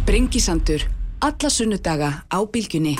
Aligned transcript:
Sprengisandur. 0.00 0.80
Alla 1.20 1.50
sunnudaga 1.52 2.24
á 2.32 2.38
bylgjunni. 2.52 2.94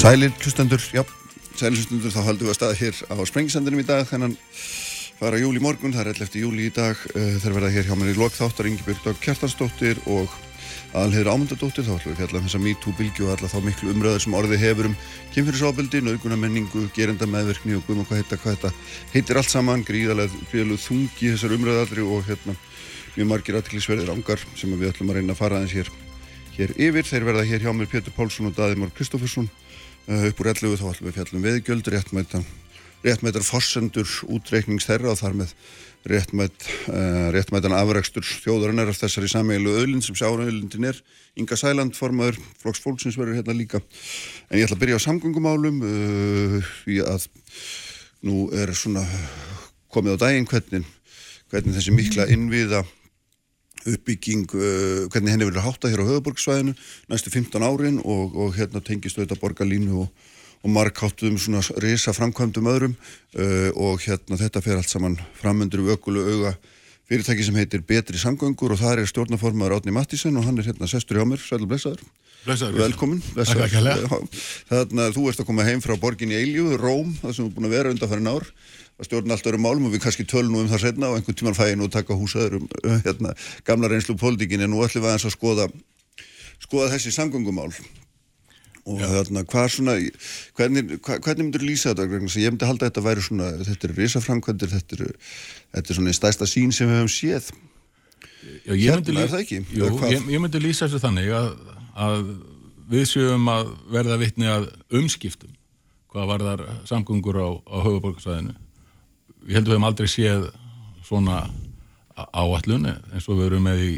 Sælir 0.00 0.32
hlustendur, 0.40 0.80
já, 0.96 1.04
sælir 1.60 1.76
hlustendur, 1.76 2.10
þá 2.10 2.24
haldum 2.24 2.48
við 2.48 2.54
að 2.54 2.56
staða 2.56 2.78
hér 2.80 3.02
á 3.04 3.14
Sprengisandinum 3.28 3.84
í 3.84 3.86
dag, 3.86 4.08
þennan 4.08 4.38
fara 5.20 5.42
júli 5.42 5.60
morgun, 5.60 5.92
það 5.92 6.06
er 6.06 6.22
11. 6.24 6.40
júli 6.40 6.70
í 6.70 6.72
dag, 6.74 6.96
uh, 7.12 7.36
þeir 7.44 7.58
verða 7.58 7.74
hér 7.76 7.90
hjá 7.90 7.94
mér 8.00 8.14
í 8.14 8.18
lokþáttar, 8.22 8.70
Ingebjörg 8.72 9.04
Dag 9.04 9.20
Kjartansdóttir 9.20 10.00
og 10.08 10.32
Alheður 10.92 11.30
Ámundadóttir, 11.32 11.86
þá 11.86 11.94
ætlum 11.94 12.12
við 12.12 12.18
fjalla 12.20 12.38
um 12.38 12.44
þessa 12.44 12.58
MeToo-bylgi 12.60 13.22
og 13.24 13.30
alla 13.32 13.48
þá 13.48 13.60
miklu 13.64 13.92
umröðar 13.94 14.20
sem 14.20 14.34
orðið 14.36 14.60
hefur 14.60 14.88
um 14.90 14.96
kynfyrirsofbildi, 15.32 16.02
nauðguna 16.04 16.36
menningu, 16.36 16.82
gerenda 16.92 17.28
meðverkni 17.32 17.78
og 17.78 17.86
guðum 17.86 18.02
og 18.02 18.10
hvað 18.10 18.20
heita, 18.20 18.38
hvað 18.42 18.58
þetta 18.58 18.72
heitir 19.14 19.40
allt 19.40 19.48
saman, 19.48 19.84
gríðalega, 19.88 20.42
gríðalega 20.50 20.84
þungi 20.84 21.30
þessar 21.32 21.54
umröðaldri 21.56 22.04
og 22.04 22.26
hérna 22.28 22.56
mjög 23.16 23.30
margir 23.30 23.56
aðtillisverðir 23.56 24.12
ángar 24.12 24.44
sem 24.52 24.74
við 24.76 24.90
ætlum 24.90 25.14
að 25.14 25.18
reyna 25.20 25.32
að 25.32 25.40
fara 25.40 25.62
aðeins 25.62 25.76
hér, 25.78 25.92
hér 26.58 26.74
yfir. 26.76 27.08
Þeir 27.08 27.26
verða 27.30 27.46
hér 27.48 27.64
hjá 27.64 27.72
mér 27.72 27.88
Pétur 27.92 28.16
Pálsson 28.16 28.50
og 28.50 28.56
Daðimár 28.56 28.92
Kristófursson 28.96 29.48
uh, 29.48 30.28
upp 30.28 30.44
úr 30.44 30.52
11 30.52 30.76
þá 30.76 30.86
ætlum 30.92 31.08
við 31.08 31.16
fjallum 31.18 31.48
veðgjöld, 31.48 31.90
réttmæta, 31.92 32.42
réttmætar 33.04 33.48
forsendur 33.48 34.12
útreiknings 34.28 34.88
þeirra 34.88 35.12
og 35.12 35.20
þar 35.20 35.40
með 35.40 35.56
réttmætt, 36.08 36.64
uh, 36.90 37.28
réttmætan 37.34 37.74
afrækstur 37.76 38.24
þjóðarinnar 38.26 38.90
af 38.90 38.98
þessari 38.98 39.28
sameilu 39.30 39.74
öðlind 39.78 40.04
sem 40.06 40.16
sjára 40.18 40.46
öðlindin 40.48 40.88
er. 40.90 40.98
Inga 41.38 41.56
Sæland, 41.56 41.94
formaður 41.96 42.40
Flóks 42.60 42.82
Fólksins 42.82 43.18
verður 43.18 43.38
hérna 43.38 43.54
líka. 43.56 43.82
En 44.50 44.58
ég 44.58 44.66
ætla 44.66 44.76
að 44.78 44.82
byrja 44.82 44.98
á 44.98 45.06
samgöngumálum 45.06 45.78
uh, 45.86 46.72
því 46.82 46.98
að 47.06 47.28
nú 48.26 48.48
er 48.54 48.74
svona 48.76 49.04
komið 49.92 50.18
á 50.18 50.22
daginn 50.26 50.48
hvernig, 50.50 50.90
hvernig 51.52 51.78
þessi 51.78 51.94
mikla 51.94 52.28
innviða 52.32 52.82
uppbygging, 53.82 54.46
uh, 54.54 55.06
hvernig 55.12 55.34
henni 55.34 55.48
verður 55.48 55.66
hátta 55.68 55.90
hér 55.90 56.02
á 56.02 56.10
höfuborgsvæðinu 56.10 56.76
næstu 57.10 57.32
15 57.34 57.62
árin 57.66 58.02
og, 58.02 58.36
og 58.36 58.54
hérna 58.58 58.82
tengist 58.84 59.18
auðvitað 59.18 59.42
borgarlínu 59.42 60.04
og, 60.04 60.30
og 60.62 60.70
markháttuðum 60.70 61.40
svona 61.42 61.62
risa 61.82 62.14
framkvæmdum 62.16 62.70
öðrum 62.70 62.94
uh, 62.94 63.70
og 63.74 64.02
hérna 64.04 64.38
þetta 64.40 64.62
fer 64.64 64.78
allt 64.78 64.92
saman 64.92 65.18
framundur 65.40 65.82
í 65.82 65.90
ökulu 65.96 66.22
auga 66.28 66.56
fyrirtæki 67.10 67.44
sem 67.44 67.56
heitir 67.58 67.82
Betri 67.86 68.18
Samgöngur 68.20 68.72
og 68.72 68.80
það 68.80 69.02
er 69.02 69.10
stjórnaformaður 69.10 69.80
Átni 69.80 69.94
Mattísen 69.94 70.36
og 70.38 70.46
hann 70.46 70.60
er 70.62 70.70
hérna 70.70 70.88
sestur 70.88 71.18
hjá 71.18 71.26
mér, 71.28 71.42
sælu 71.42 71.66
blessaður. 71.68 72.04
Blessaður. 72.42 72.78
velkomin 72.82 73.20
þannig 74.70 75.02
að 75.04 75.18
þú 75.18 75.26
ert 75.30 75.42
að 75.42 75.48
koma 75.50 75.66
heim 75.66 75.82
frá 75.84 75.94
borgin 76.00 76.32
í 76.32 76.38
Eiljú, 76.40 76.72
Róm, 76.80 77.12
það 77.20 77.36
sem 77.36 77.46
er 77.46 77.52
búin 77.54 77.68
að 77.68 77.76
vera 77.76 77.92
undan 77.92 78.10
farin 78.10 78.30
ár. 78.32 78.48
Að 78.98 79.08
stjórna 79.08 79.36
allt 79.36 79.46
öðrum 79.50 79.64
málum 79.66 79.86
og 79.88 79.94
við 79.94 80.02
kannski 80.04 80.26
tölnum 80.28 80.62
um 80.62 80.70
það 80.70 80.82
setna 80.86 81.10
og 81.10 81.18
einhvern 81.18 81.38
tíman 81.38 81.58
fæin 81.58 81.84
og 81.84 81.92
taka 81.92 82.16
húsaður 82.18 82.58
um 82.60 82.66
hérna, 83.04 83.32
gamla 83.66 83.90
reynslu 83.90 84.16
pólitíkin 84.20 84.62
en 84.62 84.72
nú 84.74 84.82
ætlum 84.84 85.04
við 85.04 85.12
aðeins 85.12 85.28
að 85.30 85.36
skoða 85.36 85.68
skoða 86.62 86.92
þessi 86.94 87.14
samgöngumál 87.14 87.72
og 88.86 88.98
þarna 89.02 89.42
hvað 89.46 89.66
svona 89.76 89.92
hvernig, 90.58 90.96
hvernig 91.06 91.44
myndur 91.46 91.62
lýsa 91.66 91.92
þetta 91.92 92.06
ég 92.42 92.50
myndi 92.50 92.66
halda 92.66 92.86
að 92.86 92.90
þetta 92.90 93.04
væri 93.06 93.22
svona 93.26 93.50
þetta 93.62 93.86
eru 93.88 93.98
risaframkvæmdir, 94.00 94.72
þetta 94.72 94.96
eru 94.98 95.10
þetta 95.76 95.92
er 95.92 95.98
svona 95.98 96.10
einn 96.12 96.18
stærsta 96.18 96.48
sín 96.50 96.72
sem 96.74 96.90
við 96.90 96.98
höfum 97.02 97.12
séð 97.14 97.52
Já, 98.66 98.74
ég 98.74 98.88
Hérna, 98.90 99.12
lýsa- 99.14 99.22
er 99.22 99.30
það 99.30 99.42
ekki? 99.44 99.58
Jú, 99.78 99.88
ég, 100.10 100.24
ég 100.34 100.40
myndi 100.42 100.58
lýsa 100.64 100.88
þessu 100.88 100.98
þannig 101.04 101.28
að, 101.30 101.50
að 101.94 102.24
við 102.90 103.04
séum 103.12 103.46
að 103.52 103.68
verða 103.94 104.16
vitni 104.18 104.48
að 104.50 104.64
umskiptum 104.98 105.52
hvað 106.12 106.26
varðar 106.32 106.62
samgöngur 106.90 107.38
á, 107.38 107.48
á 107.70 107.76
höfuborgarsæðinu. 107.86 108.56
Ég 109.46 109.54
held 109.56 109.62
að 109.62 109.70
við 109.70 109.76
hefum 109.76 109.86
aldrei 109.88 110.10
séð 110.10 110.48
svona 111.06 111.38
á- 112.18 112.28
áætlun 112.42 112.90
eins 112.90 113.28
og 113.30 113.38
við 113.38 113.46
erum 113.46 113.64
með 113.70 113.84
í, 113.86 113.92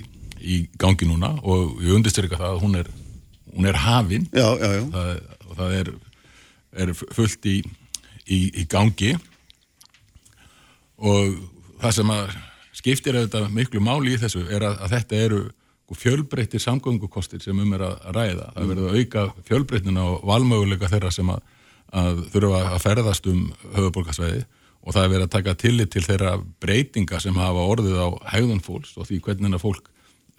í 0.45 0.59
gangi 0.79 1.09
núna 1.09 1.33
og 1.43 1.81
ég 1.83 1.97
undirstyrka 1.97 2.37
það 2.39 2.53
að 2.53 2.63
hún 2.67 2.79
er, 2.85 2.93
hún 3.55 3.71
er 3.71 3.79
hafin. 3.79 4.29
Já, 4.35 4.49
já, 4.59 4.71
já, 4.75 4.83
það, 4.95 5.11
og 5.49 5.57
það 5.59 5.77
er, 5.81 5.93
er 6.85 6.95
fullt 7.01 7.51
í, 7.51 7.57
í, 8.27 8.41
í 8.63 8.67
gangi. 8.71 9.15
Og 10.99 11.37
það 11.83 11.99
sem 11.99 12.15
að 12.15 12.35
skiptir 12.75 13.19
auðvitað 13.19 13.53
miklu 13.55 13.83
máli 13.85 14.15
í 14.15 14.21
þessu 14.21 14.45
er 14.51 14.67
að, 14.67 14.81
að 14.85 14.97
þetta 14.99 15.23
eru 15.29 15.45
fjölbreyttir 15.95 16.63
samgöngukostir 16.63 17.43
sem 17.43 17.59
um 17.61 17.73
er 17.77 17.85
að 17.87 18.07
ræða. 18.17 18.51
Það 18.57 18.71
verður 18.73 18.91
að 18.91 18.99
auka 18.99 19.25
fjölbreyttina 19.49 20.05
og 20.11 20.27
valmöguleika 20.27 20.91
þeirra 20.91 21.13
sem 21.15 21.31
að, 21.31 21.43
að 21.95 22.23
þurfa 22.33 22.63
að 22.73 22.83
ferðast 22.83 23.29
um 23.31 23.43
höfuborgarsveiði 23.77 24.45
og 24.85 24.93
það 24.93 25.05
er 25.05 25.13
verið 25.15 25.27
að 25.27 25.35
taka 25.37 25.57
tillit 25.61 25.93
til 25.95 26.05
þeirra 26.05 26.33
breytinga 26.61 27.21
sem 27.23 27.37
hafa 27.41 27.67
orðið 27.73 28.01
á 28.01 28.09
hegðun 28.35 28.65
fólks 28.65 28.97
og 28.99 29.09
því 29.09 29.21
hvernig 29.25 29.61
fólk 29.63 29.91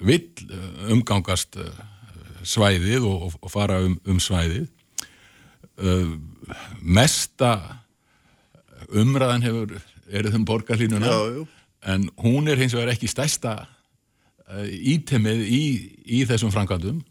vill 0.06 0.28
eh, 0.52 0.92
umgangast 0.94 1.58
eh, 1.62 1.84
svæðið 2.46 3.06
og, 3.10 3.36
og, 3.42 3.50
fara 3.52 3.82
um, 3.86 3.98
um 4.08 4.22
svæðið. 4.22 4.68
Uh, 5.76 6.16
mesta 6.82 7.52
umræðan 8.94 9.44
hefur 9.44 9.76
erið 10.06 10.38
um 10.40 10.46
borgarlínuna 10.48 11.12
en 11.90 12.08
hún 12.22 12.48
er 12.48 12.60
hins 12.62 12.76
vegar 12.78 12.94
ekki 12.94 13.10
stærsta 13.12 13.58
uh, 13.66 14.66
ítemið 14.66 15.46
í, 15.50 15.64
í 16.06 16.24
þessum 16.30 16.54
framkvæmdum. 16.54 17.02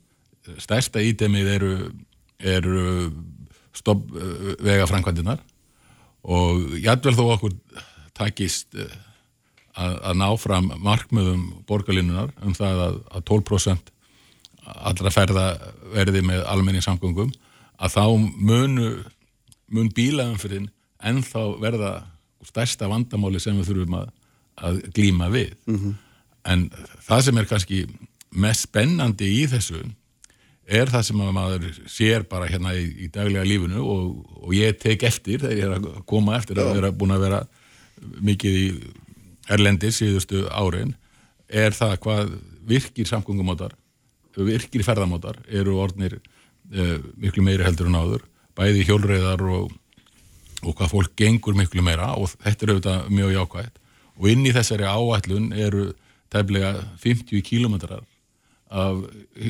Stærsta 0.60 1.02
ítemið 1.02 1.50
eru, 1.56 1.72
eru 2.38 2.84
uh, 2.84 3.96
vega 4.62 4.86
framkvæmdinar 4.90 5.42
og 6.24 6.78
jætvel 6.80 7.16
þó 7.18 7.24
okkur 7.34 7.56
takist 8.16 8.76
uh, 8.78 8.88
að, 9.74 9.96
að 10.10 10.20
ná 10.20 10.28
fram 10.40 10.70
markmiðum 10.82 11.42
borgarlínunar 11.68 12.32
um 12.44 12.54
það 12.56 12.86
að, 12.86 13.00
að 13.10 13.26
12% 13.32 13.93
allra 14.64 15.10
ferða 15.12 15.46
verði 15.94 16.22
með 16.24 16.44
almenni 16.48 16.82
samgöngum 16.84 17.32
að 17.78 17.96
þá 17.96 18.04
munu 18.38 18.88
mun 19.74 19.90
bílaumfyrin 19.96 20.68
ennþá 21.04 21.44
verða 21.60 21.92
stærsta 22.44 22.88
vandamáli 22.88 23.40
sem 23.40 23.56
við 23.58 23.70
þurfum 23.70 23.98
að, 23.98 24.08
að 24.60 24.80
glíma 24.94 25.30
við. 25.32 25.54
En 26.44 26.66
það 27.06 27.22
sem 27.26 27.38
er 27.40 27.48
kannski 27.48 27.78
mest 28.34 28.66
spennandi 28.68 29.30
í 29.40 29.44
þessu 29.50 29.82
er 30.64 30.88
það 30.88 31.06
sem 31.08 31.20
að 31.20 31.32
maður 31.36 31.64
sér 31.92 32.24
bara 32.28 32.48
hérna 32.48 32.72
í, 32.76 32.84
í 33.04 33.08
daglega 33.12 33.44
lífinu 33.44 33.82
og, 33.84 34.04
og 34.44 34.54
ég 34.56 34.78
tek 34.80 35.02
eftir 35.04 35.42
þegar 35.42 35.56
ég 35.58 35.64
er 35.68 35.74
að 35.76 36.04
koma 36.08 36.38
eftir 36.38 36.60
að 36.60 36.72
vera 36.78 36.92
búin 36.92 37.12
að 37.12 37.24
vera 37.26 37.40
mikið 38.24 38.60
í 38.60 38.66
erlendis 39.52 40.00
síðustu 40.00 40.46
árin 40.48 40.94
er 41.48 41.76
það 41.76 41.98
hvað 42.04 42.32
virkir 42.64 43.08
samgöngumátar 43.08 43.74
virkir 44.36 44.84
ferðamátar 44.86 45.38
eru 45.46 45.78
orðnir 45.82 46.18
uh, 46.18 46.98
miklu 47.20 47.44
meiri 47.46 47.66
heldur 47.66 47.90
en 47.90 47.98
áður. 47.98 48.26
Bæði 48.54 48.86
hjólreiðar 48.88 49.42
og, 49.50 49.72
og 50.62 50.76
hvað 50.78 50.92
fólk 50.92 51.14
gengur 51.18 51.56
miklu 51.58 51.84
meira 51.86 52.12
og 52.18 52.32
þetta 52.34 52.66
er 52.66 52.74
auðvitað 52.74 53.12
mjög 53.14 53.36
jákvægt 53.38 53.80
og 54.14 54.30
inn 54.30 54.46
í 54.46 54.54
þessari 54.54 54.86
áætlun 54.86 55.52
eru 55.58 55.88
tæflega 56.34 56.74
50 57.02 57.42
kílometrar 57.46 58.04
af 58.74 59.04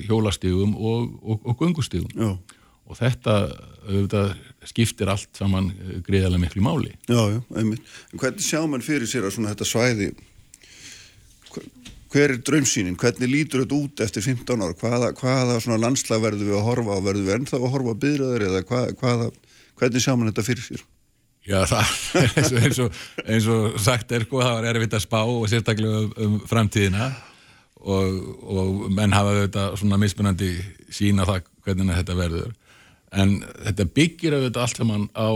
hjólastígum 0.08 0.74
og, 0.76 1.14
og, 1.22 1.46
og 1.48 1.60
göngustígum 1.60 2.10
já, 2.12 2.36
og 2.84 2.98
þetta 2.98 3.36
auðvitað 3.84 4.34
skiptir 4.68 5.10
allt 5.12 5.30
saman 5.36 5.70
eh, 5.72 5.98
greiðarlega 6.04 6.42
miklu 6.44 6.64
máli. 6.64 6.92
Já, 7.08 7.20
já, 7.32 7.40
einmitt. 7.56 7.84
En 8.12 8.20
hvernig 8.20 8.44
sjá 8.44 8.60
mann 8.68 8.84
fyrir 8.84 9.08
sér 9.08 9.28
að 9.28 9.36
svona 9.36 9.52
þetta 9.54 9.68
svæði 9.68 10.10
hver- 12.14 12.34
er 12.36 12.40
draumsýnin, 12.46 12.96
hvernig 13.00 13.30
lítur 13.30 13.64
þetta 13.64 13.78
út 13.80 14.02
eftir 14.04 14.22
15 14.24 14.62
ára, 14.62 14.76
hvaða, 14.78 15.12
hvaða 15.18 15.60
svona 15.60 15.80
landslag 15.82 16.22
verður 16.22 16.50
við 16.52 16.58
að 16.60 16.66
horfa 16.68 16.96
á, 16.96 16.98
verður 17.02 17.26
við 17.26 17.36
ennþá 17.40 17.58
að 17.60 17.70
horfa 17.74 17.94
á 17.94 18.02
byðröður 18.04 18.46
eða 18.48 18.64
hvað, 18.68 18.90
hvaða 19.02 19.30
hvernig 19.80 20.04
sjá 20.04 20.14
mann 20.14 20.30
þetta 20.30 20.46
fyrir 20.46 20.66
sér? 20.68 20.84
Já, 21.44 21.58
það 21.68 21.92
eins 22.64 22.80
og, 22.80 22.98
eins 23.26 23.46
og, 23.52 23.78
sagt 23.84 24.12
er, 24.16 24.24
sko, 24.24 24.40
það 24.40 24.54
var 24.56 24.68
erfitt 24.70 24.96
að 24.96 25.04
spá 25.04 25.18
og 25.26 25.44
sérstaklega 25.52 26.04
um, 26.06 26.12
um 26.24 26.36
framtíðina 26.48 27.10
og, 27.84 28.20
og 28.48 28.86
menn 28.96 29.12
hafa 29.12 29.34
auðvitað 29.34 29.76
svona 29.82 29.98
mismunandi 30.00 30.54
sína 30.94 31.26
það 31.28 31.50
hvernig 31.66 31.98
þetta 31.98 32.16
verður. 32.16 32.54
En 33.12 33.36
þetta 33.66 33.86
byggir 33.98 34.38
auðvitað 34.38 34.64
allt 34.64 34.80
saman 34.80 35.04
á, 35.12 35.28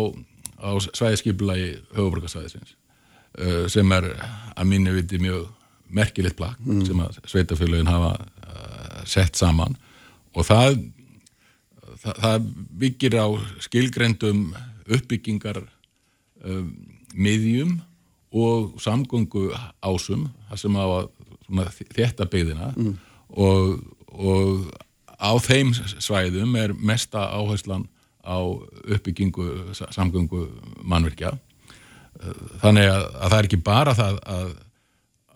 á 0.65 0.71
svæðiskipulagi 0.87 1.69
höfuborgarsvæðisins 1.93 2.73
uh, 2.73 3.67
sem 3.71 3.93
er 3.99 4.09
að 4.57 4.71
mínu 4.73 4.97
viti 4.97 5.21
mjög 5.23 5.45
merkilegt 5.91 6.37
plakk 6.37 6.59
sem 6.87 7.01
að 7.01 7.19
sveitafélagin 7.31 7.89
hafa 7.91 8.13
uh, 8.21 9.03
sett 9.09 9.37
saman. 9.37 9.77
Og 10.37 10.45
það 10.47 10.79
það, 12.03 12.15
það 12.23 12.49
byggir 12.83 13.17
á 13.19 13.27
skilgrendum 13.65 14.43
uppbyggingar 14.89 15.63
um, 16.45 16.69
miðjum 17.15 17.79
og 18.37 18.75
samgöngu 18.81 19.49
ásum 19.83 20.27
það 20.51 20.61
sem 20.63 20.77
hafa 20.77 21.09
þetta 21.97 22.27
byggðina 22.29 22.73
og, 23.33 23.79
og 24.13 24.69
á 25.19 25.33
þeim 25.41 25.73
svæðum 25.99 26.53
er 26.61 26.75
mesta 26.77 27.25
áherslan 27.33 27.87
á 28.23 28.37
uppbyggingu 28.93 29.73
sa- 29.75 29.89
samgöngu 29.97 30.45
mannvirkja. 30.85 31.33
Þannig 32.61 32.89
að, 32.91 33.05
að 33.17 33.31
það 33.33 33.39
er 33.39 33.47
ekki 33.49 33.61
bara 33.65 33.95
það 33.97 34.19
að, 34.29 34.49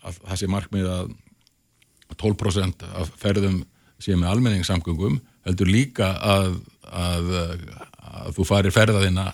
að 0.03 0.19
það 0.23 0.41
sé 0.41 0.51
markmið 0.51 0.89
að 0.93 1.13
12% 2.21 2.87
af 3.01 3.13
ferðum 3.21 3.63
sé 4.03 4.17
með 4.19 4.33
almenningssamgöngum 4.35 5.21
heldur 5.47 5.71
líka 5.71 6.13
að, 6.23 6.57
að, 6.87 7.31
að 8.13 8.35
þú 8.37 8.47
farir 8.47 8.75
ferðaðina 8.75 9.31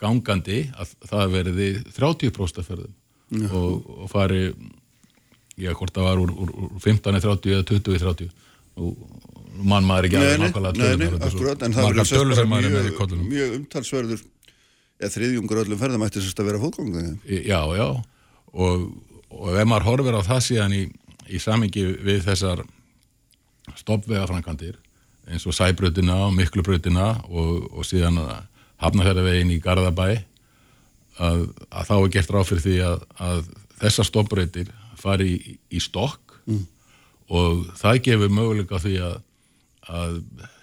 gangandi 0.00 0.62
að 0.78 0.92
það 1.08 1.32
verði 1.34 1.70
30% 1.96 2.62
af 2.62 2.68
ferðum. 2.70 2.94
Og, 3.52 3.88
og 4.04 4.08
fari 4.08 4.46
ég 5.60 5.74
hvort 5.76 5.92
það 5.92 6.06
var 6.06 6.22
úr, 6.22 6.30
úr, 6.32 6.52
úr 6.64 6.78
15-30 6.80 7.56
eða 7.56 7.66
20-30 7.68 8.30
og 8.78 8.94
mann 9.68 9.86
maður 9.86 10.08
ekki 10.08 10.20
alveg 10.20 10.42
nákvæmlega 10.44 10.78
Nei, 10.78 10.92
nei, 11.00 11.18
akkurat, 11.26 11.64
en 11.66 11.74
það 11.74 11.88
verður 11.98 12.48
mjög, 12.52 13.14
mjög 13.26 13.56
umtalsverður 13.58 14.22
eða 14.98 15.12
þriðjungur 15.14 15.62
öllum 15.64 15.80
ferðamætti 15.80 16.22
sérst 16.22 16.40
að 16.42 16.50
vera 16.52 16.62
fólkgóðum 16.62 17.18
Já, 17.26 17.60
já 17.74 17.86
og, 17.88 18.86
og 19.34 19.54
ef 19.58 19.68
maður 19.68 19.88
horfir 19.90 20.18
á 20.18 20.22
það 20.24 20.44
síðan 20.46 20.76
í, 20.76 20.82
í 21.28 21.40
samingi 21.42 21.84
við 22.04 22.24
þessar 22.28 22.64
stoppvegafrankandir 23.76 24.78
eins 25.28 25.44
og 25.48 25.56
Sæbröðina 25.56 26.16
og 26.26 26.34
Miklubröðina 26.36 27.10
og, 27.28 27.68
og 27.72 27.86
síðan 27.86 28.20
Hafnafjörðavegin 28.80 29.52
í 29.52 29.60
Garðabæ 29.62 30.06
að, 31.18 31.44
að 31.68 31.88
þá 31.90 31.94
er 31.98 32.10
gert 32.14 32.32
ráð 32.34 32.50
fyrir 32.52 32.64
því 32.64 32.76
að, 32.86 33.06
að 33.28 33.40
þessar 33.82 34.08
stoppbröðir 34.08 34.72
fari 34.98 35.30
í, 35.34 35.56
í 35.74 35.82
stokk 35.82 36.38
mm. 36.46 36.64
og 37.34 37.66
það 37.78 38.02
gefur 38.08 38.34
möguleika 38.34 38.80
því 38.82 38.94
að, 39.04 39.18
að 39.88 40.16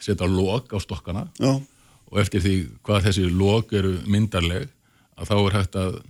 setja 0.03 0.29
lók 0.29 0.73
á 0.73 0.77
stokkana 0.81 1.27
Já. 1.37 1.53
og 2.09 2.21
eftir 2.23 2.43
því 2.43 2.55
hvað 2.85 3.09
þessi 3.09 3.29
lók 3.29 3.75
eru 3.77 3.95
myndarleg 4.09 4.67
að 5.15 5.29
þá 5.29 5.35
er 5.37 5.57
hægt 5.59 5.79
að, 5.79 6.01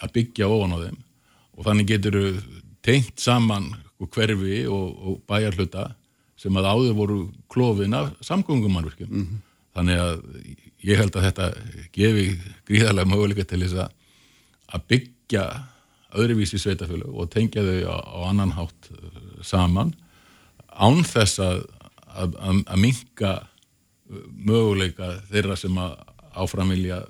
að 0.00 0.14
byggja 0.18 0.50
ofan 0.52 0.76
á 0.76 0.78
þeim 0.86 1.02
og 1.56 1.66
þannig 1.66 1.90
getur 1.92 2.20
tengt 2.84 3.20
saman 3.20 3.72
hverfi 4.04 4.66
og, 4.68 4.88
og 5.00 5.20
bæjarhluta 5.28 5.94
sem 6.36 6.56
að 6.60 6.68
áður 6.68 6.96
voru 6.98 7.18
klófin 7.48 7.94
af 7.96 8.10
samgöngumannverkjum. 8.20 9.08
Mm 9.08 9.22
-hmm. 9.24 9.38
Þannig 9.74 9.98
að 9.98 10.22
ég 10.84 10.98
held 11.00 11.16
að 11.16 11.24
þetta 11.24 11.46
gefi 11.92 12.26
gríðarlega 12.68 13.08
möguleika 13.10 13.44
til 13.44 13.62
þess 13.64 13.88
að 14.68 14.84
byggja 14.88 15.44
öðruvísi 16.14 16.58
sveitafjölu 16.58 17.10
og 17.10 17.30
tengja 17.30 17.64
þau 17.64 17.80
á, 17.90 17.96
á 18.06 18.18
annan 18.30 18.54
hátt 18.54 18.90
uh, 18.90 19.42
saman 19.42 19.94
án 20.70 21.02
þess 21.06 21.40
að, 21.42 21.64
að, 22.06 22.36
að 22.66 22.78
minka 22.78 23.32
uh, 23.40 24.22
möguleika 24.30 25.20
þeirra 25.30 25.56
sem 25.56 25.78
að 25.78 25.96
áframvilja 26.34 27.00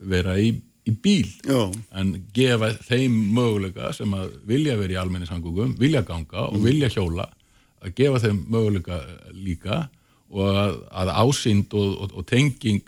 vera 0.00 0.36
í, 0.38 0.54
í 0.90 0.94
bíl 1.04 1.30
Já. 1.46 1.60
en 1.96 2.12
gefa 2.36 2.72
þeim 2.86 3.16
möguleika 3.36 3.92
sem 3.96 4.12
að 4.16 4.36
vilja 4.48 4.76
vera 4.80 4.96
í 4.96 5.00
almenningssangungum, 5.00 5.76
vilja 5.80 6.02
ganga 6.06 6.48
og 6.48 6.58
mm. 6.58 6.66
vilja 6.66 6.92
hjóla 6.92 7.28
að 7.80 7.96
gefa 7.96 8.22
þeim 8.26 8.44
möguleika 8.50 9.00
líka 9.32 9.82
og 10.30 10.62
að, 10.62 10.78
að 11.02 11.12
ásýnd 11.24 11.74
og, 11.74 11.90
og, 12.04 12.16
og 12.20 12.26
tenging 12.30 12.82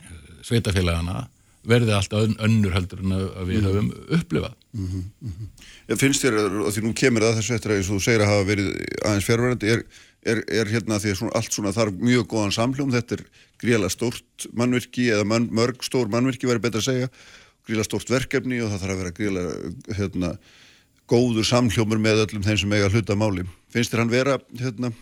eh, 0.00 0.16
sveitafélagana 0.46 1.26
verði 1.68 1.94
alltaf 1.94 2.30
önnur 2.42 2.74
heldur 2.74 3.02
en 3.04 3.14
að 3.14 3.44
við 3.46 3.58
mm. 3.58 3.66
höfum 3.68 3.90
upplifað. 4.18 4.54
Mm 4.72 4.86
-hmm, 4.86 5.02
mm 5.20 5.32
-hmm. 5.32 5.96
Finnst 6.00 6.24
þér, 6.24 6.38
og 6.66 6.72
því 6.72 6.82
nú 6.82 6.92
kemur 6.94 7.22
það 7.22 7.36
þessu 7.38 7.54
eftir 7.54 7.70
að 7.70 7.84
þú 7.86 7.98
segir 8.00 8.22
að 8.24 8.30
hafa 8.32 8.48
verið 8.48 8.68
aðeins 9.04 9.26
fjárverðandi, 9.28 9.68
er, 9.68 9.84
er, 10.26 10.42
er 10.46 10.70
hérna 10.70 10.98
því 11.02 11.14
að 11.14 11.22
allt 11.38 11.54
svona 11.54 11.74
þarf 11.74 12.00
mjög 12.00 12.26
góðan 12.32 12.56
samljóm, 12.56 12.92
þetta 12.94 13.18
er 13.18 13.24
gríla 13.62 13.90
stórt 13.92 14.48
mannvirki 14.56 15.08
eða 15.14 15.28
man, 15.28 15.48
mörg 15.54 15.84
stór 15.86 16.10
mannvirki 16.12 16.50
verið 16.50 16.66
betra 16.66 16.82
að 16.82 16.88
segja, 16.88 17.12
gríla 17.68 17.86
stórt 17.86 18.10
verkefni 18.10 18.60
og 18.62 18.72
það 18.72 18.84
þarf 18.84 18.94
að 18.94 19.02
vera 19.02 19.16
gríla 19.18 19.46
hérna 19.98 20.34
góður 21.10 21.46
samhljómur 21.46 22.00
með 22.00 22.26
öllum 22.26 22.44
þeim 22.46 22.60
sem 22.62 22.76
eiga 22.76 22.90
hluta 22.92 23.16
máli. 23.18 23.44
Finnst 23.72 23.92
þér 23.92 24.04
hann 24.04 24.12
vera 24.12 24.38
hérna? 24.60 24.92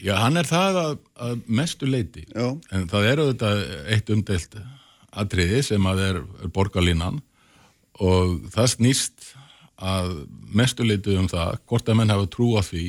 Já, 0.00 0.14
hann 0.20 0.38
er 0.40 0.46
það 0.48 0.78
að, 0.80 0.92
að 1.26 1.40
mestu 1.60 1.88
leiti. 1.88 2.22
Já. 2.30 2.54
En 2.72 2.86
það 2.90 3.08
er 3.08 3.22
auðvitað 3.24 3.64
eitt 3.90 4.12
umdelt 4.14 4.56
atriði 5.10 5.60
sem 5.66 5.90
að 5.90 6.02
er, 6.06 6.20
er 6.44 6.52
borgarlínan 6.54 7.18
og 8.00 8.36
það 8.54 8.72
snýst 8.76 9.30
að 9.80 10.12
mestu 10.54 10.86
leiti 10.86 11.16
um 11.18 11.28
það 11.28 11.58
hvort 11.68 11.88
að 11.88 11.98
menn 11.98 12.12
hafa 12.12 12.28
trú 12.32 12.52
á 12.56 12.62
því 12.64 12.84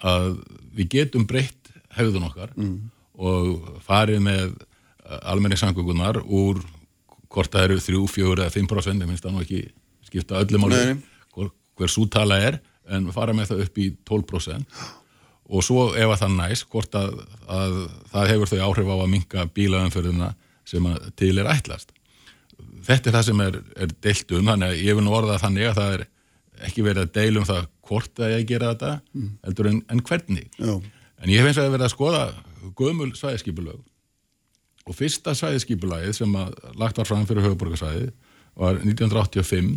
að 0.00 0.36
við 0.76 0.90
getum 0.96 1.26
breytt 1.28 1.70
hefðun 1.96 2.28
okkar 2.28 2.52
mm. 2.56 2.74
og 3.20 3.70
farið 3.86 4.22
með 4.24 4.52
almenni 5.20 5.58
sangugunar 5.58 6.20
úr 6.22 6.60
hvort 7.30 7.52
það 7.52 7.68
eru 7.68 7.80
3, 7.82 8.02
4 8.14 8.44
eða 8.44 8.54
5% 8.54 9.04
ég 9.04 9.10
minnst 9.10 9.26
það 9.26 9.36
nú 9.36 9.44
ekki 9.44 9.62
skipta 10.06 10.42
öllum 10.42 10.68
álið 10.68 11.00
hver 11.80 11.88
sútala 11.88 12.36
er 12.44 12.58
en 12.90 13.08
fara 13.14 13.32
með 13.36 13.52
það 13.52 13.62
upp 13.64 13.78
í 13.80 13.86
12% 14.08 14.80
og 15.50 15.64
svo 15.66 15.86
ef 15.98 16.12
að 16.12 16.20
það 16.22 16.36
næst 16.36 16.68
hvort 16.70 16.96
að, 16.98 17.14
að 17.50 17.76
það 18.12 18.30
hefur 18.34 18.50
þau 18.50 18.60
áhrif 18.68 18.90
á 18.92 18.96
að 18.96 19.10
minka 19.14 19.46
bílaðanförðuna 19.56 20.30
sem 20.68 20.86
til 21.18 21.32
er 21.42 21.50
ætlast. 21.50 21.90
Þetta 22.86 23.10
er 23.10 23.16
það 23.16 23.26
sem 23.26 23.42
er, 23.46 23.58
er 23.74 23.94
deilt 24.04 24.34
um, 24.36 24.46
þannig 24.46 24.68
að 24.68 24.82
ég 24.86 24.98
vil 24.98 25.04
nú 25.06 25.14
orða 25.16 25.40
þannig 25.42 25.70
að 25.70 25.80
það 25.80 25.94
er 25.96 26.04
ekki 26.68 26.84
verið 26.86 27.06
að 27.06 27.12
deilum 27.18 27.46
það 27.48 27.68
hvort 27.90 28.22
að 28.22 28.34
ég 28.34 28.48
gera 28.48 28.72
þetta 28.72 28.92
mm. 29.12 29.30
heldur 29.46 29.70
en, 29.70 29.78
en 29.90 30.02
hvernig. 30.06 30.48
Já. 30.58 30.74
En 31.20 31.32
ég 31.32 31.40
hef 31.40 31.50
eins 31.50 31.60
og 31.60 31.66
að 31.66 31.74
verið 31.76 31.86
að 31.86 31.94
skoða 31.94 32.24
gömul 32.78 33.10
svæðiskipulög 33.16 33.80
og 34.90 34.96
fyrsta 34.96 35.34
svæðiskipulagið 35.36 36.16
sem 36.16 36.36
lagt 36.80 36.98
var 37.00 37.08
fram 37.08 37.26
fyrir 37.28 37.46
höfuborgarsvæði 37.46 38.10
var 38.60 38.80
1985 38.82 39.74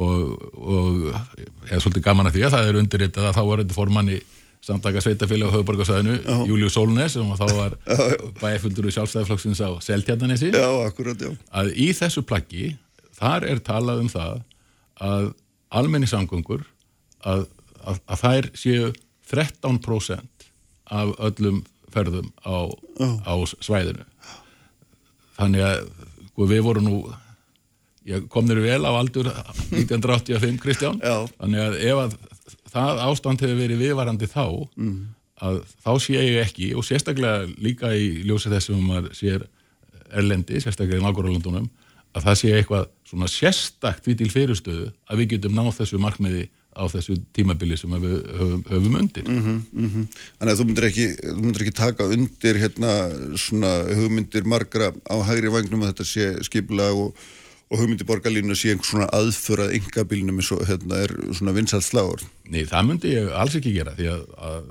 og, 0.00 0.36
og 0.54 1.08
ég 1.40 1.72
er 1.74 1.82
svolítið 1.82 2.04
gaman 2.04 2.30
að 2.30 2.36
því 2.36 2.44
að 2.46 2.54
það 2.54 2.68
er 2.68 2.78
undirritað 2.80 3.30
að 3.30 3.38
þá 3.38 3.42
var 3.48 3.62
þetta 3.62 3.78
formanni 3.78 4.20
samtaka 4.60 5.00
sveitafélag 5.00 5.50
á 5.50 5.54
höfuborgarsæðinu 5.56 6.16
Július 6.48 6.76
Solnes 6.76 7.16
sem 7.16 7.34
þá 7.40 7.46
var 7.56 7.76
bæfundur 8.42 8.90
í 8.90 8.94
sjálfstæðiflokksins 8.94 9.62
á 9.64 9.70
Seltjarnanessi 9.84 10.52
að 10.52 11.72
í 11.74 11.90
þessu 11.96 12.22
plaggi 12.28 12.74
þar 13.16 13.48
er 13.48 13.62
talað 13.64 14.04
um 14.04 14.12
það 14.12 14.42
að 15.00 15.30
almenni 15.70 16.08
samgöngur 16.10 16.64
að, 17.26 17.46
að, 17.84 18.00
að 18.06 18.22
þær 18.24 18.50
séu 18.58 18.92
13% 19.30 20.48
af 20.90 21.12
öllum 21.22 21.62
ferðum 21.90 22.30
á, 22.42 22.70
á 23.26 23.34
svæðinu 23.62 24.06
þannig 25.38 25.66
að 25.66 25.78
sko, 26.30 26.48
við 26.50 26.64
vorum 26.66 26.86
nú 26.86 26.96
ég 28.08 28.26
kom 28.32 28.48
þér 28.48 28.62
vel 28.64 28.82
á 28.86 28.92
aldur 28.96 29.30
1985 29.30 30.60
Kristján 30.62 31.00
Já. 31.02 31.26
þannig 31.38 31.64
að 31.66 31.78
ef 31.84 32.02
að 32.04 32.18
það 32.70 33.02
ástand 33.06 33.42
hefur 33.44 33.58
verið 33.58 33.82
viðvarandi 33.82 34.28
þá 34.30 34.44
mm. 34.78 34.98
að 35.46 35.60
þá 35.84 35.92
sé 36.06 36.16
ég 36.18 36.40
ekki 36.44 36.70
og 36.78 36.86
sérstaklega 36.86 37.48
líka 37.62 37.92
í 37.94 38.22
ljósi 38.26 38.52
þessum 38.52 38.82
maður 38.86 39.14
sér 39.18 39.46
erlendi, 40.10 40.58
sérstaklega 40.62 41.00
í 41.00 41.04
nákvæmlega 41.04 41.66
að 42.14 42.26
það 42.26 42.38
sé 42.40 42.54
eitthvað 42.56 42.88
svona 43.10 43.28
sérstakt 43.30 44.08
við 44.08 44.22
til 44.22 44.30
fyrirstöðu 44.32 44.88
að 45.10 45.22
við 45.22 45.30
getum 45.34 45.58
náð 45.58 45.76
þessu 45.80 46.00
markmiði 46.02 46.48
á 46.70 46.86
þessu 46.90 47.16
tímabili 47.34 47.76
sem 47.78 47.90
við 47.98 48.16
höfum, 48.38 48.62
höfum 48.70 48.96
undir 49.00 49.26
mm 49.26 49.40
-hmm, 49.42 49.58
mm 49.72 49.88
-hmm. 49.90 50.06
Þannig 50.38 50.52
að 50.52 50.60
þú 50.60 50.66
myndir 50.66 50.88
ekki, 50.88 51.06
þú 51.18 51.42
myndir 51.42 51.62
ekki 51.62 51.76
taka 51.80 52.04
undir 52.04 52.60
hérna 52.62 52.92
svona 53.36 53.72
hugmyndir 53.98 54.44
margra 54.44 54.92
á 55.10 55.16
hægri 55.28 55.50
vagnum 55.50 55.82
að 55.82 55.90
þetta 55.90 56.04
sé 56.04 56.42
skipla 56.42 56.92
og 56.94 57.14
og 57.70 57.78
hugmyndi 57.78 58.04
borgarlínu 58.04 58.54
sé 58.58 58.72
einhvers 58.72 58.90
svona 58.90 59.06
aðförað 59.14 59.76
yngabílnum 59.78 60.40
eins 60.42 60.50
og 60.50 60.64
hérna 60.66 61.04
er 61.04 61.12
svona 61.38 61.54
vinsalt 61.54 61.86
sláður. 61.86 62.24
Nei, 62.50 62.64
það 62.66 62.86
myndi 62.88 63.12
ég 63.14 63.28
alls 63.30 63.54
ekki 63.54 63.74
gera 63.76 63.94
því 63.94 64.08
að, 64.10 64.24
að 64.48 64.64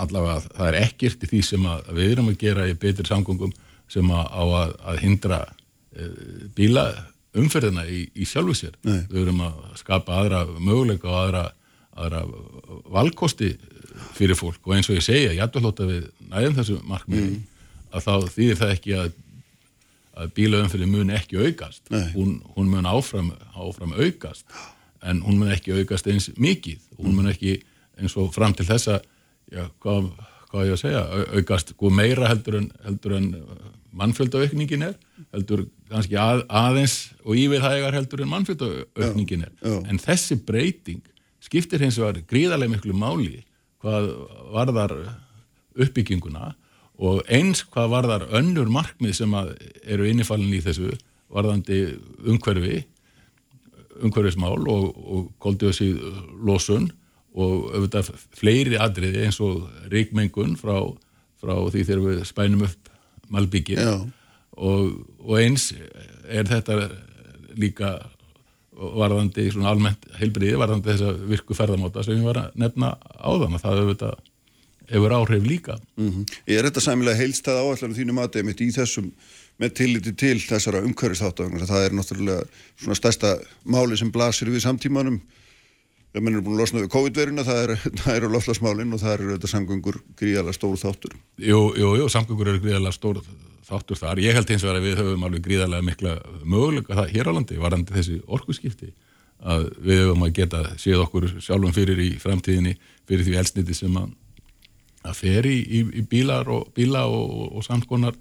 allavega 0.00 0.40
það 0.48 0.66
er 0.66 0.78
ekkert 0.80 1.22
í 1.22 1.30
því 1.30 1.42
sem 1.46 1.68
við 1.94 2.10
erum 2.16 2.32
að 2.32 2.40
gera 2.42 2.66
í 2.66 2.74
betri 2.74 3.06
samgöngum 3.06 3.54
sem 3.90 4.10
að, 4.10 4.24
á 4.34 4.42
að, 4.42 4.74
að 4.82 4.98
hindra 5.04 5.38
bíla 6.56 6.86
umferðina 7.38 7.86
í, 7.86 8.04
í 8.14 8.26
sjálfu 8.26 8.56
sér. 8.58 8.76
Nei. 8.86 9.04
Við 9.10 9.22
erum 9.24 9.42
að 9.46 9.58
skapa 9.80 10.20
aðra 10.20 10.44
möguleika 10.58 11.10
og 11.10 11.18
aðra, 11.20 11.44
aðra 11.94 12.24
valkosti 12.90 13.52
fyrir 14.16 14.38
fólk 14.38 14.66
og 14.66 14.76
eins 14.76 14.90
og 14.90 14.98
ég 14.98 15.06
segja, 15.06 15.34
ég 15.34 15.42
ætla 15.44 15.60
að 15.60 15.66
hlota 15.68 15.88
við 15.88 16.06
næðum 16.30 16.56
þessu 16.58 16.78
markmiði 16.88 17.32
mm. 17.32 17.42
að 17.90 18.06
þá 18.06 18.14
þýðir 18.36 18.60
það 18.60 18.74
ekki 18.76 18.96
að 18.98 19.10
að 20.20 20.32
bílaumfyrir 20.36 20.90
mun 20.90 21.12
ekki 21.14 21.38
aukast 21.40 21.90
hún, 22.14 22.40
hún 22.56 22.70
mun 22.70 22.88
áfram, 22.88 23.30
áfram 23.54 23.94
aukast 23.96 24.44
en 25.06 25.22
hún 25.24 25.38
mun 25.40 25.52
ekki 25.54 25.74
aukast 25.78 26.08
eins 26.10 26.28
mikið, 26.36 26.80
hún 26.98 27.16
mun 27.16 27.30
ekki 27.30 27.60
eins 28.00 28.16
og 28.20 28.32
fram 28.34 28.54
til 28.56 28.66
þessa 28.68 28.98
já, 29.50 29.64
hvað, 29.82 30.10
hvað 30.50 30.66
ég 30.68 30.76
að 30.76 30.82
segja, 30.82 31.04
aukast 31.38 31.72
meira 31.94 32.28
heldur 32.30 32.60
en, 32.60 32.70
heldur 32.84 33.16
en 33.16 33.30
mannfjöldaukningin 33.96 34.84
er, 34.86 34.96
heldur 35.34 35.64
kannski 35.90 36.18
að, 36.20 36.44
aðeins 36.46 36.96
og 37.24 37.38
íviðhægar 37.38 37.96
heldur 37.96 38.24
en 38.24 38.32
mannfjöldaukningin 38.34 39.46
er 39.48 39.52
já, 39.56 39.72
já. 39.72 39.78
en 39.90 40.02
þessi 40.02 40.38
breyting 40.46 41.02
skiptir 41.42 41.82
hins 41.82 41.98
vegar 41.98 42.22
gríðarlega 42.30 42.76
miklu 42.76 42.96
máli 42.96 43.42
hvað 43.80 44.12
varðar 44.54 44.96
uppbygginguna 45.80 46.52
og 47.00 47.22
eins 47.32 47.64
hvað 47.64 47.92
var 47.94 48.08
þar 48.10 48.26
önnur 48.40 48.70
markmið 48.72 49.16
sem 49.22 49.36
eru 49.36 50.08
innifallinni 50.08 50.60
í 50.60 50.64
þessu 50.64 50.92
varðandi 51.30 51.82
umhverfi 52.28 52.82
umhverfismál 54.00 54.58
og, 54.70 54.84
og 54.96 55.30
koldjósið 55.42 56.00
losun 56.46 56.90
og 57.36 57.70
auðvitað 57.74 58.10
fleiri 58.36 58.78
adriði 58.80 59.26
eins 59.26 59.38
og 59.44 59.68
ríkmengun 59.92 60.56
frá, 60.58 60.76
frá 61.40 61.54
því 61.70 61.84
þegar 61.86 62.06
við 62.06 62.22
spænum 62.28 62.64
upp 62.66 62.89
malbyggir 63.30 63.82
og, 63.86 64.90
og 65.22 65.36
eins 65.40 65.70
er 66.28 66.48
þetta 66.48 66.88
líka 67.58 67.94
varðandi 68.80 69.50
svona 69.52 69.72
almennt 69.74 70.06
heilbriði, 70.20 70.56
varðandi 70.60 70.92
þessa 70.92 71.14
virku 71.28 71.56
ferðamáta 71.56 72.04
sem 72.04 72.16
ég 72.16 72.26
var 72.26 72.44
að 72.46 72.60
nefna 72.62 72.94
á 72.96 73.30
þann 73.42 73.56
að 73.56 73.64
það 73.64 73.80
auðvitað 73.82 74.20
hefur 74.90 75.14
áhrif 75.14 75.44
líka. 75.46 75.76
Mm 75.96 76.10
-hmm. 76.10 76.38
Er 76.46 76.64
þetta 76.66 76.80
sæmilega 76.80 77.20
heilstað 77.20 77.60
áallanum 77.60 77.96
þínum 77.96 78.22
aðeimitt 78.22 78.60
í 78.60 78.70
þessum 78.74 79.10
með 79.60 79.74
tilliti 79.74 80.12
til 80.12 80.38
þessara 80.40 80.82
umhverfisþáttöfngar. 80.86 81.66
Það 81.68 81.84
er 81.84 81.92
náttúrulega 81.92 82.42
svona 82.76 82.96
stærsta 82.98 83.34
máli 83.64 83.98
sem 83.98 84.10
blasir 84.10 84.48
við 84.48 84.64
samtímanum. 84.64 85.20
Þegar 86.10 86.24
mann 86.26 86.38
er 86.38 86.42
búin 86.42 86.56
að 86.56 86.62
losna 86.64 86.80
við 86.82 86.90
COVID-veruna, 86.90 87.44
það 87.46 87.60
eru 87.64 87.76
er 88.14 88.26
loflasmálinn 88.32 88.92
og 88.96 89.02
það 89.02 89.14
eru 89.16 89.36
þetta 89.36 89.52
samgöngur 89.52 90.00
gríðala 90.18 90.54
stór 90.56 90.80
þáttur. 90.80 91.14
Jú, 91.38 91.60
jú, 91.78 91.92
jú, 92.00 92.08
samgöngur 92.10 92.50
eru 92.50 92.62
gríðala 92.64 92.94
stór 92.94 93.20
þáttur 93.68 94.00
þar. 94.00 94.22
Ég 94.24 94.34
held 94.34 94.50
eins 94.50 94.64
og 94.66 94.74
að 94.74 94.88
við 94.88 94.98
höfum 94.98 95.28
alveg 95.28 95.44
gríðalega 95.44 95.86
mikla 95.86 96.16
möguleika 96.42 96.98
það 96.98 97.14
hér 97.14 97.30
á 97.30 97.32
landi, 97.36 97.60
varandi 97.62 97.94
þessi 97.94 98.18
orkuskipti 98.26 98.90
að 99.40 99.68
við 99.80 100.02
höfum 100.04 100.26
að 100.26 100.34
geta 100.36 100.64
séð 100.80 101.04
okkur 101.04 101.28
sjálfum 101.40 101.76
fyrir 101.76 102.00
í 102.02 102.10
framtíðinni 102.20 102.74
fyrir 103.08 103.24
því 103.24 103.38
elsniti 103.40 103.76
sem 103.76 103.94
að 103.96 104.10
að 105.06 105.16
fer 105.16 105.46
í, 105.48 105.56
í, 105.64 105.80
í 105.96 106.02
bílar 106.04 106.48
og 106.52 106.68
bíla 106.76 107.06
og, 107.08 107.30
og, 107.30 107.46
og 107.56 107.64
samskonar 107.64 108.16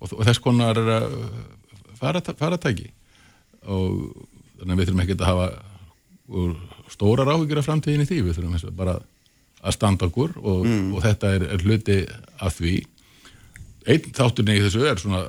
og, 0.00 0.12
þess 0.24 0.40
konar 0.42 0.78
uh, 0.80 1.26
faratæki 2.00 2.88
og 3.68 4.14
þannig 4.58 4.72
að 4.72 4.78
við 4.78 4.88
þurfum 4.88 5.04
ekki 5.04 5.18
að 5.18 5.28
hafa 5.28 5.48
stóra 6.92 7.26
ráðugjur 7.26 7.62
af 7.62 7.68
framtíðin 7.68 8.04
í 8.04 8.08
því, 8.08 8.20
við 8.26 8.38
þurfum 8.38 8.76
bara 8.78 8.98
að 9.62 9.76
standa 9.76 10.08
okkur 10.08 10.34
og, 10.42 10.66
mm. 10.66 10.90
og 10.96 11.04
þetta 11.04 11.32
er, 11.36 11.46
er 11.54 11.64
hluti 11.66 11.98
af 12.42 12.58
því 12.58 12.76
einn 13.92 14.14
þátturni 14.14 14.58
í 14.58 14.62
þessu 14.64 14.86
er 14.86 15.00
svona 15.00 15.22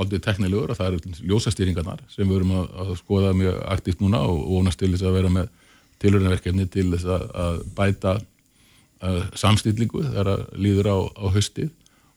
aldrei 0.00 0.20
teknilegur 0.22 0.72
og 0.72 0.78
það 0.78 0.94
eru 0.94 1.14
ljósastýringarnar 1.28 2.02
sem 2.10 2.24
við 2.24 2.38
verum 2.38 2.54
að, 2.56 2.68
að 2.82 2.92
skoða 3.00 3.32
mjög 3.36 3.58
aktíft 3.74 4.02
núna 4.02 4.22
og 4.26 4.38
vonast 4.48 4.80
til 4.80 4.92
þess 4.92 5.06
að 5.06 5.16
vera 5.18 5.32
með 5.34 5.50
tilhörinaverkefni 6.00 6.66
til 6.72 6.86
þess 6.94 7.08
að, 7.10 7.26
að 7.44 7.58
bæta 7.76 8.14
uh, 8.20 9.20
samstillingu 9.36 10.04
þegar 10.06 10.30
það 10.30 10.64
líður 10.64 10.90
á, 10.94 10.98
á 11.20 11.26
höstið 11.36 11.70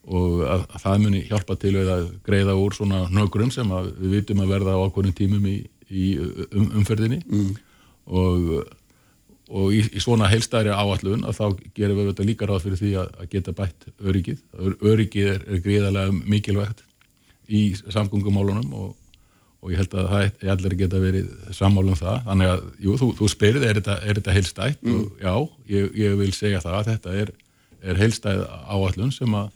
og 0.04 0.44
að, 0.44 0.66
að 0.68 0.80
það 0.86 1.04
muni 1.06 1.22
hjálpa 1.30 1.58
til 1.60 1.76
að 1.82 2.08
greiða 2.28 2.56
úr 2.60 2.76
svona 2.76 3.04
nögrum 3.12 3.52
sem 3.56 3.70
við 4.00 4.18
vitum 4.18 4.44
að 4.44 4.56
verða 4.56 4.76
á 4.76 4.84
okkurinn 4.84 5.16
tímum 5.16 5.46
í, 5.48 5.58
í 5.90 6.08
um, 6.20 6.70
umferðinni 6.82 7.22
mm. 7.24 7.54
Og, 8.08 8.50
og 9.50 9.76
í, 9.76 9.84
í 9.94 10.02
svona 10.04 10.32
heilstæri 10.32 10.74
áallun 10.74 11.28
að 11.28 11.38
þá 11.40 11.46
gerum 11.78 12.00
við 12.00 12.10
þetta 12.12 12.28
líka 12.30 12.50
ráð 12.50 12.66
fyrir 12.66 12.82
því 12.82 12.96
að, 13.04 13.14
að 13.20 13.30
geta 13.36 13.56
bætt 13.60 13.88
öryggið. 14.02 14.42
Öryggið 14.82 15.32
er, 15.36 15.46
er 15.48 15.64
greiðarlega 15.64 16.18
mikilvægt 16.24 16.84
í 17.54 17.70
samgöngumálunum 17.92 18.76
og 18.80 18.92
og 19.64 19.72
ég 19.72 19.80
held 19.80 19.94
að 19.96 20.10
það 20.12 20.26
er 20.28 20.52
allir 20.54 20.76
geta 20.76 21.00
verið 21.00 21.28
sammálum 21.56 21.96
það, 21.96 22.18
þannig 22.28 22.50
að 22.52 22.64
jú, 22.84 22.96
þú, 23.00 23.10
þú 23.20 23.28
spyrð, 23.32 23.66
er 23.68 23.80
þetta, 23.80 23.98
þetta 24.10 24.36
heilstætt 24.36 24.82
mm. 24.84 24.96
og 24.98 25.22
já, 25.24 25.36
ég, 25.72 25.92
ég 26.02 26.16
vil 26.20 26.32
segja 26.36 26.64
það 26.64 26.80
að 26.80 26.90
þetta 26.92 27.14
er, 27.22 27.32
er 27.84 28.02
heilstæð 28.02 28.42
áallun 28.76 29.14
sem 29.16 29.38
að, 29.40 29.54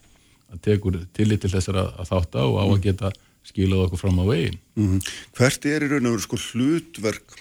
að 0.48 0.62
tekur 0.64 1.00
tillit 1.16 1.44
til 1.44 1.52
þessar 1.52 1.82
að, 1.82 1.90
að 2.00 2.12
þátt 2.12 2.38
á 2.40 2.44
og 2.46 2.56
á 2.56 2.64
að 2.64 2.80
geta 2.86 3.12
skilað 3.48 3.84
okkur 3.86 4.00
fram 4.00 4.20
á 4.20 4.24
veginn. 4.28 4.56
Mm. 4.80 5.04
Hvert 5.36 5.68
er 5.68 5.84
í 5.84 5.90
raun 5.92 6.08
og 6.08 6.16
veru 6.16 6.24
sko 6.24 6.40
hlutverk 6.46 7.36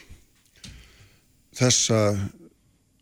þessa 1.57 2.01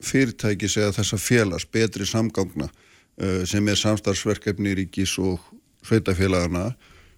fyrirtækis 0.06 0.80
eða 0.82 0.96
þessa 1.00 1.22
félags 1.22 1.68
betri 1.72 2.08
samgangna 2.08 2.68
uh, 2.70 3.44
sem 3.48 3.68
er 3.68 3.80
samstarfsverkefni 3.80 4.76
ríkis 4.82 5.18
og 5.22 5.40
sveitafélagana 5.86 6.72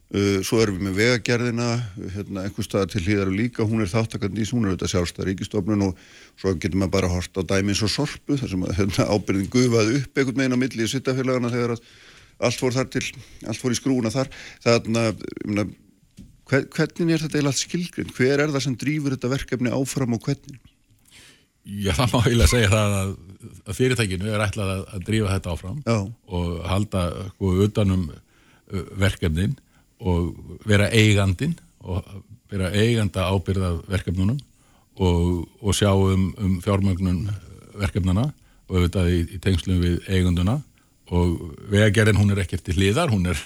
Uh, 0.08 0.39
svo 0.39 0.62
erum 0.63 0.77
við 0.77 0.86
með 0.86 0.94
vegagerðina 1.01 1.65
hérna, 2.13 2.46
einhver 2.48 2.63
staðar 2.63 2.94
til 2.94 3.01
hlýðar 3.03 3.27
og 3.27 3.34
líka 3.36 3.65
hún 3.67 3.84
er 3.84 3.89
þáttakandi 3.91 4.39
í, 4.39 4.46
hún 4.53 4.63
er 4.63 4.72
auðvitað 4.72 4.91
sjálfstæð 4.94 5.25
ríkistofnun 5.27 5.84
og 5.84 5.98
svo 6.39 6.53
getur 6.56 6.79
maður 6.79 6.94
bara 6.94 7.10
hort 7.12 7.36
á 7.36 7.44
dæmi 7.50 7.74
eins 7.74 7.82
og 7.84 7.91
sorpu 7.91 8.38
þar 8.39 8.53
sem 8.53 8.63
hérna, 8.77 9.08
ábyrðin 9.12 9.50
gufaði 9.51 9.98
upp 10.00 10.22
einhvern 10.22 10.39
veginn 10.39 10.56
á 10.56 10.63
milli 10.63 10.88
í 10.88 10.94
sittafélagana 10.94 11.51
þegar 11.51 11.75
allt 11.75 12.63
fór 12.63 12.77
þar 12.77 12.88
til, 12.96 13.03
allt 13.51 13.60
fór 13.60 13.75
í 13.75 13.79
skrúna 13.82 14.13
þar 14.15 14.32
þannig 14.63 15.03
að 15.03 15.75
hvernig 16.48 17.12
er 17.12 17.27
þetta 17.27 17.41
eiginlega 17.41 17.60
skilgrinn? 17.65 18.15
Hver 18.15 18.46
er 18.46 18.56
það 18.56 18.63
sem 18.63 18.79
drýfur 18.79 19.17
þetta 19.17 19.34
verkefni 19.36 19.75
áfram 19.75 20.15
og 20.15 20.24
hvernig? 20.24 20.62
Já, 21.67 21.91
það 21.97 22.13
má 22.13 22.19
eiginlega 22.21 22.51
segja 22.51 22.71
það 22.71 22.97
að, 23.01 23.13
að 23.67 23.77
fyrirtækinu 23.77 24.31
er 24.31 24.43
ætlað 24.45 24.74
að, 24.74 24.83
að 24.95 25.05
drífa 25.09 25.33
þetta 25.36 25.53
áfram 25.53 25.79
Já. 25.83 25.97
og 26.39 26.51
halda 26.67 27.03
sko, 27.33 27.53
utanum 27.65 28.05
verkefnin 29.00 29.57
og 30.00 30.59
vera 30.67 30.89
eigandin 30.95 31.57
og 31.83 32.05
vera 32.51 32.71
eiganda 32.75 33.27
ábyrða 33.31 33.74
verkefnunum 33.88 34.39
og, 34.97 35.47
og 35.62 35.75
sjá 35.75 35.91
um, 35.91 36.29
um 36.39 36.57
fjármögnun 36.63 37.27
verkefnuna 37.77 38.29
og 38.67 38.79
auðvitað 38.79 39.12
í, 39.13 39.19
í 39.36 39.39
tengslum 39.43 39.83
við 39.83 40.00
eiganduna 40.07 40.59
og 41.13 41.53
vegagerðin 41.71 42.19
hún 42.19 42.33
er 42.33 42.43
ekkert 42.43 42.65
til 42.67 42.75
hliðar, 42.75 43.12
hún 43.13 43.29
er, 43.31 43.39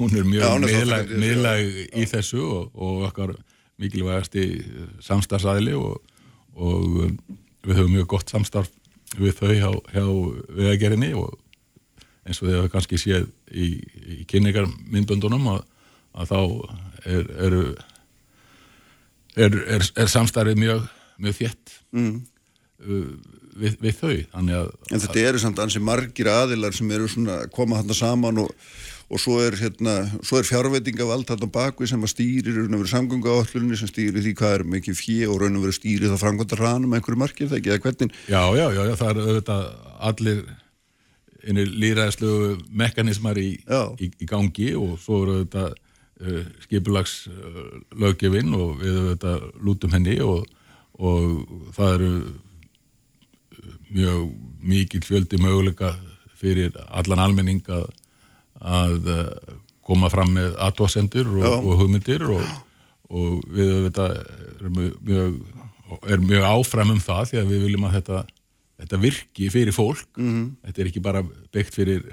hún 0.00 0.14
er 0.16 0.28
mjög 0.28 0.64
miðlag, 1.12 1.66
í 1.92 2.06
þessu 2.08 2.40
og, 2.44 2.70
og 2.72 3.06
okkar 3.10 3.34
mikilvægast 3.82 4.36
í 4.40 4.46
samstarfsæðili 5.04 5.74
og, 5.76 5.98
og 6.56 7.00
um, 7.08 7.18
við 7.66 7.78
höfum 7.78 7.96
mjög 7.96 8.08
gott 8.14 8.32
samstarf 8.32 8.70
við 9.18 9.36
þau 9.38 9.52
hjá, 9.52 9.70
hjá 9.92 10.04
vegagerðinni 10.56 11.12
og 11.18 11.36
eins 12.22 12.38
og 12.38 12.48
þið 12.48 12.56
hefur 12.56 12.72
kannski 12.72 13.00
séð 13.00 13.28
í, 13.50 13.68
í 14.16 14.24
kynningarmyndböndunum 14.30 15.50
að 15.56 15.62
að 16.12 16.32
þá 16.32 16.40
er, 17.08 17.28
er, 19.36 19.56
er, 19.78 19.86
er 19.96 20.10
samstarfið 20.12 20.60
mjög, 20.60 20.86
mjög 21.22 21.38
þétt 21.38 21.74
mm. 21.96 22.14
við, 23.62 23.78
við 23.80 24.00
þau 24.00 24.12
að, 24.12 24.72
En 24.90 25.04
þetta 25.04 25.26
eru 25.30 25.42
samt 25.42 25.62
ansi 25.64 25.82
margir 25.82 26.30
aðilar 26.32 26.76
sem 26.76 26.90
eru 26.92 27.08
svona 27.10 27.42
að 27.42 27.52
koma 27.56 27.80
hann 27.80 27.96
saman 27.96 28.42
og, 28.44 28.52
og 29.12 29.20
svo 29.20 29.36
er 29.44 29.58
hérna, 29.60 29.94
fjárveitingavald 30.24 31.28
hann 31.28 31.44
á 31.44 31.48
bakvið 31.52 31.90
sem 31.90 32.04
að 32.06 32.12
stýrir 32.14 32.56
raun 32.56 32.76
og 32.78 32.80
verið 32.80 32.92
samgöngu 32.94 33.28
áhaldunni 33.28 33.76
sem 33.76 33.90
stýrir 33.90 34.24
því 34.24 34.32
hvað 34.38 34.54
er 34.56 34.64
mikið 34.72 34.96
fjö 34.96 35.28
og 35.28 35.42
raun 35.42 35.58
og 35.58 35.66
verið 35.66 35.78
stýrir 35.78 36.12
það 36.14 36.22
framkvæmda 36.22 36.58
ranum 36.60 36.96
einhverju 36.96 37.20
margir 37.20 37.50
það 37.50 37.58
ekki, 37.58 37.72
eða 37.74 37.84
hvernig? 37.84 38.16
Já, 38.32 38.42
já, 38.56 38.66
já, 38.72 38.82
já 38.88 38.94
það 39.02 39.10
er 39.10 39.20
auðvitað 39.26 39.66
allir 40.08 40.42
einir 41.42 41.72
líraðislu 41.82 42.32
mekanismar 42.82 43.40
í, 43.42 43.50
í, 43.60 44.08
í 44.08 44.30
gangi 44.30 44.72
og 44.78 44.96
svo 45.02 45.22
eru 45.26 45.36
auðvitað 45.40 45.74
uh, 45.74 46.42
skipulagslöggefinn 46.64 48.56
og 48.56 48.80
við 48.80 49.00
þetta, 49.12 49.34
lútum 49.60 49.92
henni 49.92 50.16
og, 50.24 50.46
og 50.96 51.74
það 51.76 51.96
eru 51.98 52.14
mjög 53.92 54.30
mikið 54.72 55.04
fjöldi 55.04 55.42
möguleika 55.42 55.92
fyrir 56.40 56.72
allan 56.88 57.20
almenning 57.22 57.60
að, 57.68 57.90
að 58.62 59.10
koma 59.82 60.10
fram 60.12 60.30
með 60.36 60.54
aðtóasendur 60.62 61.30
og, 61.40 61.48
og 61.58 61.80
hugmyndir 61.82 62.24
og, 62.30 62.42
og 63.10 63.40
við 63.50 63.72
þetta, 63.88 64.08
erum 64.60 64.78
mjög, 64.78 65.38
er 66.06 66.22
mjög 66.22 66.48
áfram 66.52 66.94
um 66.94 67.02
það 67.02 67.32
því 67.32 67.40
að 67.42 67.52
við 67.52 67.64
viljum 67.66 67.86
að 67.88 67.96
þetta, 67.98 68.20
þetta 68.82 69.00
virki 69.02 69.48
fyrir 69.52 69.76
fólk. 69.76 70.06
Mm 70.16 70.28
-hmm. 70.30 70.50
þetta 70.66 70.82
er 70.82 70.92
ekki 70.92 71.06
bara 71.08 71.24
byggt 71.52 71.80
fyrir 71.80 72.12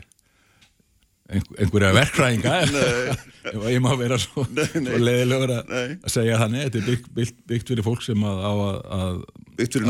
einhverja 1.30 1.92
verkræðinga 1.94 2.54
ef 3.54 3.68
ég 3.70 3.82
má 3.84 3.92
vera 4.00 4.18
svo, 4.22 4.46
svo 4.50 4.98
leiðilegur 4.98 5.54
að 5.60 6.10
segja 6.10 6.40
þannig 6.42 6.66
þetta 6.66 6.80
er 6.80 6.88
byggt, 6.88 7.12
byggt, 7.14 7.38
byggt 7.52 7.72
fyrir 7.74 7.86
fólk 7.86 8.02
sem 8.06 8.26
að, 8.26 8.42
að, 8.50 8.80
að 8.98 9.22
byggt 9.60 9.78
fyrir 9.78 9.90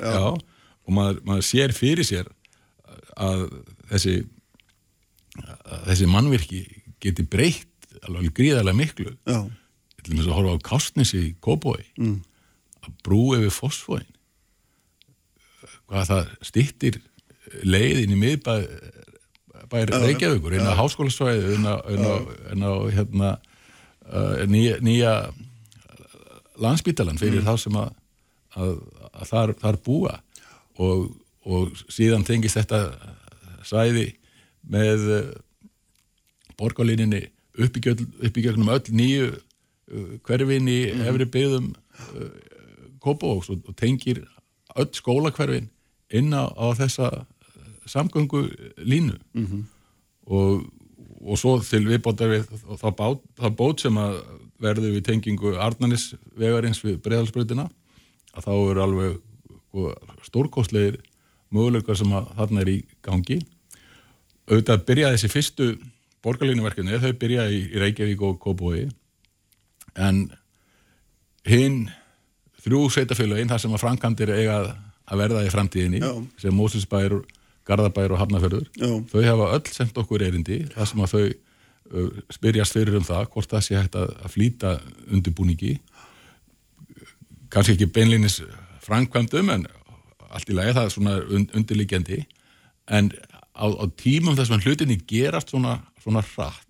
já. 0.00 0.56
Og 0.88 0.96
maður, 0.96 1.20
maður 1.28 1.44
sér 1.44 1.74
fyrir 1.76 2.08
sér 2.08 2.30
að 3.18 3.44
þessi 3.90 4.14
þessi 5.88 6.08
mannvirki 6.10 6.62
geti 7.02 7.24
breytt 7.28 7.88
alveg 8.06 8.34
gríðarlega 8.36 8.78
miklu 8.78 9.12
já. 9.26 9.40
til 10.02 10.14
með 10.14 10.28
að 10.28 10.36
horfa 10.38 10.56
á 10.58 10.66
Kastnesi 10.70 11.20
í 11.30 11.34
Kóboi 11.44 11.82
mm. 11.98 12.16
að 12.84 12.96
brú 13.06 13.22
yfir 13.38 13.54
fosfóin 13.54 14.08
hvað 15.88 16.10
það 16.12 16.32
stittir 16.46 17.00
leiðin 17.64 18.14
í 18.14 18.20
miðbæð 18.20 18.66
bær 19.68 19.92
Reykjavíkur 19.92 20.56
á 20.64 20.78
háskólasvæði 20.78 21.58
á 21.64 21.76
hérna, 22.94 23.32
uh, 24.08 24.44
nýja, 24.48 24.78
nýja 24.84 25.12
landsbítalan 26.60 27.20
fyrir 27.20 27.42
mm. 27.42 27.48
þá 27.48 27.64
sem 27.64 27.78
að, 27.78 27.90
að, 28.56 28.74
að 29.12 29.32
þar, 29.32 29.54
þar 29.62 29.80
búa 29.84 30.14
og, 30.78 31.10
og 31.44 31.82
síðan 31.90 32.26
tengist 32.26 32.58
þetta 32.60 32.82
svæði 33.66 34.10
með 34.62 35.08
uh, 35.12 35.28
borgarlíninni 36.58 37.28
uppbyggjörnum 37.58 38.70
öll 38.74 38.94
nýju 38.94 39.30
uh, 39.32 40.12
hverfin 40.26 40.70
í 40.70 40.80
efri 41.06 41.28
byggðum 41.28 41.72
uh, 41.74 42.30
Kópavóks 42.98 43.52
og, 43.54 43.66
tengir 43.78 44.24
öll 44.74 44.90
skólakverfin 44.94 45.68
inn 46.10 46.32
á, 46.34 46.50
á 46.50 46.66
þessa 46.74 47.26
samgöngu 47.88 48.48
línu 48.82 49.16
og, 50.26 50.66
og 51.22 51.38
svo 51.40 51.54
til 51.64 51.86
viðbótar 51.86 52.32
við 52.32 52.50
það 52.80 52.96
bát, 52.98 53.22
það 53.38 53.56
bót 53.60 53.84
sem 53.84 54.00
að 54.02 54.18
verður 54.60 54.96
við 54.96 55.04
tengingu 55.06 55.54
Arnanis 55.62 56.10
vegarins 56.36 56.82
við 56.84 56.98
breiðalsbrutina 57.04 57.68
að 58.34 58.44
þá 58.44 58.52
eru 58.56 58.82
alveg 58.82 59.14
sko, 59.68 59.92
stórkostlegir 60.26 60.98
möguleikar 61.54 61.98
sem 61.98 62.12
að 62.12 62.32
þarna 62.38 62.64
er 62.64 62.72
í 62.72 62.78
gangi 63.04 63.38
auðvitað 64.48 64.84
byrjaði 64.88 65.16
þessi 65.18 65.32
fyrstu 65.32 65.68
borgarlínuverkefni, 66.24 66.98
þau 66.98 67.14
byrjaði 67.20 67.58
í 67.60 67.80
Reykjavík 67.82 68.22
og 68.26 68.38
Kópói 68.42 68.88
en 69.98 70.26
hinn 71.48 71.88
þrjú 72.64 72.86
sveitafélagin 72.92 73.50
þar 73.50 73.62
sem 73.62 73.74
að 73.74 73.82
framkantir 73.84 74.32
eiga 74.34 74.60
að 75.08 75.22
verða 75.22 75.44
í 75.46 75.52
framtíðinni 75.52 76.00
Já. 76.02 76.10
sem 76.40 76.56
Mósusbær, 76.56 77.14
Garðabær 77.68 78.14
og 78.14 78.22
Hafnafjörður 78.22 78.66
Já. 78.74 78.90
þau 79.12 79.20
hafa 79.24 79.50
öll 79.56 79.72
sendt 79.72 80.00
okkur 80.00 80.24
erindi 80.26 80.62
þar 80.74 80.90
sem 80.90 81.04
að 81.04 81.14
þau 81.14 81.22
uh, 81.28 82.10
spyrjast 82.34 82.76
fyrir 82.76 82.98
um 82.98 83.06
það 83.06 83.30
hvort 83.34 83.54
það 83.54 83.66
sé 83.66 83.78
hægt 83.78 83.98
að, 84.00 84.12
að 84.24 84.34
flýta 84.34 84.74
undirbúningi 85.08 85.78
kannski 87.52 87.76
ekki 87.76 87.90
beinlinis 87.94 88.42
framkvæmdum 88.84 89.54
en 89.54 89.66
allt 90.28 90.50
í 90.50 90.56
lagi 90.56 90.76
það 90.76 90.88
er 90.88 90.94
svona 90.94 91.16
und, 91.24 91.54
undirliggjandi 91.56 92.22
en 92.98 93.12
á, 93.58 93.66
á 93.66 93.84
tímum 93.98 94.36
þess 94.38 94.54
að 94.54 94.66
hlutinni 94.68 94.98
gerast 95.08 95.52
svona, 95.52 95.78
svona 96.02 96.22
hratt 96.22 96.66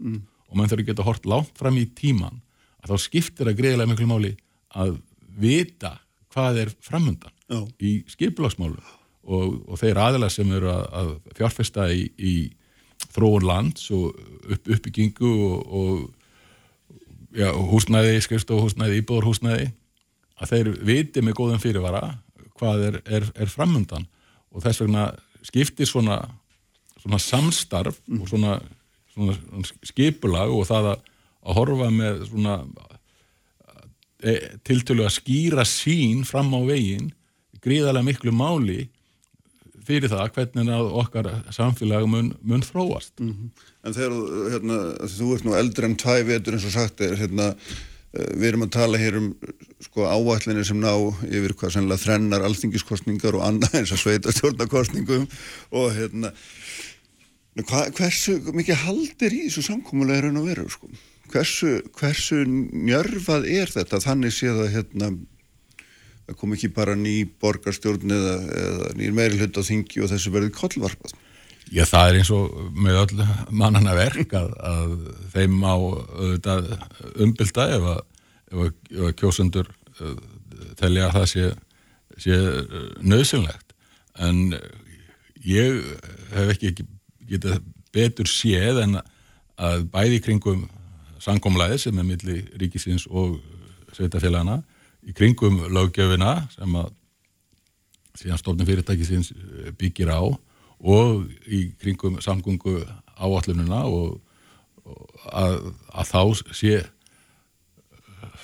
og 0.48 0.56
mann 0.56 0.70
þarf 0.70 0.82
að 0.82 0.90
geta 0.90 1.06
hort 1.06 1.26
langt 1.28 1.58
fram 1.58 1.76
í 1.76 1.86
tíman 1.94 2.40
að 2.82 2.94
þá 2.94 3.04
skiptir 3.04 3.48
það 3.48 3.58
greiðilega 3.60 3.92
miklu 3.92 4.08
máli 4.08 4.34
að 4.74 4.98
vita 5.38 5.98
hvað 6.32 6.62
er 6.64 6.72
framundan 6.84 7.34
Já. 7.48 7.60
í 7.80 8.02
skipulagsmálum 8.10 8.84
og, 9.28 9.58
og 9.68 9.80
þeir 9.80 10.00
aðilega 10.00 10.32
sem 10.32 10.52
eru 10.56 10.70
að, 10.72 10.84
að 11.00 11.10
fjárfesta 11.36 11.88
í, 11.92 12.08
í 12.16 12.34
þróun 13.12 13.46
lands 13.46 13.90
og 13.94 14.16
upp, 14.48 14.68
uppbyggingu 14.68 15.32
og, 15.48 15.58
og 15.68 17.36
já, 17.36 17.50
húsnæði, 17.52 18.18
skrifstofuhúsnæði, 18.24 19.02
íbúðarhúsnæði 19.02 19.70
að 20.38 20.52
þeir 20.52 20.72
viti 20.86 21.24
með 21.24 21.38
góðum 21.38 21.62
fyrirvara 21.62 22.02
hvað 22.58 22.84
er, 22.88 23.00
er, 23.06 23.28
er 23.38 23.52
framundan 23.52 24.06
og 24.52 24.64
þess 24.64 24.82
vegna 24.82 25.10
skiptir 25.46 25.88
svona, 25.88 26.20
svona 27.02 27.20
samstarf 27.22 28.00
og 28.18 28.26
svona, 28.30 28.58
svona, 29.14 29.36
svona 29.38 29.90
skipulag 29.90 30.52
og 30.54 30.66
það 30.68 30.92
að, 30.94 31.08
að 31.48 31.58
horfa 31.60 31.90
með 31.94 32.22
svona 32.28 32.58
e, 34.22 34.34
tiltölu 34.66 35.06
að 35.06 35.16
skýra 35.18 35.66
sín 35.68 36.24
fram 36.28 36.52
á 36.54 36.60
veginn 36.66 37.12
gríðarlega 37.64 38.06
miklu 38.06 38.34
máli 38.34 38.86
fyrir 39.88 40.10
það 40.12 40.32
hvernig 40.36 40.72
að 40.74 40.90
okkar 41.00 41.28
samfélag 41.54 42.06
mun, 42.10 42.32
mun 42.44 42.64
þróast. 42.64 43.14
En 43.22 43.94
þegar 43.96 44.16
hérna, 44.52 44.80
þú 45.14 45.30
ert 45.34 45.46
nú 45.46 45.54
eldri 45.56 45.88
en 45.88 45.96
tvæ 45.98 46.18
vetur 46.28 46.58
eins 46.58 46.66
og 46.68 46.74
sagt 46.74 47.00
er, 47.04 47.14
hérna, 47.16 47.48
eh, 48.12 48.32
við 48.34 48.50
erum 48.50 48.66
að 48.66 48.74
tala 48.76 49.00
hér 49.00 49.16
um 49.22 49.30
sko 49.84 50.04
áætlinir 50.04 50.66
sem 50.68 50.80
ná 50.82 50.92
yfir 51.24 51.56
hvað 51.56 51.76
sennilega 51.76 52.04
þrennar 52.04 52.44
alþingiskostningar 52.48 53.38
og 53.38 53.46
annað 53.48 53.78
eins 53.80 53.94
og 53.96 54.02
sveitastjórnarkostningum 54.02 55.24
og 55.72 55.92
hérna 55.96 56.34
hva, 57.66 57.86
hversu 57.96 58.38
mikið 58.54 58.82
haldir 58.84 59.34
í 59.34 59.46
þessu 59.48 59.64
samkómulega 59.66 60.26
raun 60.26 60.40
og 60.42 60.50
veru 60.50 60.68
sko? 60.70 60.90
Hversu, 61.32 61.78
hversu 61.98 62.44
njörfað 62.46 63.48
er 63.52 63.72
þetta? 63.72 64.00
Þannig 64.04 64.32
séð 64.36 64.62
að 64.64 64.72
hérna 64.76 65.10
það 66.28 66.36
kom 66.40 66.54
ekki 66.54 66.70
bara 66.76 66.96
ný 66.96 67.22
borgarstjórn 67.40 68.12
eða, 68.14 68.36
eða 68.62 68.92
nýr 69.00 69.16
meiri 69.16 69.40
hlut 69.40 69.58
á 69.58 69.62
þingi 69.64 70.04
og 70.04 70.12
þessu 70.12 70.32
verði 70.34 70.52
kollvarpað. 70.56 71.16
Já, 71.68 71.84
það 71.84 72.10
er 72.10 72.18
eins 72.20 72.30
og 72.32 72.58
með 72.76 72.98
öll 73.02 73.24
mannana 73.52 73.94
verk 73.96 74.32
að, 74.36 74.52
að 74.64 74.92
þeim 75.34 75.56
á 75.68 75.76
umbylta 77.24 77.66
ef 77.76 77.88
að, 77.92 78.02
að, 78.52 78.68
að 79.04 79.16
kjósundur 79.20 79.72
uh, 80.00 80.14
telja 80.80 81.08
að 81.08 81.16
það 81.18 81.26
sé, 81.32 81.48
sé 82.24 82.38
nöðsynlegt. 83.04 83.76
En 84.24 84.56
ég 85.44 85.82
hef 86.32 86.54
ekki, 86.54 86.72
ekki 86.72 86.88
getað 87.28 87.62
betur 87.94 88.28
séð 88.30 88.82
en 88.84 89.00
að 89.58 89.86
bæði 89.92 90.20
kringum 90.24 90.66
sankomlæði 91.22 91.80
sem 91.82 91.98
er 91.98 92.06
milli 92.06 92.42
ríkisins 92.60 93.08
og 93.10 93.38
sveitafélagana, 93.96 94.60
í 95.02 95.14
kringum 95.16 95.64
löggjöfina 95.72 96.34
sem 96.52 96.76
að 96.78 96.92
síðan 98.18 98.40
stofnum 98.40 98.68
fyrirtækisins 98.68 99.32
byggir 99.78 100.10
á 100.10 100.22
og 100.78 101.26
í 101.46 101.72
kringum 101.80 102.20
samgöngu 102.22 102.82
áallununa 103.18 103.82
og, 103.90 104.18
og 104.84 105.26
að, 105.32 105.58
að 105.90 106.12
þá 106.12 106.22
sé 106.54 106.78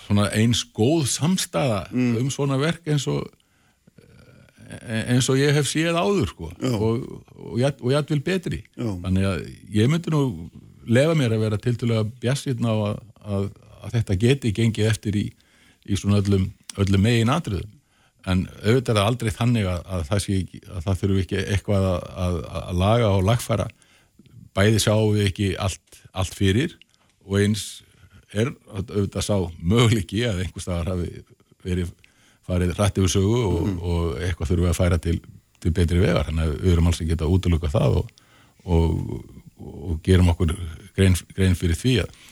svona 0.04 0.28
eins 0.36 0.64
góð 0.74 1.06
samstæða 1.10 1.86
um 1.94 2.30
svona 2.32 2.58
verk 2.60 2.86
eins 2.90 3.06
og 3.10 3.26
eins 4.84 5.28
og 5.32 5.38
ég 5.40 5.54
hef 5.56 5.68
séð 5.68 5.98
áður 5.98 6.30
sko. 6.30 6.50
Og, 6.70 7.04
og, 7.34 7.54
ég, 7.60 7.80
og 7.80 7.92
ég 7.92 8.10
vil 8.10 8.22
betri. 8.24 8.62
Já. 8.76 8.88
þannig 9.04 9.28
að 9.28 9.44
ég 9.74 9.90
myndi 9.92 10.14
nú 10.14 10.24
lefa 10.84 11.14
mér 11.18 11.36
að 11.36 11.46
vera 11.46 11.60
tiltölulega 11.60 12.08
bjassirna 12.22 12.74
á 12.74 12.76
að, 12.88 12.98
að, 13.24 13.46
að 13.80 13.96
þetta 13.98 14.18
geti 14.24 14.52
gengið 14.56 14.90
eftir 14.90 15.16
í, 15.20 15.24
í 15.88 15.98
svona 16.00 16.20
öllum, 16.22 16.50
öllum 16.80 17.04
megin 17.04 17.32
atriðum. 17.32 17.70
En 18.24 18.46
auðvitað 18.62 18.96
er 18.96 19.04
aldrei 19.04 19.32
þannig 19.36 19.66
að, 19.68 19.80
að 19.84 20.04
það 20.08 20.28
ekki, 20.34 20.60
að 20.64 20.84
það 20.86 21.00
þurfu 21.02 21.22
ekki 21.24 21.40
eitthvað 21.42 21.88
að, 21.92 22.38
laga 22.80 23.10
og 23.12 23.26
lagfæra. 23.28 23.66
Bæði 24.56 24.80
sjáum 24.80 25.16
við 25.16 25.28
ekki 25.28 25.50
allt, 25.60 26.00
allt 26.14 26.36
fyrir 26.36 26.78
og 27.24 27.40
eins 27.40 27.64
er 28.34 28.50
auðvitað 28.72 29.26
sá 29.26 29.36
möguleiki 29.60 30.24
að 30.28 30.44
einhver 30.44 30.64
staðar 30.64 30.94
hafi 30.94 31.22
verið 31.64 31.92
farið 32.48 32.74
rætt 32.78 33.00
yfir 33.00 33.14
sögu 33.14 33.40
og, 33.48 33.72
og 33.80 34.20
eitthvað 34.20 34.50
þurfum 34.52 34.66
við 34.66 34.72
að 34.74 34.78
færa 34.80 35.00
til, 35.00 35.16
til 35.62 35.72
betri 35.76 36.02
vegar. 36.02 36.28
Þannig 36.28 36.44
að 36.44 36.54
við 36.60 36.74
erum 36.74 36.90
alls 36.90 37.00
ekki 37.04 37.18
að 37.18 37.34
útlöka 37.38 37.72
það 37.72 37.98
og, 38.02 38.12
og, 38.64 38.94
og 39.64 39.98
gerum 40.04 40.30
okkur 40.34 40.54
grein, 40.96 41.16
grein 41.36 41.58
fyrir 41.58 41.78
því 41.80 41.98
að 42.04 42.22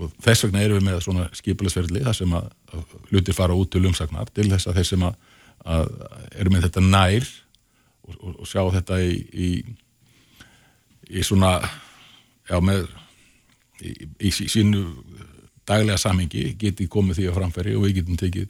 og 0.00 0.12
þess 0.24 0.46
vegna 0.46 0.62
erum 0.64 0.78
við 0.78 0.86
með 0.86 1.02
svona 1.04 1.26
skipulisverðli 1.36 2.02
þar 2.06 2.16
sem 2.16 2.34
að, 2.36 2.46
að 2.72 2.94
hlutir 3.10 3.36
fara 3.36 3.56
út 3.58 3.70
til 3.74 3.82
umsagnar 3.88 4.30
til 4.32 4.46
þess 4.48 4.70
að 4.70 4.78
þeir 4.80 4.88
sem 4.88 5.04
að, 5.04 5.18
að 5.74 5.90
eru 6.40 6.54
með 6.54 6.66
þetta 6.68 6.84
nær 6.86 7.26
og, 8.06 8.14
og, 8.14 8.30
og 8.32 8.48
sjá 8.48 8.62
þetta 8.78 9.00
í, 9.04 9.18
í, 9.34 9.50
í 11.10 11.24
svona 11.26 11.52
já 12.48 12.56
með 12.64 12.86
í, 13.84 13.92
í 14.30 14.32
sí- 14.34 14.48
sínu 14.50 14.84
daglega 15.68 16.00
samhengi 16.00 16.54
geti 16.58 16.88
komið 16.90 17.20
því 17.20 17.28
á 17.30 17.36
framfæri 17.36 17.76
og 17.76 17.84
við 17.86 18.00
getum 18.00 18.18
tekið 18.20 18.48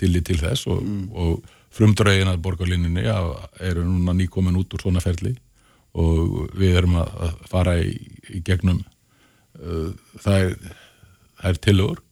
tillit 0.00 0.26
til 0.28 0.38
þess 0.40 0.66
og, 0.72 0.82
og 1.14 1.44
frumdrögin 1.76 2.30
að 2.30 2.42
borgarlinninni 2.44 3.04
eru 3.06 3.84
núna 3.84 4.14
nýkomin 4.16 4.58
út 4.58 4.74
úr 4.74 4.86
svona 4.86 5.04
ferli 5.04 5.34
og 5.96 6.50
við 6.56 6.80
erum 6.80 6.98
að 7.00 7.38
fara 7.48 7.76
í, 7.80 7.94
í 8.32 8.42
gegnum 8.44 8.82
uh, 9.60 9.92
það 10.20 10.42
er, 10.42 10.74
er 11.50 11.62
tillögur 11.62 12.02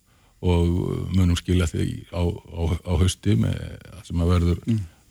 og 0.45 0.73
munum 1.15 1.37
skilja 1.41 1.67
því 1.71 2.05
á, 2.13 2.21
á, 2.21 2.63
á 2.85 2.93
hausti 3.01 3.37
með, 3.41 3.61
sem 4.05 4.21
að 4.21 4.33
verður 4.35 4.59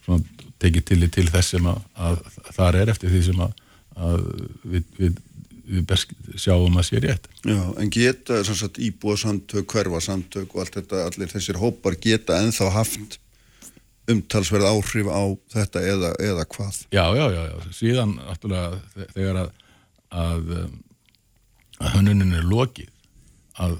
svona, 0.05 0.47
tekið 0.61 0.87
tillit 0.89 1.15
til 1.15 1.25
þess 1.33 1.55
sem 1.55 1.69
að, 1.69 1.79
að, 1.97 2.19
þar 2.53 2.77
er 2.81 2.91
eftir 2.93 3.13
því 3.13 3.21
sem 3.29 3.41
að, 3.41 3.55
að 3.97 4.27
við, 4.61 4.83
við, 4.99 5.21
sjáum 5.63 6.77
að 6.79 6.87
sé 6.89 7.01
rétt. 7.03 7.27
Já, 7.47 7.61
en 7.79 7.91
geta 7.93 8.41
sagt 8.43 8.79
íbúa 8.83 9.15
samtök, 9.19 9.67
hverfa 9.71 10.01
samtök 10.03 10.55
og 10.55 10.63
allt 10.63 10.79
þetta, 10.79 11.03
allir 11.07 11.31
þessir 11.31 11.59
hópar 11.61 11.95
geta 12.01 12.39
ennþá 12.43 12.69
haft 12.75 13.19
umtalsverð 14.11 14.67
áhrif 14.67 15.07
á 15.07 15.23
þetta 15.55 15.83
eða, 15.87 16.11
eða 16.19 16.47
hvað? 16.51 16.81
Já, 16.91 17.05
já, 17.15 17.25
já, 17.31 17.41
já. 17.47 17.57
síðan 17.71 18.17
þegar 19.15 19.39
að, 19.45 19.53
að, 20.11 20.51
um, 20.57 20.73
að 21.79 21.95
hönnunin 21.95 22.35
er 22.35 22.49
lokið 22.49 22.91
að 23.63 23.77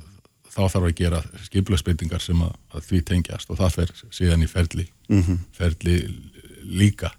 þá 0.54 0.62
þarf 0.70 0.86
að 0.86 0.96
gera 1.02 1.20
skipulagsbreytingar 1.48 2.24
sem 2.24 2.40
að, 2.46 2.56
að 2.72 2.88
því 2.88 3.02
tengjast 3.10 3.52
og 3.52 3.60
það 3.60 3.76
fer 3.80 3.94
síðan 4.14 4.46
í 4.46 4.50
ferli, 4.52 4.88
ferli 5.58 5.98
líka. 6.64 7.12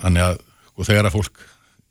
Þannig 0.00 0.32
að 0.32 0.42
og 0.74 0.88
þegar 0.88 1.08
að 1.08 1.14
fólk 1.14 1.42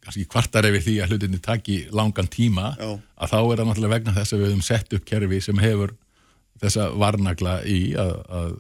kannski 0.03 0.25
kvartar 0.29 0.67
yfir 0.67 0.83
því 0.83 0.95
að 1.01 1.13
hlutinni 1.13 1.39
taki 1.43 1.77
langan 1.95 2.29
tíma 2.31 2.73
Já. 2.75 2.89
að 2.93 3.33
þá 3.33 3.37
er 3.39 3.61
það 3.61 3.67
náttúrulega 3.69 3.95
vegna 3.95 4.15
þess 4.17 4.35
að 4.35 4.43
við 4.43 4.51
höfum 4.51 4.67
sett 4.67 4.95
upp 4.97 5.07
kerfi 5.07 5.39
sem 5.43 5.63
hefur 5.63 5.95
þessa 6.63 6.89
varnagla 6.99 7.55
í 7.69 7.79
að, 7.99 8.13
að, 8.39 8.53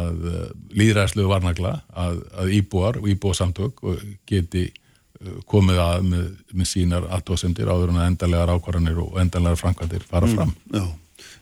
að 0.00 0.24
líðræðslu 0.78 1.28
varnagla 1.30 1.76
að, 1.90 2.22
að 2.40 2.56
íbúar 2.60 2.98
og 3.02 3.08
íbúasamtök 3.12 3.84
og 3.84 4.02
geti 4.30 4.66
uh, 4.70 5.38
komið 5.50 5.80
að 5.84 6.10
með, 6.10 6.26
með 6.54 6.70
sínar 6.70 7.08
aðtóðsendir 7.18 7.70
áður 7.70 7.94
en 7.94 8.02
að 8.02 8.10
endanlegar 8.12 8.54
ákvarðanir 8.54 9.00
og 9.04 9.18
endanlegar 9.22 9.60
framkvæmdir 9.60 10.06
fara 10.10 10.30
fram. 10.30 10.54
Já, 10.70 10.86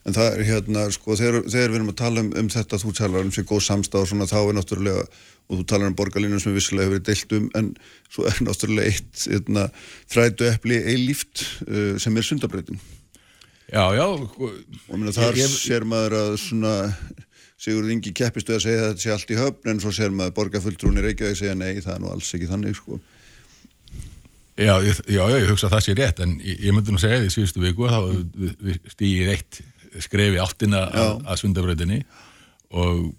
en 0.06 0.16
það 0.16 0.28
er 0.30 0.46
hérna, 0.48 0.86
sko, 0.94 1.16
þegar, 1.18 1.44
þegar 1.46 1.72
við 1.72 1.78
erum 1.78 1.92
að 1.92 1.98
tala 2.00 2.24
um, 2.24 2.30
um 2.40 2.48
þetta, 2.52 2.80
þú 2.82 2.94
talar 2.98 3.26
um 3.26 3.34
sér 3.34 3.46
góð 3.48 3.62
samstað 3.66 4.06
og 4.06 4.10
svona, 4.10 4.28
þá 4.30 4.38
er 4.40 4.56
náttúrulega, 4.58 5.04
og 5.48 5.60
þú 5.60 5.66
talar 5.72 5.90
um 5.90 5.98
borgarlínu 5.98 6.40
sem 6.42 6.56
vissilega 6.56 6.88
hefur 6.88 6.98
verið 6.98 7.08
deilt 7.10 7.36
um, 7.38 7.50
en 7.60 7.70
svo 8.08 8.26
er 8.30 8.40
náttúrulega 8.46 8.92
eitt, 8.92 9.26
hérna, 9.26 9.68
þrætu 10.12 10.48
epli 10.50 10.80
eilíft 10.94 11.44
uh, 11.68 11.94
sem 12.02 12.18
er 12.18 12.28
sundabrautin. 12.28 12.80
Já, 13.72 13.84
já. 13.96 14.04
Og 14.04 14.96
minna, 14.98 15.14
þar 15.16 15.38
ég, 15.38 15.46
ég, 15.46 15.54
sér 15.54 15.86
maður 15.88 16.18
að 16.18 16.34
svona, 16.42 16.74
Sigurður 17.62 17.94
Ingi 17.94 18.10
keppistu 18.18 18.56
að 18.56 18.64
segja 18.64 18.82
að 18.82 18.88
þetta 18.90 19.04
sé 19.04 19.10
allt 19.14 19.30
í 19.30 19.38
höfn, 19.38 19.68
en 19.70 19.80
svo 19.80 19.92
sér 19.94 20.10
maður 20.10 20.34
borgarfulltrúnir 20.40 21.12
ekki 21.12 21.28
að 21.28 21.36
segja 21.38 21.54
nei, 21.54 21.76
það 21.78 21.94
er 21.94 22.02
nú 22.02 22.10
alls 22.10 22.32
ekki 22.34 22.50
þannig, 22.50 22.74
sko. 22.76 22.98
Já, 24.58 24.74
já, 24.84 24.92
já, 25.08 25.22
ég 25.32 25.48
hugsa 25.48 25.70
að 25.70 25.76
það 25.76 25.84
sé 25.86 25.92
rétt 25.96 26.18
en 26.20 26.32
ég, 26.44 26.58
ég 26.66 26.74
myndi 26.76 26.92
nú 26.92 27.00
segja 27.00 27.22
því 27.22 27.30
síðustu 27.32 27.62
viku 27.62 27.86
þá 27.88 28.00
við, 28.10 28.50
við 28.60 28.90
stýðið 28.92 29.30
eitt 29.32 29.60
skrefi 30.00 30.40
áttina 30.40 30.86
að, 30.88 31.14
að 31.26 31.40
sundabröðinni 31.42 32.00
og 32.72 33.12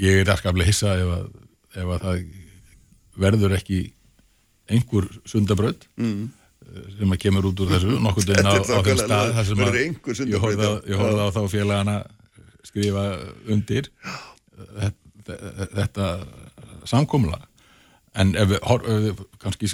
ég 0.00 0.22
er 0.22 0.32
afskaplega 0.32 0.70
hissa 0.70 0.94
ef 1.00 1.14
að, 1.16 1.24
ef 1.76 1.94
að 1.94 2.04
það 2.04 2.20
verður 3.20 3.56
ekki 3.58 3.80
einhver 4.70 5.08
sundabröð 5.28 5.84
mm. 6.00 6.22
sem 6.96 7.12
að 7.12 7.22
kemur 7.24 7.50
út 7.50 7.62
úr 7.64 7.74
þessu 7.74 7.98
nokkur 8.00 8.28
deginn 8.30 8.50
á, 8.50 8.54
á 8.56 8.80
þeim 8.86 9.02
stað 9.02 9.34
þar 9.36 9.48
sem 9.50 9.64
að 9.66 9.78
ég 10.30 10.40
horfði 10.44 11.20
á 11.20 11.28
þá 11.34 11.42
félagana 11.50 11.96
skrifa 12.66 13.06
undir 13.50 13.90
þetta, 14.56 15.38
þetta 15.76 16.10
samkomla 16.88 17.40
en 18.20 18.34
ef 18.38 18.50
við, 18.50 18.62
ef 18.62 19.02
við 19.06 19.24
kannski 19.42 19.70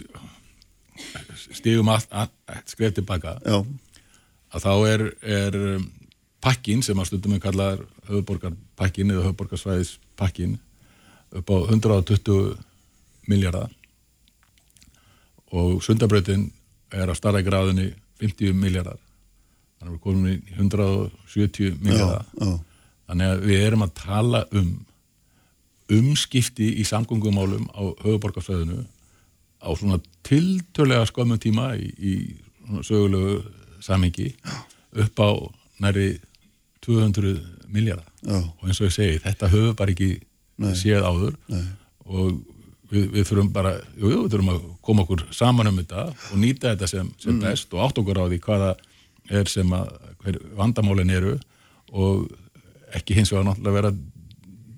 stígum 1.57 1.91
að, 1.93 2.09
að, 2.11 2.33
að 2.51 2.63
skrifa 2.73 2.97
tilbaka 2.99 3.37
Já. 3.45 3.59
að 4.57 4.67
þá 4.67 4.73
er, 4.91 5.05
er 5.37 5.59
pakkin 6.45 6.83
sem 6.85 6.99
að 6.99 7.11
stundum 7.11 7.37
við 7.37 7.43
kallar 7.47 7.83
höfuborgarpakkin 8.09 9.13
eða 9.13 9.27
höfuborgarsvæðispakkin 9.29 10.59
upp 11.37 11.51
á 11.51 11.57
120 11.73 12.57
miljardar 13.27 13.73
og 15.57 15.83
sundabröðin 15.85 16.49
er 16.95 17.11
að 17.11 17.19
starra 17.19 17.43
í 17.43 17.47
gráðinni 17.47 17.89
50 18.23 18.57
miljardar 18.57 18.99
þannig 19.79 19.89
að 19.89 19.97
við 19.97 20.03
komum 20.05 20.29
í 20.31 20.37
170 20.57 21.81
miljardar 21.83 22.27
þannig 23.07 23.33
að 23.33 23.47
við 23.47 23.65
erum 23.67 23.87
að 23.87 23.97
tala 24.01 24.45
um 24.57 24.71
umskipti 25.97 26.73
í 26.81 26.87
samgöngumálum 26.87 27.69
á 27.71 27.83
höfuborgarsvæðinu 28.03 28.83
á 29.63 29.71
svona 29.75 30.01
tiltölega 30.27 31.07
skömmum 31.07 31.39
tíma 31.43 31.73
í, 31.79 31.91
í 31.99 32.15
sögulegu 32.83 33.43
samhengi 33.85 34.33
upp 34.97 35.23
á 35.23 35.31
næri 35.83 36.09
200 36.87 37.37
miljardar 37.73 38.07
og 38.27 38.67
eins 38.69 38.81
og 38.81 38.89
ég 38.89 38.95
segi, 38.95 39.23
þetta 39.25 39.51
höfum 39.53 39.79
bara 39.79 39.95
ekki 39.95 40.11
Nei. 40.63 40.73
séð 40.79 41.05
áður 41.05 41.35
Nei. 41.53 41.65
og 42.07 42.37
við, 42.91 43.07
við 43.13 43.29
þurfum 43.29 43.53
bara 43.55 43.75
jú, 43.97 44.11
jú, 44.11 44.23
við 44.25 44.35
þurfum 44.35 44.53
að 44.55 44.67
koma 44.89 45.05
okkur 45.05 45.25
saman 45.35 45.71
um 45.71 45.81
þetta 45.81 46.07
og 46.09 46.41
nýta 46.41 46.73
þetta 46.73 46.91
sem, 46.91 47.11
sem 47.23 47.35
mm. 47.35 47.43
best 47.45 47.75
og 47.75 47.85
átt 47.87 48.01
okkur 48.03 48.23
á 48.23 48.25
því 48.31 48.41
hvaða 48.47 48.73
er 49.41 49.51
sem 49.51 49.73
að 49.75 50.37
vandamálin 50.57 51.13
eru 51.13 51.37
og 51.93 52.29
ekki 52.97 53.17
hins 53.19 53.33
vegar 53.33 53.49
náttúrulega 53.49 53.79
vera 53.81 53.93
að 53.93 54.05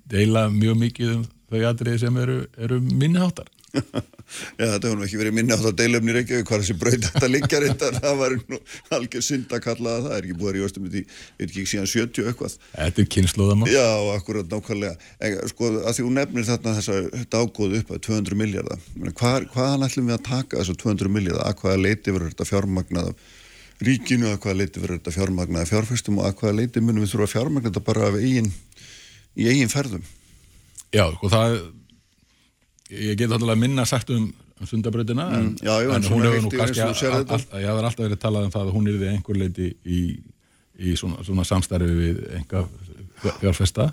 deila 0.09 0.47
mjög 0.53 0.79
mikið 0.83 1.13
um 1.15 1.27
þau 1.49 1.61
aðrið 1.69 1.99
sem 2.03 2.17
eru, 2.21 2.39
eru 2.57 2.79
minniháttar 2.81 3.49
Já, 4.59 4.65
þetta 4.65 4.87
hefur 4.87 4.99
nú 4.99 5.05
ekki 5.07 5.19
verið 5.19 5.35
minna 5.39 5.57
á 5.57 5.59
þetta 5.59 5.75
deilöfni 5.79 6.15
Reykjavík 6.15 6.49
hvað 6.49 6.63
þessi 6.63 6.77
braut 6.79 7.07
þetta 7.07 7.29
liggjar 7.31 7.65
þetta 7.65 7.91
það 7.97 8.19
var 8.19 8.35
nú 8.51 8.59
algjör 8.97 9.25
synd 9.25 9.55
að 9.55 9.63
kalla 9.65 9.95
það 9.95 10.05
það 10.05 10.15
er 10.17 10.27
ekki 10.27 10.37
búið 10.39 10.49
að 10.49 10.55
ríðast 10.57 10.79
um 10.79 10.87
þetta 10.87 10.99
í 10.99 11.47
ekki 11.47 11.65
síðan 11.73 11.89
70 11.89 12.29
eitthvað. 12.29 12.55
Þetta 12.75 13.03
er 13.03 13.09
kynnslóðamál 13.15 13.71
Já, 13.73 13.87
akkurat 14.13 14.53
nákvæmlega. 14.53 15.09
En, 15.25 15.37
sko, 15.51 15.71
að 15.81 15.97
því 15.97 16.05
hún 16.07 16.17
nefnir 16.19 16.47
þarna 16.49 16.75
þessa 16.77 17.25
dágóðu 17.33 17.81
upp 17.81 17.93
að 17.95 18.03
200 18.09 18.39
miljardar 18.39 18.85
hvað, 19.19 19.49
hvaðan 19.53 19.87
ætlum 19.87 20.09
við 20.09 20.17
að 20.17 20.25
taka 20.29 20.61
þessu 20.61 20.77
200 20.83 21.13
miljardar 21.13 21.49
að 21.49 21.59
hvaða 21.63 21.83
leiti 21.83 22.15
verður 22.15 22.33
þetta 22.33 22.49
fjármagnað 22.49 23.11
ríkinu, 23.79 24.29
að 24.33 24.39
hvaða 24.43 24.59
leiti 24.59 24.83
verður 24.83 24.99
þetta 24.99 25.15
fjármagnað 25.15 25.69
fjárfæstum 25.69 26.19
og 26.19 26.27
að 26.27 26.39
hvaða 26.41 26.57
leiti 26.59 26.83
munum 26.83 27.05
við 27.05 27.13
þurfa 27.13 27.27
að 27.29 27.35
fjármagna 27.35 27.69
þetta 27.69 27.85
bara 27.87 28.09
eigin, 28.19 28.49
í 29.39 29.47
eigin 29.47 29.71
ferðum? 29.71 30.03
Já, 30.91 31.05
og 31.05 31.15
sko, 31.15 31.31
það 31.31 31.59
ég 32.89 33.17
get 33.19 33.31
alltaf 33.31 33.53
að 33.53 33.61
minna 33.61 33.85
sagt 33.87 34.11
um, 34.13 34.27
um 34.59 34.69
sundabröðina 34.69 35.27
mm, 35.29 35.39
en, 35.39 35.49
já, 35.61 35.73
en 35.95 36.07
hún 36.09 36.25
hefur 36.25 36.45
nú 36.45 36.51
kannski 36.53 36.83
að, 36.83 37.45
ég 37.61 37.69
hafði 37.69 37.85
alltaf 37.85 38.03
verið 38.03 38.21
talað 38.21 38.47
um 38.47 38.53
það 38.55 38.67
að 38.67 38.75
hún 38.75 38.89
er 38.89 38.99
því 38.99 39.09
einhver 39.13 39.39
leiti 39.39 39.71
í, 39.85 40.03
í 40.79 40.95
svona, 40.99 41.23
svona 41.27 41.45
samstarfi 41.47 41.89
við 41.99 42.21
enga 42.39 42.63
fjárfesta. 43.41 43.91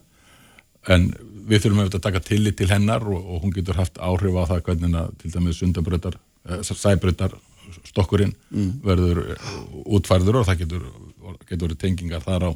En 0.93 1.11
við 1.47 1.65
þurfum 1.65 1.83
auðvitað 1.83 1.99
að 1.99 2.07
taka 2.07 2.25
tillit 2.27 2.57
til 2.59 2.71
hennar 2.71 3.05
og, 3.11 3.19
og 3.19 3.43
hún 3.43 3.55
getur 3.55 3.79
haft 3.79 3.99
áhrif 3.99 4.39
á 4.39 4.45
það 4.53 4.65
hvernig 4.69 4.99
að 5.01 5.13
til 5.23 5.33
dæmis 5.35 5.61
sundabröðar 5.61 6.19
eh, 6.49 6.63
sæbröðar 6.71 7.37
stokkurinn 7.87 8.35
mm. 8.55 8.71
verður 8.87 9.23
útfærður 9.85 10.41
og 10.41 10.49
það 10.49 10.63
getur, 10.63 10.85
getur 11.49 11.75
tengingar 11.79 12.23
þar 12.25 12.49
á, 12.49 12.51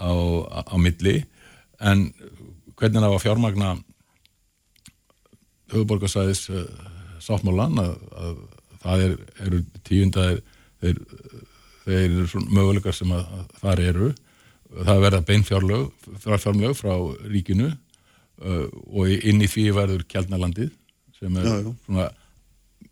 á, 0.00 0.10
á 0.72 0.76
milli. 0.80 1.20
En 1.76 2.08
hvernig 2.76 3.02
það 3.04 3.12
var 3.12 3.24
fjármagna 3.24 3.74
höfuborgarsæðis 5.72 6.46
eh, 6.50 6.68
sáttmálan 7.22 7.80
að, 7.82 7.96
að 8.16 8.36
það 8.82 9.04
er, 9.06 9.16
eru 9.46 9.62
tíundar 9.86 10.38
þeir, 10.82 11.00
þeir 11.86 12.04
eru 12.04 12.28
svona 12.30 12.58
möguleikar 12.58 12.96
sem 12.96 13.12
að, 13.16 13.26
að 13.38 13.58
þar 13.62 13.82
eru 13.86 14.12
það 14.76 15.02
verða 15.04 15.24
beinfjárlög 15.30 16.06
fjárlög 16.26 16.76
frá 16.76 16.94
ríkinu 17.30 17.70
uh, 17.70 18.66
og 18.92 19.10
inn 19.16 19.42
í 19.42 19.48
því 19.50 19.66
verður 19.76 20.04
kjaldnalandið 20.10 20.72
sem 21.16 21.40
er 21.40 21.48
já, 21.48 21.56
já. 21.62 21.72
svona 21.86 22.08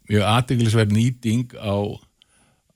mjög 0.08 0.26
aðdeglisverð 0.30 0.96
nýting 0.96 1.56
á 1.58 1.76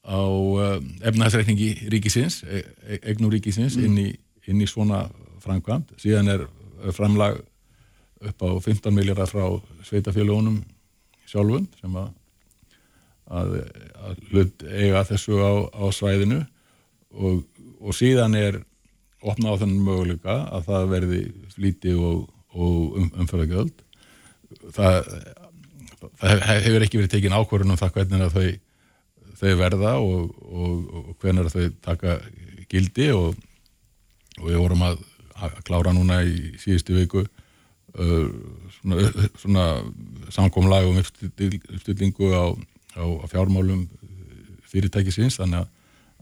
á 0.09 0.21
uh, 0.25 0.79
efnaðsreikningi 1.05 1.91
ríkisins, 1.93 2.43
e 2.45 2.63
e 2.89 3.01
egnum 3.13 3.33
ríkisins 3.33 3.77
mm. 3.77 3.85
inn, 3.85 3.99
í, 4.01 4.09
inn 4.49 4.63
í 4.65 4.69
svona 4.69 5.07
framkvæmt 5.45 5.95
síðan 6.01 6.33
er 6.33 6.47
framlag 6.97 7.41
upp 8.25 8.43
á 8.43 8.49
15 8.59 8.95
miljardar 8.95 9.31
frá 9.31 9.45
sveitafélagunum 9.87 10.63
sjálfum 11.29 11.67
sem 11.81 11.99
að, 12.01 12.09
að, 13.29 13.53
að 14.05 14.23
hlut 14.31 14.65
eiga 14.69 15.05
þessu 15.09 15.39
á, 15.39 15.53
á 15.71 15.85
svæðinu. 15.95 16.41
Og, 17.19 17.45
og 17.81 17.97
síðan 17.97 18.37
er 18.37 18.63
opna 19.25 19.55
á 19.55 19.59
þennan 19.61 19.85
möguleika 19.87 20.41
að 20.55 20.67
það 20.69 20.89
verði 20.93 21.21
flíti 21.55 21.95
og, 21.97 22.27
og 22.55 22.99
um, 23.01 23.11
umförðagjöld 23.23 23.85
það, 24.75 25.09
það 26.21 26.43
hefur 26.65 26.87
ekki 26.87 27.01
verið 27.01 27.13
tekin 27.15 27.37
ákvörðun 27.37 27.75
um 27.75 27.81
það 27.81 27.95
hvernig 27.97 28.35
þau, 28.35 28.49
þau 29.41 29.53
verða 29.63 29.95
og, 30.05 30.37
og 30.47 31.11
hvernig 31.23 31.53
þau 31.55 31.67
taka 31.85 32.19
gildi 32.71 33.11
og 33.17 33.35
við 34.45 34.61
vorum 34.61 34.87
að, 34.87 35.03
að 35.35 35.59
klára 35.67 35.95
núna 35.97 36.21
í 36.27 36.55
síðustu 36.61 36.97
viku 36.99 37.25
svona, 37.99 39.11
svona 39.43 39.67
samkomlag 40.35 40.89
um 40.89 41.01
uppstillingu 41.01 42.31
á, 42.33 42.45
á, 42.99 43.05
á 43.05 43.25
fjármálum 43.31 43.87
fyrirtækisins 44.69 45.39
þannig 45.41 45.69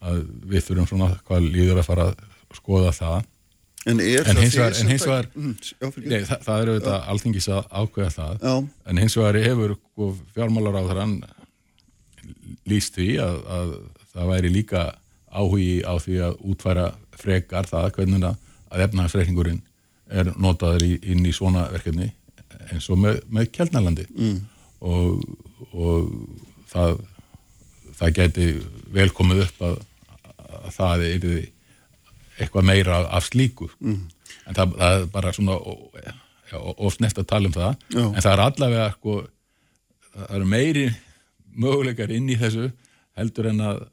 að 0.07 0.21
við 0.47 0.67
þurfum 0.67 0.91
svona 0.91 1.09
hvað 1.27 1.49
líður 1.49 1.81
að 1.81 1.89
fara 1.89 2.11
að 2.12 2.61
skoða 2.61 2.93
það. 2.95 3.25
En, 3.87 4.01
en 4.03 4.39
hins 4.41 4.57
vegar, 4.59 4.75
en 4.75 4.89
hins 4.91 5.05
vegar 5.07 5.29
mm, 5.31 5.53
nei, 6.11 6.21
það, 6.27 6.41
það 6.43 6.62
eru 6.62 6.73
þetta 6.79 6.95
alþingis 7.12 7.49
að 7.55 7.69
ákveða 7.71 8.12
það. 8.17 8.41
Já. 8.43 8.55
en 8.91 9.01
hins 9.03 9.17
vegar 9.19 9.39
hefur 9.45 9.75
sko, 9.77 10.09
fjármálar 10.35 10.79
á 10.83 10.83
þann 10.91 11.12
líst 12.67 12.99
því 12.99 13.11
að, 13.23 13.37
að 13.57 13.75
það 14.11 14.33
væri 14.33 14.51
líka 14.57 14.83
áhugi 15.31 15.77
á 15.87 15.95
því 16.03 16.19
að 16.27 16.41
útfæra 16.51 16.89
frekar 17.17 17.69
það 17.71 17.93
hvernig 17.99 18.27
að 18.27 18.85
efnahagsreikningurinn 18.89 19.62
er 20.11 20.31
notaður 20.38 20.87
í, 20.87 20.92
inn 21.12 21.27
í 21.27 21.35
svona 21.35 21.66
verkefni 21.73 22.11
eins 22.71 22.88
og 22.90 23.01
með, 23.03 23.21
með 23.33 23.51
Kjeldnælandi 23.55 24.07
mm. 24.11 24.37
og, 24.87 25.23
og 25.73 26.11
það, 26.71 27.01
það 27.99 28.14
geti 28.21 28.49
velkomið 28.97 29.45
upp 29.47 29.64
að, 29.71 29.79
að 30.47 30.69
það 30.77 31.07
er 31.09 31.27
eitthvað 32.37 32.69
meira 32.69 33.01
af 33.07 33.29
slíku 33.31 33.69
mm. 33.81 34.01
en 34.47 34.59
það, 34.59 34.77
það 34.79 35.01
er 35.01 35.11
bara 35.14 35.35
svona 35.37 35.59
ofsneft 36.77 37.19
að 37.21 37.31
tala 37.33 37.51
um 37.51 37.57
það 37.57 37.73
Já. 37.90 38.05
en 38.07 38.21
það 38.23 38.33
er 38.33 38.45
allavega 38.47 38.88
sko, 38.95 39.19
það 40.14 40.35
eru 40.38 40.51
meiri 40.51 40.87
möguleikar 41.57 42.12
inn 42.14 42.29
í 42.31 42.38
þessu 42.38 42.71
heldur 43.16 43.51
en 43.51 43.62
að 43.64 43.85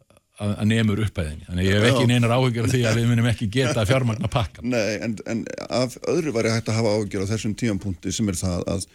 að, 0.42 0.52
að 0.54 0.70
nefnur 0.70 1.02
upphæðinni. 1.06 1.48
Þannig 1.50 1.68
ég 1.68 1.78
hef 1.78 1.88
ekki 1.90 2.10
neinar 2.10 2.36
áhugjur 2.36 2.68
af 2.68 2.74
því 2.74 2.84
að 2.90 3.00
við 3.00 3.10
munum 3.12 3.30
ekki 3.32 3.50
geta 3.54 3.86
fjármagna 3.90 4.30
pakka. 4.32 4.64
Nei, 4.66 4.96
en, 5.06 5.18
en 5.30 5.44
af 5.70 5.98
öðru 6.10 6.34
var 6.36 6.50
ég 6.50 6.58
hægt 6.58 6.72
að 6.72 6.80
hafa 6.80 6.94
áhugjur 6.98 7.26
á 7.26 7.32
þessum 7.34 7.58
tíampunkti 7.60 8.14
sem 8.16 8.32
er 8.32 8.40
það 8.40 8.66
að 8.76 8.88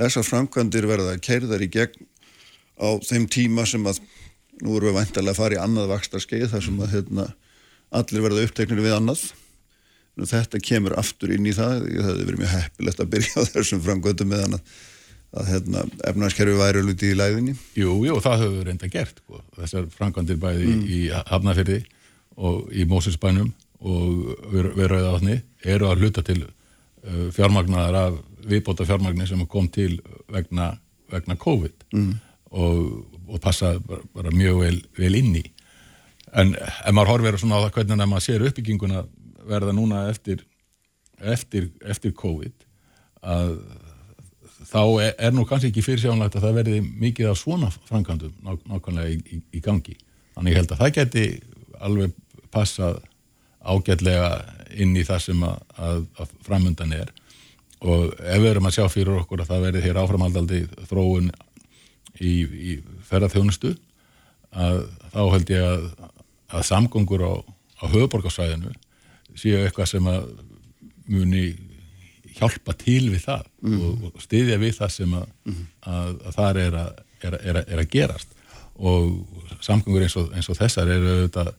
þessar 0.00 0.26
framkvæmdir 0.26 0.88
verða 0.90 1.18
keirðar 1.22 1.66
í 1.66 1.70
gegn 1.70 2.08
á 2.80 2.88
þeim 3.04 3.28
tíma 3.30 3.66
sem 3.68 3.84
að 3.86 4.00
nú 4.60 4.76
erum 4.76 4.90
við 4.90 4.98
vantilega 4.98 5.34
að 5.34 5.40
fara 5.40 5.56
í 5.56 5.60
annað 5.60 5.92
vakstar 5.92 6.24
skeið 6.24 6.50
þar 6.52 6.66
sem 6.66 6.80
að 6.80 6.96
hérna, 6.96 7.28
allir 8.00 8.24
verða 8.24 8.46
uppteknir 8.48 8.84
við 8.84 8.96
annað 8.96 9.30
þetta 10.20 10.60
kemur 10.60 10.96
aftur 11.00 11.32
inn 11.32 11.46
í 11.48 11.52
það 11.56 11.86
það 11.86 12.08
hefði 12.08 12.24
verið 12.28 12.40
mjög 12.42 12.50
heppilegt 12.52 13.00
að 13.00 13.12
byrja 13.14 13.40
á 13.40 13.42
þessum 13.54 13.82
framgöndum 13.84 14.28
með 14.28 14.42
hann 14.44 14.58
að 15.30 15.50
hérna, 15.52 15.84
efnarskerfi 16.10 16.56
væri 16.58 16.82
luti 16.82 17.10
í 17.12 17.18
læðinni 17.18 17.54
Jú, 17.78 17.94
jú, 18.06 18.16
það 18.22 18.44
höfum 18.44 18.56
við 18.56 18.64
reynda 18.66 18.90
gert 18.90 19.20
sko. 19.22 19.42
þessar 19.58 19.90
framkvæmdir 19.94 20.40
bæði 20.42 20.70
mm. 20.72 20.80
í 20.90 21.00
Hafnafyrði 21.30 21.78
og 22.40 22.72
í 22.74 22.86
Mósinsbænum 22.90 23.52
og 23.80 24.50
við 24.50 24.88
rauðaðni 24.90 25.38
eru 25.64 25.88
að 25.88 26.02
hluta 26.02 26.24
til 26.26 26.40
uh, 26.42 27.28
fjármagnar 27.36 27.96
af 27.96 28.18
viðbóta 28.50 28.86
fjármagnir 28.88 29.28
sem 29.28 29.46
kom 29.48 29.68
til 29.72 30.00
vegna, 30.32 30.72
vegna 31.12 31.36
COVID 31.38 31.86
mm. 31.94 32.12
og, 32.50 32.82
og 33.28 33.40
passa 33.44 33.76
bara, 33.86 34.02
bara 34.16 34.34
mjög 34.34 34.62
vel, 34.64 34.78
vel 34.98 35.16
inn 35.20 35.34
í 35.40 35.44
en 36.30 36.54
ef 36.58 36.94
maður 36.94 37.14
horfir 37.14 37.38
svona 37.40 37.60
á 37.60 37.64
það 37.66 37.76
hvernig 37.78 38.08
maður 38.10 38.26
sér 38.26 38.46
uppbygginguna 38.48 39.04
verða 39.50 39.74
núna 39.74 40.04
eftir, 40.10 40.42
eftir, 41.18 41.70
eftir 41.86 42.14
COVID 42.18 42.66
að 43.20 43.54
þá 44.68 44.82
er, 45.02 45.12
er 45.18 45.34
nú 45.34 45.44
kannski 45.48 45.70
ekki 45.70 45.84
fyrirsjánlegt 45.84 46.36
að 46.36 46.46
það 46.46 46.58
verði 46.60 46.80
mikið 46.86 47.30
af 47.30 47.38
svona 47.40 47.70
framkvæmdum 47.88 48.34
ná, 48.44 48.52
nákvæmlega 48.72 49.12
í, 49.14 49.20
í, 49.36 49.40
í 49.56 49.62
gangi. 49.64 49.96
Þannig 50.36 50.54
ég 50.54 50.60
held 50.60 50.74
að 50.74 50.82
það 50.82 50.92
geti 50.98 51.24
alveg 51.80 52.16
passað 52.52 53.00
ágætlega 53.60 54.30
inn 54.80 54.94
í 54.96 55.04
það 55.06 55.24
sem 55.26 55.44
að, 55.44 55.62
að, 55.76 56.02
að 56.22 56.34
framöndan 56.46 56.94
er 56.96 57.12
og 57.80 58.12
ef 58.18 58.42
við 58.42 58.50
erum 58.50 58.68
að 58.68 58.76
sjá 58.76 58.84
fyrir 58.92 59.20
okkur 59.22 59.42
að 59.42 59.52
það 59.52 59.64
verði 59.66 59.84
hér 59.86 60.00
áframaldaldi 60.02 60.60
þróun 60.88 61.30
í, 62.20 62.32
í 62.44 62.76
ferðarþjónustu 63.08 63.72
að 64.50 64.82
þá 65.14 65.22
held 65.34 65.52
ég 65.54 65.66
að, 65.66 65.88
að 66.50 66.66
samgöngur 66.68 67.24
á, 67.24 67.32
á 67.80 67.84
höfuborgarsvæðinu 67.88 68.74
séu 69.38 69.62
eitthvað 69.64 69.92
sem 69.94 70.08
að 70.10 70.28
muni 71.10 71.44
hjálpa 72.36 72.74
til 72.78 73.10
við 73.10 73.24
það 73.24 73.46
mm. 73.64 73.78
og, 73.86 74.04
og 74.10 74.24
styðja 74.24 74.58
við 74.60 74.76
það 74.78 74.92
sem 74.94 75.16
að, 75.18 75.32
mm. 75.48 75.64
að, 75.94 76.12
að 76.28 76.36
þar 76.38 76.60
er 76.64 76.78
að, 76.80 77.00
er, 77.20 77.38
er, 77.40 77.60
er 77.64 77.82
að 77.82 77.90
gerast 77.94 78.36
og 78.80 79.58
samgöngur 79.64 80.06
eins 80.06 80.16
og, 80.16 80.30
eins 80.36 80.48
og 80.48 80.58
þessar 80.58 80.92
eru 80.94 81.16
auðvitað 81.16 81.52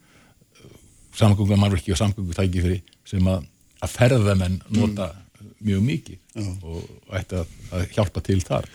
samgöngur 1.20 1.60
mannverki 1.60 1.94
og 1.94 2.00
samgöngur 2.00 2.38
tækifyrir 2.38 2.82
sem 3.08 3.28
að, 3.30 3.46
að 3.84 3.94
ferðamenn 3.98 4.58
nota 4.74 5.12
mm. 5.12 5.52
mjög 5.68 5.86
mikið 5.90 6.42
og, 6.46 6.66
og 6.80 7.20
ætti 7.20 7.44
að 7.44 7.88
hjálpa 7.98 8.26
til 8.26 8.42
þar 8.46 8.70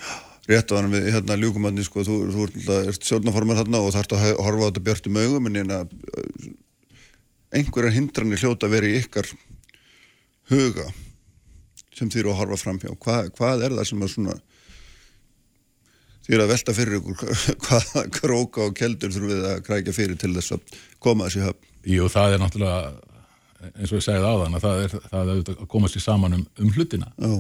Rétt 0.46 0.70
á 0.70 0.78
hann 0.78 0.92
við 0.92 1.08
hérna 1.10 1.34
ljúkumanni 1.40 1.82
sko, 1.82 2.04
þú, 2.06 2.16
þú 2.30 2.44
ert 2.76 3.02
sjálfnaformar 3.02 3.58
hérna 3.58 3.80
og 3.82 3.90
þarfst 3.96 4.12
að 4.14 4.28
horfa 4.38 4.62
á 4.62 4.68
þetta 4.68 4.82
björnum 4.86 5.18
augum 5.24 5.48
en 5.50 5.72
einhverjar 7.56 7.96
hindranir 7.96 8.42
hljóta 8.44 8.70
verið 8.70 9.00
ykkar 9.00 9.26
huga 10.52 10.86
sem 11.96 12.12
þýr 12.12 12.30
að 12.30 12.38
horfa 12.42 12.60
fram 12.60 12.78
hjá. 12.82 12.92
Hva, 12.94 13.16
hvað 13.36 13.66
er 13.66 13.76
það 13.78 13.90
sem 13.90 14.04
að 14.04 14.12
svona 14.12 14.36
þýr 16.26 16.44
að 16.44 16.52
velta 16.52 16.76
fyrir 16.76 17.00
ykkur? 17.00 17.34
Hvaða 17.66 18.06
króka 18.14 18.68
og 18.68 18.78
keldur 18.78 19.14
þurfum 19.14 19.32
við 19.32 19.50
að 19.50 19.60
krækja 19.66 19.96
fyrir 19.96 20.20
til 20.20 20.32
þess 20.36 20.56
að 20.56 20.78
koma 21.02 21.28
þessi 21.28 21.44
höfn? 21.46 21.74
Jú, 21.86 22.08
það 22.10 22.34
er 22.34 22.42
náttúrulega 22.42 23.14
eins 23.74 23.92
og 23.92 24.00
ég 24.00 24.04
segið 24.04 24.26
á 24.26 24.34
þann 24.42 24.56
að 24.58 24.64
það 24.64 24.80
er, 24.82 24.96
það 25.12 25.30
er 25.32 25.52
að 25.54 25.68
koma 25.70 25.90
sér 25.90 26.04
saman 26.04 26.36
um, 26.36 26.42
um 26.60 26.72
hlutina. 26.74 27.12
Já. 27.16 27.36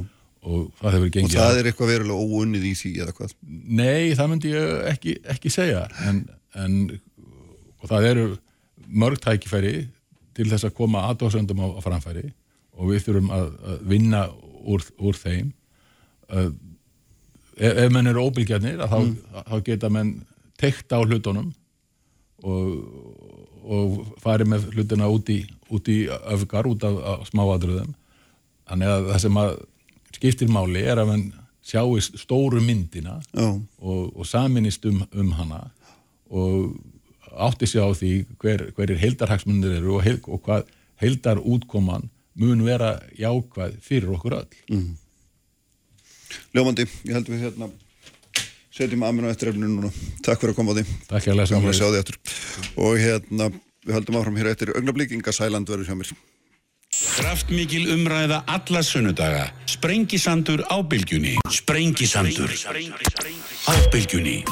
og 0.46 0.62
það 0.80 0.96
hefur 0.96 1.12
gengið 1.16 1.36
Og 1.36 1.42
það 1.42 1.58
er 1.58 1.68
eitthvað 1.70 1.92
verulega 1.92 2.30
óunnið 2.30 2.66
í 2.68 2.72
því 2.78 2.92
eða 3.02 3.14
hvað? 3.18 3.36
Nei, 3.80 4.14
það 4.18 4.32
myndi 4.32 4.54
ég 4.54 4.72
ekki, 4.92 5.14
ekki 5.34 5.52
segja. 5.52 5.84
En, 6.06 6.22
en 6.54 6.78
það 7.86 8.08
eru 8.12 8.26
mörg 8.86 9.20
tækifæri 9.22 9.76
til 10.36 10.48
þess 10.50 10.68
að 10.68 10.76
koma 10.78 11.06
aðdóðsöndum 11.10 11.62
á, 11.64 11.66
á 11.74 11.80
framfæri. 11.84 12.28
Og 12.76 12.92
við 12.92 13.06
þurfum 13.08 13.32
að, 13.34 13.48
að 13.66 13.84
vinna 13.90 14.22
úr, 14.66 14.84
úr 14.98 15.18
þeim 15.18 15.52
uh, 16.32 16.50
ef, 17.56 17.72
ef 17.72 17.92
menn 17.94 18.10
eru 18.10 18.26
óbylgjarnir 18.28 18.82
þá, 18.82 18.98
mm. 18.98 19.14
þá 19.50 19.56
geta 19.68 19.92
menn 19.92 20.16
tekt 20.60 20.92
á 20.92 21.00
hlutunum 21.00 21.52
og, 22.46 22.66
og 23.64 23.96
farið 24.22 24.52
með 24.52 24.68
hlutina 24.74 25.08
út 25.12 25.30
í, 25.32 25.40
út 25.72 25.88
í 25.92 26.02
öfgar, 26.08 26.68
út 26.68 26.84
af, 26.86 27.00
af 27.14 27.24
smáadröðum 27.30 27.94
þannig 28.66 28.92
að 28.92 29.10
það 29.12 29.24
sem 29.24 29.40
að 29.42 29.56
skiptir 30.16 30.52
máli 30.52 30.84
er 30.84 31.00
að 31.02 31.12
mann 31.12 31.26
sjáist 31.66 32.18
stóru 32.20 32.60
myndina 32.62 33.18
oh. 33.34 33.58
og, 33.82 34.12
og 34.14 34.28
saminist 34.28 34.84
um, 34.86 35.02
um 35.12 35.32
hana 35.38 35.64
og 36.30 36.76
átti 37.36 37.68
sig 37.68 37.82
á 37.82 37.90
því 37.90 38.12
hver, 38.40 38.68
hverjir 38.76 39.00
heildarhagsmunir 39.00 39.80
eru 39.80 39.96
og, 39.98 40.04
heil, 40.06 40.20
og 40.30 40.42
hvað 40.46 40.68
heildar 41.02 41.42
útkoman 41.42 42.08
mun 42.40 42.62
vera 42.66 42.96
jákvæð 43.18 43.80
fyrir 43.84 44.12
okkur 44.16 44.38
öll. 44.40 44.60
Mm. 44.70 44.94
Ljómandi, 46.56 46.86
ég 47.06 47.16
held 47.16 47.28
við 47.30 47.44
hérna 47.46 47.70
setjum 48.76 49.04
aðminn 49.06 49.28
á 49.28 49.32
eftirrefninu 49.32 49.72
núna. 49.72 49.92
Takk 50.24 50.42
fyrir 50.42 50.52
að 50.52 50.58
koma 50.60 50.74
á 50.74 50.78
því. 50.78 50.86
Takk 51.08 51.28
ég 51.28 51.34
að 51.34 51.40
lesa 51.40 51.56
um 51.56 51.68
því. 51.68 52.16
Og 52.84 52.98
hérna, 53.00 53.50
við 53.86 53.96
höldum 53.96 54.18
áfram 54.20 54.40
hér 54.40 54.50
eftir 54.52 54.74
augnablíkinga 54.76 55.32
Sæland 55.32 55.70
verður 55.70 55.88
hjá 55.88 55.96
mér. 55.96 56.12
Kraftmikil 57.16 57.86
umræða 57.92 58.42
alla 58.48 58.82
sunnudaga. 58.84 59.48
Sprengisandur 59.68 60.62
á 60.68 60.76
bylgjunni. 60.80 61.36
Sprengisandur 61.52 62.52
á 63.68 63.74
bylgjunni. 63.92 64.42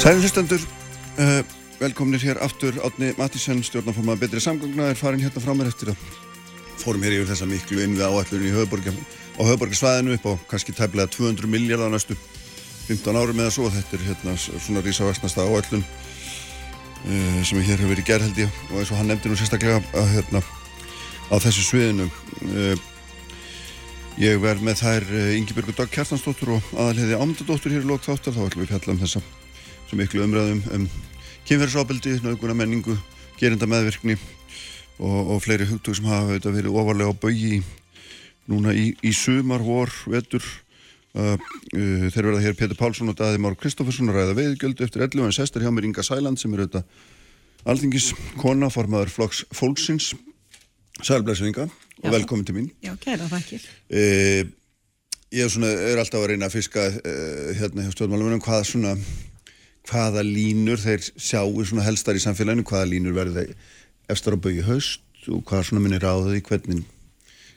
Sælinslistendur, 0.00 0.64
Uh, 1.16 1.40
velkominir 1.80 2.22
hér 2.24 2.40
aftur 2.40 2.78
Átni 2.84 3.12
Mattísson, 3.18 3.60
stjórnaformað 3.64 4.22
betri 4.24 4.40
samgangna 4.40 4.90
er 4.90 4.98
farin 4.98 5.20
hérna 5.20 5.42
frá 5.42 5.52
mér 5.56 5.68
eftir 5.68 5.92
að 5.92 6.04
fórum 6.80 7.04
hér 7.04 7.18
yfir 7.18 7.28
þessa 7.32 7.48
miklu 7.50 7.82
innvið 7.84 8.06
áallunni 8.06 8.52
á 9.36 9.42
höfuborgarsvæðinu 9.44 10.16
upp 10.16 10.26
á 10.30 10.32
kannski 10.52 10.72
tæmlega 10.72 11.10
200 11.12 11.50
miljardar 11.52 11.92
næstu 11.92 12.16
15 12.88 13.18
árum 13.18 13.40
eða 13.42 13.52
svo. 13.52 13.68
Þetta 13.72 13.96
er 13.98 14.04
hérna 14.06 14.36
svona 14.38 14.82
rísavexnasta 14.84 15.44
áallun 15.44 15.82
uh, 15.84 17.40
sem 17.44 17.60
hér 17.60 17.80
hefur 17.80 17.92
verið 17.92 18.08
gerð 18.08 18.28
held 18.28 18.44
ég. 18.46 18.60
Og 18.70 18.80
eins 18.80 18.92
og 18.92 19.00
hann 19.00 19.10
nefndi 19.12 19.32
nú 19.32 19.36
sérstaklega 19.36 19.82
að 19.92 20.12
hérna 20.14 20.42
á 21.28 21.36
þessu 21.42 21.66
sviðinu 21.66 22.06
uh, 22.06 22.86
ég 24.22 24.40
verð 24.40 24.64
með 24.64 24.80
þær 24.84 25.10
Ingi-Björgur 25.40 25.76
Dag 25.82 25.92
Kjartansdóttur 25.92 26.54
og 26.56 26.70
aðalheði 26.72 27.18
Ámundadóttur 27.20 27.76
hér 27.76 27.84
í 27.84 27.90
lók 27.90 28.06
þáttar. 28.06 28.38
Þá 28.38 28.46
ætlum 28.46 28.64
við 28.64 28.72
fjalla 28.72 28.94
um 28.94 29.02
þessa 29.02 29.24
sem 29.90 30.00
miklu 30.00 30.24
umræðum 30.24 30.64
um 30.72 30.88
kynferðsóbildi, 31.46 32.16
nauguna 32.24 32.56
menningu, 32.58 32.96
gerinda 33.38 33.68
meðvirkni 33.70 34.16
og, 34.98 35.34
og 35.36 35.42
fleiri 35.44 35.68
hugtug 35.68 35.94
sem 35.94 36.08
hafa 36.10 36.40
verið 36.42 36.72
ofarlega 36.72 37.12
á 37.12 37.20
bögi 37.22 37.60
núna 38.50 38.74
í, 38.74 38.88
í 39.02 39.12
sumar, 39.14 39.62
vor, 39.62 39.92
vetur. 40.10 40.44
Uh, 41.16 41.36
uh, 41.72 42.08
þeir 42.12 42.26
verða 42.28 42.42
hér 42.44 42.56
Petur 42.58 42.76
Pálsson 42.76 43.08
og 43.08 43.16
Daði 43.16 43.38
Már 43.40 43.54
Kristófersson 43.56 44.10
að 44.12 44.18
ræða 44.18 44.34
veiðgöldu 44.36 44.84
eftir 44.84 45.06
11 45.06 45.24
en 45.24 45.32
sestar 45.32 45.64
hjá 45.64 45.70
mér 45.72 45.86
Inga 45.88 46.04
Sæland 46.04 46.40
sem 46.40 46.52
er 46.52 46.66
auðvitað 46.66 46.84
alþingis 47.66 48.10
kona, 48.36 48.68
formaður 48.70 49.14
flokks 49.14 49.46
fólksins. 49.56 50.10
Sælblæsvinga 51.00 51.68
og 51.68 52.12
velkomin 52.12 52.44
til 52.48 52.58
mín. 52.58 52.68
Já, 52.84 52.92
kæra, 53.00 53.30
þakkir. 53.30 53.64
Uh, 53.88 54.50
ég 55.32 55.46
er, 55.46 55.52
svona, 55.52 55.70
er 55.72 56.02
alltaf 56.02 56.20
að 56.20 56.34
reyna 56.34 56.50
að 56.50 56.58
fiska 56.58 56.84
hérna 57.62 57.86
hjá 57.86 57.96
stjórnmálum 57.96 58.36
um 58.36 58.44
hvað 58.44 58.68
svona 58.74 58.94
hvaða 59.86 60.22
línur 60.26 60.80
þeir 60.80 61.04
sjáu 61.14 61.64
svona 61.64 61.84
helstar 61.86 62.18
í 62.18 62.22
samfélaginu, 62.22 62.64
hvaða 62.66 62.90
línur 62.90 63.16
verður 63.16 63.52
eftir 64.12 64.36
að 64.36 64.42
bauja 64.46 64.66
haust 64.68 65.30
og 65.30 65.42
hvaða 65.46 65.68
svona 65.68 65.82
minni 65.84 66.00
ráðið 66.02 66.38
í 66.38 66.44
hvernig, 66.46 66.82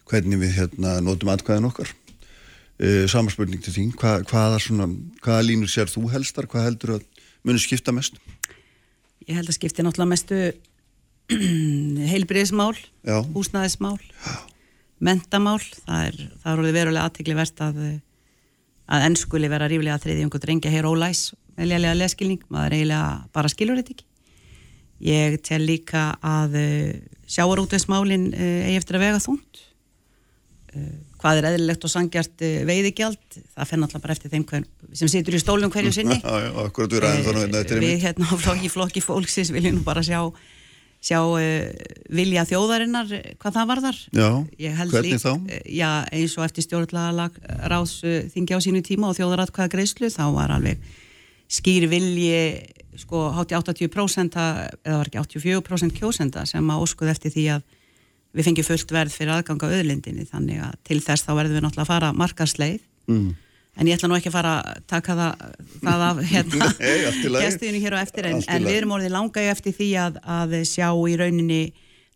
hvernig 0.10 0.42
við 0.42 0.56
hérna 0.58 0.98
nótum 1.06 1.32
atkvæðin 1.34 1.70
okkar. 1.70 1.94
Uh, 2.80 3.04
samarspurning 3.12 3.60
til 3.60 3.74
þín 3.76 3.90
Hva, 4.00 4.22
hvaða, 4.24 4.60
svona, 4.64 4.86
hvaða 5.20 5.48
línur 5.50 5.68
sér 5.68 5.90
þú 5.92 6.06
helstar, 6.14 6.48
hvað 6.48 6.70
heldur 6.70 6.94
að 6.96 7.26
muni 7.44 7.60
skipta 7.60 7.92
mest? 7.92 8.16
Ég 9.28 9.36
held 9.36 9.52
að 9.52 9.58
skipti 9.58 9.84
náttúrulega 9.84 10.14
mestu 10.14 10.38
heilbriðismál 12.14 12.72
húsnæðismál 13.36 13.98
mentamál, 15.04 15.60
það 15.84 16.06
er, 16.08 16.22
það 16.40 16.64
er 16.64 16.78
verulega 16.80 17.04
aðtegli 17.10 17.36
verst 17.36 17.60
að 17.64 17.82
að 18.90 19.06
ennskuli 19.06 19.50
vera 19.52 19.68
ríflega 19.70 20.00
hvort 20.00 20.48
reyngja 20.50 20.72
hér 20.74 20.88
ólæs 20.90 21.30
með 21.60 21.74
lélega 21.74 21.98
leskilning, 22.00 22.44
maður 22.54 22.78
eiginlega 22.78 23.10
bara 23.36 23.52
skilur 23.52 23.80
þetta 23.80 23.98
ekki. 23.98 24.06
Ég 25.00 25.40
tel 25.48 25.62
líka 25.64 26.10
að 26.26 26.56
uh, 26.60 26.94
sjáarútveismálinn 27.32 28.30
uh, 28.34 28.68
eigi 28.68 28.80
eftir 28.80 29.00
að 29.00 29.06
vega 29.06 29.22
þúnt. 29.24 29.62
Uh, 30.76 30.92
hvað 31.20 31.40
er 31.40 31.48
eðlilegt 31.50 31.84
og 31.84 31.92
sangjart 31.92 32.44
veiðigjald, 32.68 33.40
það 33.56 33.72
fenn 33.72 33.84
alltaf 33.84 34.04
bara 34.04 34.16
eftir 34.16 34.32
þeim 34.32 34.46
hver, 34.48 34.68
sem 34.96 35.10
situr 35.12 35.36
í 35.36 35.42
stólum 35.42 35.72
hverju 35.74 35.92
sinni. 35.98 36.16
Akkurat 36.24 36.96
við 36.96 37.04
ræðum 37.04 37.26
þannig 37.26 37.42
að 37.42 37.58
þetta 37.58 37.76
er 37.76 37.84
Við 37.84 38.06
hérna 38.06 38.30
á 38.32 38.36
flokki, 38.40 38.72
flokki 38.72 39.04
fólksins 39.04 39.52
viljum 39.52 39.82
bara 39.84 40.04
sjá, 40.06 40.22
sjá 41.04 41.20
vilja 42.08 42.46
þjóðarinnar 42.48 43.12
hvað 43.36 43.58
það 43.58 43.68
varðar. 43.74 44.00
Já, 44.16 44.30
hvernig 44.64 45.10
lík, 45.10 45.20
þá? 45.26 45.34
Já, 45.68 45.92
eins 46.08 46.38
og 46.40 46.48
eftir 46.48 46.68
stjórnlaga 46.70 47.28
ráðs 47.68 47.98
þingja 48.32 48.64
á 48.64 48.66
sínu 48.70 48.86
tíma 48.88 49.12
og 49.12 49.20
þjóðaratkvæða 49.20 49.74
greiðslu, 49.76 50.14
þá 50.16 50.24
var 50.40 50.56
alveg 50.56 50.80
skýr 51.50 51.88
vilji 51.90 52.40
sko 53.00 53.30
hátti 53.34 53.56
80% 53.58 54.36
að- 54.38 54.70
eða 54.86 54.98
var 55.00 55.10
ekki 55.10 55.20
84% 55.24 55.98
kjósenda 55.98 56.46
sem 56.46 56.66
að 56.70 56.82
óskuð 56.86 57.10
eftir 57.14 57.32
því 57.34 57.46
að 57.56 57.62
við 58.36 58.46
fengjum 58.46 58.66
fullt 58.68 58.92
verð 58.94 59.14
fyrir 59.16 59.32
aðgang 59.34 59.64
á 59.64 59.68
auðlindinni. 59.74 60.26
Þannig 60.30 60.60
að 60.62 60.74
til 60.86 61.00
þess 61.02 61.24
þá 61.26 61.32
verðum 61.40 61.56
við 61.58 61.64
náttúrulega 61.66 61.86
að 61.88 61.94
fara 61.94 62.10
markarsleið 62.14 62.82
mm. 63.10 63.30
en 63.80 63.88
ég 63.90 63.98
ætla 63.98 64.10
nú 64.12 64.18
ekki 64.20 64.30
að 64.30 64.36
fara 64.38 64.52
að 64.62 64.82
taka 64.92 65.16
það, 65.18 65.46
það 65.82 66.04
af 66.10 66.18
hérna 66.30 66.68
gæstuðinu 67.46 67.82
hér 67.82 67.96
á 67.98 68.00
eftir 68.04 68.28
en, 68.30 68.44
en 68.48 68.66
við 68.68 68.78
erum 68.82 68.94
orðið 68.98 69.16
langa 69.16 69.42
í 69.46 69.50
eftir 69.50 69.74
því 69.80 69.88
að, 70.06 70.20
að 70.38 70.58
sjá 70.70 70.88
í 70.94 71.16
rauninni 71.18 71.62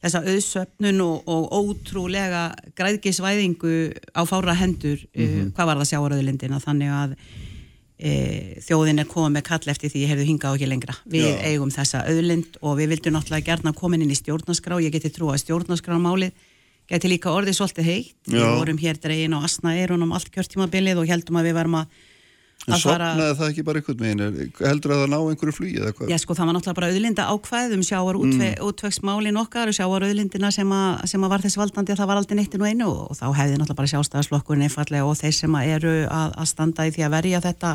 þessa 0.04 0.20
auðsöfnun 0.28 1.00
og, 1.02 1.24
og 1.32 1.44
ótrúlega 1.56 2.44
græðgisvæðingu 2.76 3.74
á 4.14 4.22
fára 4.28 4.54
hendur 4.60 5.00
Mhm. 5.16 5.48
uh, 5.48 5.52
hvað 5.56 5.66
var 5.72 5.78
það 5.82 5.90
sjáarauðlindina 5.94 6.60
þannig 6.64 6.92
að 6.92 7.16
e, 8.04 8.14
þjóðin 8.64 9.02
er 9.04 9.10
komið 9.10 9.36
með 9.38 9.46
kall 9.48 9.72
eftir 9.72 9.92
því 9.92 10.04
ég 10.04 10.12
hefðu 10.12 10.26
hingað 10.28 10.56
og 10.56 10.60
ekki 10.60 10.70
lengra 10.70 10.96
við 11.10 11.28
Já. 11.30 11.38
eigum 11.48 11.72
þessa 11.74 12.04
auðlind 12.10 12.58
og 12.62 12.80
við 12.80 12.92
vildum 12.94 13.16
náttúrulega 13.16 13.48
gerna 13.48 13.74
komin 13.78 14.04
inn 14.04 14.12
í 14.12 14.20
stjórnarskrá 14.20 14.80
ég 14.84 14.94
geti 14.96 15.12
trú 15.14 15.32
að 15.32 15.44
stjórnarskrámálið 15.46 16.34
geti 16.92 17.12
líka 17.12 17.32
orðið 17.32 17.60
svolítið 17.60 17.90
heitt 17.90 18.32
við 18.34 18.44
Já. 18.44 18.50
vorum 18.60 18.82
hér 18.82 19.00
dregin 19.00 19.38
og 19.38 19.48
asna 19.48 19.76
eirunum 19.80 20.12
allt 20.16 20.32
kjörtímabilið 20.34 21.00
og 21.00 21.14
heldum 21.14 21.40
að 21.40 21.48
við 21.48 21.58
varum 21.60 21.80
að, 21.80 22.02
En 22.64 22.80
sopnaði 22.80 23.34
það 23.40 23.50
ekki 23.50 23.64
bara 23.68 23.80
einhvern 23.82 24.04
veginn? 24.04 24.52
Heldur 24.64 24.94
að 24.96 25.02
það 25.02 25.10
ná 25.12 25.18
einhverju 25.20 25.56
flugi 25.58 25.80
eða 25.82 25.96
hvað? 25.98 26.12
Já, 26.14 26.18
sko, 26.22 26.36
það 26.38 26.48
var 26.48 26.56
náttúrulega 26.58 26.78
bara 26.78 26.90
auðlinda 26.94 27.26
ákvæð 27.34 27.74
um 27.76 27.84
sjávar 27.84 28.20
mm. 28.20 28.44
útvegsmálin 28.70 29.40
okkar 29.42 29.72
og 29.72 29.76
sjávar 29.76 30.06
auðlindina 30.08 30.52
sem, 30.56 30.72
a, 30.72 30.84
sem 31.10 31.26
að 31.28 31.34
var 31.34 31.44
þess 31.44 31.60
valdandi 31.60 31.92
að 31.92 32.00
það 32.00 32.12
var 32.14 32.22
aldrei 32.22 32.38
neitt 32.40 32.56
inn 32.56 32.64
og 32.64 32.72
einu 32.72 32.88
og, 32.88 33.18
þá 33.20 33.26
hefði 33.36 33.58
náttúrulega 33.58 33.80
bara 33.82 33.92
sjálfstæðarslokkurinn 33.92 34.68
einfallega 34.70 35.10
og 35.10 35.20
þeir 35.20 35.36
sem 35.42 35.60
að 35.60 35.74
eru 35.76 35.94
að, 36.08 36.38
að 36.40 36.50
standa 36.54 36.88
í 36.88 36.96
því 36.96 37.04
að 37.04 37.14
verja 37.18 37.44
þetta 37.44 37.74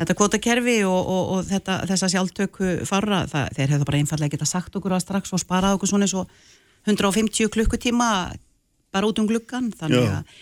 þetta 0.00 0.16
kvotakerfi 0.16 0.78
og, 0.88 1.00
og, 1.02 1.22
og 1.36 1.44
þetta, 1.50 1.82
þessa 1.90 2.08
sjálftöku 2.14 2.72
farra, 2.88 3.26
það, 3.28 3.52
þeir 3.58 3.74
hefðu 3.74 3.88
bara 3.90 4.00
einfallega 4.00 4.36
geta 4.38 4.48
sagt 4.48 4.80
okkur 4.80 4.96
að 4.96 5.04
strax 5.04 5.36
og 5.36 5.42
sparað 5.42 5.76
okkur 5.76 5.92
svona 5.92 6.08
eins 6.08 6.16
og 6.16 6.32
150 6.88 7.52
klukkutíma 7.52 8.08
bara 8.92 9.08
út 9.08 9.20
um 9.20 9.28
gluggan 9.28 9.70
þannig 9.76 10.08
að 10.08 10.40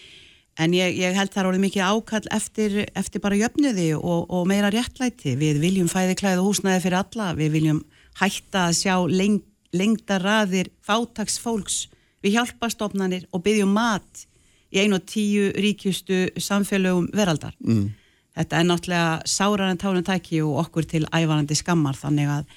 En 0.61 0.75
ég, 0.77 0.99
ég 1.01 1.17
held 1.17 1.33
það 1.33 1.43
er 1.43 1.49
orðið 1.51 1.65
mikið 1.65 1.85
ákall 1.89 2.27
eftir, 2.37 2.75
eftir 2.99 3.23
bara 3.25 3.39
jöfnuði 3.39 3.93
og, 3.97 4.27
og 4.29 4.49
meira 4.51 4.73
réttlæti. 4.73 5.37
Við 5.41 5.61
viljum 5.63 5.89
fæði 5.89 6.19
klæðu 6.21 6.45
húsnæði 6.45 6.83
fyrir 6.85 6.99
alla, 7.01 7.31
við 7.39 7.55
viljum 7.57 7.79
hætta 8.21 8.67
að 8.69 8.77
sjá 8.83 8.97
leng, 9.09 9.41
lengdaraðir 9.73 10.69
fátaks 10.85 11.39
fólks 11.41 11.87
við 12.21 12.37
hjálpastofnanir 12.37 13.25
og 13.33 13.45
byggjum 13.47 13.73
mat 13.73 14.27
í 14.71 14.83
einu 14.83 14.99
og 14.99 15.07
tíu 15.09 15.49
ríkjustu 15.57 16.27
samfélögum 16.37 17.09
veraldar. 17.17 17.57
Mm. 17.65 17.89
Þetta 18.37 18.61
er 18.61 18.69
náttúrulega 18.69 19.15
sárar 19.29 19.73
en 19.73 19.81
tánum 19.81 20.05
tæki 20.07 20.43
og 20.45 20.61
okkur 20.67 20.87
til 20.91 21.07
ævarandi 21.09 21.57
skammar 21.59 21.97
þannig 21.99 22.31
að 22.31 22.53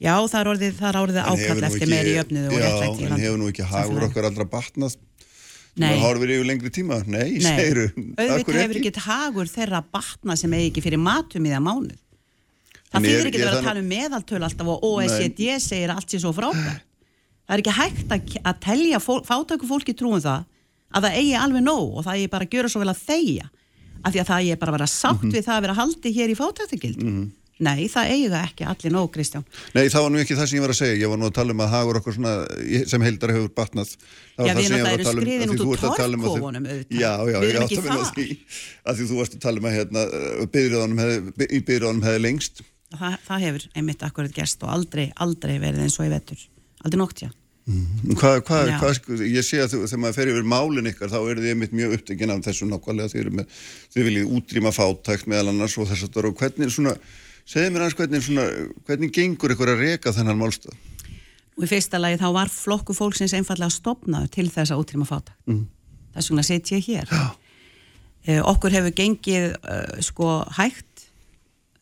já, 0.00 0.14
það 0.16 0.40
er 0.40 0.50
orðið, 0.54 0.80
orðið 1.02 1.20
ákall 1.22 1.68
eftir 1.68 1.92
meiri 1.92 2.16
jöfnuði 2.16 2.48
og 2.48 2.58
réttlæti. 2.64 3.04
Já, 3.04 3.12
en 3.12 3.24
hefur 3.26 3.38
nú 3.42 3.52
ekki 3.52 3.68
hagur 3.70 4.08
okkar 4.08 4.30
allra 4.30 4.48
batnað? 4.56 4.98
Nei. 5.76 5.92
Það 5.94 6.00
horfir 6.04 6.30
yfir 6.34 6.46
lengri 6.48 6.70
tíma? 6.74 6.96
Nei, 7.06 7.38
Nei, 7.38 7.40
segiru. 7.46 7.84
auðvitað 8.18 8.58
hefur 8.60 8.78
ekki 8.80 9.02
hagur 9.06 9.46
þeirra 9.48 9.80
batna 9.94 10.36
sem 10.36 10.52
eigi 10.52 10.70
ekki 10.72 10.82
fyrir 10.82 10.98
matum 11.00 11.46
í 11.46 11.52
það 11.54 11.62
mánuð. 11.68 11.98
Það 12.90 13.04
þýðir 13.06 13.28
ekki 13.30 13.38
að 13.40 13.44
vera 13.46 13.58
að 13.60 13.68
tala 13.68 13.80
um 13.84 13.90
meðaltöl 13.92 14.42
alltaf 14.42 14.66
og 14.74 14.82
OECD 14.90 15.42
segir 15.62 15.92
allt 15.94 16.10
sér 16.10 16.20
svo 16.24 16.32
frábært. 16.34 16.82
Það 17.46 17.54
er 17.56 17.62
ekki 17.62 17.76
hægt 17.78 18.12
að, 18.16 18.34
að 18.50 18.58
telja 18.66 18.98
fól, 19.02 19.20
fátöku 19.26 19.66
fólki 19.70 19.94
trúum 19.94 20.20
það 20.22 20.44
að 20.90 21.06
það 21.06 21.16
eigi 21.22 21.34
alveg 21.38 21.62
nóg 21.62 21.96
og 22.00 22.04
það 22.06 22.16
eigi 22.18 22.30
bara 22.34 22.44
að 22.48 22.54
gjöra 22.56 22.68
svo 22.74 22.82
vel 22.82 22.90
að 22.90 23.02
þegja 23.06 23.46
af 24.00 24.10
því 24.14 24.20
að 24.20 24.28
það 24.30 24.40
eigi 24.42 24.58
bara 24.60 24.70
að 24.72 24.76
vera 24.80 24.90
sátt 24.90 25.22
Mhm. 25.22 25.32
við 25.34 25.44
það 25.46 25.56
að 25.56 25.64
vera 25.66 25.78
haldi 25.78 26.12
hér 26.18 26.30
í 26.34 26.36
fátökugild. 26.38 27.00
Nei, 27.60 27.84
það 27.92 28.10
eigi 28.14 28.28
það 28.32 28.44
ekki 28.46 28.66
allir 28.70 28.92
nóg, 28.94 29.08
Kristján. 29.12 29.44
Nei, 29.76 29.82
það 29.92 30.04
var 30.04 30.12
nú 30.14 30.20
ekki 30.22 30.36
það 30.38 30.46
sem 30.48 30.56
ég 30.56 30.64
var 30.64 30.72
að 30.72 30.78
segja. 30.78 30.98
Ég 31.02 31.10
var 31.12 31.20
nú 31.20 31.26
að 31.28 31.34
tala 31.36 31.54
um 31.54 31.60
að 31.60 31.72
hagur 31.74 31.98
okkur 32.00 32.16
svona 32.16 32.32
sem 32.88 33.04
heildar 33.04 33.32
hefur 33.36 33.50
batnað. 33.60 33.90
Það 34.00 34.40
var 34.40 34.48
Já, 34.48 34.52
það 34.52 34.60
við 34.60 34.68
sem 34.70 34.76
ég 34.76 34.86
var 34.86 34.94
náttúrulega 34.94 35.00
að 35.00 35.10
tala 35.10 35.20
um, 35.20 35.20
erum 35.20 35.26
skriðin 35.26 35.42
af 35.42 35.50
því 35.50 35.60
út 35.60 35.66
úr 35.66 35.76
um 35.76 36.24
torfkofunum, 36.24 36.68
auðvitað. 36.70 37.00
Já, 37.00 37.12
já, 37.28 37.38
ég 37.44 37.58
ekki 37.60 37.80
að 37.80 37.84
finna 37.84 37.98
þar. 38.00 38.14
því 38.16 38.28
að 38.84 39.00
því 39.00 39.08
þú 39.10 39.18
varst 39.20 39.36
að 39.36 39.44
tala 39.44 39.60
um 39.60 39.68
að 39.68 39.76
hérna, 39.76 40.06
hefði, 41.04 41.50
í 41.50 41.60
byrðunum 41.68 42.08
hefði 42.08 42.24
lengst. 42.24 42.64
Það, 42.90 43.20
það 43.28 43.44
hefur 43.44 43.68
einmitt 43.76 44.08
akkurat 44.08 44.40
gerst 44.40 44.64
og 44.64 44.72
aldrei, 44.72 45.04
aldrei 45.20 45.58
verið 45.60 45.84
eins 45.84 46.00
og 46.00 46.08
í 46.08 46.14
vetur. 46.14 46.48
Aldrei 46.80 47.02
nótt, 47.04 47.22
já. 47.26 47.30
Hvað, 47.70 48.40
hvað, 48.48 48.68
Já. 48.70 48.76
hvað, 48.80 48.92
sko, 48.98 49.16
ég 49.20 49.44
sé 49.46 49.60
að 49.62 49.74
þú, 49.74 49.80
þegar 49.84 50.00
maður 50.02 50.16
fer 50.16 50.30
yfir 50.32 50.46
málin 50.48 50.90
ykkar 50.90 51.10
þá 51.12 51.18
eru 51.20 51.42
þið 51.42 51.52
einmitt 51.52 51.74
mjög 51.76 51.92
upptekinn 51.98 52.32
af 52.34 52.40
þessu 52.46 52.66
nákvæmlega 52.66 53.12
þið, 53.12 53.20
eru 53.20 53.32
með, 53.36 53.58
þið 53.94 54.06
viljið 54.08 54.32
útrýma 54.38 54.72
fátækt 54.74 55.28
meðal 55.30 55.52
annars 55.52 55.76
og 55.78 55.90
þess 55.90 56.06
að 56.06 56.16
það 56.16 56.28
og 56.30 56.40
hvernig 56.40 56.72
svona, 56.74 56.94
segðu 57.48 57.74
mér 57.74 57.86
hans 57.86 57.96
hvernig 57.98 58.24
svona, 58.24 58.46
hvernig 58.88 59.12
gengur 59.14 59.54
ykkur 59.54 59.74
að 59.74 59.84
reka 59.84 60.14
þennan 60.16 60.40
málstað? 60.40 60.76
Og 61.58 61.66
í 61.66 61.68
fyrsta 61.68 62.00
lagi 62.00 62.20
þá 62.20 62.28
var 62.32 62.52
flokku 62.52 62.96
fólksins 62.96 63.34
einfallega 63.36 63.72
stopnaður 63.74 64.30
til 64.32 64.48
þess 64.48 64.72
að 64.72 64.82
útrýma 64.84 65.08
fátakt. 65.08 65.36
Mm. 65.50 65.66
Þess 66.14 66.30
vegna 66.32 66.44
set 66.46 66.72
ég 66.72 66.86
hér. 66.86 67.10
Eh, 68.28 68.40
okkur 68.44 68.74
hefur 68.74 68.92
gengið 68.96 69.54
uh, 69.56 70.00
sko 70.04 70.40
hægt, 70.58 71.06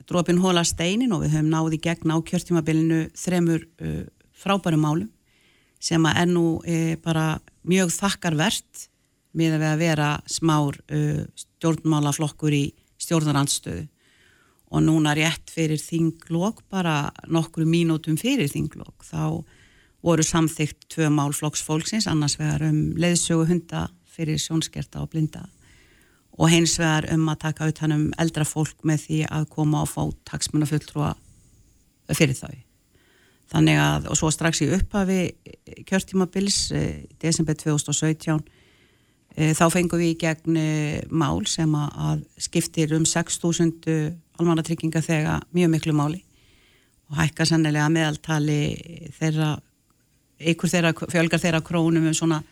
dropin 0.08 0.40
hóla 0.40 0.62
steinin 0.64 1.12
og 1.12 1.24
við 1.24 1.34
höfum 1.36 1.50
náði 1.52 1.80
gegn 1.84 2.14
á 2.14 2.16
kjörtímabilinu 2.24 3.00
þremur 3.18 3.64
uh, 3.82 4.04
frábærum 4.38 4.84
málum 4.86 5.08
sem 5.82 6.04
að 6.08 6.20
er 6.22 6.30
nú 6.30 6.44
uh, 6.58 6.94
bara 7.02 7.26
mjög 7.68 7.92
þakkarvert 7.96 8.88
með 9.38 9.58
að 9.60 9.82
vera 9.82 10.08
smár 10.30 10.78
uh, 10.88 11.26
stjórnmálaflokkur 11.42 12.56
í 12.56 12.64
stjórnarandstöðu 13.02 13.84
og 14.68 14.84
núna 14.84 15.14
rétt 15.16 15.50
fyrir 15.52 15.80
þinglokk, 15.80 16.64
bara 16.70 17.10
nokkru 17.26 17.64
mínútum 17.68 18.18
fyrir 18.20 18.50
þinglokk, 18.52 19.04
þá 19.06 19.44
voru 20.04 20.24
samþygt 20.24 20.88
tvö 20.92 21.08
mál 21.10 21.32
flokks 21.34 21.62
fólksins, 21.64 22.06
annars 22.06 22.38
vegar 22.38 22.68
um 22.68 22.92
leiðsögu 23.00 23.48
hunda 23.48 23.88
fyrir 24.12 24.38
sjónskerta 24.42 25.02
og 25.02 25.12
blinda 25.14 25.46
og 26.38 26.52
hins 26.52 26.76
vegar 26.78 27.08
um 27.14 27.26
að 27.32 27.40
taka 27.48 27.66
utan 27.72 27.94
um 27.94 28.04
eldra 28.22 28.46
fólk 28.46 28.84
með 28.86 29.04
því 29.06 29.20
að 29.26 29.48
koma 29.50 29.82
og 29.82 29.90
fá 29.90 30.02
taksmuna 30.30 30.68
fulltrúa 30.70 31.12
fyrir 32.14 32.36
þau. 32.38 32.54
Þannig 33.48 33.80
að, 33.80 34.06
og 34.12 34.18
svo 34.20 34.30
strax 34.32 34.60
í 34.62 34.68
upphafi 34.76 35.20
kjörtímabils, 35.88 36.58
eh, 36.76 37.04
desember 37.18 37.56
2017, 37.56 38.38
eh, 38.38 38.57
þá 39.36 39.66
fengum 39.70 40.00
við 40.00 40.14
í 40.14 40.18
gegn 40.22 40.56
eh, 40.58 41.02
mál 41.10 41.44
sem 41.46 41.74
að, 41.74 42.24
skiptir 42.40 42.94
um 42.96 43.04
6.000 43.06 43.98
almannatrygginga 44.38 45.02
þegar 45.02 45.44
mjög 45.54 45.72
miklu 45.74 45.94
máli 45.96 46.22
og 47.08 47.18
hækka 47.18 47.46
sannilega 47.48 47.88
meðaltali 47.92 48.60
þeirra, 49.16 49.54
ykkur 50.52 50.72
þeirra, 50.72 50.92
fjölgar 51.08 51.42
þeirra 51.42 51.62
krónum 51.64 52.10
um 52.10 52.16
svona 52.16 52.42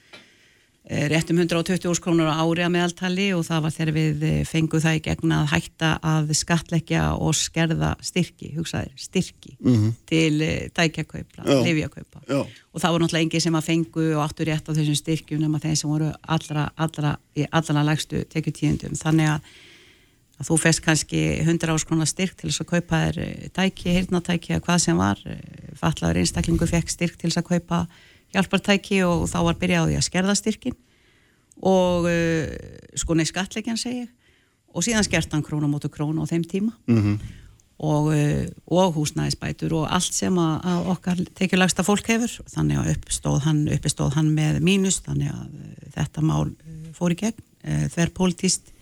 eh, 0.88 1.06
rétt 1.10 1.30
um 1.30 1.38
120 1.38 1.88
úrs 1.90 2.00
krónur 2.02 2.28
á 2.30 2.38
ári 2.38 2.62
að 2.64 2.72
meðaltali 2.74 3.26
og 3.34 3.44
það 3.46 3.62
var 3.64 3.74
þegar 3.74 3.92
við 3.96 4.24
eh, 4.26 4.38
fengum 4.46 4.82
það 4.82 4.98
í 4.98 5.02
gegn 5.06 5.34
að 5.36 5.50
hætta 5.52 5.90
að 6.14 6.32
skatleggja 6.38 7.02
og 7.18 7.36
skerða 7.36 7.92
styrki, 8.06 8.52
hugsaðir, 8.56 8.94
styrki 9.00 9.56
til 10.06 10.40
eh, 10.46 10.66
tækjakaupa, 10.74 11.46
Já. 12.30 12.40
og 12.42 12.82
það 12.82 12.96
voru 12.96 13.04
náttúrulega 13.06 13.26
engi 13.26 13.42
sem 13.42 13.58
að 13.58 13.68
fengu 13.70 14.08
og 14.14 14.24
áttu 14.24 14.48
rétt 14.48 14.66
á 14.70 14.76
þessum 14.76 14.98
styrkjum 15.02 15.42
nema 15.42 15.62
þeir 15.62 15.78
sem 15.82 15.90
voru 15.90 16.10
allra, 16.22 16.68
allra, 16.76 17.16
í 17.36 17.46
allra 17.50 17.86
lægstu 17.90 18.24
tekjutíðundum, 18.32 18.96
þannig 18.98 19.32
að, 19.36 19.54
að 20.40 20.50
þú 20.50 20.60
fest 20.64 20.84
kannski 20.86 21.22
100 21.44 21.72
áskronar 21.74 22.10
styrk 22.10 22.38
til 22.38 22.50
þess 22.50 22.62
að 22.62 22.74
kaupa 22.74 23.06
þér 23.06 23.22
eh, 23.26 23.48
tæki, 23.54 23.94
hirtnatæki 23.98 24.56
eða 24.56 24.66
hvað 24.68 24.84
sem 24.86 25.00
var, 25.00 25.24
fallaður 25.76 26.22
einstaklingu 26.22 26.68
fekk 26.70 26.94
styrk 26.94 27.18
til 27.18 27.30
þess 27.30 27.42
að 27.42 27.50
kaupa 27.56 27.86
hjálpartæki 28.36 29.00
og 29.08 29.26
þá 29.32 29.38
var 29.48 29.58
byrjað 29.60 29.82
á 29.82 29.88
því 29.88 29.96
að 29.98 30.06
skerða 30.06 30.36
styrkin 30.38 30.76
og 31.64 32.06
uh, 32.10 32.52
sko 32.98 33.16
nei 33.16 33.26
skattleikjan 33.28 33.80
segi 33.80 34.04
ég. 34.04 34.12
Og 34.76 34.84
síðan 34.84 35.06
skert 35.06 35.32
hann 35.32 35.44
krónu 35.44 35.68
á 35.68 35.72
mótu 35.72 35.88
krónu 35.88 36.20
á 36.20 36.28
þeim 36.28 36.44
tíma. 36.44 36.72
Mhm. 36.86 37.18
og, 37.76 38.06
uh, 38.08 38.46
og 38.72 38.94
húsnæðisbætur 38.96 39.74
og 39.76 39.90
allt 39.92 40.14
sem 40.16 40.32
að, 40.40 40.54
að 40.64 40.86
okkar 40.94 41.18
tekjulagsta 41.36 41.84
fólk 41.84 42.08
hefur. 42.08 42.32
Þannig 42.48 42.78
að 42.80 42.92
uppstóð 42.94 43.42
hann, 43.44 43.66
uppstóð 43.68 44.14
hann 44.16 44.30
með 44.32 44.62
mínus. 44.64 45.02
Þannig 45.04 45.32
að 45.32 45.50
uh, 45.50 45.90
þetta 45.96 46.24
mál 46.24 46.46
uh, 46.48 46.86
fór 46.96 47.12
í 47.12 47.18
gegn, 47.20 47.42
uh, 47.68 47.84
þver 47.92 48.14
pólitíst 48.16 48.72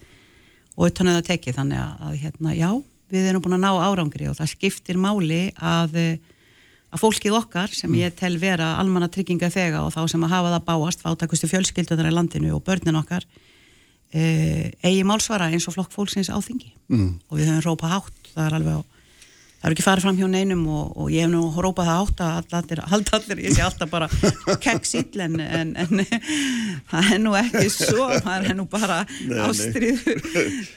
og 0.76 0.90
utan 0.90 1.10
að 1.10 1.18
það 1.18 1.30
tekið. 1.32 1.58
Þannig 1.58 1.82
að, 1.82 2.04
að 2.06 2.20
hérna, 2.22 2.54
já, 2.54 2.70
við 3.14 3.26
erum 3.30 3.42
búin 3.42 3.58
að 3.58 3.64
ná 3.66 3.72
árangri 3.82 4.30
og 4.30 4.38
það 4.38 4.52
skiptir 4.54 5.02
máli 5.02 5.42
að 5.58 5.98
uh, 5.98 6.14
að 6.94 7.02
fólkið 7.02 7.38
okkar 7.40 7.74
sem 7.74 7.92
ég 7.98 8.14
tel 8.18 8.36
vera 8.38 8.74
almanna 8.78 9.10
trygginga 9.10 9.50
þega 9.52 9.82
og 9.84 9.92
þá 9.94 10.04
sem 10.12 10.26
að 10.26 10.34
hafa 10.36 10.54
það 10.54 10.66
báast 10.68 11.04
fátakustu 11.04 11.50
fjölskyldunar 11.50 12.10
í 12.10 12.14
landinu 12.14 12.54
og 12.54 12.64
börnin 12.66 13.00
okkar 13.00 13.26
e, 14.14 14.70
eigi 14.84 15.04
málsvara 15.06 15.50
eins 15.50 15.66
og 15.68 15.76
flokk 15.76 15.94
fólksins 15.94 16.30
á 16.30 16.38
þingi. 16.38 16.74
Mm. 16.92 17.14
og 17.28 17.40
við 17.40 17.50
höfum 17.50 17.64
rópað 17.66 17.96
hátt 17.96 18.34
það 18.34 18.46
er 18.46 18.58
alveg 18.60 18.78
á 18.78 18.82
það 19.64 19.70
er 19.70 19.74
ekki 19.74 19.84
farið 19.86 20.04
fram 20.04 20.16
hjá 20.18 20.26
neinum 20.28 20.64
og, 20.68 20.88
og 21.00 21.06
ég 21.08 21.24
hef 21.24 21.30
nú 21.32 21.42
rópað 21.64 21.86
það 21.88 22.00
hátt 22.00 22.18
að 22.20 22.56
allir, 22.60 22.82
allir, 22.84 23.12
allir 23.16 23.44
ég 23.46 23.54
sé 23.56 23.64
alltaf 23.64 23.90
bara 23.90 24.08
keggsýll 24.64 25.24
en, 25.24 25.38
en, 25.40 25.70
en 25.80 26.02
það 26.92 27.12
er 27.16 27.22
nú 27.24 27.36
ekki 27.40 27.70
svo 27.72 28.10
það 28.12 28.50
er 28.50 28.58
nú 28.60 28.68
bara 28.70 29.02
ástriður 29.48 30.20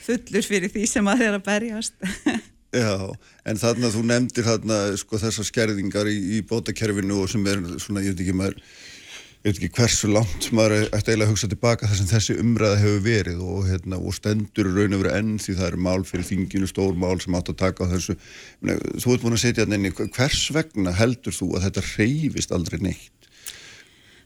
fullur 0.07 0.47
fyrir 0.53 0.71
því 0.71 0.87
sem 0.89 1.11
að 1.11 1.25
þeirra 1.25 1.43
berjast 1.51 1.99
Já, 2.75 3.15
en 3.47 3.59
þarna 3.61 3.89
þú 3.93 4.03
nefndir 4.09 4.43
þarna 4.43 4.77
sko 4.99 5.19
þessar 5.21 5.47
skerðingar 5.47 6.09
í, 6.11 6.17
í 6.35 6.43
bótakerfinu 6.43 7.21
og 7.23 7.31
sem 7.31 7.45
er 7.47 7.61
svona, 7.79 8.03
ég 8.03 8.11
veit 8.11 8.25
ekki 8.25 8.35
maður 8.35 8.57
ég 8.57 9.53
veit 9.53 9.61
ekki 9.61 9.69
hversu 9.77 10.09
langt 10.11 10.49
maður 10.51 10.89
ætti 10.89 11.13
eiginlega 11.13 11.29
að 11.29 11.31
hugsa 11.31 11.47
tilbaka 11.53 11.87
þar 11.87 11.99
sem 12.01 12.09
þessi 12.09 12.35
umræða 12.41 12.79
hefur 12.81 13.03
verið 13.05 13.43
og, 13.45 13.61
hérna, 13.69 13.99
og 14.01 14.15
stendur 14.17 14.67
raun 14.67 14.97
og 14.97 15.03
verið 15.05 15.15
enn 15.21 15.37
því 15.39 15.55
það 15.59 15.69
eru 15.69 15.83
mál 15.87 16.03
fyrir 16.09 16.27
þinginu, 16.27 16.67
stór 16.67 16.97
mál 16.99 17.15
sem 17.23 17.37
átt 17.39 17.53
að 17.53 17.59
taka 17.61 17.87
á 17.87 17.91
þessu. 17.93 18.17
Þú 18.65 19.13
ert 19.13 19.23
búin 19.23 19.37
að 19.37 19.43
setja 19.45 19.63
hérna 19.63 19.79
inn 19.79 19.87
í 19.87 19.93
hvers 19.95 20.41
vegna 20.57 20.95
heldur 20.97 21.37
þú 21.37 21.53
að 21.55 21.69
þetta 21.69 21.85
reyfist 21.93 22.51
aldrei 22.57 22.81
neitt? 22.83 23.16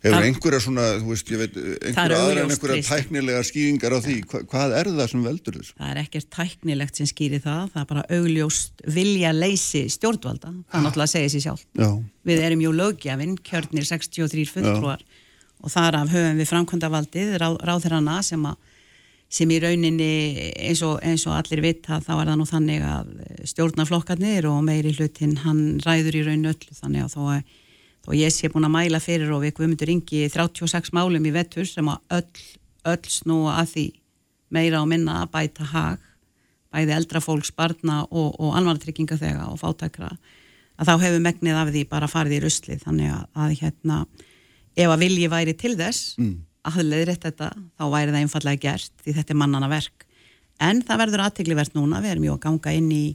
Hefur 0.01 0.25
einhverja 0.25 0.59
svona, 0.63 0.83
þú 0.97 1.11
veist, 1.11 1.27
ég 1.29 1.37
veit, 1.37 1.57
einhverja 1.61 2.03
er 2.07 2.13
aðra 2.17 2.41
en 2.41 2.51
einhverja 2.55 2.85
tæknilega 2.87 3.41
skýringar 3.45 3.93
á 3.93 3.99
því, 4.01 4.15
Hva, 4.31 4.39
hvað 4.49 4.73
er 4.79 4.87
það 4.97 5.09
sem 5.11 5.25
veldur 5.27 5.57
þessu? 5.59 5.75
Það 5.77 5.91
er 5.91 5.99
ekkert 6.01 6.29
tæknilegt 6.33 6.97
sem 6.97 7.09
skýri 7.11 7.39
það, 7.43 7.67
það 7.75 7.83
er 7.83 7.89
bara 7.91 8.05
augljóst 8.17 8.81
vilja 8.97 9.33
leysi 9.35 9.83
stjórnvalda, 9.93 10.55
það 10.71 10.79
er 10.79 10.85
náttúrulega 10.87 11.05
að 11.05 11.13
segja 11.13 11.33
sér 11.35 11.45
sjálf. 11.45 11.67
Já, 11.77 11.89
Við 12.31 12.43
erum 12.47 12.65
jú 12.65 12.73
lögjafinn, 12.79 13.37
kjörnir 13.45 13.85
63 13.91 14.49
fulltrúar 14.55 15.05
og 15.61 15.69
þar 15.69 15.99
af 16.01 16.11
höfum 16.15 16.41
við 16.41 16.49
framkvæmdavaldið, 16.49 17.33
ráð, 17.37 17.61
ráðherrana 17.69 18.17
sem, 18.25 18.45
sem 19.29 19.53
í 19.53 19.61
rauninni 19.61 20.11
eins 20.65 20.81
og, 20.81 20.97
eins 21.05 21.27
og 21.29 21.37
allir 21.37 21.61
vita 21.61 22.01
þá 22.01 22.15
er 22.17 22.31
það 22.31 22.39
nú 22.41 22.47
þannig 22.49 22.85
að 22.89 23.11
stjórnarflokkarnir 23.53 24.49
og 24.49 24.63
meiri 24.65 24.95
hlutin 24.97 25.37
hann 25.45 25.77
ræður 25.85 26.17
í 26.17 26.23
raun 26.25 26.49
öllu 26.49 26.79
þannig 26.81 27.05
að 27.05 27.13
þó 27.13 27.21
að 27.35 27.59
þó 28.05 28.13
ég 28.17 28.33
sé 28.33 28.49
búin 28.51 28.67
að 28.67 28.75
mæla 28.75 29.01
fyrir 29.03 29.31
og 29.33 29.43
við 29.45 29.55
Guðmundur 29.59 29.91
ringi 29.91 30.23
36 30.33 30.93
málum 30.97 31.25
í 31.25 31.33
vettur 31.35 31.67
sem 31.69 31.87
að 31.91 32.17
öll, 32.17 32.45
öll 32.93 33.11
snúa 33.13 33.59
að 33.61 33.73
því 33.75 33.87
meira 34.51 34.81
og 34.81 34.89
minna 34.91 35.21
að 35.21 35.33
bæta 35.35 35.67
hag 35.71 36.07
bæði 36.71 36.95
eldra 36.95 37.21
fólks, 37.23 37.51
barna 37.55 38.01
og, 38.07 38.37
og 38.39 38.55
alvartrygginga 38.57 39.17
þega 39.19 39.49
og 39.51 39.59
fátækra 39.59 40.11
að 40.81 40.87
þá 40.87 40.93
hefur 41.05 41.25
megnið 41.25 41.59
af 41.61 41.73
því 41.73 41.81
bara 41.91 42.09
farið 42.09 42.37
í 42.37 42.43
ruslið 42.45 42.85
þannig 42.85 43.11
að, 43.13 43.25
að 43.35 43.57
hérna 43.59 43.97
ef 44.75 44.87
að 44.87 45.03
vilji 45.03 45.31
væri 45.31 45.55
til 45.59 45.73
þess 45.79 46.15
mm. 46.17 46.37
að 46.71 46.79
leiðrétt 46.87 47.27
þetta, 47.27 47.49
þá 47.77 47.83
væri 47.91 48.13
það 48.13 48.21
einfallega 48.21 48.63
gert 48.69 49.03
því 49.03 49.17
þetta 49.19 49.35
er 49.35 49.41
mannana 49.43 49.71
verk 49.71 50.07
en 50.61 50.81
það 50.85 51.03
verður 51.03 51.25
aðteglivert 51.25 51.75
núna, 51.77 52.01
við 52.03 52.15
erum 52.15 52.27
jú 52.29 52.37
að 52.37 52.43
ganga 52.47 52.73
inn 52.77 52.89
í 52.95 53.05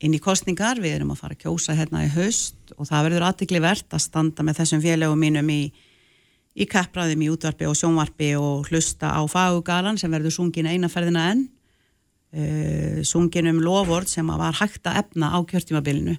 inn 0.00 0.16
í 0.16 0.20
kostningar, 0.22 0.80
við 0.80 0.98
erum 0.98 1.12
að 1.12 1.20
fara 1.22 1.36
að 1.36 1.44
kjósa 1.44 1.76
hérna 1.76 2.06
í 2.06 2.10
haust 2.14 2.74
og 2.76 2.88
það 2.88 3.06
verður 3.08 3.26
aðteglivert 3.28 3.96
að 3.96 4.04
standa 4.06 4.44
með 4.46 4.62
þessum 4.62 4.82
félögum 4.84 5.20
mínum 5.20 5.52
í, 5.52 5.60
í 6.56 6.66
kappræðum 6.70 7.24
í 7.26 7.30
útvarpi 7.32 7.68
og 7.68 7.76
sjónvarpi 7.78 8.32
og 8.40 8.70
hlusta 8.70 9.12
á 9.12 9.20
fagugalan 9.30 10.00
sem 10.00 10.12
verður 10.12 10.36
sungin 10.38 10.70
einaferðina 10.70 11.30
enn. 11.34 11.48
Uh, 12.30 13.00
sungin 13.02 13.50
um 13.50 13.58
loford 13.58 14.06
sem 14.06 14.28
var 14.38 14.54
hægt 14.60 14.86
að 14.86 15.00
efna 15.02 15.32
á 15.34 15.38
kjörtímabilinu. 15.50 16.14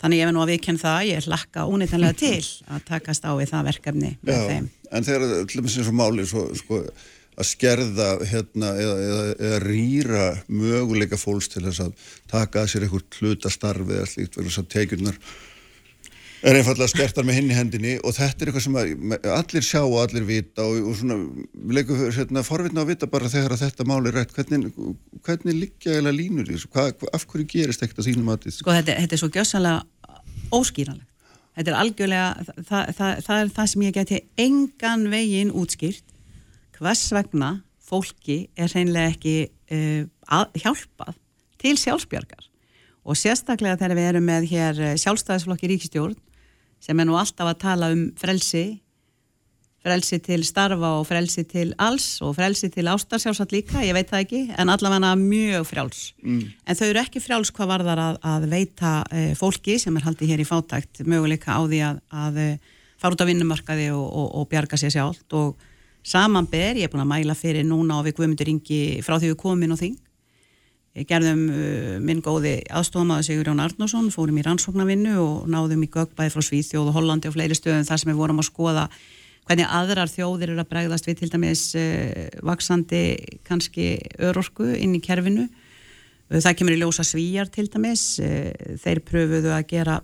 Þannig 0.00 0.22
ég 0.22 0.24
hef 0.24 0.32
nú 0.32 0.40
að 0.40 0.54
viðkenn 0.54 0.80
það, 0.80 1.00
ég 1.10 1.26
hlakka 1.28 1.66
únýttanlega 1.68 2.16
til 2.24 2.38
að 2.72 2.86
takast 2.88 3.26
á 3.28 3.30
við 3.36 3.52
það 3.52 3.66
verkefni 3.68 4.12
með 4.24 4.38
Já, 4.38 4.46
þeim. 4.48 4.68
en 4.90 5.06
þegar 5.06 5.34
til 5.52 5.84
og 5.84 5.96
máli 6.00 6.24
svo, 6.26 6.46
sko, 6.56 6.80
að 7.40 7.48
skerða 7.50 8.08
hérna, 8.30 8.72
eða, 8.78 8.96
eða, 9.10 9.28
eða 9.48 9.60
rýra 9.64 10.24
möguleika 10.48 11.18
fólks 11.20 11.48
til 11.52 11.64
þess 11.68 11.84
að 11.86 12.08
taka 12.30 12.64
að 12.66 12.72
sér 12.74 12.86
einhver 12.88 13.06
hlutastarfi 13.20 13.96
eða 13.98 14.10
slíkt 14.12 14.36
verður 14.38 14.52
þess 14.52 14.62
að 14.64 14.68
tekjurnar 14.76 15.18
er 16.40 16.56
einfallega 16.56 16.88
skertar 16.88 17.26
með 17.28 17.36
hinn 17.36 17.50
í 17.52 17.56
hendinni 17.56 17.90
og 18.00 18.14
þetta 18.16 18.44
er 18.46 18.50
eitthvað 18.50 18.64
sem 18.64 18.76
allir 19.34 19.64
sjá 19.66 19.80
og 19.82 19.98
allir 20.00 20.24
vita 20.24 20.64
og, 20.64 20.78
og 20.88 20.94
svona 20.96 21.18
við 21.52 21.74
leikum 21.76 21.98
hérna, 22.16 22.44
forvitna 22.46 22.80
að 22.84 22.92
vita 22.94 23.08
bara 23.12 23.28
þegar 23.28 23.56
að 23.58 23.64
þetta 23.66 23.86
máli 23.90 24.08
er 24.08 24.16
rætt 24.16 24.32
hvernig, 24.38 24.70
hvernig 25.26 25.58
liggja 25.58 25.98
eða 26.00 26.14
línur 26.16 26.48
í 26.48 26.56
þessu, 26.56 26.70
Hvað, 26.72 26.94
hva- 27.02 27.12
af 27.18 27.26
hverju 27.28 27.48
gerist 27.52 27.84
ekkert 27.84 28.00
að 28.00 28.08
þínum 28.08 28.30
matið? 28.32 28.56
Sko 28.56 28.72
þetta, 28.72 28.96
þetta 29.02 29.18
er 29.18 29.20
svo 29.20 29.28
gjössanlega 29.36 29.82
óskýranlegt. 30.56 31.06
Þetta 31.60 31.70
er 31.74 31.76
algjörlega, 31.82 32.30
það, 32.46 32.64
það, 32.70 32.90
það, 32.96 33.20
það 33.26 33.40
er 33.44 33.52
það 33.58 33.68
sem 33.74 33.84
ég 33.84 33.94
geti 33.98 34.20
engan 34.46 35.04
veginn 35.12 35.52
útskýrt 35.60 36.04
hvers 36.80 37.06
vegna 37.14 37.54
fólki 37.90 38.44
er 38.58 38.70
hreinlega 38.72 39.14
ekki 39.14 39.36
uh, 39.48 40.04
að, 40.30 40.60
hjálpað 40.62 41.16
til 41.60 41.76
sjálfsbjargar 41.78 42.46
og 43.04 43.16
sérstaklega 43.18 43.78
þegar 43.80 43.98
við 43.98 44.10
erum 44.10 44.28
með 44.28 44.46
hér 44.50 44.80
eh, 44.84 44.98
sjálfstæðisflokki 45.00 45.70
ríkistjórn 45.70 46.16
sem 46.84 47.00
er 47.00 47.08
nú 47.08 47.16
alltaf 47.16 47.48
að 47.48 47.60
tala 47.62 47.88
um 47.94 48.06
frelsi 48.20 48.80
frelsi 49.80 50.18
til 50.20 50.42
starfa 50.44 50.90
og 50.98 51.06
frelsi 51.08 51.46
til 51.48 51.70
alls 51.80 52.18
og 52.24 52.34
frelsi 52.36 52.68
til 52.72 52.84
ástar 52.92 53.22
sjálfsagt 53.22 53.54
líka, 53.54 53.80
ég 53.80 53.96
veit 53.96 54.10
það 54.10 54.24
ekki 54.26 54.40
en 54.60 54.72
allavega 54.72 55.14
mjög 55.16 55.64
frjáls 55.70 56.02
mm. 56.20 56.42
en 56.68 56.80
þau 56.80 56.86
eru 56.90 57.00
ekki 57.00 57.24
frjáls 57.24 57.52
hvað 57.56 57.72
varðar 57.72 58.02
að, 58.04 58.20
að 58.32 58.46
veita 58.52 58.92
e, 59.08 59.24
fólki 59.40 59.78
sem 59.80 59.96
er 59.96 60.04
haldið 60.04 60.34
hér 60.34 60.44
í 60.44 60.48
fátækt 60.48 61.02
möguleika 61.08 61.56
á 61.56 61.60
því 61.64 61.80
að, 61.88 62.02
að 62.12 62.42
fara 63.00 63.16
út 63.16 63.24
á 63.24 63.30
vinnumarkaði 63.32 63.88
og, 63.96 64.04
og, 64.04 64.28
og 64.42 64.50
bjarga 64.52 64.80
sér 64.80 64.92
sjálft 64.98 65.38
og 65.40 65.69
samanber, 66.06 66.78
ég 66.78 66.88
er 66.88 66.92
búin 66.92 67.04
að 67.04 67.12
mæla 67.12 67.36
fyrir 67.38 67.66
núna 67.66 68.00
og 68.00 68.06
við 68.08 68.16
Guðmundur 68.18 68.50
Ingi 68.52 68.80
frá 69.04 69.18
því 69.18 69.34
við 69.34 69.42
komum 69.42 69.66
inn 69.66 69.76
á 69.76 69.82
þing 69.82 69.98
gerðum 71.06 71.44
uh, 71.52 71.96
minn 72.02 72.22
góði 72.24 72.58
aðstofamaður 72.66 73.26
Sigur 73.28 73.50
Jón 73.50 73.62
Arnósson, 73.62 74.10
fórum 74.10 74.40
í 74.40 74.44
rannsóknarvinnu 74.44 75.14
og 75.22 75.48
náðum 75.50 75.84
í 75.86 75.90
göggbæði 75.92 76.34
frá 76.34 76.44
Svíþjóð 76.44 76.90
og 76.90 76.98
Hollandi 76.98 77.30
og 77.30 77.36
fleiri 77.36 77.56
stöðum 77.56 77.86
þar 77.86 78.02
sem 78.02 78.10
við 78.10 78.18
vorum 78.18 78.42
að 78.42 78.48
skoða 78.50 78.86
hvernig 79.46 79.70
aðrar 79.70 80.10
þjóðir 80.10 80.52
eru 80.52 80.62
að 80.62 80.70
bregðast 80.72 81.06
við 81.08 81.20
til 81.22 81.30
dæmis 81.30 81.64
uh, 81.78 82.26
vaksandi 82.46 83.02
kannski 83.46 83.92
örorku 84.18 84.66
inn 84.74 84.96
í 84.98 85.02
kerfinu. 85.04 85.46
Uh, 86.26 86.40
það 86.42 86.58
kemur 86.58 86.74
í 86.74 86.82
ljósa 86.82 87.06
svíjar 87.06 87.50
til 87.54 87.68
dæmis, 87.70 88.04
uh, 88.24 88.50
þeir 88.82 89.02
pröfuðu 89.06 89.54
að 89.54 89.66
gera, 89.70 90.00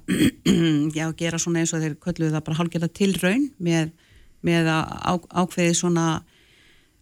já, 0.99 1.07
gera 1.19 1.43
svona 1.43 1.65
eins 1.65 1.75
og 1.75 1.83
þeir 1.83 1.99
kölluðu 1.99 2.37
það 2.37 2.47
bara 2.47 2.61
hálfgerða 2.63 2.93
tilraun 2.95 3.51
með, 3.59 3.91
með 4.47 4.71
að 4.73 5.27
ákveði 5.43 5.77
svona 5.77 6.07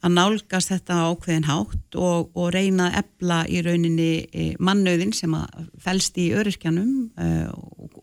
að 0.04 0.12
nálgast 0.18 0.72
þetta 0.72 0.98
ákveðin 1.08 1.46
hátt 1.48 1.96
og, 1.96 2.28
og 2.36 2.50
reyna 2.52 2.90
að 2.90 2.98
ebla 3.00 3.38
í 3.48 3.62
rauninni 3.64 4.10
e, 4.28 4.48
mannauðin 4.60 5.14
sem 5.16 5.32
að 5.36 5.70
fælst 5.80 6.18
í 6.20 6.28
öryrkjanum 6.36 6.90
uh, 7.16 7.48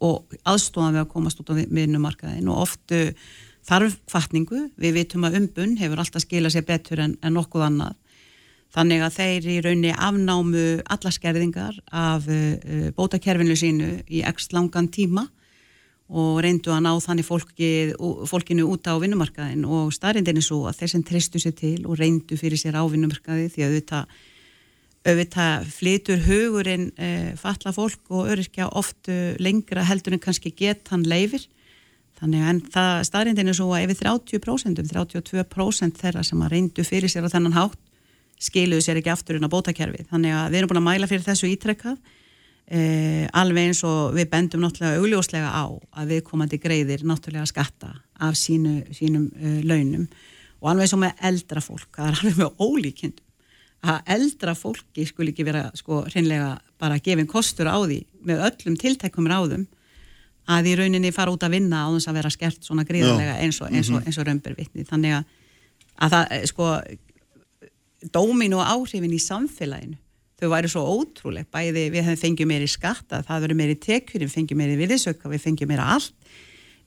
og, 0.02 0.34
aðstofan 0.50 0.96
við 0.96 1.04
að 1.04 1.12
komast 1.14 1.42
út 1.44 1.52
á 1.54 1.60
vinnumarkaðin 1.62 2.50
og 2.50 2.64
oftu 2.66 3.02
þarf 3.68 4.00
kvartningu, 4.10 4.64
við 4.82 4.96
vitum 4.98 5.28
að 5.28 5.38
umbun 5.44 5.76
hefur 5.78 6.02
alltaf 6.02 6.26
skilað 6.26 6.56
sér 6.56 6.66
betur 6.66 7.04
en, 7.04 7.14
en 7.22 7.38
nokkuð 7.38 7.68
annað. 7.68 8.00
Þannig 8.74 9.04
að 9.06 9.18
þeir 9.20 9.50
í 9.52 9.60
rauninni 9.62 9.94
afnámu 9.94 10.66
alla 10.96 11.14
skerðingar 11.14 11.78
af 11.94 12.26
uh, 12.32 12.90
bótakerfinu 12.98 13.58
sínu 13.60 13.94
í 14.10 14.26
ekst 14.26 14.58
langan 14.58 14.90
tíma 14.90 15.28
og 16.12 16.42
reyndu 16.44 16.74
að 16.74 16.84
ná 16.84 16.92
þannig 17.00 17.28
fólki, 17.28 17.70
fólkinu 18.28 18.66
út 18.68 18.90
á 18.92 19.00
vinnumarkaðin 19.00 19.64
og 19.64 19.94
staðrindin 19.96 20.42
er 20.42 20.46
svo 20.46 20.66
að 20.68 20.82
þeir 20.82 20.92
sem 20.94 21.06
tristu 21.08 21.40
sér 21.40 21.56
til 21.56 21.78
og 21.86 21.96
reyndu 22.02 22.36
fyrir 22.40 22.60
sér 22.60 22.76
á 22.76 22.84
vinnumarkaði 22.84 23.48
því 23.54 23.64
að 23.64 23.72
auðvitað, 23.72 24.18
auðvitað 25.08 25.72
flytur 25.78 26.26
hugurinn 26.28 26.90
e, 27.00 27.12
fatla 27.40 27.72
fólk 27.76 28.12
og 28.12 28.28
öryrkja 28.34 28.68
oft 28.76 29.08
lengra 29.40 29.88
heldur 29.88 30.18
en 30.18 30.24
kannski 30.24 30.52
get 30.52 30.92
hann 30.92 31.08
leifir 31.08 31.48
þannig 32.20 32.50
en 32.50 32.60
það 32.74 33.06
staðrindin 33.08 33.50
er 33.50 33.58
svo 33.58 33.72
að 33.74 33.88
yfir 33.88 34.04
30% 34.04 34.84
32% 34.92 36.02
þeirra 36.04 36.26
sem 36.28 36.44
að 36.44 36.58
reyndu 36.58 36.86
fyrir 36.86 37.10
sér 37.10 37.26
á 37.26 37.34
þennan 37.34 37.56
hátt 37.56 37.80
skiluðu 38.42 38.84
sér 38.84 39.00
ekki 39.00 39.14
aftur 39.14 39.38
inn 39.38 39.48
á 39.48 39.54
bótakerfi 39.54 40.06
þannig 40.10 40.36
að 40.36 40.52
við 40.52 40.60
erum 40.60 40.72
búin 40.74 40.82
að 40.82 40.90
mæla 40.90 41.10
fyrir 41.10 41.26
þessu 41.26 41.50
ítrekkað 41.50 41.98
Eh, 42.72 43.26
alveg 43.36 43.68
eins 43.68 43.82
og 43.84 44.14
við 44.16 44.30
bendum 44.32 44.62
náttúrulega 44.64 45.02
augljóslega 45.02 45.50
á 45.52 45.68
að 46.00 46.14
viðkomandi 46.14 46.60
greiðir 46.62 47.02
náttúrulega 47.04 47.50
skatta 47.50 47.90
af 48.16 48.38
sínu, 48.40 48.86
sínum 48.96 49.26
uh, 49.36 49.58
launum. 49.68 50.06
Og 50.62 50.70
alveg 50.72 50.86
eins 50.86 50.94
og 50.96 51.02
með 51.02 51.26
eldra 51.28 51.64
fólk 51.66 51.98
það 51.98 52.08
er 52.08 52.22
alveg 52.22 52.38
með 52.40 52.62
ólíkindum. 52.64 53.26
Að 53.92 54.14
eldra 54.16 54.54
fólki 54.56 55.04
skul 55.10 55.28
ekki 55.34 55.44
vera 55.44 55.66
sko 55.76 56.06
hreinlega 56.06 56.54
bara 56.80 57.00
gefin 57.04 57.28
kostur 57.28 57.68
á 57.68 57.76
því 57.82 57.98
með 58.30 58.44
öllum 58.48 58.78
tiltækum 58.80 59.28
ráðum 59.28 59.66
að 60.48 60.70
í 60.72 60.76
rauninni 60.80 61.12
fara 61.12 61.34
út 61.34 61.44
að 61.44 61.58
vinna 61.58 61.82
á 61.84 61.92
þess 61.92 62.08
að 62.08 62.20
vera 62.22 62.32
skert 62.32 62.64
svona 62.64 62.86
gríðarlega 62.88 63.36
eins 63.42 63.60
og, 63.60 63.74
eins 63.74 63.90
og, 63.92 64.06
eins 64.06 64.20
og 64.22 64.28
römbervitni 64.30 64.86
þannig 64.88 65.18
að, 65.18 65.36
að 66.06 66.16
það 66.16 66.48
sko 66.54 66.70
dómin 68.16 68.56
og 68.56 68.64
áhrifin 68.64 69.18
í 69.18 69.22
samfélaginu 69.22 70.00
þau 70.42 70.50
væri 70.50 70.70
svo 70.72 70.82
ótrúleg, 70.90 71.46
bæði 71.54 71.90
við 71.94 72.08
hefum 72.08 72.22
fengið 72.24 72.50
meiri 72.50 72.70
skatta, 72.70 73.22
það 73.28 73.44
verður 73.46 73.60
meiri 73.60 73.76
tekjur 73.78 74.24
við 74.24 74.34
fengjum 74.34 74.62
meiri 74.62 74.78
viðisöka, 74.80 75.30
við 75.30 75.44
fengjum 75.44 75.70
meira 75.70 75.90
allt. 75.96 76.16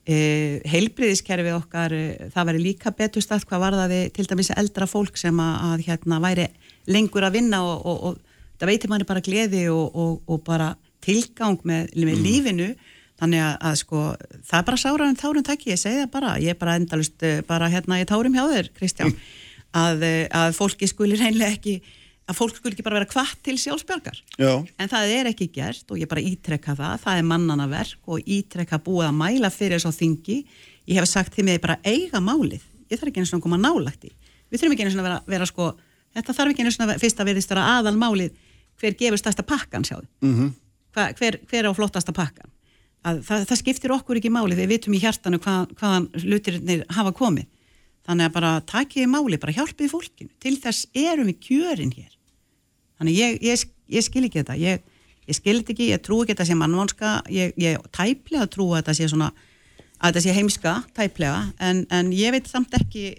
Eh, 0.05 0.59
heilbriðiskerfið 0.69 1.55
okkar, 1.55 1.93
eh, 1.95 2.27
það 2.33 2.49
væri 2.51 2.59
líka 2.61 2.91
betur 2.93 3.23
stað 3.23 3.47
hvað 3.49 3.63
varðaði 3.63 4.01
til 4.13 4.25
dæmis 4.29 4.51
eldra 4.53 4.85
fólk 4.85 5.17
sem 5.17 5.39
að, 5.39 5.55
að 5.65 5.85
hérna 5.87 6.19
væri 6.21 6.49
lengur 6.85 7.25
að 7.25 7.39
vinna 7.39 7.63
og, 7.65 7.79
og, 7.89 8.03
og 8.03 8.59
það 8.59 8.69
veitir 8.69 8.91
manni 8.91 9.07
bara 9.09 9.23
gleði 9.25 9.63
og, 9.73 10.21
og 10.27 10.43
bara 10.45 10.75
tilgang 11.01 11.57
með, 11.63 11.89
með 11.95 12.19
mm. 12.19 12.27
lífinu. 12.27 12.69
Þannig 13.15 13.41
að, 13.47 13.57
að 13.71 13.75
sko, 13.79 14.05
það 14.43 14.59
er 14.59 14.67
bara 14.67 14.83
sára 14.83 15.09
en 15.09 15.17
tárum 15.17 15.47
takk, 15.47 15.67
ég 15.71 15.79
segi 15.79 16.03
það 16.03 16.13
bara, 16.19 16.37
ég 16.43 16.51
er 16.53 16.59
bara 16.59 16.75
endalust 16.75 17.29
bara 17.47 17.71
hérna 17.71 18.01
í 18.03 18.05
tárum 18.05 18.35
hjá 18.35 18.43
þér, 18.51 18.73
Kristján. 18.75 19.15
Að, 19.75 20.05
að 20.31 20.53
fólki 20.55 20.87
skuli 20.87 21.17
reynlega 21.19 21.51
ekki 21.51 21.81
að 22.25 22.37
fólk 22.39 22.55
skulle 22.57 22.73
ekki 22.73 22.85
bara 22.85 22.99
vera 22.99 23.09
kvart 23.09 23.41
til 23.45 23.55
sjálfsbjörgar 23.61 24.17
Já, 24.41 24.51
en 24.79 24.89
það 24.89 25.11
er 25.19 25.29
ekki 25.29 25.49
gert 25.53 25.91
og 25.93 25.99
ég 26.01 26.09
bara 26.09 26.23
ítrekka 26.25 26.73
það. 26.77 26.95
Það 27.03 27.19
er 27.21 27.27
mannana 27.29 27.67
verk 27.69 28.09
og 28.09 28.21
ítrekka 28.25 28.79
búið 28.81 29.09
að 29.11 29.17
mæla 29.19 29.51
fyrir 29.53 29.77
þess 29.77 29.91
á 29.93 29.99
þingi. 29.99 30.37
Ég 30.89 30.97
hef 30.99 31.09
sagt 31.09 31.35
til 31.35 31.45
mig 31.45 31.61
bara 31.61 31.77
eiga 31.85 32.21
málið. 32.23 32.63
Ég 32.89 32.97
þarf 32.97 33.11
ekki 33.11 33.21
einu 33.21 33.29
svona 33.29 33.43
að 33.43 33.47
koma 33.49 33.61
nálægt 33.61 34.07
í 34.09 34.13
við 34.51 34.61
þurfum 34.61 34.75
ekki 34.75 34.85
einu 34.85 34.93
svona 34.93 35.03
að 35.05 35.09
vera, 35.09 35.21
vera 35.35 35.47
sko 35.49 35.69
þetta 36.15 36.35
þarf 36.37 36.51
ekki 36.53 36.63
einu 36.65 36.73
svona 36.73 36.93
að 36.93 37.01
fyrst 37.01 37.21
að 37.21 37.29
verðist 37.31 37.51
vera 37.53 37.63
aðal 37.75 37.95
málið 37.99 38.35
hver 38.81 38.97
gefur 38.99 39.21
stærsta 39.21 39.45
pakkan 39.47 39.85
sjáðu. 39.87 40.07
Mhm, 40.25 40.53
Hva, 40.95 41.09
hver, 41.19 41.39
hver 41.49 41.67
á 41.67 41.71
flottasta 41.75 42.13
pakkan 42.15 42.47
að 43.05 43.17
það, 43.27 43.41
það 43.49 43.59
skiptir 43.59 43.91
okkur 43.91 44.19
ekki 44.21 44.31
máli 44.31 44.55
við 44.55 44.69
vitum 44.71 44.95
í 44.95 45.01
hjartanu 45.03 45.41
hvað, 45.43 45.73
hvaðan 45.75 46.05
hlutirnir 46.23 46.85
hafa 46.95 47.11
komið. 47.11 47.49
Þannig 48.07 48.29
að 48.29 48.35
bara 48.37 48.51
takiði 48.69 49.09
máli, 49.11 49.39
bara 49.41 49.55
hjálpiði 49.57 49.91
fólkinu. 49.91 50.31
Til 50.39 50.55
þess 50.61 50.87
erum 50.95 51.27
við 51.27 51.39
kjörin 51.49 51.91
hér 51.97 52.14
þannig 52.99 53.17
ég, 53.19 53.39
ég, 53.45 53.65
ég 53.97 54.05
skil 54.05 54.25
ekki 54.27 54.41
þetta. 54.41 54.57
Ég, 54.61 54.85
ég 55.25 55.37
skil 55.37 55.57
þetta 55.59 55.75
ekki, 55.75 55.89
ég 55.91 56.03
trú 56.05 56.21
ekki 56.23 56.35
þetta 56.35 56.47
sé 56.49 56.57
mannvonska, 56.59 57.17
ég, 57.33 57.53
ég 57.61 57.89
tæplega 57.95 58.47
trú 58.51 58.71
að 58.71 58.81
þetta 58.81 58.97
sé 58.99 59.09
svona 59.11 59.31
að 59.99 60.09
þetta 60.09 60.23
sé 60.25 60.35
heimska, 60.35 60.75
tæplega. 60.97 61.41
En, 61.63 61.85
en 61.93 62.11
ég 62.15 62.35
veit 62.35 62.49
samt 62.51 62.73
ekki 62.77 63.11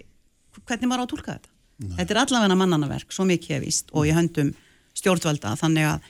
hvernig 0.67 0.89
maður 0.89 1.03
á 1.03 1.05
að 1.05 1.11
tólka 1.13 1.37
þetta. 1.37 1.53
Þetta 1.97 2.13
er 2.13 2.19
allavega 2.23 2.57
mannanaverk, 2.57 3.11
svo 3.13 3.25
mikið 3.29 3.53
ég 3.53 3.65
víst 3.67 3.91
og 3.93 4.07
ég 4.09 4.17
höndum 4.17 4.53
stjórnvalda. 4.97 5.53
Þannig 5.59 5.85
að 5.91 6.07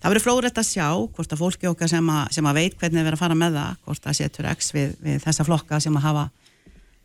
það 0.00 0.12
verður 0.12 0.24
flórætt 0.24 0.60
að 0.60 0.70
sjá 0.70 0.86
hvort 0.94 1.34
að 1.34 1.42
fólki 1.42 1.68
okkar 1.68 1.90
sem 1.92 2.08
að, 2.12 2.22
sem 2.36 2.48
að 2.48 2.58
veit 2.60 2.78
hvernig 2.80 3.00
það 3.00 3.08
verður 3.08 3.18
að 3.18 3.24
fara 3.24 3.36
með 3.40 3.58
það, 3.58 3.76
hvort 3.84 4.06
það 4.06 4.18
setur 4.20 4.48
x 4.54 4.72
við, 4.76 4.94
við 5.04 5.20
þessa 5.26 5.46
flokka 5.48 5.80
sem 5.84 5.98
að 6.00 6.06
hafa 6.08 6.24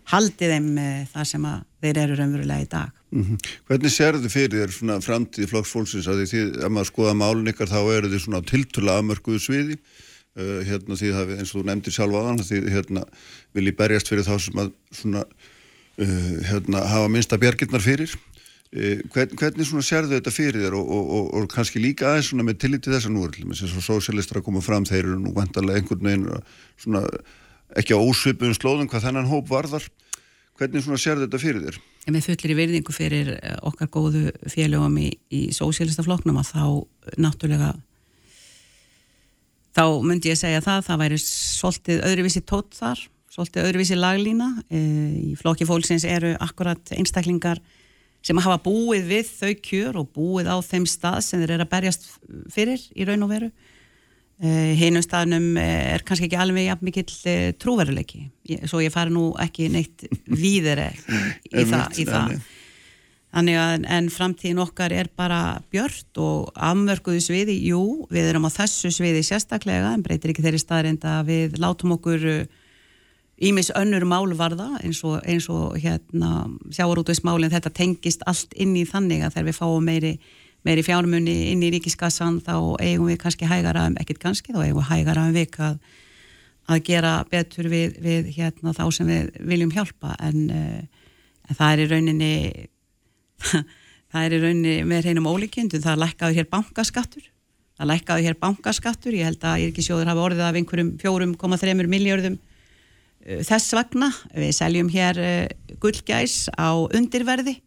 haldið 0.09 0.53
þeim 0.55 0.69
eh, 0.81 1.01
þar 1.11 1.27
sem 1.29 1.45
að 1.45 1.63
þeir 1.83 2.01
eru 2.03 2.17
raunverulega 2.19 2.65
í 2.65 2.69
dag. 2.69 2.93
mhm. 3.13 3.39
Hvernig 3.69 3.93
sérðu 3.93 4.31
fyrir 4.33 4.63
þér 4.63 4.75
svona 4.75 4.99
framtíð 5.05 5.51
flokksfólksins 5.53 6.09
að 6.09 6.21
því 6.21 6.29
þið, 6.33 6.53
ef 6.65 6.73
maður 6.75 6.91
skoða 6.91 7.17
málun 7.17 7.51
ykkar 7.53 7.71
þá 7.71 7.79
eru 7.83 8.11
þið 8.13 8.23
svona 8.25 8.45
tiltöla 8.49 8.97
afmörkuðu 8.99 9.43
sviði 9.43 9.77
uh, 9.77 10.59
hérna 10.67 10.97
því 10.99 11.13
það 11.17 11.35
eins 11.37 11.53
og 11.53 11.59
þú 11.59 11.67
nefndir 11.69 11.95
sjálf 11.95 12.19
aðan 12.21 12.41
því 12.45 12.63
hérna 12.75 13.05
vilji 13.57 13.75
berjast 13.79 14.11
fyrir 14.11 14.27
þá 14.27 14.33
sem 14.45 14.63
að 14.63 14.73
svona 15.01 15.23
uh, 15.25 16.33
hérna 16.49 16.83
hafa 16.93 17.13
minnsta 17.13 17.39
bjargirnar 17.41 17.85
fyrir 17.85 18.13
uh, 18.13 18.97
hvern, 19.13 19.35
hvernig 19.39 19.69
svona 19.69 19.85
sérðu 19.85 20.17
þetta 20.17 20.33
fyrir 20.33 20.65
þér 20.65 20.79
og, 20.79 20.89
og, 20.97 21.11
og, 21.19 21.29
og 21.37 21.51
kannski 21.53 21.81
líka 21.83 22.09
aðeins 22.09 22.33
svona 22.33 22.47
með 22.49 22.63
tillit 22.65 22.85
til 22.85 22.95
þess 22.95 23.09
að 23.09 23.15
nú 23.15 23.27
er 23.27 23.37
til 23.37 23.45
þess 23.51 23.77
að 23.77 23.85
sósialistar 23.91 24.41
að 24.41 24.49
koma 24.49 24.65
fram 24.65 24.89
þeir 24.89 25.03
eru 25.05 25.19
nú 25.21 25.35
vantarlega 25.37 25.83
einhvern 25.83 26.09
veginn 26.09 26.49
svona 26.81 27.05
ekki 27.77 27.97
á 27.97 27.99
ósvipuðum 27.99 28.57
slóðum 28.57 28.89
hvað 28.89 29.05
þennan 29.09 29.29
hóp 29.29 29.49
varðar 29.51 29.85
hvernig 30.59 30.83
svona 30.83 30.99
sérðu 30.99 31.27
þetta 31.27 31.41
fyrir 31.41 31.67
þér? 31.67 31.77
En 32.07 32.15
með 32.15 32.25
fullir 32.29 32.53
í 32.53 32.57
virðingu 32.57 32.95
fyrir 32.95 33.35
eh, 33.37 33.59
okkar 33.67 33.91
góðu 33.93 34.29
félögum 34.49 34.97
í, 34.99 35.11
í 35.29 35.41
sósélistafloknum 35.55 36.39
að 36.41 36.51
þá 36.53 36.63
náttúrulega 37.21 37.75
þá 39.77 39.85
myndi 40.03 40.31
ég 40.31 40.39
segja 40.39 40.61
það, 40.63 40.85
það 40.87 41.01
væri 41.03 41.19
svolítið 41.23 42.05
öðruvísi 42.09 42.43
tótt 42.47 42.77
þar, 42.79 43.03
svolítið 43.31 43.67
öðruvísi 43.67 43.97
laglína. 43.99 44.49
E, 44.67 44.79
í 45.31 45.33
flokki 45.39 45.67
fólksins 45.69 46.05
eru 46.09 46.33
akkurat 46.41 46.93
einstaklingar 46.95 47.61
sem 48.25 48.39
hafa 48.41 48.59
búið 48.65 49.05
við 49.07 49.29
þau 49.31 49.53
kjör 49.69 49.99
og 50.01 50.09
búið 50.15 50.49
á 50.51 50.57
þeim 50.65 50.87
stað 50.89 51.21
sem 51.23 51.43
þeir 51.43 51.55
eru 51.55 51.67
að 51.67 51.73
berjast 51.75 52.09
fyrir 52.51 52.83
í 52.95 53.07
raun 53.07 53.27
og 53.27 53.31
veru. 53.31 53.51
E, 54.39 54.51
Hinum 54.79 55.03
staðnum 55.03 55.57
er 55.59 56.05
kannski 56.07 56.29
ekki 56.29 56.39
alveg 56.39 56.69
jafn 56.69 56.87
mikill 56.87 57.11
e, 57.27 57.35
trúveruleiki, 57.59 58.29
svo 58.69 58.79
ég 58.83 58.93
fari 58.93 59.11
nú 59.11 59.33
ekki 59.41 59.67
neitt 59.73 60.07
víðere 60.29 60.93
í, 61.51 61.65
það, 61.67 61.99
í 61.99 62.07
það. 62.07 62.39
Þannig. 63.29 63.59
Að 63.61 63.83
en 63.93 64.07
framtíðin 64.09 64.61
okkar 64.63 64.93
er 64.95 65.11
bara 65.13 65.59
björt 65.69 66.17
og 66.17 66.47
afmörkuðu 66.55 67.19
sviði, 67.21 67.59
jú, 67.67 68.07
við 68.09 68.31
erum 68.31 68.47
á 68.49 68.51
þessu 68.55 68.89
sviði 68.95 69.21
sérstaklega 69.27 69.91
en 69.93 70.01
breytir 70.05 70.33
ekki 70.33 70.47
þeirri 70.47 70.61
staðrind 70.63 71.05
að 71.05 71.29
við 71.29 71.59
látum 71.61 71.93
okkur 71.99 72.25
ímis 73.39 73.71
önnur 73.77 74.05
málvarða 74.07 74.79
eins 74.83 74.99
og, 75.07 75.19
eins 75.27 75.47
og 75.51 75.77
hérna 75.79 76.47
sjáarútuðismálinn 76.75 77.53
þetta 77.53 77.71
tengist 77.75 78.25
allt 78.29 78.55
inn 78.59 78.75
í 78.77 78.85
þannig 78.87 79.23
að 79.23 79.37
þegar 79.37 79.47
við 79.49 79.59
fáum 79.59 79.85
meiri, 79.87 80.13
meiri 80.67 80.83
fjármunni 80.83 81.35
inn 81.53 81.63
í 81.63 81.71
ríkiskassan 81.75 82.39
þá 82.43 82.55
eigum 82.83 83.07
við 83.09 83.19
kannski 83.21 83.47
hægara 83.47 83.87
um, 83.89 83.97
ekkert 84.01 84.21
kannski, 84.23 84.53
þá 84.53 84.65
eigum 84.65 84.81
við 84.81 84.89
hægara 84.89 85.25
um 85.29 85.35
vik 85.35 85.55
að, 85.63 85.77
að 86.69 86.81
gera 86.89 87.13
betur 87.31 87.69
við, 87.71 87.95
við 88.03 88.31
hérna 88.35 88.73
þá 88.75 88.83
sem 88.95 89.09
við 89.09 89.29
viljum 89.51 89.71
hjálpa. 89.75 90.15
En, 90.25 90.49
uh, 90.51 91.07
en 91.47 91.59
það 91.59 91.71
er 91.71 91.83
í 91.83 91.87
rauninni 91.93 92.33
það 94.11 94.25
er 94.25 94.35
í 94.35 94.41
rauninni 94.43 94.75
með 94.89 95.07
hreinum 95.07 95.31
ólíkjöndu, 95.31 95.81
það 95.85 96.03
lækkaði 96.03 96.41
hér 96.41 96.51
bankaskattur. 96.51 97.31
Það 97.79 97.91
lækkaði 97.93 98.27
hér 98.27 98.37
bankaskattur. 98.41 99.15
Ég 99.15 99.29
held 99.29 99.47
að 99.47 99.65
Írkisjóður 99.69 100.11
hafi 100.11 100.23
orðið 100.25 100.45
af 100.49 100.59
einhverjum 100.59 100.91
4,3 100.99 101.87
miljörðum 101.87 102.35
uh, 102.35 103.41
þess 103.47 103.71
vegna, 103.79 104.11
við 104.35 104.53
seljum 104.59 104.91
hér 104.91 105.23
uh, 105.23 105.41
gullgæs 105.79 106.49
á 106.59 106.75
undirverði 106.83 107.61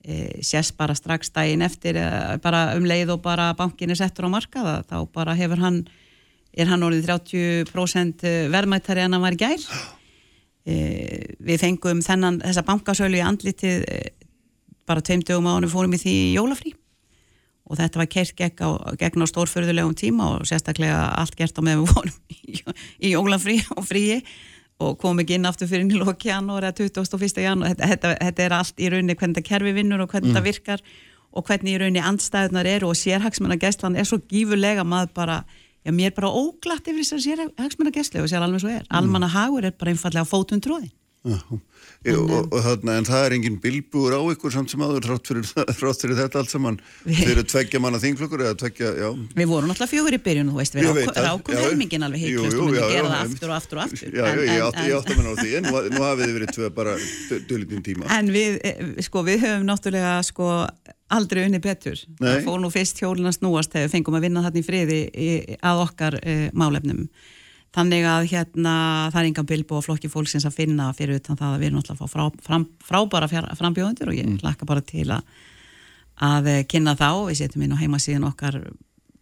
sérst 0.00 0.76
bara 0.80 0.96
strax 0.96 1.28
daginn 1.34 1.62
eftir 1.62 1.98
uh, 2.00 2.36
bara 2.40 2.70
um 2.78 2.86
leið 2.88 3.14
og 3.16 3.22
bara 3.24 3.50
bankin 3.56 3.92
er 3.92 3.98
settur 4.00 4.28
á 4.28 4.30
markaða 4.32 4.80
þá 4.88 4.96
bara 5.12 5.36
hefur 5.36 5.60
hann 5.60 5.82
er 6.56 6.66
hann 6.66 6.82
orðið 6.82 7.10
30% 7.10 8.24
verðmættari 8.50 9.04
en 9.04 9.14
hann 9.14 9.22
var 9.22 9.36
í 9.36 9.40
gær. 9.40 9.66
Uh, 10.64 11.36
við 11.38 11.62
fengum 11.62 12.00
þennan 12.04 12.40
þessa 12.42 12.64
bankasölu 12.66 13.20
í 13.20 13.24
andlitið 13.24 13.86
bara 14.88 15.04
tveim 15.04 15.22
dögum 15.22 15.46
á 15.46 15.54
hann 15.54 15.68
fórum 15.70 15.94
í 15.94 16.00
því 16.00 16.14
jólafrí. 16.34 16.74
Og 17.70 17.78
þetta 17.78 18.00
var 18.00 18.08
kert 18.10 18.34
gegn 18.38 18.64
á, 18.66 18.70
gegn 18.98 19.22
á 19.22 19.30
stórförðulegum 19.30 19.94
tíma 19.94 20.32
og 20.34 20.48
sérstaklega 20.48 21.12
allt 21.20 21.36
gert 21.38 21.54
á 21.54 21.62
meðan 21.62 21.84
við 21.84 21.92
vorum 21.94 22.16
í, 22.32 22.62
í 22.98 23.12
jólafrí 23.12 23.60
og 23.76 23.84
fríi 23.86 24.18
og 24.80 24.98
komum 25.00 25.22
ekki 25.22 25.36
inn 25.36 25.48
aftur 25.48 25.68
fyrir 25.70 25.84
inn 25.84 25.94
í 25.94 26.00
loki 26.00 26.30
janúar 26.30 26.66
eða 26.70 26.88
21. 26.88 27.40
janúar. 27.44 27.74
Þetta, 27.74 27.88
þetta, 27.92 28.12
þetta 28.24 28.44
er 28.46 28.56
allt 28.56 28.80
í 28.80 28.90
rauninni 28.92 29.16
hvernig 29.16 29.38
þetta 29.38 29.48
kerfi 29.48 29.74
vinnur 29.76 30.04
og 30.04 30.12
hvernig 30.12 30.32
þetta 30.32 30.44
virkar 30.46 30.84
og 31.30 31.46
hvernig 31.46 31.74
í 31.74 31.80
rauninni 31.82 32.04
andstæðunar 32.10 32.68
eru 32.70 32.90
og 32.90 32.98
sérhagsmennar 32.98 33.60
gæslan 33.60 33.98
er 33.98 34.08
svo 34.08 34.20
gífurlega 34.30 34.86
maður 34.88 35.12
bara, 35.20 35.42
já 35.86 35.92
mér 35.94 36.10
er 36.10 36.16
bara 36.16 36.32
óglatt 36.32 36.88
yfir 36.88 37.04
þessar 37.04 37.24
sérhagsmennar 37.26 37.94
gæslu 37.94 38.24
og 38.24 38.32
sér 38.32 38.46
alveg 38.46 38.64
svo 38.64 38.72
er. 38.72 38.88
Almanna 38.88 39.30
hagur 39.30 39.68
er 39.68 39.76
bara 39.76 39.94
einfallega 39.94 40.26
fótum 40.28 40.62
tróðin 40.64 40.90
Ég, 41.20 42.16
og, 42.16 42.46
og 42.48 42.62
þarna, 42.64 42.94
en 42.96 43.04
það 43.04 43.24
er 43.26 43.34
engin 43.36 43.56
bilbúur 43.60 44.14
á 44.16 44.20
ykkur 44.32 44.54
samt 44.54 44.72
sem 44.72 44.80
aður 44.80 45.04
þrátt 45.04 45.28
fyrir, 45.28 45.48
fyrir 45.76 46.16
þetta 46.16 46.40
allt 46.40 46.52
saman 46.54 46.78
fyrir 47.04 47.44
tveggja 47.44 47.80
manna 47.84 48.00
þingflokkur 48.00 48.44
eða 48.46 48.56
tveggja, 48.62 48.92
já 48.96 49.08
Við 49.36 49.50
vorum 49.50 49.68
náttúrulega 49.68 49.90
fjögur 49.90 50.16
í 50.16 50.20
byrjun, 50.24 50.52
þú 50.54 50.60
veist, 50.62 50.78
við 50.78 51.10
rákum 51.18 51.58
helmingin 51.60 52.06
alveg 52.06 52.24
jú, 52.24 52.30
heiklust 52.40 52.56
jú, 52.56 52.62
og 52.64 52.70
myndum 52.70 52.94
gera 52.94 53.10
það 53.10 53.26
aftur 53.26 53.52
og 53.52 53.56
aftur 53.58 53.82
og 53.82 53.84
aftur. 53.84 54.14
Já, 54.16 54.24
já, 54.24 54.40
ég 54.48 54.64
átti, 54.64 54.86
ég 54.88 54.96
átti 54.96 55.12
að 55.12 55.20
menna 55.20 55.34
á 55.34 55.40
því 55.42 55.52
en 55.58 55.68
nú, 55.68 55.82
nú 55.92 56.06
hafið 56.06 56.24
þið 56.24 56.38
verið 56.38 56.54
tvö 56.56 56.70
bara 56.80 56.96
dölitin 57.50 57.84
tíma 57.84 58.08
En 58.16 58.32
við, 58.32 58.56
eh, 58.64 58.80
sko, 59.04 59.24
við 59.28 59.44
höfum 59.44 59.68
náttúrulega, 59.68 60.14
sko, 60.24 60.48
aldrei 61.10 61.44
unni 61.46 61.60
betur. 61.62 62.00
Nei. 62.16 62.30
Það 62.30 62.46
fór 62.46 62.62
nú 62.62 62.70
fyrst 62.72 63.02
hjólina 63.02 63.32
snúast 63.34 63.74
þegar 63.74 63.88
við 63.88 63.94
fengum 63.96 64.16
að 64.16 64.26
vinna 64.26 64.44
þarna 64.46 64.62
í 64.62 64.66
friði 64.66 65.00
í, 65.10 65.30
að 65.66 65.84
okkar 65.84 66.16
uh, 66.20 66.46
málefnum. 66.56 67.04
Þannig 67.70 68.06
að 68.10 68.24
hérna, 68.32 68.74
það 69.12 69.20
er 69.20 69.26
engan 69.28 69.46
bilbo 69.46 69.78
og 69.78 69.84
flokki 69.86 70.10
fólksins 70.10 70.46
að 70.48 70.56
finna 70.58 70.88
fyrir 70.96 71.20
utan 71.20 71.38
það 71.38 71.52
að 71.52 71.60
við 71.60 71.68
erum 71.68 71.78
náttúrulega 71.78 71.96
að 71.96 72.00
fá 72.00 72.14
frá, 72.16 72.40
fram, 72.46 72.64
frábæra 72.82 73.28
frambjóðundur 73.60 74.10
og 74.10 74.16
ég 74.18 74.26
mm. 74.26 74.40
lakka 74.42 74.66
bara 74.66 74.82
til 74.82 75.04
að, 75.14 75.36
að 76.26 76.48
eh, 76.50 76.64
kynna 76.66 76.96
þá. 76.98 77.10
Við 77.28 77.38
setjum 77.38 77.66
inn 77.66 77.76
á 77.78 77.82
heimasíðan 77.82 78.26
okkar, 78.26 78.58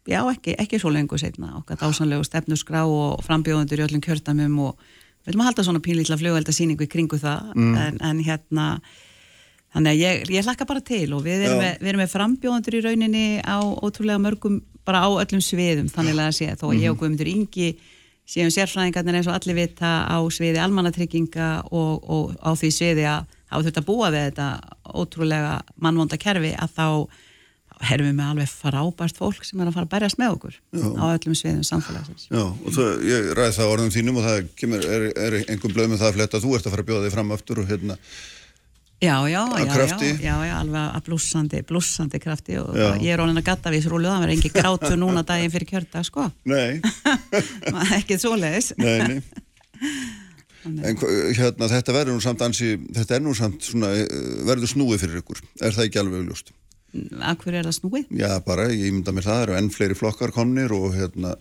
já, 0.08 0.22
ekki, 0.22 0.54
ekki 0.64 0.80
svo 0.80 0.94
lengur 0.94 1.20
setna, 1.20 1.58
okkar 1.60 1.80
dásanlegu 1.82 2.24
stefnusgrá 2.24 2.86
og 2.88 3.20
frambjóðundur 3.26 3.82
í 3.82 3.86
öllum 3.90 4.04
kjörtamum 4.06 4.56
og 4.70 4.80
við 4.80 5.34
viljum 5.34 5.44
að 5.44 5.50
halda 5.50 5.66
svona 5.68 5.84
pínlítla 5.84 6.18
flugveldasýningu 6.22 6.88
í 6.88 6.90
kringu 6.94 7.20
það, 7.20 7.52
en, 7.52 8.00
en 8.00 8.24
hérna, 8.24 8.70
Þannig 9.68 9.90
að 9.92 9.98
ég, 10.00 10.22
ég 10.32 10.46
hlakka 10.46 10.64
bara 10.64 10.80
til 10.80 11.10
og 11.12 11.20
við 11.26 11.42
erum, 11.44 11.58
með, 11.60 11.74
við 11.82 11.90
erum 11.90 12.00
með 12.00 12.12
frambjóðandur 12.14 12.76
í 12.78 12.80
rauninni 12.86 13.24
á 13.44 13.60
ótrúlega 13.60 14.22
mörgum, 14.24 14.54
bara 14.88 15.02
á 15.04 15.08
öllum 15.12 15.42
sviðum 15.44 15.90
þannig 15.92 16.22
að 16.24 16.30
sé, 16.38 16.48
þó 16.56 16.70
að 16.70 16.78
ég 16.86 16.94
og 16.94 17.02
Guðmundur 17.02 17.28
Ingi 17.28 17.66
séum 18.28 18.50
sérfræðingarnir 18.52 19.18
eins 19.18 19.30
og 19.30 19.38
allir 19.38 19.56
vita 19.56 19.92
á 20.04 20.18
sviði 20.32 20.60
almannatrygginga 20.60 21.48
og, 21.72 22.04
og 22.04 22.36
á 22.44 22.52
því 22.58 22.72
sviði 22.74 23.06
að 23.08 23.24
hafa 23.48 23.64
þurft 23.64 23.80
að 23.80 23.88
búa 23.88 24.10
við 24.12 24.26
þetta 24.28 24.48
ótrúlega 25.00 25.54
mannvonda 25.80 26.20
kerfi 26.20 26.52
að 26.52 26.76
þá 26.76 26.88
erum 27.92 28.08
við 28.08 28.16
með 28.18 28.30
alveg 28.32 28.50
frábært 28.50 29.18
fólk 29.18 29.44
sem 29.46 29.60
er 29.62 29.68
að 29.70 29.76
fara 29.76 29.86
að 29.86 29.92
berjast 29.92 30.18
með 30.18 30.32
okkur 30.34 30.56
Já. 30.56 30.86
á 30.98 31.04
öllum 31.12 31.36
sviðum 31.38 31.66
samfélagsins. 31.66 32.24
Já, 32.26 32.42
og 32.42 32.74
það, 32.74 33.04
ég 33.06 33.28
ræði 33.38 33.54
það 33.58 33.74
orðum 33.74 33.92
þínum 33.94 34.18
og 34.18 34.26
það 34.26 34.48
kemur, 34.58 34.88
er, 34.96 35.06
er 35.14 35.36
einhver 35.44 35.74
blöð 35.76 35.92
með 35.92 36.02
það 36.02 36.10
að 36.10 36.18
fletta 36.18 36.42
þú 36.42 36.56
ert 36.56 36.66
að 36.66 36.74
fara 36.74 36.84
að 36.84 36.90
bjóða 36.90 37.06
þig 37.06 37.14
fram 37.14 37.32
aftur 37.36 37.62
og 37.62 37.70
hérna 37.70 37.98
Já, 38.98 39.14
já, 39.30 39.42
já, 39.46 39.86
já, 39.86 39.98
já, 40.18 40.36
já, 40.42 40.54
alveg 40.58 40.96
að 40.98 41.04
blúsandi, 41.06 41.60
blúsandi 41.62 42.18
krafti 42.18 42.56
og 42.58 42.72
Já. 42.74 42.88
ég 42.98 43.12
er 43.14 43.20
orðin 43.22 43.38
að 43.38 43.46
gatta 43.46 43.70
við 43.70 43.86
rúlu, 43.92 44.08
það 44.10 44.24
verður 44.24 44.34
engi 44.34 44.50
grátu 44.56 44.96
núna 44.98 45.22
daginn 45.22 45.52
fyrir 45.54 45.70
kjördag, 45.70 46.06
sko, 46.08 46.24
Nei, 46.50 46.80
ekki 48.00 48.18
svoleiðis. 48.18 48.72
nei, 48.80 48.98
nei 49.06 49.20
En 50.68 50.98
hérna, 50.98 51.68
þetta 51.70 51.94
verður 51.94 52.16
nú 52.16 52.22
samt 52.24 52.42
ansi, 52.44 52.72
þetta 52.96 53.14
er 53.16 53.22
nú 53.24 53.34
samt 53.38 53.62
svona, 53.64 53.92
eh, 53.94 54.08
verður 54.48 54.72
snúið 54.72 55.04
fyrir 55.04 55.22
ykkur, 55.22 55.44
er 55.62 55.76
það 55.76 55.86
ekki 55.86 56.00
alveg 56.02 56.24
augljóst? 56.24 56.50
Akkur 57.30 57.54
er 57.54 57.68
það 57.68 57.76
snúið? 57.78 58.10
Já, 58.18 58.28
bara, 58.44 58.66
ég 58.72 58.90
mynda 58.92 59.14
mér 59.14 59.28
það, 59.28 59.38
það 59.38 59.46
eru 59.46 59.56
enn 59.60 59.70
fleiri 59.72 59.96
flokkar 59.96 60.34
komnir 60.34 60.74
og 60.74 60.90
hérna, 60.96 61.36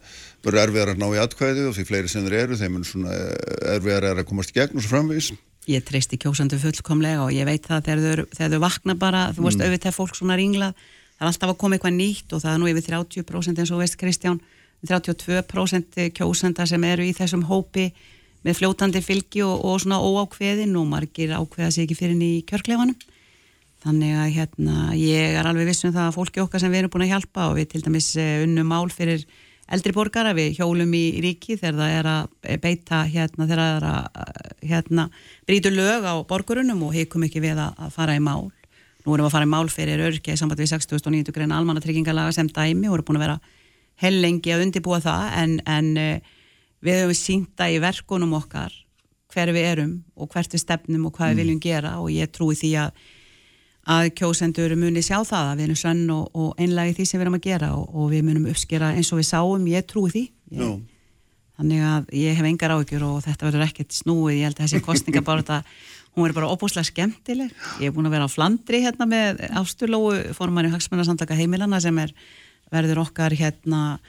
verður 0.45 0.63
erfiðar 0.67 0.93
að 0.93 1.01
ná 1.01 1.07
í 1.09 1.21
atkvæði 1.23 1.65
og 1.71 1.75
því 1.75 1.85
fleiri 1.89 2.11
sem 2.13 2.27
þeir 2.27 2.37
eru, 2.43 2.59
þeim 2.61 2.77
er 2.77 2.87
svona 2.87 3.17
eh, 3.17 3.75
erfiðar 3.75 4.09
að 4.13 4.27
komast 4.29 4.53
í 4.53 4.59
gegn 4.59 4.77
og 4.77 4.85
svo 4.85 4.93
framvegis. 4.93 5.31
Ég 5.67 5.83
treysti 5.83 6.19
kjósandu 6.21 6.59
fullkomlega 6.61 7.25
og 7.25 7.33
ég 7.35 7.47
veit 7.47 7.65
það 7.67 7.87
þegar 7.87 8.03
þau, 8.03 8.27
þegar 8.37 8.53
þau 8.53 8.61
vakna 8.63 8.95
bara, 8.99 9.23
þú 9.35 9.47
veist, 9.47 9.59
mm. 9.59 9.65
auðvitað 9.67 9.97
fólk 9.97 10.15
svona 10.15 10.37
ringlað, 10.39 10.85
það 11.17 11.25
er 11.25 11.31
alltaf 11.31 11.51
að 11.51 11.59
koma 11.63 11.77
eitthvað 11.77 11.97
nýtt 11.97 12.35
og 12.35 12.43
það 12.43 12.53
er 12.53 12.61
nú 12.61 12.69
yfir 12.71 12.87
30% 12.87 13.63
eins 13.63 13.73
og 13.73 13.81
veist 13.83 13.99
Kristján, 13.99 14.39
32% 14.87 16.07
kjósanda 16.15 16.67
sem 16.69 16.87
eru 16.87 17.03
í 17.03 17.11
þessum 17.17 17.43
hópi 17.49 17.89
með 18.45 18.59
fljótandi 18.61 19.01
fylgi 19.03 19.43
og, 19.43 19.65
og 19.65 19.81
svona 19.83 19.99
óákveðin 19.99 20.77
og 20.79 20.87
margir 20.87 21.33
ákveða 21.35 21.73
sig 21.73 21.87
ekki 21.87 21.99
fyrir 21.99 22.21
í 22.21 22.45
kjörklefanum 22.47 22.95
Þannig 23.85 24.15
að 24.17 24.31
hérna, 24.33 24.77
ég 24.97 25.35
er 25.37 25.47
alveg 25.47 25.69
vissum 25.69 25.93
það 25.93 26.09
að 26.09 26.15
fólki 26.15 26.41
okkar 26.41 26.63
sem 26.63 26.73
við 26.73 26.81
erum 26.81 26.93
búin 26.95 27.05
að 27.05 27.11
hjálpa 27.13 27.43
og 27.51 27.59
við 27.59 27.67
til 27.71 27.81
dæmis 27.85 28.07
eh, 28.17 28.41
unnum 28.43 28.67
mál 28.67 28.89
fyrir 28.91 29.21
eldri 29.73 29.93
borgara, 29.95 30.33
við 30.37 30.59
hjólum 30.61 30.93
í 30.95 31.05
ríki 31.23 31.57
þegar 31.59 31.79
það 31.79 31.95
er 31.97 32.09
að 32.11 32.59
beita 32.63 33.01
hérna, 33.09 33.47
þegar 33.47 33.61
það 33.63 33.73
er 33.75 33.87
að 33.89 34.63
hérna, 34.71 35.07
brítu 35.49 35.73
lög 35.73 36.07
á 36.07 36.13
borgurunum 36.29 36.85
og 36.87 36.95
heikum 36.95 37.27
ekki 37.27 37.43
við 37.43 37.59
að, 37.63 37.89
fara 37.95 38.15
í 38.15 38.23
mál. 38.23 38.47
Nú 39.03 39.15
erum 39.15 39.25
við 39.25 39.29
að 39.29 39.35
fara 39.35 39.47
í 39.47 39.51
mál 39.51 39.67
fyrir 39.71 40.03
örkja 40.07 40.35
í 40.35 40.39
samband 40.39 40.63
við 40.63 40.71
60.900 40.73 41.35
greina 41.35 41.59
almannatryggingarlaga 41.59 42.33
sem 42.35 42.49
dæmi 42.51 42.89
og 42.89 42.97
erum 42.97 43.07
búin 43.07 43.19
að 43.19 43.25
vera 43.27 43.37
hellengi 44.03 44.53
að 44.53 44.65
undibúa 44.67 44.99
það 45.03 45.37
en, 45.41 45.53
en 45.67 45.93
eh, 46.01 46.33
við 46.85 47.01
höfum 47.01 47.17
sínta 47.17 47.69
í 47.71 47.79
verkunum 47.81 48.35
okkar 48.37 48.75
hver 49.33 49.51
við 49.55 49.69
erum 49.71 49.93
og 50.15 50.31
hvert 50.31 50.53
við 50.53 50.63
stefnum 50.63 51.07
og 51.09 51.15
hvað 51.17 51.31
við 51.31 51.35
mm. 51.35 51.41
viljum 51.41 51.61
gera 51.63 51.95
og 52.01 52.11
ég 52.13 52.31
trúi 52.33 52.55
því 52.57 52.73
að 52.83 53.07
að 53.87 54.09
kjósendur 54.19 54.75
muni 54.79 55.03
sjá 55.05 55.21
það 55.25 55.51
að 55.51 55.59
við 55.59 55.65
erum 55.67 55.79
sönn 55.79 56.03
og, 56.11 56.25
og 56.35 56.61
einlega 56.61 56.91
í 56.91 56.95
því 56.97 57.05
sem 57.07 57.19
við 57.19 57.25
erum 57.25 57.37
að 57.37 57.45
gera 57.47 57.69
og, 57.77 57.85
og 57.95 58.09
við 58.11 58.25
munum 58.27 58.47
uppskera 58.51 58.91
eins 58.95 59.11
og 59.13 59.21
við 59.21 59.29
sáum, 59.29 59.67
ég 59.71 59.85
trúi 59.87 60.11
því. 60.13 60.23
Ég, 60.57 60.73
þannig 61.57 61.85
að 61.87 62.11
ég 62.19 62.37
hef 62.37 62.49
engar 62.49 62.75
áhyggjur 62.75 63.05
og 63.07 63.21
þetta 63.25 63.47
verður 63.47 63.65
ekkert 63.67 63.95
snúið, 63.95 64.35
ég 64.41 64.49
held 64.49 64.59
að 64.59 64.65
þessi 64.65 64.83
kostninga 64.85 65.23
bara 65.29 65.45
þetta, 65.45 65.77
hún 66.17 66.27
er 66.27 66.35
bara 66.35 66.51
opúslega 66.51 66.91
skemmtileg. 66.91 67.55
Ég 67.79 67.87
hef 67.87 67.95
búin 67.95 68.09
að 68.09 68.17
vera 68.17 68.27
á 68.27 68.35
Flandri 68.35 68.83
hérna 68.83 69.07
með 69.09 69.41
Ásturlóu, 69.61 70.11
formann 70.37 70.67
í 70.67 70.73
Hagsmannarsamtaka 70.75 71.37
heimilana 71.39 71.79
sem 71.83 72.03
er, 72.03 72.11
verður 72.73 73.05
okkar 73.05 73.35
hérna 73.39 73.99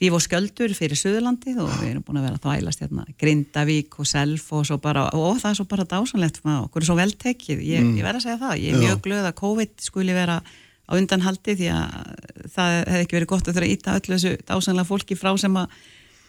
líf 0.00 0.16
og 0.16 0.22
sköldur 0.24 0.72
fyrir 0.76 0.98
Suðurlandi 0.98 1.52
og 1.60 1.68
við 1.82 1.90
erum 1.90 2.04
búin 2.06 2.20
að 2.20 2.26
vera 2.28 2.38
að 2.38 2.46
þvælast 2.46 2.82
hérna, 2.84 3.04
Grindavík 3.20 3.98
og 4.00 4.08
Self 4.08 4.48
og, 4.56 4.72
bara, 4.80 5.06
og 5.12 5.38
það 5.42 5.50
er 5.50 5.60
svo 5.60 5.68
bara 5.68 5.86
dásanlegt 5.90 6.40
okkur 6.40 6.82
er 6.82 6.88
svo 6.88 6.96
vel 6.96 7.12
tekið, 7.12 7.60
ég, 7.60 7.84
mm. 7.84 7.94
ég 8.00 8.08
verð 8.08 8.22
að 8.22 8.26
segja 8.26 8.40
það. 8.40 8.56
Ég 8.62 8.72
er 8.72 8.78
Já. 8.78 8.82
mjög 8.86 9.04
glöð 9.04 9.28
að 9.28 9.38
COVID 9.42 9.74
skuli 9.84 10.16
vera 10.16 10.40
á 10.40 10.92
undanhaldi 10.98 11.56
því 11.60 11.70
að 11.74 11.96
það 12.50 12.74
hefði 12.80 13.04
ekki 13.04 13.18
verið 13.18 13.30
gott 13.30 13.48
að 13.48 13.56
þurfa 13.56 13.68
að 13.68 13.74
íta 13.76 13.96
öllu 14.00 14.16
þessu 14.16 14.32
dásanlega 14.48 14.88
fólki 14.88 15.18
frá 15.18 15.30
sem 15.38 15.58
að 15.60 15.80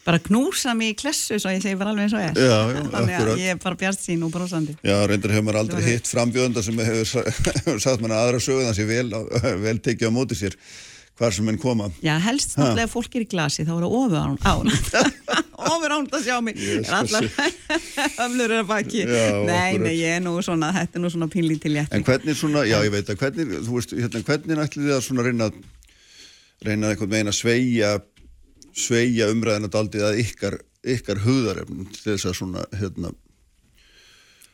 bara 0.06 0.20
knúsa 0.22 0.74
mér 0.78 0.94
í 0.94 0.98
klessu 0.98 1.38
svo 1.42 1.52
ég 1.54 1.62
segi 1.62 1.78
bara 1.78 1.92
alveg 1.94 2.08
eins 2.08 2.16
og 2.18 2.24
ég 2.24 2.38
já, 2.38 2.60
já, 2.74 2.80
þannig 2.94 3.18
að 3.18 3.42
ég 3.42 3.54
er 3.54 3.60
bara 3.62 3.78
bjart 3.78 4.02
sín 4.02 4.24
og 4.26 4.32
brósandi 4.34 4.74
Já, 4.82 4.96
reyndar 5.10 5.34
hefur 5.36 5.46
maður 5.46 5.60
aldrei 5.62 5.84
hitt 5.86 6.10
frambjöðanda 6.10 6.64
sem 6.66 6.82
hefur, 6.82 7.36
sagt 7.86 8.02
manna 8.02 8.22
aðra 8.24 8.42
það 8.42 8.72
sé 8.80 8.88
vel, 8.90 9.06
vel 9.66 9.76
tekið 9.78 10.10
á 10.10 10.12
móti 10.16 10.38
sér 10.40 10.58
hvar 11.20 11.36
sem 11.36 11.48
henn 11.52 11.60
koma. 11.62 11.90
Já, 12.04 12.16
helst 12.24 12.56
náttúrulega 12.58 12.92
fólk 12.92 13.18
er 13.18 13.26
í 13.26 13.30
glasi 13.32 13.66
þá 13.68 13.74
er 13.76 13.84
það 13.84 13.98
ofur 14.00 14.20
án 14.22 14.72
ofur 15.72 15.94
án 15.94 16.08
að 16.08 16.24
sjá 16.26 16.38
mig. 16.44 16.62
Er 16.62 16.96
allar 17.02 17.28
öflur 18.26 18.46
er 18.48 18.56
að 18.62 18.72
baki. 18.72 19.04
Já, 19.06 19.28
nei, 19.48 19.78
nei, 19.82 19.94
ég 20.00 20.18
er 20.18 20.24
nú 20.26 20.38
svona 20.46 20.72
þetta 20.76 20.98
er 20.98 21.06
nú 21.06 21.12
svona 21.14 21.30
pinlík 21.32 21.62
til 21.64 21.76
létt 21.76 21.94
En 21.94 22.06
hvernig 22.08 22.38
svona, 22.40 22.66
já 22.70 22.80
ég 22.82 22.94
veit 22.94 23.12
að 23.12 23.22
hvernig 23.22 23.54
þú 23.68 23.78
veist, 23.78 23.94
hérna, 23.98 24.24
hvernig 24.26 24.64
ætlir 24.66 24.88
þið 24.88 24.96
að 24.98 25.06
svona 25.08 25.28
reyna 25.28 25.52
reyna 26.66 26.92
eitthvað 26.94 27.14
meina 27.16 27.34
sveia 27.34 27.96
sveia 28.78 29.28
umræðina 29.32 29.72
daldið 29.72 30.06
að 30.08 30.22
ykkar, 30.24 30.58
ykkar 30.96 31.22
hugðarefn 31.26 31.90
til 31.92 32.06
þess 32.06 32.30
að 32.30 32.38
svona 32.40 32.66
hérna 32.78 33.12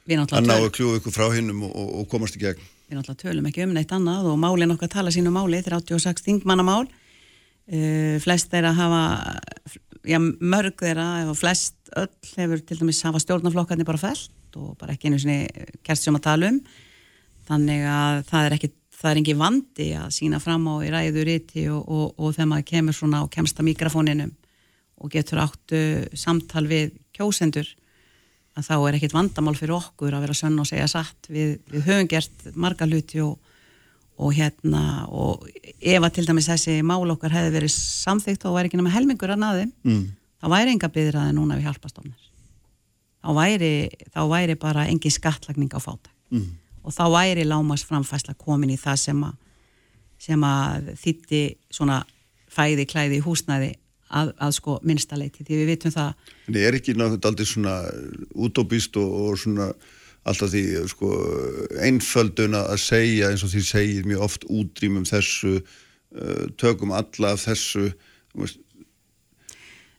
að 0.07 0.47
ná 0.47 0.55
að 0.55 0.71
kljúa 0.77 0.99
ykkur 1.01 1.13
frá 1.13 1.27
hinnum 1.35 1.65
og, 1.67 1.87
og 2.01 2.09
komast 2.11 2.37
í 2.39 2.41
gegn 2.41 2.63
við 2.87 2.99
náttúrulega 2.99 3.23
tölum 3.23 3.49
ekki 3.49 3.65
um 3.65 3.75
neitt 3.75 3.91
annað 3.95 4.31
og 4.31 4.39
málinn 4.41 4.73
okkar 4.73 4.91
tala 4.91 5.11
sínu 5.13 5.33
máli, 5.35 5.59
36 5.65 6.23
þingmannamál. 6.25 6.87
Uh, 7.67 8.15
flest 8.23 8.47
þeirra 8.53 8.71
hafa 8.77 9.03
já, 10.07 10.19
mörg 10.23 10.79
þeirra 10.79 11.07
eða 11.25 11.35
flest 11.35 11.75
öll 11.99 12.33
hefur 12.37 12.63
til 12.63 12.79
dæmis 12.79 13.03
hafa 13.03 13.19
stjórnarflokkarnir 13.19 13.87
bara 13.87 13.99
fælt 13.99 14.55
og 14.55 14.77
bara 14.79 14.95
ekki 14.95 15.11
einu 15.11 15.19
svona 15.19 15.67
kerst 15.83 16.07
sem 16.07 16.15
að 16.15 16.27
tala 16.29 16.51
um. 16.53 16.61
Þannig 17.47 17.83
að 17.91 18.21
það 18.29 18.45
er 18.45 18.55
ekki 18.57 18.71
það 18.97 19.11
er 19.11 19.19
ekki 19.21 19.37
vandi 19.37 19.87
að 19.97 20.13
sína 20.15 20.39
fram 20.41 20.65
á 20.71 20.75
í 20.81 20.91
ræður 20.93 21.29
íti 21.35 21.67
og, 21.69 21.83
og, 21.85 22.05
og 22.17 22.33
þegar 22.33 22.49
maður 22.53 22.69
kemur 22.71 22.97
svona 22.97 23.21
á 23.21 23.25
kemsta 23.29 23.65
mikrofóninum 23.65 24.31
og 24.97 25.11
getur 25.13 25.43
áttu 25.43 25.81
samtal 26.17 26.65
við 26.69 26.95
kjósendur 27.13 27.69
að 28.57 28.65
þá 28.65 28.75
er 28.77 28.97
ekkit 28.97 29.15
vandamál 29.15 29.55
fyrir 29.57 29.75
okkur 29.77 30.15
að 30.17 30.25
vera 30.25 30.37
sönn 30.37 30.57
og 30.61 30.67
segja 30.69 30.87
satt 30.89 31.29
við, 31.29 31.57
við 31.69 31.85
höfum 31.87 32.09
gert 32.09 32.47
marga 32.57 32.87
hluti 32.89 33.21
og, 33.23 33.35
og 34.17 34.33
hérna 34.37 35.05
og 35.13 35.45
ef 35.77 36.01
að 36.01 36.13
til 36.17 36.25
dæmis 36.27 36.49
þessi 36.49 36.79
mál 36.85 37.05
okkar 37.13 37.35
hefði 37.35 37.53
verið 37.53 37.73
samþygt 37.75 38.45
þá 38.45 38.49
væri 38.55 38.71
ekki 38.71 38.79
náma 38.81 38.93
helmingur 38.95 39.33
að 39.35 39.43
naði 39.43 39.67
mm. 39.85 40.05
þá 40.41 40.47
væri 40.55 40.73
enga 40.73 40.91
byðraði 40.97 41.35
núna 41.37 41.59
við 41.59 41.69
hjálpastofnir 41.69 42.29
þá 43.21 43.29
væri, 43.37 43.73
þá 44.13 44.21
væri 44.31 44.57
bara 44.59 44.87
engi 44.89 45.11
skattlagning 45.13 45.73
á 45.77 45.79
fátak 45.83 46.13
mm. 46.33 46.47
og 46.81 46.95
þá 46.95 47.03
væri 47.13 47.45
lámas 47.45 47.85
framfæsla 47.85 48.37
komin 48.41 48.73
í 48.73 48.79
það 48.81 49.01
sem 49.05 49.25
að, 49.27 49.35
sem 50.27 50.47
að 50.49 50.93
þýtti 51.03 51.43
svona 51.69 52.01
fæði 52.49 52.87
klæði 52.89 53.21
húsnæði 53.21 53.75
að, 54.09 54.33
að 54.39 54.55
sko 54.57 54.79
minnstaleiti 54.87 55.45
því 55.45 55.61
við 55.61 55.71
vitum 55.73 55.93
það. 55.95 56.27
En 56.47 56.59
er 56.61 56.77
ekki 56.77 56.95
náttúrulega 56.95 57.31
aldrei 57.31 57.49
svona 57.49 57.77
útópist 58.35 58.99
og, 59.01 59.15
og 59.23 59.39
svona 59.41 59.71
alltaf 60.27 60.51
því 60.51 60.63
sko 60.91 61.11
einföldun 61.83 62.57
að 62.59 62.79
segja 62.83 63.31
eins 63.31 63.45
og 63.45 63.53
því 63.53 63.63
segir 63.67 64.07
mjög 64.09 64.25
oft 64.27 64.47
útrýmum 64.51 65.07
þessu 65.07 65.59
uh, 65.59 66.45
tökum 66.59 66.91
alla 66.95 67.33
af 67.35 67.45
þessu 67.47 67.89
veist, 68.37 68.59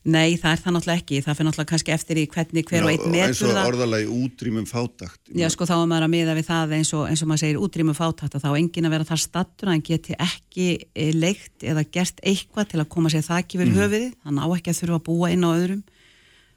Nei, 0.09 0.39
það 0.41 0.53
er 0.55 0.61
það 0.63 0.75
náttúrulega 0.75 1.01
ekki, 1.03 1.19
það 1.25 1.35
fyrir 1.37 1.47
náttúrulega 1.49 1.71
kannski 1.73 1.93
eftir 1.93 2.19
í 2.21 2.23
hvernig 2.33 2.65
hver 2.71 2.79
Já, 2.79 2.85
og 2.85 2.91
einn 2.93 3.13
metur 3.13 3.19
það. 3.19 3.29
Eins 3.29 3.43
og 3.45 3.69
orðalagi 3.69 4.07
útrýmum 4.15 4.67
fátakt. 4.69 5.21
Já, 5.37 5.47
sko 5.53 5.69
þá 5.69 5.75
er 5.77 5.91
maður 5.91 6.07
að 6.07 6.13
miða 6.15 6.37
við 6.39 6.47
það 6.49 6.75
eins 6.79 6.93
og, 6.97 7.03
eins 7.11 7.23
og 7.25 7.29
maður 7.29 7.43
segir 7.43 7.61
útrýmum 7.67 7.99
fátakt 7.99 8.37
og 8.39 8.45
þá 8.45 8.49
engin 8.55 8.89
að 8.89 8.95
vera 8.97 9.09
þar 9.11 9.23
stattur 9.25 9.69
að 9.69 9.75
hann 9.75 9.85
geti 9.91 10.17
ekki 10.25 10.69
eh, 10.79 11.13
leikt 11.13 11.67
eða 11.69 11.85
gert 11.99 12.23
eitthvað 12.25 12.73
til 12.73 12.81
að 12.81 12.91
koma 12.95 13.13
sér 13.13 13.27
þakki 13.29 13.61
við 13.61 13.69
mm. 13.69 13.79
höfiði, 13.83 14.09
hann 14.25 14.41
á 14.41 14.47
ekki 14.49 14.73
að 14.73 14.81
þurfa 14.81 14.99
að 14.99 15.07
búa 15.11 15.33
inn 15.35 15.45
á 15.45 15.51
öðrum. 15.53 15.85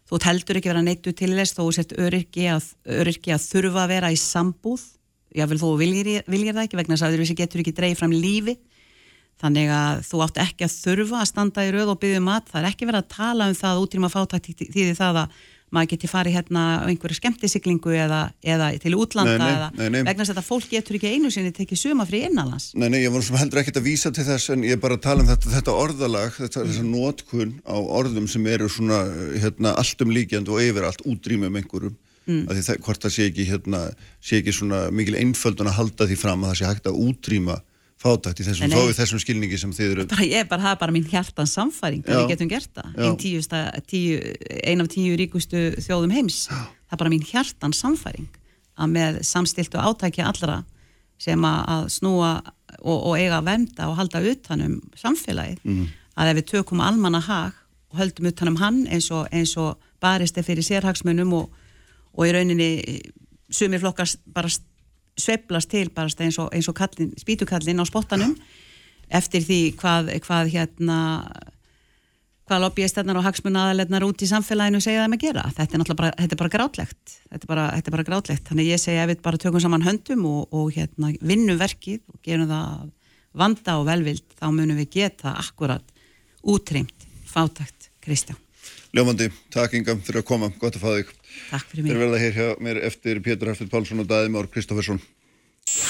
Þú 0.07 0.23
heldur 0.27 0.59
ekki 0.59 0.71
vera 0.71 0.87
neittu 0.87 1.11
til 1.15 1.31
þess 1.35 1.57
þó 1.57 1.63
sett 1.75 1.91
öryrki 1.99 2.47
að, 2.51 2.71
öryrki 3.01 3.35
að 3.35 3.47
þurfa 3.49 3.83
að 3.83 3.91
vera 3.97 4.15
í 4.15 4.19
sambúð, 4.19 4.83
jável 5.35 5.59
þú 5.59 5.75
Þannig 9.41 9.71
að 9.73 10.03
þú 10.05 10.19
átt 10.25 10.43
ekki 10.43 10.67
að 10.67 10.75
þurfa 10.83 11.21
að 11.21 11.31
standa 11.31 11.65
í 11.65 11.71
rauð 11.73 11.95
og 11.95 12.01
byggja 12.03 12.21
um 12.21 12.29
mat. 12.29 12.51
Það 12.51 12.61
er 12.61 12.69
ekki 12.69 12.89
verið 12.89 13.01
að 13.01 13.15
tala 13.15 13.49
um 13.49 13.57
það 13.57 13.81
útrýma 13.85 14.11
fátækt 14.13 14.51
því 14.69 14.91
það 14.99 15.23
að 15.23 15.41
maður 15.71 15.91
geti 15.93 16.09
farið 16.11 16.35
hérna 16.35 16.63
á 16.83 16.87
einhverju 16.89 17.17
skemmtisiklingu 17.17 17.93
eða, 17.95 18.19
eða 18.43 18.67
til 18.83 18.91
útlanda 18.99 19.37
nei, 19.39 19.45
nei, 19.45 19.53
eða 19.55 19.89
nei, 19.93 20.01
vegna 20.09 20.25
þess 20.27 20.41
að 20.41 20.47
fólk 20.49 20.67
getur 20.71 20.97
ekki 20.97 21.13
einu 21.15 21.31
sinni 21.31 21.53
tekið 21.55 21.79
suma 21.79 22.05
frí 22.07 22.25
innanlands. 22.27 22.71
Nei, 22.75 22.89
nei, 22.91 22.99
ég 23.05 23.13
var 23.13 23.23
sem 23.23 23.39
heldur 23.39 23.61
ekkert 23.61 23.79
að 23.79 23.87
vísa 23.87 24.11
til 24.11 24.27
þess 24.27 24.51
en 24.51 24.65
ég 24.67 24.75
er 24.75 24.83
bara 24.83 24.99
að 24.99 25.05
tala 25.07 25.23
um 25.23 25.31
þetta, 25.31 25.53
þetta 25.55 25.77
orðalag, 25.85 26.35
þetta, 26.35 26.65
mm. 26.65 26.71
þessa 26.73 26.85
nótkun 26.89 27.55
á 27.63 27.75
orðum 27.79 28.27
sem 28.31 28.51
eru 28.51 28.67
svona 28.71 29.01
hérna, 29.39 29.75
alltum 29.79 30.11
líkjand 30.11 30.51
og 30.51 30.63
yfir 30.65 30.89
allt 30.89 31.05
útrýma 31.07 31.47
um 31.47 31.59
einhverjum. 31.61 31.97
Mm. 32.27 32.43
Það, 32.51 32.75
hvort 32.83 33.07
það 33.07 33.15
sé 33.15 33.31
ekki, 33.31 33.47
hérna, 33.49 33.85
sé 34.21 34.41
ekki 34.41 34.53
svona 34.53 34.83
mikil 34.93 35.15
einföldun 35.23 35.71
að 35.71 35.79
halda 35.79 36.09
því 36.09 36.19
fram 36.19 36.43
að 36.43 36.51
það 36.51 36.59
sé 36.59 36.71
hægt 36.73 36.91
að 36.91 36.99
útrýma 37.07 37.61
fátækt 38.01 38.41
í 38.41 38.47
þessum, 38.47 38.73
þó 38.73 38.81
við 38.87 38.97
þessum 38.97 39.21
skilningi 39.21 39.59
sem 39.61 39.73
þið 39.75 39.93
eru 39.93 40.05
bara, 40.09 40.27
ég 40.27 40.49
bara 40.49 40.65
hafa 40.65 40.81
bara 40.81 40.95
mín 40.95 41.07
hjartans 41.09 41.53
samfæring 41.57 42.03
þegar 42.05 42.23
við 42.23 42.33
getum 42.33 42.51
gert 42.51 42.71
það. 42.73 42.91
Ein, 42.97 43.17
tíusta, 43.21 43.63
tíu, 43.89 44.19
ein 44.65 44.83
af 44.83 44.89
tíu 44.93 45.17
ríkustu 45.19 45.63
þjóðum 45.85 46.15
heims. 46.15 46.43
Já. 46.49 46.61
það 46.89 46.97
er 46.97 47.01
bara 47.03 47.13
mín 47.13 47.27
hjartans 47.29 47.81
samfæring 47.83 48.29
að 48.81 48.93
með 48.95 49.21
samstiltu 49.27 49.81
átækja 49.81 50.27
allra 50.31 50.61
sem 51.21 51.45
að 51.45 51.87
snúa 51.93 52.31
og, 52.79 52.97
og 52.97 53.15
eiga 53.19 53.39
að 53.39 53.49
venda 53.51 53.89
og 53.91 53.97
halda 53.99 54.21
utanum 54.31 54.79
samfélagið 54.97 55.61
mm. 55.67 55.87
að 56.17 56.31
ef 56.31 56.39
við 56.39 56.47
tökum 56.55 56.81
almanna 56.83 57.21
hag 57.21 57.57
og 57.91 58.01
höldum 58.01 58.29
utanum 58.31 58.59
hann 58.61 58.85
eins 58.89 59.11
og, 59.13 59.27
eins 59.31 59.53
og 59.59 59.77
barist 60.01 60.39
er 60.39 60.47
fyrir 60.47 60.65
sérhagsmunum 60.65 61.33
og, 61.37 61.51
og 62.15 62.27
í 62.27 62.33
rauninni 62.33 62.71
sumir 63.51 63.81
flokkar 63.83 64.09
bara 64.33 64.49
sveplast 65.21 65.71
til 65.71 65.89
bara 65.93 66.11
eins 66.25 66.39
og, 66.41 66.51
eins 66.55 66.69
og 66.71 66.77
kallin, 66.77 67.13
spítukallin 67.19 67.81
á 67.81 67.85
spottanum 67.87 68.35
eftir 69.11 69.43
því 69.45 69.61
hvað, 69.79 70.13
hvað 70.25 70.53
hérna 70.53 70.99
hvað 72.51 72.65
lobbyistarnar 72.65 73.19
og 73.19 73.23
hagsmunnaðalegnar 73.23 74.03
út 74.03 74.23
í 74.25 74.27
samfélaginu 74.27 74.81
segja 74.83 75.05
þeim 75.05 75.15
að 75.15 75.23
gera. 75.23 75.43
Þetta 75.55 75.77
er 75.77 75.81
náttúrulega 75.81 76.01
bara, 76.01 76.15
þetta 76.19 76.35
er 76.35 76.41
bara 76.41 76.53
grátlegt. 76.55 77.13
Þetta 77.29 77.45
er 77.45 77.51
bara, 77.51 77.67
þetta 77.77 77.91
er 77.91 77.95
bara 77.95 78.07
grátlegt. 78.09 78.43
Þannig 78.49 78.67
ég 78.67 78.81
segja 78.81 79.05
að 79.05 79.13
við 79.13 79.21
bara 79.27 79.39
tökum 79.39 79.63
saman 79.63 79.85
höndum 79.85 80.25
og, 80.27 80.41
og 80.51 80.73
hérna 80.75 81.13
vinnum 81.23 81.59
verkið 81.61 82.01
og 82.11 82.19
gerum 82.25 82.49
það 82.51 82.89
vanda 83.41 83.77
og 83.79 83.87
velvild 83.87 84.35
þá 84.35 84.45
munum 84.51 84.81
við 84.81 84.89
geta 84.97 85.37
akkurat 85.39 85.95
útrýmt 86.43 87.07
fátakt 87.31 87.91
Kristján. 88.03 88.39
Ljómandi, 88.91 89.29
takk 89.53 89.77
Inga 89.77 89.95
fyrir 90.03 90.19
að 90.19 90.27
koma, 90.27 90.51
gott 90.59 90.75
að 90.75 90.83
fá 90.83 90.89
þig. 90.97 91.13
Takk 91.49 91.65
fyrir 91.71 91.87
Þeir 91.87 91.97
mig. 91.97 92.03
verða 92.03 92.21
hér 92.23 92.37
hjá 92.37 92.47
mér 92.59 92.81
eftir 92.87 93.21
Pétur 93.23 93.51
Haftur 93.51 93.71
Pálsson 93.71 94.03
og 94.03 94.07
Daði 94.11 94.31
Már 94.33 94.47
Kristoffersson. 94.51 95.01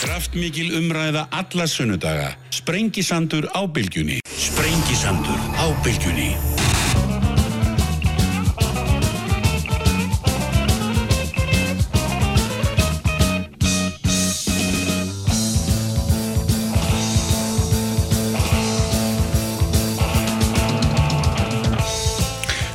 Kraftmikil 0.02 0.76
umræða 0.78 1.28
alla 1.32 1.68
sunnudaga. 1.68 2.36
Sprengisandur 2.54 3.50
á 3.50 3.62
bylgjunni. 3.66 4.20
Sprengisandur 4.30 5.40
á 5.58 5.66
bylgjunni. 5.86 6.61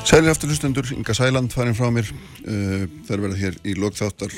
Sælir 0.06 0.30
aftur 0.30 0.46
hlustendur, 0.46 0.86
Inga 0.94 1.14
Sæland 1.18 1.50
farin 1.50 1.74
frá 1.74 1.88
mér. 1.90 2.06
Uh, 2.46 2.84
Þeir 3.08 3.22
verða 3.24 3.38
hér 3.40 3.56
í 3.66 3.72
lokþáttar 3.74 4.30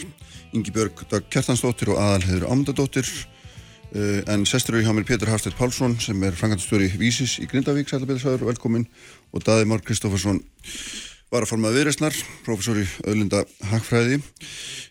Ingi 0.57 0.73
Björg 0.73 1.03
Dag 1.11 1.27
Kjartansdóttir 1.29 1.91
og 1.93 1.99
Aðalheður 2.01 2.47
Ámundadóttir. 2.49 3.05
Uh, 3.93 4.23
en 4.33 4.47
sestur 4.49 4.79
eru 4.79 4.87
hjá 4.87 4.95
mér 4.97 5.05
Pétur 5.05 5.29
Haftur 5.29 5.53
Pálsson 5.59 5.99
sem 6.01 6.25
er 6.25 6.33
frangandstjóri 6.33 6.89
Vísis 6.97 7.37
í 7.43 7.45
Grindavík, 7.51 7.93
Sælabeðisvæður, 7.93 8.47
velkomin. 8.49 8.89
Og 9.37 9.45
Daði 9.45 9.69
Már 9.69 9.85
Kristoffersson 9.85 10.41
var 11.29 11.45
að 11.45 11.51
formaða 11.51 11.77
viðresnar, 11.77 12.15
professor 12.47 12.79
í 12.81 12.85
öðlunda 13.05 13.43
Hagfræði. 13.69 14.19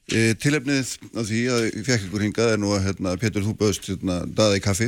E, 0.08 0.36
tilefnið 0.40 0.92
af 1.18 1.26
því 1.28 1.40
að 1.52 1.64
ég 1.66 1.86
fekk 1.88 2.06
ykkur 2.08 2.26
hingað 2.28 2.52
er 2.54 2.62
nú 2.62 2.72
að 2.76 2.86
hérna, 2.86 3.16
Pétur 3.20 3.46
þú 3.46 3.56
böðst 3.60 3.90
hérna, 3.90 4.20
daða 4.38 4.60
í 4.60 4.64
kaffi 4.64 4.88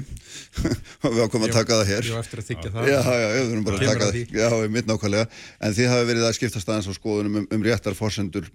og 1.04 1.16
við 1.16 1.24
ákomum 1.26 1.48
að 1.50 1.56
taka 1.58 1.80
það 1.82 1.92
hér. 1.94 2.10
Ég 2.10 2.18
var 2.20 2.28
eftir 2.28 2.44
að 2.44 2.50
þykja 2.52 2.74
það. 2.76 2.90
Já, 2.92 3.00
já, 3.00 3.26
já, 3.26 3.30
við 3.34 3.54
erum 3.56 3.66
bara 3.68 3.80
að 3.80 3.88
taka 3.90 4.10
að 4.10 4.18
það. 4.20 4.36
Já, 4.40 4.48
við 4.54 4.76
mitt 4.78 4.92
nákvæmlega. 4.92 5.40
En 5.60 5.78
þið 5.80 5.94
hafi 5.96 6.10
verið 6.12 6.28
að 6.30 6.36
skipta 6.38 6.64
staðans 6.64 6.90
á 6.90 6.94
skoðunum 6.96 7.42
um, 7.42 7.50
um 7.58 7.66
réttar 7.66 7.98
forsendur 7.98 8.52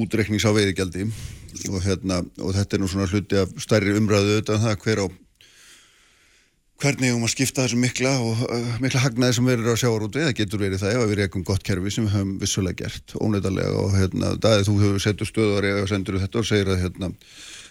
útreiknings 0.00 0.46
á 0.46 0.54
veiðigjaldi 0.54 1.08
og, 1.68 1.80
hérna, 1.84 2.22
og 2.40 2.54
þetta 2.56 2.76
er 2.76 2.82
nú 2.82 2.88
svona 2.90 3.10
hluti 3.10 3.40
af 3.40 3.52
stærri 3.60 3.96
umræðu 3.98 4.36
auðvitað 4.38 4.56
um 4.56 4.64
það 4.64 4.84
hver 4.84 5.02
á 5.04 5.06
hvernig 6.80 7.12
um 7.14 7.24
að 7.26 7.32
skipta 7.34 7.64
þessu 7.66 7.78
mikla 7.80 8.12
og 8.24 8.42
uh, 8.46 8.74
mikla 8.82 9.02
hagnaði 9.04 9.36
sem 9.36 9.48
verður 9.50 9.74
á 9.76 9.80
sjávarúti 9.82 10.22
það 10.24 10.36
getur 10.40 10.62
verið 10.62 10.82
það 10.82 10.96
ef 10.96 11.02
við 11.10 11.18
rekum 11.20 11.44
gott 11.46 11.64
kerfi 11.66 11.92
sem 11.94 12.06
við 12.06 12.14
höfum 12.16 12.34
vissulega 12.40 12.84
gert, 12.86 13.14
óneitarlega 13.20 13.82
og 13.84 13.96
hérna, 13.98 14.32
Daði, 14.40 14.66
þú 14.68 14.76
hefur 14.84 15.04
settur 15.04 15.28
stöðar 15.28 15.68
og 15.82 15.90
sendur 15.92 16.20
þetta 16.22 16.40
og 16.42 16.48
segir 16.48 16.72
að 16.72 16.80
hérna, 16.86 17.12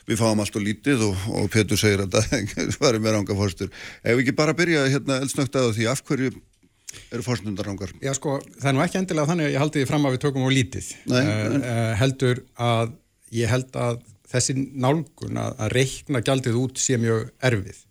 við 0.09 0.21
fáum 0.21 0.43
allt 0.43 0.59
og 0.59 0.65
lítið 0.67 1.03
og, 1.07 1.25
og 1.41 1.49
Pétur 1.53 1.81
segir 1.81 2.05
að 2.05 2.13
Daði 2.19 2.69
svarir 2.77 3.01
með 3.03 3.17
ranga 3.17 3.39
fórstur 3.41 3.73
ef 3.73 4.13
við 4.13 4.23
ekki 4.27 4.37
bara 4.43 4.55
byrja 4.57 4.85
hérna 4.93 5.19
eldsnögt 5.23 5.57
að 5.61 5.73
því 5.79 5.89
af 5.93 6.05
hverju 6.07 6.31
eru 7.13 7.21
fórstundar 7.25 7.67
rangar? 7.69 7.91
Já 8.01 8.13
sko, 8.17 8.39
það 8.57 8.71
er 8.71 8.77
nú 8.77 8.81
ekki 8.85 8.97
endilega 9.01 9.29
þannig 9.29 9.49
að 9.49 9.53
ég 9.53 9.61
haldi 9.61 9.81
því 9.83 9.89
fram 9.91 10.07
að 10.09 10.15
við 10.15 10.23
tökum 10.23 10.45
á 10.45 10.49
lítið. 10.53 10.87
Nei, 11.11 11.19
en- 11.21 11.61
eh, 11.61 11.91
heldur 11.99 12.41
að 12.57 12.95
ég 13.37 13.51
held 13.51 13.77
að 13.77 13.99
þessi 14.29 14.55
nálgun 14.73 15.37
að, 15.41 15.53
að 15.61 15.75
reikna 15.77 16.21
gjaldið 16.25 16.57
út 16.63 16.81
sé 16.81 16.97
mjög 17.01 17.29
erfið 17.45 17.83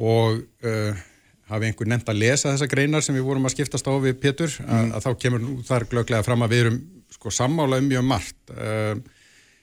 og 0.00 0.40
uh, 0.64 1.06
hafi 1.50 1.68
einhver 1.68 1.88
nefnt 1.90 2.10
að 2.10 2.20
lesa 2.22 2.54
þessa 2.54 2.68
greinar 2.70 3.04
sem 3.04 3.16
við 3.16 3.26
vorum 3.26 3.48
að 3.48 3.56
skiptast 3.56 3.88
á 3.90 3.92
við 4.00 4.18
Pétur 4.22 4.52
að, 4.64 4.92
að 4.96 5.06
þá 5.06 5.10
kemur 5.24 5.42
nú 5.44 5.56
þar 5.66 5.86
glöglega 5.90 6.26
fram 6.26 6.44
að 6.46 6.54
við 6.54 6.62
erum 6.64 6.78
sko 7.10 7.32
sammála 7.34 7.80
um 7.82 7.88
mjög 7.90 8.06
margt 8.06 8.52
uh, 8.54 8.94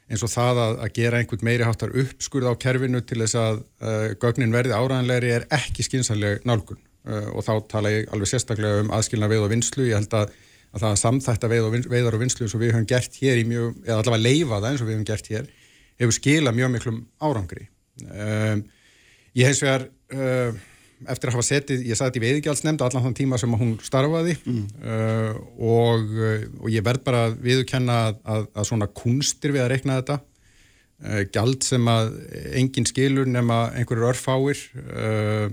eins 0.07 0.23
og 0.23 0.31
það 0.31 0.61
að, 0.63 0.75
að 0.85 0.91
gera 0.99 1.21
einhvern 1.21 1.47
meiri 1.47 1.67
háttar 1.67 1.95
uppskurð 2.03 2.51
á 2.51 2.59
kerfinu 2.59 3.01
til 3.07 3.21
þess 3.23 3.39
að 3.39 3.61
uh, 3.63 4.09
gögnin 4.21 4.53
verði 4.53 4.75
áræðanlegri 4.75 5.33
er 5.39 5.47
ekki 5.57 5.87
skynsanleg 5.87 6.45
nálgun 6.47 6.83
og 7.07 7.39
þá 7.39 7.53
tala 7.71 7.87
ég 7.93 8.09
alveg 8.11 8.27
sérstaklega 8.27 8.81
um 8.81 8.89
aðskilna 8.91 9.29
veið 9.31 9.45
og 9.45 9.51
vinslu, 9.53 9.85
ég 9.87 9.95
held 9.95 10.11
að, 10.17 10.33
að 10.75 10.81
það 10.81 10.89
að 10.89 10.97
samþætta 10.99 11.49
veið 11.53 11.67
og 11.69 11.71
vin, 11.71 11.85
veiðar 11.93 12.17
og 12.17 12.19
vinslu 12.19 12.43
eins 12.43 12.55
og 12.57 12.59
við 12.59 12.73
höfum 12.73 12.87
gert 12.89 13.15
hér 13.21 13.39
í 13.39 13.45
mjög, 13.47 13.77
eða 13.85 14.01
allavega 14.01 14.25
leifa 14.25 14.57
það 14.57 14.67
eins 14.73 14.83
og 14.83 14.89
við 14.89 14.97
höfum 14.97 15.05
gert 15.07 15.29
hér, 15.31 15.45
hefur 16.03 16.17
skilað 16.17 16.57
mjög 16.57 16.73
miklum 16.73 16.97
árangri. 17.23 17.69
Um, 18.11 18.65
Ég 19.37 19.45
hins 19.45 19.59
vegar, 19.61 19.83
uh, 20.15 20.55
eftir 21.07 21.29
að 21.29 21.37
hafa 21.37 21.45
setið, 21.45 21.83
ég 21.85 21.99
satt 21.99 22.15
í 22.17 22.23
veiðigjaldsnefnd 22.23 22.81
allan 22.85 23.05
þann 23.05 23.17
tíma 23.17 23.37
sem 23.41 23.53
hún 23.59 23.75
starfaði 23.85 24.37
uh, 24.47 25.37
og, 25.57 26.07
uh, 26.17 26.47
og 26.63 26.71
ég 26.73 26.85
verð 26.85 27.05
bara 27.05 27.27
viðurkenna 27.33 27.99
að, 28.07 28.17
að, 28.25 28.49
að 28.57 28.67
svona 28.71 28.89
kunstir 29.01 29.53
við 29.55 29.65
að 29.65 29.71
reikna 29.75 29.99
þetta. 30.01 30.19
Uh, 30.97 31.21
gjald 31.29 31.61
sem 31.67 31.91
að 31.91 32.11
engin 32.57 32.89
skilur 32.89 33.29
nema 33.29 33.67
einhverjur 33.77 34.09
örfáir 34.09 34.63
uh, 34.89 35.47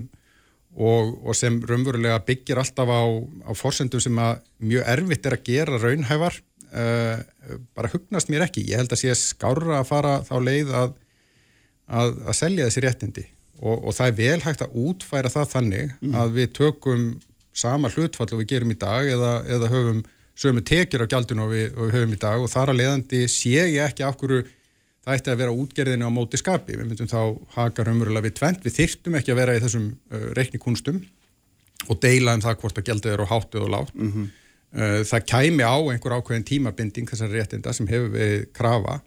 og, 0.75 1.13
og 1.21 1.37
sem 1.37 1.61
raunverulega 1.61 2.17
byggir 2.25 2.59
alltaf 2.59 2.89
á, 2.89 3.03
á 3.45 3.51
forsendum 3.55 4.01
sem 4.03 4.17
að 4.19 4.41
mjög 4.65 4.91
erfitt 4.95 5.29
er 5.29 5.37
að 5.37 5.45
gera 5.45 5.79
raunhæfar, 5.79 6.41
uh, 6.73 7.59
bara 7.77 7.93
hugnast 7.93 8.33
mér 8.33 8.47
ekki. 8.47 8.65
Ég 8.71 8.81
held 8.81 8.97
að 8.97 9.05
sé 9.05 9.15
skárra 9.19 9.83
að 9.83 9.89
fara 9.93 10.17
þá 10.25 10.37
leið 10.41 10.73
að 10.73 10.95
að, 11.85 12.15
að 12.25 12.37
selja 12.37 12.67
þessi 12.67 12.83
réttindi 12.85 13.25
og, 13.61 13.85
og 13.87 13.95
það 13.95 14.09
er 14.09 14.17
vel 14.19 14.41
hægt 14.43 14.65
að 14.65 14.75
útfæra 14.85 15.31
það 15.31 15.47
þannig 15.53 15.95
að 16.21 16.35
við 16.35 16.51
tökum 16.59 17.07
sama 17.55 17.91
hlutfall 17.93 18.27
og 18.27 18.41
við 18.41 18.51
gerum 18.51 18.73
í 18.73 18.77
dag 18.79 19.07
eða, 19.07 19.31
eða 19.47 19.71
höfum 19.71 20.03
sömu 20.35 20.63
tekjur 20.67 21.05
á 21.07 21.11
gjaldinu 21.11 21.45
og 21.45 21.53
við, 21.53 21.67
og 21.71 21.87
við 21.87 21.95
höfum 21.95 22.15
í 22.15 22.21
dag. 22.21 22.43
Og 22.43 22.51
þar 22.51 22.73
að 22.73 22.79
leiðandi 22.81 23.21
sé 23.31 23.55
ég 23.55 23.81
ekki 23.85 24.03
af 24.03 24.17
hverju 24.19 24.43
það 25.05 25.19
ætti 25.19 25.31
að 25.31 25.41
vera 25.43 25.55
útgerðinu 25.55 26.09
á 26.09 26.11
móti 26.11 26.39
skapi. 26.41 26.75
Við 26.75 26.89
myndum 26.89 27.11
þá 27.11 27.19
haka 27.55 27.85
raunverulega 27.87 28.27
við 28.27 28.37
tvent 28.41 28.65
við 28.65 28.77
þyrftum 28.79 29.19
ekki 29.19 29.31
að 29.33 29.39
vera 29.41 29.55
í 29.55 29.61
þessum 29.63 29.91
uh, 29.93 30.25
reiknikunstum 30.35 31.03
og 31.85 31.99
deila 32.01 32.35
um 32.35 32.43
það 32.43 32.59
hvort 32.61 32.79
að 32.81 32.89
gjaldið 32.89 33.13
er 33.13 33.23
á 33.23 33.31
háttu 33.31 33.61
og 33.61 33.71
látt 33.71 33.95
uh, 33.95 35.01
það 35.05 35.27
kæmi 35.31 35.63
á 35.63 35.75
einhver 35.77 36.17
ákveðin 36.17 36.47
tímabinding 36.47 37.09
þessar 37.11 37.31
réttinda 37.31 37.73
sem 37.75 37.87
hefur 37.87 38.11
við 38.15 38.47
krafa 38.55 38.99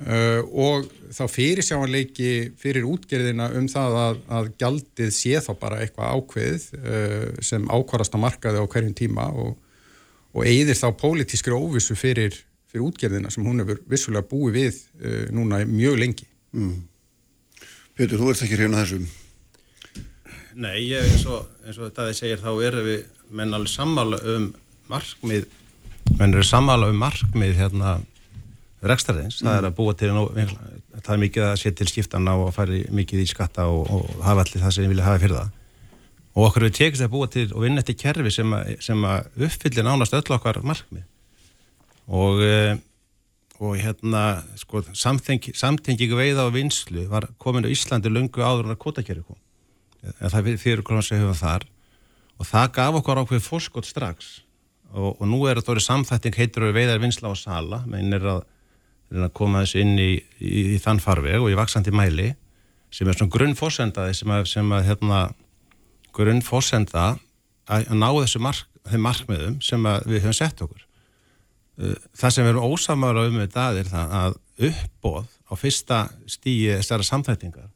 Uh, 0.00 0.40
og 0.56 0.86
þá 1.12 1.24
fyrir 1.28 1.60
sjáanleiki 1.60 2.54
fyrir 2.56 2.86
útgerðina 2.88 3.50
um 3.58 3.66
það 3.68 3.96
að, 4.00 4.20
að 4.32 4.46
gjaldið 4.62 5.10
sé 5.12 5.42
þá 5.44 5.50
bara 5.60 5.82
eitthvað 5.84 6.14
ákveðið 6.16 6.64
uh, 6.78 7.26
sem 7.44 7.66
ákvarast 7.68 8.16
á 8.16 8.18
markaði 8.22 8.62
á 8.64 8.70
hverjum 8.72 8.94
tíma 8.96 9.26
og, 9.28 9.58
og 10.32 10.48
eigðir 10.48 10.78
þá 10.80 10.86
pólitískri 11.02 11.52
óvissu 11.52 11.98
fyrir, 12.00 12.38
fyrir 12.72 12.86
útgerðina 12.86 13.28
sem 13.34 13.44
hún 13.44 13.60
hefur 13.60 13.82
vissulega 13.92 14.24
búið 14.30 14.56
við 14.56 14.80
uh, 15.04 15.26
núna 15.36 15.60
mjög 15.68 16.00
lengi. 16.00 16.30
Pétur, 18.00 18.16
þú 18.16 18.32
ert 18.32 18.46
ekki 18.46 18.56
hrifna 18.56 18.80
þessu 18.80 19.04
Nei, 20.56 20.80
ég, 20.88 21.04
eins 21.04 21.22
og, 21.30 21.44
eins 21.62 21.76
og 21.78 21.90
þetta 21.90 22.08
þið 22.08 22.16
segir 22.18 22.40
þá 22.40 22.50
erum 22.66 22.86
við 22.88 23.02
menn 23.36 23.54
alveg 23.54 23.70
sammála 23.70 24.18
um 24.32 24.46
markmið 24.90 25.44
menn 26.18 26.32
eru 26.32 26.46
sammála 26.46 26.88
um 26.90 26.98
markmið 26.98 27.60
hérna 27.60 27.98
rekstariðins, 28.88 29.40
það 29.42 29.56
er 29.58 29.68
að 29.68 29.76
búa 29.76 29.94
til 29.98 30.10
það 30.10 31.14
er 31.14 31.22
mikið 31.24 31.46
að 31.46 31.56
setja 31.60 31.78
til 31.80 31.88
skiptana 31.90 32.36
og 32.40 32.52
færi 32.56 32.84
mikið 32.96 33.24
í 33.24 33.28
skatta 33.28 33.66
og, 33.68 33.90
og 33.92 34.22
hafa 34.24 34.46
allir 34.46 34.62
það 34.64 34.76
sem 34.76 34.86
við 34.86 34.94
vilja 34.94 35.08
hafa 35.08 35.22
fyrir 35.24 35.36
það. 35.36 35.56
Og 36.30 36.46
okkur 36.46 36.66
við 36.68 36.76
tekist 36.78 37.04
að 37.04 37.12
búa 37.12 37.28
til 37.30 37.46
og 37.50 37.64
vinna 37.64 37.82
eftir 37.82 37.98
kerfi 38.00 38.32
sem, 38.32 38.52
að, 38.56 38.76
sem 38.86 39.02
að 39.04 39.42
uppfyllir 39.48 39.86
nánast 39.86 40.14
öll 40.16 40.36
okkar 40.36 40.62
markmið. 40.64 41.04
Og 42.10 42.40
eh, 42.46 42.78
og 43.60 43.76
hérna 43.76 44.40
sko 44.56 44.80
samtengingu 44.96 46.16
veiða 46.16 46.46
og 46.48 46.54
vinslu 46.54 47.04
var 47.10 47.26
komin 47.38 47.66
á 47.68 47.72
Íslandi 47.72 48.08
lungu 48.08 48.40
áður 48.40 48.70
en 48.70 48.74
að 48.74 48.80
kvotakerfi 48.80 49.24
kom. 49.26 49.36
En 50.16 50.32
það 50.32 50.48
er 50.54 50.60
fyrir 50.62 50.80
okkur 50.80 51.02
sem 51.04 51.20
hefum 51.20 51.36
þar. 51.36 51.66
Og 52.40 52.48
það 52.48 52.70
gaf 52.78 52.96
okkur 53.02 53.20
ákveð 53.20 53.44
fórskot 53.44 53.88
strax. 53.88 54.38
Og, 54.96 55.12
og 55.20 55.26
nú 55.28 55.42
er 55.44 55.60
þetta 55.60 55.74
orðið 55.74 55.86
samþætting 55.86 56.38
heitur 56.40 56.66
við 56.70 56.78
veiðar 56.78 57.02
vinsla 57.04 57.34
og 57.34 57.36
sala. 57.36 57.82
Menn 57.84 58.16
er 58.16 58.24
að, 58.32 58.40
að 59.10 59.32
koma 59.36 59.64
þessu 59.64 59.82
inn 59.82 59.96
í, 59.98 60.12
í, 60.38 60.62
í 60.74 60.78
þann 60.82 61.02
farveg 61.02 61.40
og 61.40 61.50
í 61.50 61.58
vaksandi 61.58 61.94
mæli 61.94 62.30
sem 62.94 63.08
er 63.08 63.18
svona 63.18 63.34
grunnfósendaði 63.34 64.14
sem 64.18 64.34
að, 64.34 64.44
sem 64.50 64.70
að 64.74 64.86
hérna, 64.88 65.20
grunnfósenda 66.16 67.06
að, 67.70 67.90
ná 67.94 68.08
þessu 68.20 68.42
mark, 68.42 68.68
markmiðum 68.90 69.58
sem 69.64 69.90
við 70.06 70.24
höfum 70.24 70.36
sett 70.36 70.62
okkur. 70.64 70.86
Það 72.18 72.32
sem 72.34 72.44
við 72.44 72.52
erum 72.52 72.72
ósamála 72.74 73.26
um 73.28 73.38
þetta 73.40 73.66
er 73.80 73.88
það 73.88 74.16
að 74.20 74.38
uppbóð 74.70 75.36
á 75.50 75.54
fyrsta 75.58 76.00
stíi 76.28 76.74
þessara 76.76 77.06
samþættingar 77.06 77.70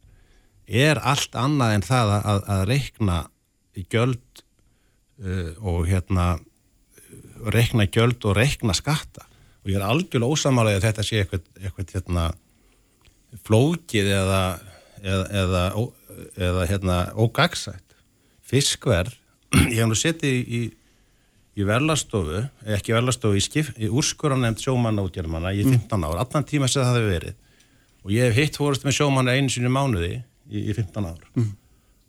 er 0.64 1.00
allt 1.02 1.36
annað 1.36 1.76
en 1.76 1.84
það 1.84 2.12
að, 2.16 2.42
að 2.54 2.64
reikna 2.70 3.18
gjöld 3.90 4.42
uh, 5.20 5.50
og 5.60 5.86
hérna 5.88 6.34
reikna 7.54 7.86
gjöld 7.90 8.24
og 8.24 8.36
reikna 8.38 8.76
skatta 8.76 9.26
og 9.64 9.70
ég 9.72 9.78
er 9.78 9.84
algjörlega 9.88 10.30
ósamála 10.36 10.74
að 10.76 10.84
þetta 10.86 11.04
sé 11.08 11.22
eitthvað, 11.22 11.44
eitthvað 11.62 11.94
hérna 11.96 12.24
flókið 13.46 14.10
eða 14.20 14.40
eða, 15.04 15.24
eða, 15.42 15.62
ó- 15.76 15.92
eða 16.40 16.66
hérna 16.70 16.98
ógagsætt 17.20 17.96
fiskverð 18.48 19.14
ég 19.72 19.80
hef 19.80 19.88
nú 19.90 19.96
setið 19.98 20.38
í, 20.58 20.60
í 21.60 21.66
verlastofu, 21.68 22.44
ekki 22.76 22.94
verlastofu 22.96 23.38
í, 23.38 23.42
skip, 23.44 23.68
í 23.78 23.88
úrskuranefnd 23.92 24.62
sjómanna 24.64 25.04
útgjörmanna 25.06 25.52
í 25.54 25.62
15 25.66 26.06
ár, 26.08 26.16
allan 26.24 26.46
tíma 26.48 26.66
sem 26.70 26.82
það 26.82 26.96
hefur 26.98 27.12
verið. 27.12 27.36
Og 28.04 28.10
ég 28.12 28.26
hef 28.26 28.40
hitt 28.40 28.58
fórust 28.58 28.82
með 28.84 28.96
sjómanna 28.98 29.36
einu 29.38 29.52
sinni 29.54 29.70
mánuði 29.72 30.10
í, 30.50 30.64
í 30.64 30.74
15 30.74 31.06
ár. 31.06 31.20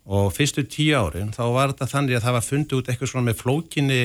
Og 0.06 0.26
fyrstu 0.34 0.64
10 0.66 0.90
árin 0.98 1.30
þá 1.34 1.42
var 1.54 1.70
þetta 1.72 1.88
þannig 1.92 2.18
að 2.18 2.26
það 2.26 2.34
var 2.36 2.44
fundið 2.48 2.80
út 2.80 2.90
eitthvað 2.92 3.12
svona 3.12 3.28
með 3.30 3.38
flókinni 3.44 4.00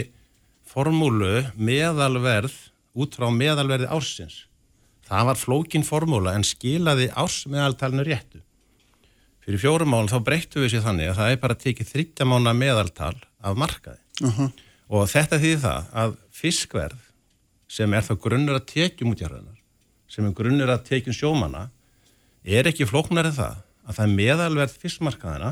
formúlu 0.72 1.34
meðalverð 1.58 2.56
út 2.94 3.18
frá 3.18 3.28
meðalverði 3.34 3.90
ársins. 3.92 4.46
Það 5.08 5.28
var 5.28 5.40
flókin 5.40 5.86
formúla 5.88 6.36
en 6.38 6.46
skilaði 6.48 7.10
ársmeðaltalinu 7.20 8.06
réttu. 8.08 8.42
Fyrir 9.42 9.62
fjórum 9.64 9.92
mál 9.92 10.08
þá 10.12 10.20
breyttu 10.24 10.62
við 10.62 10.76
sér 10.76 10.86
þannig 10.86 11.12
að 11.12 11.18
það 11.20 11.32
er 11.32 11.40
bara 11.42 11.62
tekið 11.64 11.92
þryggja 11.92 12.28
mánu 12.30 12.54
meðaltal 12.56 13.16
af 13.42 13.58
markaði. 13.58 14.00
Og 14.92 15.08
þetta 15.10 15.40
þýðir 15.42 15.64
það 15.64 15.90
að 16.04 16.16
fiskverð 16.36 17.10
sem 17.72 17.94
er 17.96 18.06
þá 18.06 18.14
grunnur 18.20 18.60
að 18.60 18.68
tekjum 18.74 19.14
útjárðunar 19.16 19.58
sem 20.12 20.28
er 20.28 20.36
grunnur 20.36 20.72
að 20.74 20.86
tekjum 20.90 21.16
sjómana 21.16 21.70
er 22.44 22.68
ekki 22.68 22.88
flóknar 22.90 23.30
en 23.30 23.38
það 23.38 23.62
að 23.88 23.96
það 23.98 24.06
er 24.06 24.16
meðalverð 24.18 24.78
fiskmarkaðina 24.82 25.52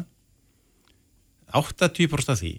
80% 1.55 2.33
af 2.33 2.41
því 2.41 2.53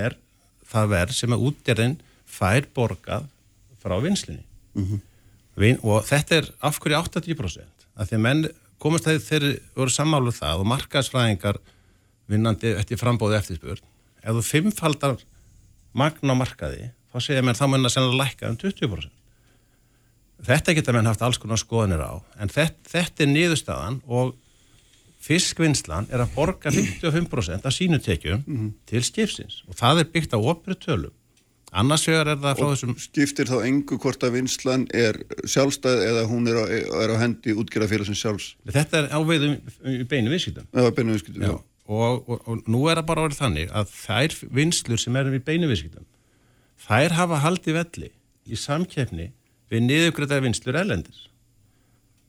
er 0.00 0.16
það 0.64 0.90
verð 0.94 1.16
sem 1.18 1.34
að 1.36 1.44
útjárðin 1.50 1.98
fær 2.24 2.68
borgað 2.74 3.28
frá 3.84 3.96
vinslinni 4.02 4.44
Vin, 5.54 5.78
og 5.86 6.02
þetta 6.08 6.40
er 6.40 6.50
af 6.66 6.80
hverju 6.82 6.98
80% 6.98 7.84
að 7.94 8.08
því 8.08 8.16
að 8.16 8.24
menn 8.24 8.44
komast 8.82 9.06
að 9.06 9.20
þeir 9.22 9.44
voru 9.76 9.92
sammáluð 9.94 10.40
það 10.40 10.62
og 10.64 10.70
markaðsfræðingar 10.72 11.60
vinnandi 12.32 12.72
eftir 12.74 12.98
frambóði 12.98 13.38
eftirspurn 13.38 13.84
ef 14.24 14.38
þú 14.38 14.42
fimmfaldar 14.48 15.20
magn 15.94 16.32
á 16.32 16.34
markaði 16.34 16.88
þá 17.12 17.20
segja 17.22 17.44
menn 17.46 17.58
þá 17.58 17.66
mun 17.68 17.86
að 17.86 17.94
sennilega 17.94 18.24
lækka 18.24 18.50
um 18.50 18.58
20% 18.64 19.20
þetta 20.48 20.74
geta 20.74 20.96
menn 20.96 21.06
haft 21.06 21.22
alls 21.22 21.38
konar 21.38 21.60
skoðanir 21.60 22.02
á 22.02 22.18
en 22.40 22.50
þetta, 22.50 22.90
þetta 22.90 23.22
er 23.22 23.30
niðurstaðan 23.30 24.00
og 24.10 24.34
fiskvinnslan 25.24 26.08
er 26.12 26.24
að 26.24 26.34
borga 26.34 26.72
55% 26.72 27.64
af 27.64 27.74
sínu 27.74 28.00
tekjum 28.04 28.42
til 28.88 29.04
skipsins. 29.06 29.62
Og 29.68 29.76
það 29.78 30.02
er 30.02 30.10
byggt 30.12 30.36
á 30.36 30.38
opri 30.38 30.76
tölum 30.76 31.14
annars 31.80 32.06
vegar 32.08 32.30
er 32.32 32.40
það 32.40 32.58
frá 32.60 32.66
Og 32.66 32.72
þessum 32.74 32.96
skiptir 33.02 33.50
þá 33.50 33.56
engu 33.66 33.98
hvort 34.00 34.24
að 34.26 34.38
vinslan 34.38 34.86
er 34.94 35.20
sjálfstæð 35.42 36.02
eða 36.08 36.24
hún 36.30 36.48
er 36.50 36.58
á, 36.60 36.64
er 37.02 37.14
á 37.14 37.16
hendi 37.20 37.54
útgerða 37.58 37.90
fyrir 37.90 38.08
sem 38.08 38.18
sjálfs. 38.18 38.54
Þetta 38.70 39.02
er 39.02 39.12
áveiðum 39.14 39.58
í 39.90 40.08
beinu 40.10 40.32
viðskiptum. 40.32 40.70
Eða 40.72 40.96
beinu 40.96 41.16
viðskiptum, 41.16 41.46
já. 41.46 41.54
og, 41.86 42.24
og, 42.24 42.42
og 42.48 42.66
nú 42.70 42.86
er 42.88 43.02
það 43.02 43.08
bara 43.12 43.28
orðið 43.28 43.42
þannig 43.42 43.78
að 43.82 43.94
þær 43.98 44.40
vinslur 44.60 45.02
sem 45.02 45.22
erum 45.22 45.38
í 45.38 45.44
beinu 45.44 45.70
viðskiptum 45.70 46.08
þær 46.84 47.16
hafa 47.18 47.40
haldið 47.44 47.78
velli 47.78 48.10
í 48.44 48.58
samkeppni 48.58 49.30
við 49.72 49.86
niðugræðar 49.86 50.44
vinslur 50.44 50.76
erlendis. 50.78 51.28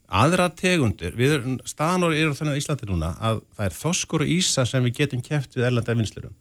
Aðra 0.06 0.48
tegundir 0.54 1.16
við 1.18 1.40
erum, 1.40 1.56
staðan 1.66 2.08
orðið 2.08 2.24
eru 2.24 2.38
þannig 2.38 2.56
á 2.56 2.62
Íslandi 2.62 2.88
núna 2.90 3.12
að 3.18 3.42
það 3.58 3.66
er 3.66 3.78
þoskur 3.80 4.24
og 4.24 4.34
ísa 4.36 4.66
sem 4.70 4.86
við 4.86 5.00
getum 5.02 5.24
keft 5.26 5.58
við 5.58 5.68
erlendar 5.70 5.98
vinslurum 5.98 6.36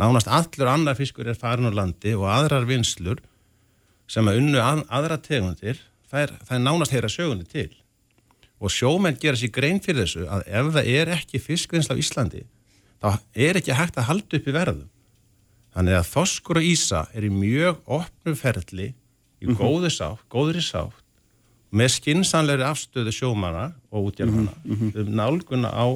nánast 0.00 0.30
allur 0.30 0.70
annar 0.70 0.98
fiskur 0.98 1.28
er 1.30 1.38
farin 1.38 1.70
á 1.70 1.72
landi 1.74 2.14
og 2.16 2.26
aðrar 2.30 2.66
vinslur 2.68 3.22
sem 4.10 4.26
að 4.28 4.40
unnu 4.42 4.60
að, 4.60 4.82
aðra 4.90 5.18
tegundir 5.22 5.80
það 6.10 6.26
er, 6.26 6.34
nánast 6.62 6.94
heyra 6.94 7.10
sögunni 7.10 7.46
til. 7.48 7.70
Og 8.62 8.72
sjómenn 8.72 9.18
gera 9.20 9.38
sér 9.38 9.52
grein 9.54 9.80
fyrir 9.82 10.04
þessu 10.04 10.26
að 10.30 10.44
ef 10.48 10.72
það 10.76 10.90
er 10.96 11.14
ekki 11.18 11.42
fiskvinnsla 11.42 11.96
á 11.96 12.00
Íslandi 12.00 12.44
þá 13.02 13.08
er 13.34 13.60
ekki 13.60 13.76
hægt 13.76 13.98
að 14.00 14.08
halda 14.08 14.38
upp 14.38 14.48
í 14.48 14.54
verðum. 14.54 14.90
Þannig 15.74 15.96
að 15.98 16.10
þoskur 16.12 16.60
og 16.60 16.68
ísa 16.68 17.06
er 17.12 17.26
í 17.26 17.32
mjög 17.34 17.80
opnu 17.90 18.36
ferli 18.38 18.92
í 19.42 19.56
góðu 19.58 19.90
sátt, 19.92 20.22
góðri 20.30 20.62
sátt 20.62 21.00
með 21.74 21.96
skinsanlegri 21.96 22.66
afstöðu 22.68 23.12
sjómana 23.14 23.72
og 23.90 24.12
útjálfana 24.12 24.52
um 24.70 25.10
nálguna 25.18 25.72
á 25.74 25.86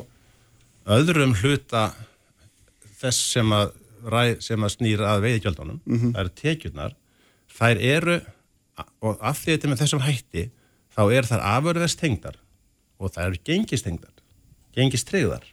öðrum 0.91 1.37
hluta 1.39 1.93
þess 2.99 3.33
sem 3.35 3.53
að, 3.55 3.71
ræ, 4.05 4.23
sem 4.45 4.65
að 4.65 4.75
snýra 4.77 5.15
að 5.15 5.25
veiðgjöldunum, 5.27 5.81
það 5.87 6.21
eru 6.23 6.35
tekjurnar 6.43 6.95
þær 7.59 7.83
eru 7.95 8.21
og 9.03 9.19
af 9.19 9.41
því 9.41 9.57
þetta 9.57 9.73
með 9.73 9.83
þessum 9.83 10.05
hætti 10.07 10.45
þá 10.95 11.03
er 11.09 11.27
þær 11.27 11.45
afurðast 11.57 11.99
tengdar 11.99 12.39
og 12.99 13.15
það 13.15 13.25
eru 13.31 13.43
gengistengdar 13.47 14.19
gengistryggðar. 14.79 15.47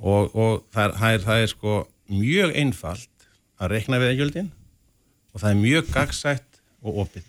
Og, 0.00 0.30
og 0.32 0.62
það, 0.72 0.84
er, 0.84 0.94
það, 0.96 1.14
er, 1.14 1.24
það 1.26 1.42
er 1.42 1.50
sko 1.52 1.74
mjög 2.10 2.54
einfalt 2.62 3.26
að 3.60 3.74
rekna 3.74 4.00
veiðgjöldin 4.00 4.48
og 5.34 5.42
það 5.42 5.50
er 5.50 5.60
mjög 5.60 5.90
gagsætt 5.94 6.62
og 6.80 7.02
opið. 7.04 7.26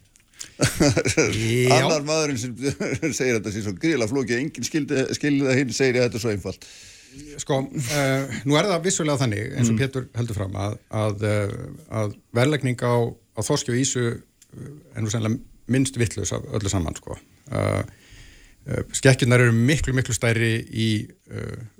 Annar 1.75 2.05
maðurinn 2.05 2.39
sem 2.41 2.55
segir 3.17 3.37
þetta 3.37 3.53
sé 3.53 3.65
svo 3.65 3.75
gríla 3.77 4.07
flóki 4.09 4.37
að 4.37 4.45
enginn 4.45 4.65
skildi 4.65 5.03
það 5.11 5.59
hinn 5.59 5.75
segir 5.75 5.99
að 5.99 6.07
þetta 6.07 6.17
er 6.17 6.23
svo 6.23 6.33
einfalt 6.33 6.65
Sko, 7.41 7.57
uh, 7.67 8.35
nú 8.47 8.57
er 8.57 8.67
það 8.69 8.85
vissulega 8.85 9.19
þannig, 9.23 9.55
eins 9.57 9.71
og 9.71 9.79
Pétur 9.79 10.05
heldur 10.15 10.37
fram, 10.37 10.53
að, 10.55 10.77
að, 10.95 11.25
uh, 11.27 11.55
að 12.01 12.13
verðlegning 12.37 12.83
á, 12.83 12.95
á 13.11 13.39
þorski 13.43 13.73
og 13.73 13.81
ísu 13.81 14.03
uh, 14.11 14.69
er 14.95 15.03
nú 15.03 15.11
sennilega 15.11 15.39
minnst 15.71 15.99
vittlust 15.99 16.35
af 16.35 16.45
öllu 16.55 16.71
saman, 16.71 16.95
sko. 16.99 17.17
Uh, 17.51 17.81
uh, 18.67 18.83
Skekkjurnar 18.95 19.43
eru 19.43 19.55
miklu, 19.55 19.95
miklu 19.97 20.15
stærri 20.15 20.57
í 20.71 20.89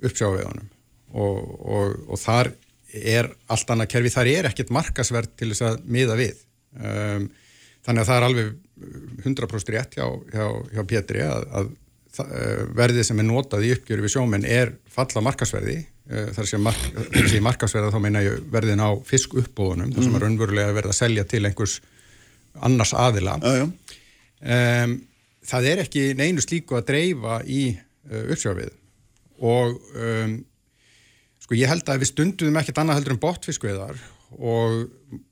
uppsjáveðanum 0.04 0.68
og, 1.12 1.38
og, 1.60 1.96
og 2.08 2.20
þar 2.20 2.52
er 2.92 3.30
allt 3.52 3.70
annað 3.72 3.92
kerfi, 3.94 4.12
þar 4.12 4.30
er 4.32 4.48
ekkert 4.50 4.72
markasverð 4.74 5.32
til 5.40 5.52
þess 5.52 5.64
að 5.68 5.78
miða 5.92 6.16
við. 6.18 6.42
Um, 6.76 7.28
þannig 7.84 8.04
að 8.04 8.08
það 8.08 8.18
er 8.18 8.26
alveg 8.28 8.52
100% 9.22 9.72
rétt 9.74 9.96
hjá, 9.96 10.06
hjá, 10.32 10.46
hjá 10.72 10.82
Pétri 10.88 11.24
að, 11.24 11.46
að 11.52 11.72
verðið 12.76 13.06
sem 13.08 13.20
er 13.22 13.26
notað 13.28 13.66
í 13.66 13.72
uppgjöru 13.76 14.04
við 14.04 14.14
sjómenn 14.16 14.44
er 14.44 14.74
falla 14.92 15.22
markasverði 15.24 15.78
uh, 15.80 16.28
þar 16.36 16.50
sem 16.50 16.62
mark, 16.64 16.82
markasverða 17.48 17.92
þá 17.94 17.98
meina 18.04 18.24
ég 18.24 18.42
verðin 18.52 18.84
á 18.84 18.90
fisk 19.08 19.36
uppbóðunum 19.40 19.94
þar 19.94 20.06
sem 20.06 20.18
er 20.18 20.26
raunverulega 20.26 20.76
verið 20.76 20.92
að 20.92 20.98
selja 20.98 21.24
til 21.28 21.44
einhvers 21.48 21.78
annars 22.60 22.92
aðila. 22.92 23.38
Já, 23.40 23.62
já. 23.62 23.66
um, 24.84 24.96
það 25.48 25.68
er 25.70 25.84
ekki 25.86 26.06
neinu 26.18 26.44
slíku 26.44 26.76
að 26.76 26.88
dreifa 26.92 27.40
í 27.48 27.62
uh, 27.72 28.24
uppsjáfið 28.34 28.74
og 29.42 29.78
um, 29.96 30.36
sko 31.42 31.56
ég 31.58 31.70
held 31.72 31.88
að 31.88 32.04
við 32.04 32.12
stunduðum 32.12 32.60
ekkert 32.60 32.82
annað 32.82 33.00
heldur 33.00 33.16
en 33.16 33.22
botfiskveðar 33.24 34.04
og 34.38 34.84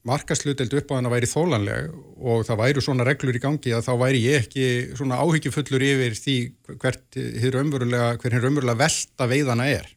markasluteld 0.08 0.74
upp 0.80 0.92
á 0.92 0.98
hana 0.98 1.12
væri 1.12 1.28
þólanleg 1.30 1.88
og 2.20 2.44
það 2.48 2.60
væru 2.60 2.84
svona 2.84 3.06
reglur 3.08 3.36
í 3.36 3.42
gangi 3.42 3.72
að 3.76 3.86
þá 3.86 3.92
væri 4.02 4.20
ég 4.26 4.44
ekki 4.44 4.66
svona 4.98 5.20
áhyggjufullur 5.22 5.84
yfir 5.86 6.18
því 6.18 6.36
hvert 6.74 7.18
hver 7.40 8.36
hinn 8.36 8.44
raunverulega 8.44 8.78
velta 8.80 9.28
veiðana 9.30 9.68
er. 9.72 9.88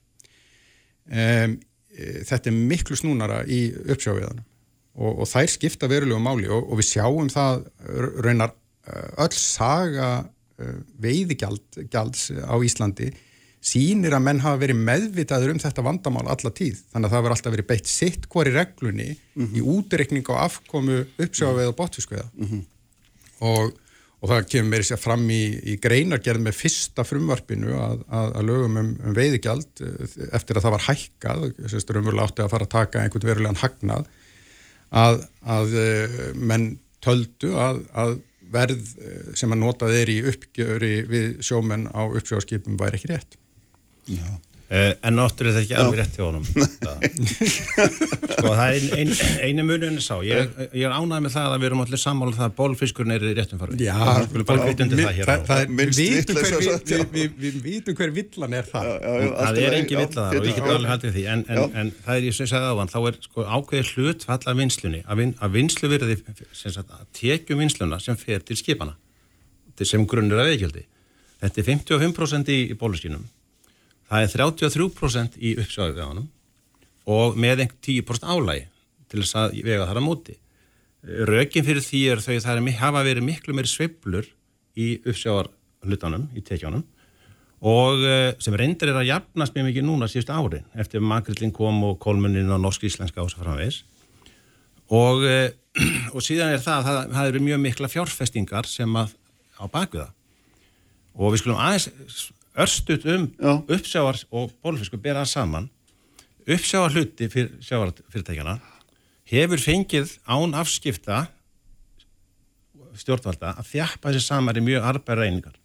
Um, 1.07 1.59
þetta 1.93 2.49
er 2.49 2.57
miklu 2.71 2.97
snúnara 2.97 3.43
í 3.45 3.67
uppsjáviðanum 3.83 4.45
og, 4.93 5.23
og 5.23 5.27
þær 5.29 5.51
skipta 5.51 5.89
verulegu 5.91 6.21
máli 6.21 6.47
og, 6.49 6.69
og 6.69 6.79
við 6.79 6.89
sjáum 6.93 7.29
það 7.33 7.67
raunar 8.23 8.55
öll 9.23 9.35
saga 9.35 10.09
veiðigjalds 11.01 12.29
á 12.45 12.55
Íslandi 12.61 13.11
sínir 13.63 14.15
að 14.15 14.25
menn 14.25 14.41
hafa 14.43 14.59
verið 14.61 14.81
meðvitaður 14.83 15.53
um 15.53 15.61
þetta 15.63 15.85
vandamál 15.85 16.25
alla 16.31 16.51
tíð. 16.55 16.81
Þannig 16.91 17.07
að 17.07 17.13
það 17.13 17.21
verður 17.23 17.35
alltaf 17.37 17.53
verið 17.55 17.69
beitt 17.69 17.91
sitt 17.91 18.27
hvori 18.31 18.51
reglunni 18.55 19.07
mm 19.13 19.45
-hmm. 19.45 19.55
í 19.55 19.61
útreikning 19.75 20.27
á 20.35 20.35
afkomu 20.49 20.99
uppsjáveið 21.17 21.71
og 21.71 21.77
botfiskveða. 21.79 22.27
Mm 22.33 22.49
-hmm. 22.49 22.65
og, 23.51 23.71
og 24.19 24.29
það 24.29 24.49
kemur 24.51 24.69
meiri 24.69 24.87
sér 24.89 24.99
fram 24.99 25.23
í, 25.29 25.43
í 25.63 25.77
greinargerð 25.79 26.43
með 26.43 26.59
fyrsta 26.59 27.05
frumvarpinu 27.07 27.71
að, 27.77 28.03
að, 28.09 28.35
að 28.35 28.45
lögum 28.49 28.77
um, 28.77 28.91
um 29.05 29.15
veiðigjald 29.15 29.83
eftir 30.31 30.57
að 30.57 30.63
það 30.63 30.75
var 30.75 30.87
hækkað, 30.89 31.47
að 31.63 31.95
umverulega 31.95 32.27
átti 32.27 32.43
að 32.43 32.53
fara 32.55 32.67
að 32.67 32.75
taka 32.75 33.01
einhvern 33.03 33.29
verulegan 33.31 33.61
hagnað, 33.63 34.07
að, 34.91 35.23
að 35.47 35.77
menn 36.35 36.77
töldu 37.03 37.55
að 37.55 38.19
verð 38.53 38.83
sem 39.35 39.51
að 39.51 39.63
notað 39.63 39.95
er 39.97 40.09
í 40.09 40.19
uppgjöri 40.29 40.95
við 41.09 41.39
sjómenn 41.41 41.87
á 41.89 42.05
uppsjáskipum 42.05 42.77
væri 42.77 42.99
ekki 42.99 43.09
rétt. 43.09 43.39
Uh, 44.73 44.95
en 45.05 45.13
náttúrulega 45.13 45.59
þetta 45.59 45.65
ekki 45.67 45.75
alveg 45.77 45.99
rétt 45.99 46.15
hjá 46.17 46.23
honum. 46.23 46.45
Sko 48.31 48.53
það 48.55 48.61
er 48.63 48.85
ein, 48.95 49.11
ein, 49.11 49.11
einu 49.45 49.65
muninu 49.67 50.01
sá. 50.01 50.15
Ég, 50.25 50.47
ég 50.71 50.87
er 50.87 50.95
ánægð 50.95 51.25
með 51.27 51.35
það 51.35 51.49
að 51.51 51.59
við 51.59 51.67
erum 51.67 51.83
allir 51.83 52.01
sammála 52.01 52.33
það 52.39 52.47
að 52.47 52.55
bólfiskurinn 52.57 53.13
er 53.13 53.25
í 53.27 53.33
réttum 53.37 53.61
farfi 53.61 53.77
Já, 53.85 53.99
við 54.31 54.39
er, 54.39 55.91
vitum 55.99 56.39
hver, 56.39 56.55
við, 56.63 56.87
við, 56.87 57.03
við, 57.11 57.35
við 57.43 57.59
vitum 57.67 57.99
hver 57.99 58.15
villan 58.15 58.57
er 58.57 58.71
það 58.71 58.89
já, 58.89 58.95
já, 59.03 59.29
það 59.43 59.61
er 59.61 59.77
engin 59.77 60.01
villan 60.01 60.15
þar 60.17 60.39
og 60.39 60.49
ég 60.49 60.57
get 60.57 60.71
alveg 60.73 60.93
haldið 60.93 61.13
því. 61.19 61.27
En, 61.35 61.45
en, 61.53 61.77
en 61.83 61.93
það 62.07 62.15
er 62.15 62.27
ég 62.31 62.39
sem 62.39 62.51
sagði 62.55 62.73
á 62.73 62.75
hann 62.81 62.93
þá 62.95 62.99
er 63.03 63.21
sko 63.27 63.47
ákveðið 63.59 63.93
hlut 63.93 64.27
falla 64.31 64.57
vinslunni 64.63 65.03
að, 65.03 65.21
vin, 65.21 65.37
að 65.37 65.55
vinslu 65.59 65.93
verði 65.93 66.17
að 66.71 67.05
tekjum 67.19 67.61
vinsluna 67.61 68.01
sem 68.01 68.17
fer 68.17 68.41
til 68.41 68.57
skipana 68.57 68.97
sem 69.85 70.09
grunnur 70.09 70.41
að 70.41 70.53
veikjaldi. 70.55 70.87
Þetta 71.43 71.59
er 71.59 71.71
55% 71.75 72.53
í, 72.55 72.61
bóluskínum 72.79 73.29
það 74.09 74.25
er 74.25 74.33
33% 74.35 75.37
í 75.39 75.55
uppsjáðuveganum 75.63 76.29
og 77.13 77.35
með 77.39 77.65
einhver 77.65 77.81
10% 77.83 78.27
álægi 78.27 78.65
til 79.11 79.21
þess 79.21 79.37
að 79.39 79.59
vega 79.65 79.87
þar 79.89 79.99
að 79.99 80.07
móti. 80.07 80.37
Rökin 81.03 81.65
fyrir 81.67 81.83
því 81.83 82.01
er 82.13 82.23
þau 82.23 82.33
það 82.39 82.55
er, 82.55 82.67
hafa 82.79 83.03
verið 83.05 83.27
miklu 83.27 83.55
meiri 83.55 83.69
sveiblur 83.69 84.29
í 84.79 84.95
uppsjáðarhlutanum, 85.03 86.29
í 86.33 86.43
tekjánum 86.45 86.85
og 87.63 88.03
eh, 88.03 88.33
sem 88.43 88.55
reyndir 88.59 88.91
er 88.91 88.99
að 88.99 89.07
jafnast 89.07 89.55
mjög 89.55 89.69
mikið 89.69 89.85
núna 89.87 90.09
síðustu 90.11 90.35
árin 90.35 90.65
eftir 90.79 91.03
makrillin 91.03 91.53
kom 91.55 91.79
og 91.87 91.95
kolmunin 92.03 92.51
og 92.51 92.59
norsk-íslenska 92.59 93.23
ása 93.23 93.39
framvegs 93.39 93.83
og, 94.91 95.23
eh, 95.23 95.53
og 96.15 96.19
síðan 96.25 96.51
er 96.57 96.63
það 96.63 96.89
það, 96.89 96.99
það 97.15 97.29
eru 97.31 97.43
mjög 97.47 97.61
mikla 97.63 97.91
fjárfestingar 97.93 98.67
sem 98.67 98.99
að 98.99 99.15
á 99.55 99.65
bakviða 99.71 100.09
og 101.13 101.31
við 101.31 101.43
skulum 101.43 101.61
aðeins 101.63 101.87
örstut 102.57 103.05
um 103.09 103.29
Já. 103.37 103.53
uppsjávar 103.67 104.19
og 104.31 104.51
bólfisku 104.63 104.99
bera 105.01 105.23
það 105.23 105.31
saman. 105.33 105.69
Uppsjávar 106.43 106.93
hluti 106.93 107.29
fyr, 107.31 107.49
sjávarfyrirtækjana 107.63 108.59
hefur 109.33 109.61
fengið 109.61 110.17
án 110.27 110.53
afskipta 110.59 111.25
stjórnvalda 112.99 113.55
að 113.57 113.69
þjappa 113.71 114.11
þessi 114.11 114.27
samar 114.27 114.59
í 114.59 114.63
mjög 114.65 114.85
arbæra 114.85 115.25
einingar 115.25 115.55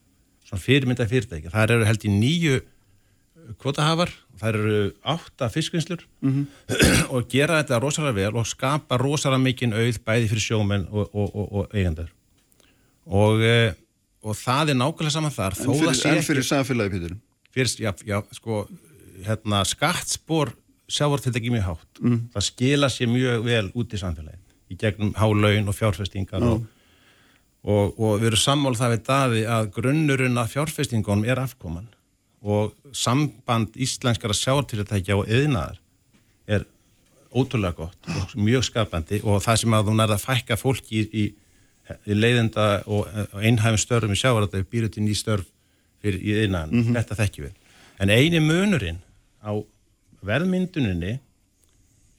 svona 0.46 0.64
fyrirmynda 0.64 1.04
fyrirtæki. 1.08 1.50
Þar 1.52 1.74
eru 1.76 1.88
held 1.88 2.06
í 2.06 2.12
nýju 2.12 2.60
kvotahafar 3.60 4.12
þar 4.38 4.58
eru 4.58 4.80
átta 5.08 5.48
fiskvinnslur 5.52 6.04
og 7.14 7.28
gera 7.32 7.60
þetta 7.62 7.80
rosalega 7.82 8.16
vel 8.18 8.40
og 8.40 8.48
skapa 8.48 8.98
rosalega 9.00 9.44
mikinn 9.44 9.76
auð 9.76 10.00
bæði 10.04 10.30
fyrir 10.32 10.44
sjómenn 10.44 10.86
og, 10.90 11.08
og, 11.12 11.28
og, 11.32 11.46
og 11.52 11.76
eigendar 11.76 12.10
og, 13.08 13.42
e, 13.42 13.72
og 14.22 14.36
það 14.36 14.72
er 14.72 14.78
nákvæmlega 14.78 15.14
saman 15.14 15.34
þar 15.34 15.56
En 15.58 15.74
fyrir, 15.74 15.92
en 15.92 16.16
ekki 16.18 16.26
fyrir 16.26 16.46
samfélagi, 16.48 16.90
Pítur. 16.94 17.16
fyrir, 17.54 17.74
já, 17.84 17.92
já, 18.06 18.18
sko 18.32 18.68
hérna, 19.26 19.64
skattspor 19.64 20.52
sjávartiltæki 20.88 21.50
mjög 21.52 21.66
hátt. 21.68 22.00
Það 22.32 22.44
skila 22.46 22.88
sér 22.88 23.10
mjög 23.12 23.44
vel 23.44 23.70
út 23.74 23.92
í 23.92 24.00
samfélagi 24.00 24.38
í 24.68 24.76
gegnum 24.76 25.14
hálaun 25.16 25.68
og 25.68 25.74
fjárfestingar 25.76 26.42
og, 26.44 26.64
og, 27.64 27.94
og 27.98 28.18
við 28.20 28.26
erum 28.32 28.42
sammála 28.42 28.76
það 28.76 28.94
við 28.94 29.04
daði 29.06 29.44
að 29.48 29.70
grunnurinn 29.76 30.38
af 30.40 30.50
fjárfestingunum 30.52 31.24
er 31.24 31.40
afkoman. 31.40 31.88
Og 32.42 32.74
samband 32.94 33.74
íslenskara 33.80 34.36
sjávartiltækja 34.36 35.16
og 35.18 35.26
yðnaðar 35.26 35.80
er 36.46 36.66
ótrúlega 37.34 37.74
gott 37.76 38.08
og 38.08 38.34
mjög 38.40 38.64
skapandi 38.68 39.20
og 39.24 39.42
það 39.44 39.56
sem 39.62 39.74
að 39.76 39.88
þú 39.88 39.96
nærða 39.98 40.16
að 40.16 40.26
fækka 40.28 40.56
fólki 40.56 41.00
í, 41.00 41.08
í 41.12 41.24
leiðenda 42.06 42.66
og, 42.86 43.06
og 43.32 43.40
einhæfum 43.42 43.80
störfum 43.80 44.14
í 44.14 44.20
sjávartiltækja 44.20 44.70
býru 44.72 44.90
til 44.92 45.06
ný 45.06 45.16
störf 45.16 45.46
fyrir 46.02 46.20
í 46.22 46.34
yðnaðan, 46.44 46.92
þetta 46.96 47.18
þekkjum 47.22 47.48
við. 47.48 47.56
En 47.98 48.12
eini 48.14 48.42
munurinn 48.42 49.00
á 49.42 49.52
verðmynduninni 50.26 51.18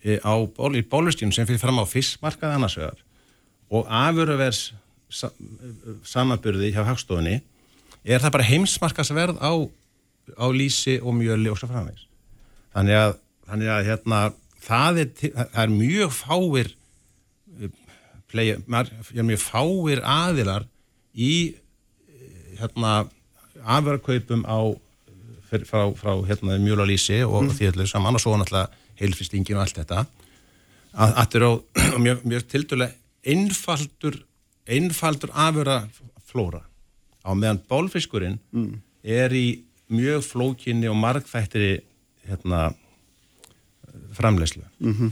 e, 0.03 0.17
á 0.24 0.34
ból, 0.55 0.74
í 0.76 0.84
bólustíðum 0.84 1.34
sem 1.36 1.47
fyrir 1.47 1.61
fram 1.61 1.80
á 1.80 1.86
fiskmarkað 1.88 2.55
annars 2.55 2.78
vegar 2.80 2.99
og 3.70 3.88
afuruvers 3.91 4.61
sa, 5.09 5.32
samanburði 6.07 6.72
hjá 6.74 6.84
hagstofunni 6.88 7.39
er 8.03 8.24
það 8.24 8.36
bara 8.38 8.49
heimsmarkasverð 8.49 9.41
á, 9.43 9.51
á 10.39 10.45
lísi 10.55 10.99
og 11.01 11.17
mjöli 11.20 11.51
og 11.51 11.59
svo 11.59 11.70
framvegs 11.72 12.07
þannig 12.76 12.99
að, 12.99 13.15
þannig 13.49 13.74
að 13.76 13.88
hérna, 13.89 14.22
það, 14.63 15.01
er, 15.03 15.09
það 15.38 15.63
er 15.65 15.74
mjög 15.76 16.15
fáir 16.15 16.70
eh, 16.70 16.78
play, 18.30 18.57
mar, 18.67 18.89
mjög 19.13 19.41
fáir 19.43 20.03
aðilar 20.05 20.67
í 21.13 21.34
eh, 21.49 22.59
hérna 22.61 22.93
fyrir, 25.49 25.65
frá, 25.65 25.89
frá 25.97 26.13
hérna, 26.30 26.59
mjöl 26.61 26.84
og 27.25 27.43
mm. 27.43 27.51
því 27.57 27.71
öllu 27.73 27.89
saman. 27.89 28.15
Og 28.15 28.23
svo 28.23 28.38
náttúrulega 28.38 28.69
heilfristingin 29.01 29.57
og 29.57 29.65
allt 29.65 29.82
þetta. 29.82 30.05
Að 30.93 31.15
þetta 31.19 31.39
er 31.39 31.45
á 31.45 31.51
mjög, 32.05 32.25
mjög 32.27 32.49
tildulega 32.53 32.93
einfaldur 33.30 34.21
einfaldur 34.69 35.32
afura 35.34 35.82
flóra 36.30 36.61
á 37.25 37.34
meðan 37.34 37.61
bólfiskurinn 37.69 38.38
er 39.03 39.34
í 39.34 39.63
mjög 39.89 40.23
flókinni 40.27 40.89
og 40.89 40.97
margþættri 40.99 41.82
hérna 42.30 42.69
framleyslu 44.13 44.63
-hmm. 44.80 45.11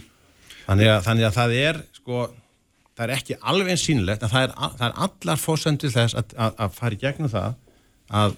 þannig, 0.68 0.88
að, 0.88 1.02
þannig 1.04 1.26
að 1.26 1.38
það 1.40 1.54
er 1.54 1.82
sko, 1.94 2.28
það 2.98 3.06
er 3.06 3.14
ekki 3.16 3.38
alveg 3.52 3.74
eins 3.74 3.86
sínlegt 3.88 4.26
en 4.26 4.34
það 4.34 4.48
er, 4.48 4.54
það 4.58 4.86
er 4.90 5.00
allar 5.08 5.42
fórsendur 5.42 5.94
þess 5.94 6.18
að, 6.18 6.36
að, 6.36 6.56
að 6.66 6.78
fara 6.80 6.98
í 6.98 7.02
gegnum 7.02 7.32
það 7.34 7.58
að, 8.10 8.38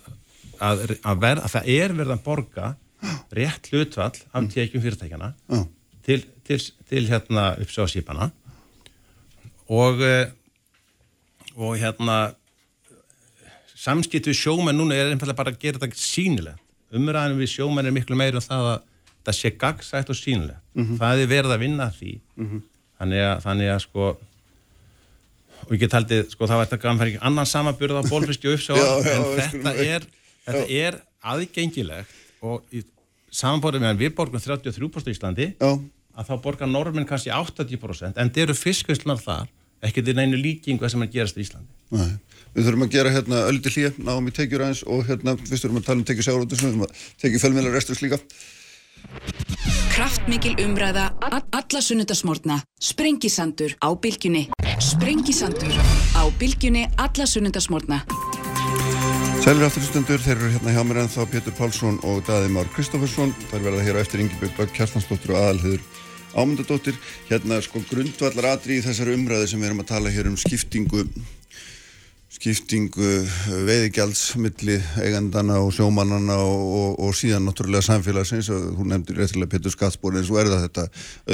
að, 0.60 0.84
að, 1.00 1.22
ver, 1.24 1.44
að 1.44 1.54
það 1.56 1.72
er 1.76 1.96
verið 2.00 2.16
að 2.16 2.26
borga 2.26 2.72
rétt 3.40 3.70
hlutvall 3.72 4.16
af 4.36 4.50
tekjum 4.52 4.84
fyrirtækjana 4.84 5.32
Já. 5.48 5.62
til, 6.08 6.20
til, 6.48 6.60
til 6.92 7.06
hérna 7.08 7.54
uppsjáðsípana 7.64 8.32
og 9.70 10.02
eh, 10.04 10.36
og 11.60 11.76
hérna 11.80 12.18
samskipt 13.80 14.30
við 14.30 14.38
sjómenn 14.40 14.78
núna 14.80 14.96
er 14.96 15.12
einfallega 15.12 15.40
bara 15.40 15.52
að 15.54 15.60
gera 15.62 15.80
þetta 15.82 16.00
sýnilegt. 16.00 16.62
Umræðanum 16.96 17.42
við 17.42 17.52
sjómenn 17.52 17.86
er 17.90 17.94
miklu 17.94 18.18
meira 18.18 18.40
um 18.40 18.46
það 18.46 18.68
að 18.72 18.80
það 19.28 19.38
sé 19.38 19.52
gagsætt 19.62 20.10
og 20.10 20.18
sýnilegt. 20.18 20.62
Það 21.00 21.24
er 21.24 21.30
verið 21.34 21.54
að 21.56 21.64
vinna 21.66 21.90
því. 21.94 22.14
Þannig, 23.00 23.24
að, 23.28 23.42
þannig 23.46 23.72
að 23.74 23.82
sko 23.84 24.08
og 25.66 25.76
ég 25.76 25.84
get 25.84 25.96
haldið, 25.98 26.24
sko 26.34 26.48
það 26.50 26.62
var 26.62 26.70
þetta 26.72 26.96
fyrir 27.02 27.20
annan 27.30 27.50
samaburð 27.50 28.00
á 28.00 28.04
bólfiski 28.08 28.50
og 28.50 28.58
uppsjávar 28.58 28.88
Já, 28.90 28.96
já, 29.04 29.14
en 29.14 29.28
þetta 29.36 29.74
er, 29.86 30.08
þetta 30.48 30.66
er 30.80 31.00
aðgengilegt 31.34 32.18
og 32.46 32.76
í 32.76 32.84
samanborðið 33.30 33.86
meðan 33.86 34.02
við 34.02 34.16
borgum 34.18 34.44
33% 34.44 35.12
í 35.12 35.16
Íslandi 35.16 35.50
Já, 35.54 35.72
að 36.20 36.32
þá 36.32 36.36
borgar 36.44 36.72
normin 36.72 37.08
kannski 37.10 37.34
80% 37.36 38.20
en 38.20 38.34
þeir 38.34 38.50
eru 38.50 38.58
fiskvinnslunar 38.58 39.22
þar 39.22 39.52
ekki 39.86 40.04
til 40.04 40.16
neinu 40.18 40.40
líkingu 40.40 40.84
það 40.84 40.96
sem 40.96 41.06
er 41.06 41.14
gerast 41.14 41.40
í 41.40 41.46
Íslandi 41.46 42.00
nei. 42.00 42.18
Við 42.56 42.66
þurfum 42.66 42.86
að 42.88 42.96
gera 42.96 43.12
hérna 43.14 43.42
öldi 43.46 43.72
hlýja, 43.74 43.92
náum 44.02 44.30
í 44.30 44.34
tekjur 44.34 44.64
aðeins 44.66 44.82
og 44.90 45.04
hérna, 45.06 45.36
við 45.38 45.62
þurfum 45.62 45.82
að 45.82 45.86
tala 45.86 46.02
um 46.02 46.08
tekjur 46.10 46.26
sjárótus, 46.26 46.64
við 46.64 46.72
þurfum 46.72 46.86
að 46.88 47.04
tekjur 47.22 47.44
fjölmiðlar 47.44 47.78
restur 47.78 48.02
líka. 48.02 48.18
Kraftmikil 49.94 50.56
umræða 50.66 51.10
alla 51.30 51.84
sunnudasmórna. 51.86 52.62
Sprengisandur 52.82 53.78
á 53.84 53.90
bylgjunni. 53.94 54.48
Sprengisandur 54.80 55.76
á 56.16 56.24
bylgjunni 56.40 56.88
alla 56.96 57.26
sunnudasmórna. 57.28 57.98
Sælir 59.44 59.66
afturstundur, 59.68 60.22
þeir 60.24 60.38
eru 60.38 60.52
hérna 60.54 60.72
hjá 60.72 60.84
mér 60.88 61.02
en 61.02 61.12
þá 61.12 61.26
Pétur 61.28 61.56
Pálsson 61.58 61.98
og 62.08 62.22
Daði 62.28 62.48
Már 62.56 62.70
Kristoffersson. 62.72 63.34
Það 63.52 63.66
verða 63.68 63.84
hér 63.84 64.00
á 64.00 64.04
eftir 64.06 64.24
Ingibjörg 64.24 64.56
Dögg 64.56 64.72
Kjartansdóttir 64.78 65.34
og 65.36 65.42
aðalhiður 65.42 65.84
Ámundadóttir. 66.32 66.96
Hérna 67.28 67.60
sko 67.66 67.84
grundvallar 67.92 68.54
atri 68.54 68.80
í 68.80 68.86
þessari 68.86 69.18
umræði 69.20 69.52
sem 69.52 69.60
við 69.60 69.72
erum 69.74 69.84
að 69.84 69.92
tala 69.92 70.16
hér 70.16 70.32
um 70.32 70.40
skiptingu 70.40 71.04
skiptingu 72.40 73.08
veiðigjalds 73.68 74.22
milli 74.40 74.78
eigandana 75.04 75.58
og 75.60 75.74
sjómannana 75.76 76.38
og, 76.40 76.62
og, 76.80 76.92
og 77.04 77.16
síðan 77.20 77.44
náttúrulega 77.50 77.84
samfélagsins 77.84 78.48
og 78.56 78.78
hún 78.80 78.94
nefndir 78.94 79.18
réttilega 79.20 79.52
Pétur 79.52 79.74
Skatsbóri 79.74 80.22
eins 80.22 80.30
og 80.32 80.40
er 80.40 80.48
það 80.54 80.62
þetta 80.70 80.86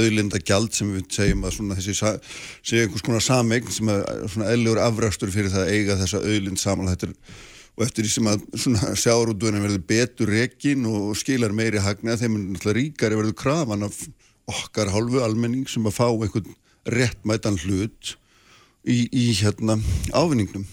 auðlinda 0.01 0.39
gjald 0.41 0.73
sem 0.73 0.93
við 0.95 1.03
segjum 1.13 1.45
að 1.45 1.53
svona 1.59 1.77
þessi 1.77 1.93
sé 2.01 2.79
einhvers 2.81 3.05
konar 3.05 3.21
sameign 3.21 3.69
sem 3.69 3.91
er 3.93 4.01
svona 4.33 4.49
eðlegur 4.55 4.81
afrakstur 4.81 5.33
fyrir 5.35 5.53
það 5.53 5.67
að 5.67 5.75
eiga 5.75 5.99
þessa 5.99 6.23
auðlind 6.25 6.61
saman. 6.61 6.89
Þetta 6.95 7.11
er 7.11 7.43
og 7.75 7.83
eftir 7.83 8.05
því 8.05 8.11
sem 8.13 8.29
að 8.31 8.45
svona 8.63 8.93
sjáurútuðinu 8.97 9.61
verður 9.65 9.83
betur 9.89 10.31
rekin 10.31 10.87
og 10.89 11.11
skilar 11.19 11.53
meiri 11.53 11.83
hagna 11.83 12.15
þeim 12.17 12.37
er 12.37 12.45
náttúrulega 12.45 12.77
ríkari 12.79 13.19
verður 13.19 13.37
krafan 13.41 13.85
af 13.85 13.99
okkar 14.49 14.93
hálfu 14.93 15.21
almenning 15.25 15.67
sem 15.69 15.85
að 15.85 15.97
fá 15.97 16.07
einhvern 16.07 16.55
réttmætan 16.95 17.59
hlut 17.65 18.15
í, 18.87 19.05
í 19.11 19.27
hérna 19.41 19.77
ávinningnum 20.15 20.65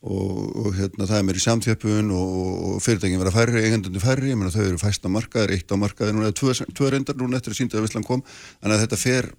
og, 0.00 0.32
og 0.56 0.72
hérna 0.78 1.06
það 1.08 1.18
er 1.18 1.26
meiri 1.28 1.42
samþjöppun 1.44 2.10
og, 2.16 2.40
og 2.70 2.80
fyrirtækin 2.84 3.20
vera 3.20 3.34
færri, 3.34 3.60
eigendandi 3.60 4.00
færri, 4.02 4.32
ég 4.32 4.40
meina 4.40 4.52
þau 4.54 4.64
eru 4.64 4.80
fæsta 4.80 5.12
markaðir, 5.12 5.54
eitt 5.58 5.72
á 5.72 5.76
markaðir, 5.80 6.16
núna 6.16 6.32
tvö, 6.36 6.54
tvö 6.72 6.90
reyndar 6.94 7.18
núna 7.20 7.40
eftir 7.40 7.52
að 7.52 7.60
sínda 7.60 7.78
að 7.78 7.86
Visslan 7.88 8.06
kom, 8.08 8.24
þannig 8.62 8.76
að 8.78 8.84
þetta 8.86 9.00
fer 9.00 9.30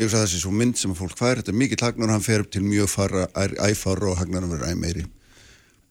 ég 0.00 0.06
veist 0.06 0.16
að 0.16 0.24
þessi 0.24 0.40
svo 0.40 0.52
mynd 0.56 0.80
sem 0.80 0.94
að 0.94 1.02
fólk 1.02 1.18
fær, 1.20 1.42
þetta 1.42 1.52
er 1.52 1.58
mikill 1.60 1.84
hagnar 1.84 2.08
og 2.08 2.16
hann 2.16 2.24
fer 2.24 2.44
upp 2.44 2.52
til 2.54 2.62
mjög 2.64 2.88
fara, 2.88 3.26
æfara 3.36 4.08
og 4.08 4.16
hagnar 4.22 4.46
að 4.46 4.54
vera 4.56 4.72
æ 4.72 4.78
meiri. 4.80 5.04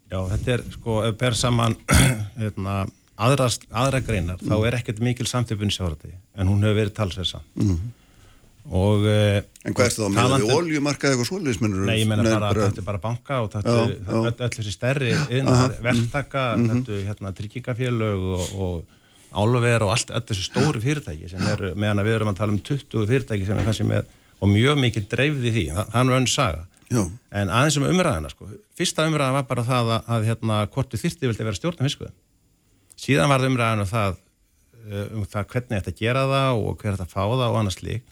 Já, 0.10 0.24
þetta 0.32 0.55
er 0.55 0.64
sko, 0.74 0.95
ef 1.05 1.20
ber 1.22 1.38
saman 1.38 1.78
hérna, 2.41 2.80
aðra, 3.22 3.51
aðra 3.70 4.01
greinar 4.01 4.41
þá 4.41 4.55
er 4.57 4.80
ekkert 4.80 5.03
mikil 5.05 5.30
samtöpun 5.30 5.70
í 5.70 5.76
sjávarati 5.76 6.16
en 6.39 6.49
hún 6.49 6.66
hefur 6.66 6.80
verið 6.80 6.95
talsverð 6.97 7.34
samt 7.36 7.60
og 8.70 9.05
eh, 9.09 9.39
En 9.65 9.74
hvað 9.74 9.86
er 9.88 9.93
það 9.95 10.05
að 10.05 10.11
meina 10.13 10.24
talandi- 10.28 10.45
við 10.49 10.55
oljumarkaði 10.59 11.15
eitthvað 11.15 11.30
svoleiðis, 11.32 11.59
mennur? 11.63 11.86
Nei, 11.89 11.95
ég 12.03 12.07
menna 12.09 12.24
bara 12.36 12.49
að 12.53 12.59
þetta 12.67 12.82
er 12.84 12.88
bara 12.89 13.01
banka 13.03 13.39
og 13.43 13.49
þetta 13.55 13.76
er 13.80 14.20
öll, 14.20 14.51
þessi 14.55 14.74
stærri 14.76 15.11
verktaka, 15.84 16.43
þetta 16.59 16.95
er 16.97 17.03
hérna, 17.09 17.32
tryggingafélög 17.39 18.26
og, 18.36 18.53
og 18.61 19.41
álver 19.43 19.86
og 19.86 19.91
allt, 19.93 20.13
þessi 20.30 20.45
stóru 20.47 20.82
fyrirtæki 20.84 21.30
sem 21.30 21.43
eru, 21.51 21.74
meðan 21.78 22.03
við 22.05 22.15
erum 22.20 22.32
að 22.32 22.39
tala 22.41 22.55
um 22.55 22.61
20 22.65 23.05
fyrirtæki 23.09 23.45
sem 23.49 23.57
er 23.61 23.67
kannski 23.67 23.86
með, 23.89 24.07
og 24.41 24.49
mjög 24.53 24.80
mikið 24.86 25.09
dreifði 25.11 25.51
því, 25.57 25.65
er 25.78 26.07
nú 26.07 26.15
önn 26.17 26.30
saga. 26.30 26.65
Já, 26.89 27.03
En 27.38 27.51
aðeins 27.53 27.76
um 27.78 27.86
umræðina, 27.86 28.32
sko, 28.34 28.47
fyrsta 28.78 29.05
umræða 29.05 29.36
var 29.36 29.43
bara 29.51 29.65
það 29.67 29.91
að, 29.93 30.07
að 30.15 30.24
hérna, 30.32 30.55
hvort 30.74 30.89
þið 30.95 31.03
þyrfti 31.03 31.28
vildi 31.30 31.45
vera 31.45 31.59
stjórnum 31.59 31.86
fiskuðum. 31.86 32.15
Síðan 32.99 33.30
var 33.30 33.43
það 33.43 33.51
umræðan 33.51 33.84
um 33.84 33.89
það, 33.91 34.15
eh, 34.89 35.03
um 35.20 35.28
það 35.30 35.45
hvernig 35.53 35.76
þetta 35.84 35.93
gera 35.99 36.24
það 36.32 36.63
og 36.63 36.82
hver 36.82 36.97
þetta 36.97 37.11
fá 37.11 37.22
það 37.30 37.45
og 37.51 37.59
annars 37.61 37.78
lík. 37.86 38.07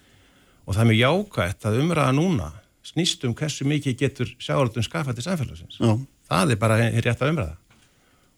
Og 0.68 0.76
það 0.76 0.82
er 0.84 0.90
mjög 0.92 1.00
jákvætt 1.04 1.66
að 1.70 1.78
umræða 1.82 2.16
núna 2.18 2.50
snýst 2.88 3.24
um 3.28 3.34
hversu 3.36 3.66
mikið 3.68 3.98
getur 4.00 4.30
sjáaldun 4.40 4.84
skafað 4.86 5.16
til 5.20 5.24
samfélagsins. 5.28 5.78
já, 5.80 5.94
Það 6.30 6.52
er 6.52 6.56
bara 6.60 6.78
rétt 6.92 7.22
að 7.24 7.32
umræða. 7.32 7.56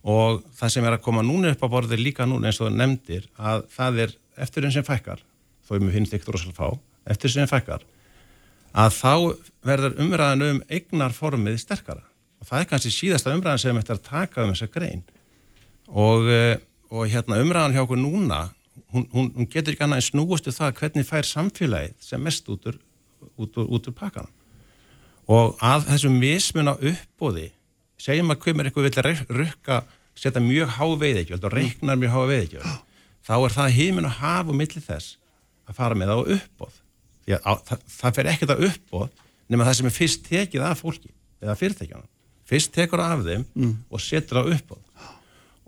og 0.03 0.43
það 0.55 0.69
sem 0.71 0.85
er 0.85 0.93
að 0.95 1.01
koma 1.03 1.21
núna 1.21 1.51
upp 1.51 1.63
á 1.65 1.67
borðið 1.73 1.99
líka 2.03 2.25
núna 2.25 2.47
eins 2.47 2.61
og 2.61 2.69
það 2.69 2.77
nefndir 2.79 3.25
að 3.37 3.63
það 3.75 3.97
er 3.99 4.13
eftir 4.37 4.63
einn 4.63 4.71
sem 4.71 4.83
fækkar. 4.87 5.19
Þó 5.67 5.75
ég 5.75 5.81
mér 5.83 5.91
finnst 5.97 6.13
ekki 6.13 6.31
rosalega 6.31 6.55
fá. 6.57 6.79
Eftir 7.05 7.29
sem 7.33 7.47
fækkar. 7.49 7.81
Að 8.73 8.93
þá 8.95 9.13
verður 9.65 9.97
umræðan 9.99 10.45
um 10.49 10.61
eignarformið 10.69 11.57
sterkara. 11.59 12.03
Og 12.39 12.47
það 12.47 12.59
er 12.61 12.69
kannski 12.71 12.91
síðasta 12.95 13.33
umræðan 13.35 13.59
sem 13.59 13.75
þetta 13.75 13.93
er 13.93 13.99
að 13.99 14.07
taka 14.09 14.43
um 14.45 14.53
þessa 14.53 14.69
grein. 14.71 15.03
Og, 15.89 16.29
eh, 16.29 16.57
og 16.91 17.07
hérna 17.09 17.41
umræðan 17.43 17.73
hjá 17.75 17.83
okkur 17.83 17.99
núna 17.99 18.39
hún, 18.93 19.05
hún, 19.13 19.31
hún 19.35 19.49
getur 19.51 19.75
ekki 19.75 19.85
annað 19.85 20.01
en 20.01 20.07
snúustu 20.09 20.53
það 20.55 20.75
hvernig 20.81 21.07
fær 21.07 21.27
samfélagið 21.27 21.95
sem 22.03 22.23
mest 22.23 22.49
út 22.49 22.67
úr, 22.69 22.81
út 23.37 23.57
úr, 23.61 23.69
út 23.69 23.89
úr 23.91 23.95
pakkanum. 23.95 24.35
Og 25.29 25.59
að 25.61 25.87
þessu 25.91 26.09
mismun 26.13 26.71
á 26.71 26.75
uppbóði 26.75 27.51
segjum 27.99 28.33
að 28.33 28.47
er 28.49 28.69
eitthvað 28.69 28.87
vilja 28.89 29.25
rukka 29.29 29.83
setja 30.19 30.41
mjög 30.43 30.75
há 30.75 30.85
veiðekjöld 30.99 31.47
og 31.47 31.55
reiknar 31.55 31.99
mjög 31.99 32.13
há 32.15 32.21
veiðekjöld 32.27 32.69
þá 33.25 33.33
er 33.37 33.55
það 33.55 33.75
heimin 33.77 34.07
að 34.09 34.19
hafa 34.19 34.55
millir 34.55 34.85
þess 34.85 35.17
að 35.69 35.77
fara 35.77 35.97
með 35.97 36.11
það 36.11 36.19
á 36.19 36.29
uppbóð 36.35 36.77
því 37.23 37.35
að 37.37 37.45
á, 37.45 37.53
það, 37.69 37.83
það 37.95 38.15
fer 38.17 38.31
ekkert 38.33 38.53
að 38.55 38.63
uppbóð 38.69 39.25
nema 39.49 39.67
það 39.67 39.77
sem 39.79 39.89
er 39.89 39.95
fyrst 39.95 40.23
tekið 40.27 40.65
af 40.65 40.83
fólki 40.83 41.11
eða 41.39 41.55
fyrirtækjana, 41.59 42.07
fyrst 42.49 42.73
tekur 42.75 43.03
af 43.03 43.23
þeim 43.25 43.45
mm. 43.53 43.75
og 43.89 44.03
setur 44.03 44.41
það 44.41 44.53
uppbóð 44.57 44.83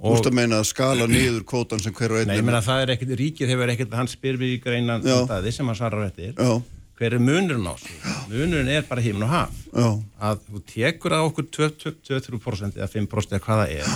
Þú 0.02 0.12
veist 0.16 0.30
að 0.32 0.38
meina 0.40 0.60
að 0.62 0.68
skala 0.72 1.08
niður 1.10 1.44
kótan 1.46 1.82
sem 1.84 1.94
hver 1.94 2.16
og 2.16 2.22
einn 2.22 2.32
Nei, 2.32 2.38
ég 2.40 2.46
meina 2.46 2.62
það 2.66 2.84
er 2.84 2.94
ekkert, 2.96 3.16
ríkið 3.20 3.52
hefur 3.54 3.74
ekkert 3.74 3.98
hann 4.00 4.10
spyr 4.10 4.40
við 4.42 4.56
í 4.56 4.62
greinan 4.64 5.04
staði 5.06 5.52
sem 5.54 5.68
hann 5.70 5.78
svarar 5.78 6.08
eftir 6.08 6.32
Já. 6.34 6.54
hver 6.98 7.18
er 7.18 7.22
munurinn 7.22 7.68
á 7.70 7.74
þessu 7.78 8.16
munurinn 8.32 8.72
er 8.74 8.88
bara 8.90 9.04
hímin 9.06 9.28
og 9.28 9.34
haf 9.34 9.60
Já. 9.70 9.90
að 10.30 10.46
þú 10.48 10.64
tekur 10.74 11.18
að 11.18 11.28
okkur 11.30 11.50
2-3% 11.58 12.80
eða 12.82 12.90
5% 12.96 13.36
eða 13.38 13.46
hvaða 13.46 13.68
er 13.76 13.92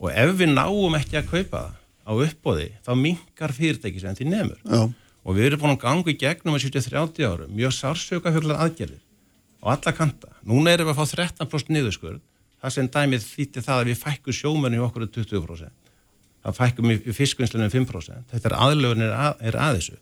og 0.00 0.08
ef 0.12 0.32
við 0.40 0.54
náum 0.54 0.96
ekki 0.96 1.20
að 1.20 1.28
kaupa 1.34 1.66
það 1.66 1.82
á 2.06 2.12
uppbóði, 2.22 2.68
þá 2.86 2.92
mingar 2.94 3.52
fyrirtæki 3.56 4.00
sem 4.00 4.14
því 4.16 4.28
nefnur 4.30 4.60
Já. 4.62 4.80
og 5.26 5.36
við 5.36 5.48
erum 5.50 5.62
búin 5.64 5.74
að 5.74 5.82
ganga 5.82 6.12
í 6.12 6.18
gegnum 6.20 6.54
að 6.56 6.68
70-30 6.68 7.26
árum 7.26 7.54
mjög 7.56 7.74
sársöka 7.74 8.32
huglar 8.32 8.62
aðgerðir 8.62 9.02
á 9.66 9.74
alla 9.74 9.92
kanta. 9.96 10.30
Núna 10.46 10.70
erum 10.76 10.86
við 10.86 10.94
að 10.94 11.00
fá 11.00 11.16
13% 11.18 11.72
niðurskurð 11.74 12.20
það 12.62 12.74
sem 12.76 12.88
dæmið 12.96 13.26
þýtti 13.26 13.64
það 13.66 13.82
að 13.82 13.90
við 13.90 14.00
fækkum 14.02 14.36
sjómenni 14.40 14.80
okkur 14.82 15.06
20%. 15.16 15.92
Það 16.46 16.58
fækkum 16.60 16.92
í 16.94 17.14
fiskvinnslunum 17.14 17.72
5%. 17.72 18.26
Þetta 18.32 18.50
er 18.50 18.56
aðlöfun 18.66 19.06
er, 19.06 19.14
að, 19.14 19.40
er 19.50 19.58
að 19.60 19.78
þessu. 19.80 19.96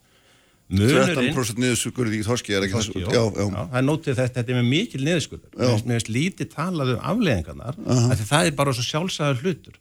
Munurinn, 0.75 1.33
13% 1.35 1.61
niðurskurði 1.61 2.19
í 2.19 2.25
Þorski 2.25 2.55
er 2.57 2.65
ekki 2.65 2.79
þessu. 2.79 3.01
Já, 3.03 3.09
já. 3.13 3.25
já, 3.37 3.47
það 3.53 3.79
er 3.81 3.85
nótið 3.85 4.19
þetta, 4.21 4.35
þetta 4.39 4.53
er 4.53 4.59
með 4.59 4.71
mikil 4.71 5.01
niðurskurður. 5.05 5.59
Mér 5.61 5.83
finnst 5.85 6.11
lítið 6.13 6.51
talað 6.55 6.93
um 6.95 7.03
afleðingarnar, 7.13 7.81
uh 7.85 8.01
-huh. 8.07 8.23
það 8.31 8.49
er 8.49 8.57
bara 8.57 8.73
svo 8.77 8.85
sjálfsæður 8.87 9.43
hlutur. 9.45 9.77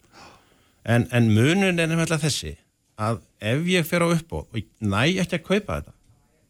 En, 0.84 1.08
en 1.16 1.30
munurinn 1.32 1.80
er 1.80 1.88
nefnilega 1.88 2.20
þessi 2.20 2.58
að 3.00 3.22
ef 3.40 3.68
ég 3.72 3.88
fer 3.88 4.04
á 4.04 4.08
upp 4.12 4.36
og 4.36 4.60
næ 4.84 5.04
ekki 5.24 5.40
að 5.40 5.48
kaupa 5.48 5.80
þetta, 5.80 5.94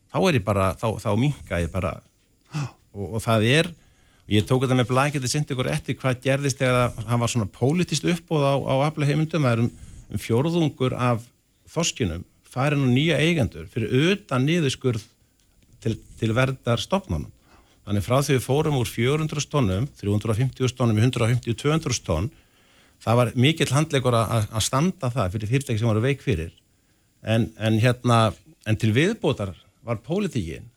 þá 0.09 0.17
er 0.29 0.39
þá, 0.81 0.87
þá 1.05 1.11
minga 1.17 1.61
ég 1.61 1.71
bara 1.71 1.93
og, 2.93 3.05
og 3.13 3.21
það 3.21 3.47
er 3.49 3.69
Ég 4.31 4.45
tók 4.47 4.63
þetta 4.63 4.77
með 4.79 4.87
blækið 4.87 5.25
til 5.25 5.31
sindi 5.33 5.51
ykkur 5.51 5.67
eftir 5.73 5.97
hvað 5.99 6.21
gerðist 6.23 6.61
þegar 6.61 6.93
hann 7.09 7.19
var 7.19 7.31
svona 7.31 7.49
pólitist 7.51 8.05
uppbóð 8.07 8.45
á, 8.47 8.53
á 8.55 8.73
aflega 8.87 9.11
heimundum. 9.11 9.43
Það 9.43 9.55
er 9.55 9.63
um, 9.65 9.71
um 10.13 10.21
fjórðungur 10.23 10.95
af 10.95 11.25
þorskinum 11.73 12.23
farin 12.53 12.85
og 12.85 12.93
nýja 12.93 13.17
eigendur 13.19 13.67
fyrir 13.71 14.13
utan 14.13 14.45
niðurskurð 14.47 15.03
til, 15.83 15.97
til 16.19 16.31
verðar 16.37 16.79
stopnunum. 16.79 17.31
Þannig 17.83 18.05
frá 18.05 18.21
því 18.23 18.37
við 18.37 18.45
fórum 18.45 18.79
úr 18.79 18.87
400 18.87 19.47
tónum, 19.51 19.87
350 19.99 20.75
tónum 20.77 20.99
í 20.99 21.03
150-200 21.03 22.03
tón, 22.05 22.29
það 23.03 23.19
var 23.19 23.31
mikill 23.35 23.73
handleikur 23.75 24.15
að, 24.15 24.45
standa 24.63 25.09
það 25.11 25.33
fyrir 25.35 25.51
fyrirtæki 25.51 25.81
sem 25.81 25.89
voru 25.89 26.03
veik 26.05 26.23
fyrir. 26.23 26.53
En, 27.19 27.49
en, 27.59 27.79
hérna, 27.83 28.29
en 28.63 28.79
til 28.79 28.93
viðbótar 28.95 29.51
var 29.83 29.99
pólitíkin 30.05 30.69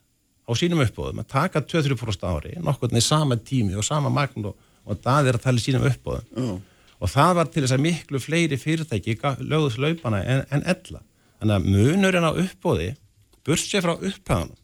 á 0.46 0.52
sínum 0.54 0.82
uppbóðum 0.84 1.22
að 1.22 1.30
taka 1.32 1.62
2-3% 1.62 2.26
ári 2.30 2.54
nokkurni 2.62 3.02
sama 3.02 3.36
tími 3.36 3.76
og 3.78 3.86
sama 3.86 4.12
magn 4.12 4.46
og, 4.50 4.54
og 4.86 5.00
það 5.02 5.32
er 5.32 5.38
að 5.38 5.46
tala 5.46 5.62
í 5.62 5.64
sínum 5.64 5.86
uppbóðum 5.88 6.42
oh. 6.42 6.60
og 7.02 7.12
það 7.12 7.32
var 7.40 7.50
til 7.50 7.64
þess 7.64 7.76
að 7.76 7.84
miklu 7.86 8.22
fleiri 8.22 8.60
fyrirtæki 8.60 9.18
lögðus 9.42 9.80
laupana 9.82 10.22
en, 10.22 10.44
en 10.54 10.62
ella. 10.62 11.02
Þannig 11.40 11.56
að 11.58 11.68
munurinn 11.74 12.28
á 12.28 12.32
uppbóði 12.32 12.92
bursið 13.46 13.84
frá 13.84 13.94
upphæðanum 13.96 14.56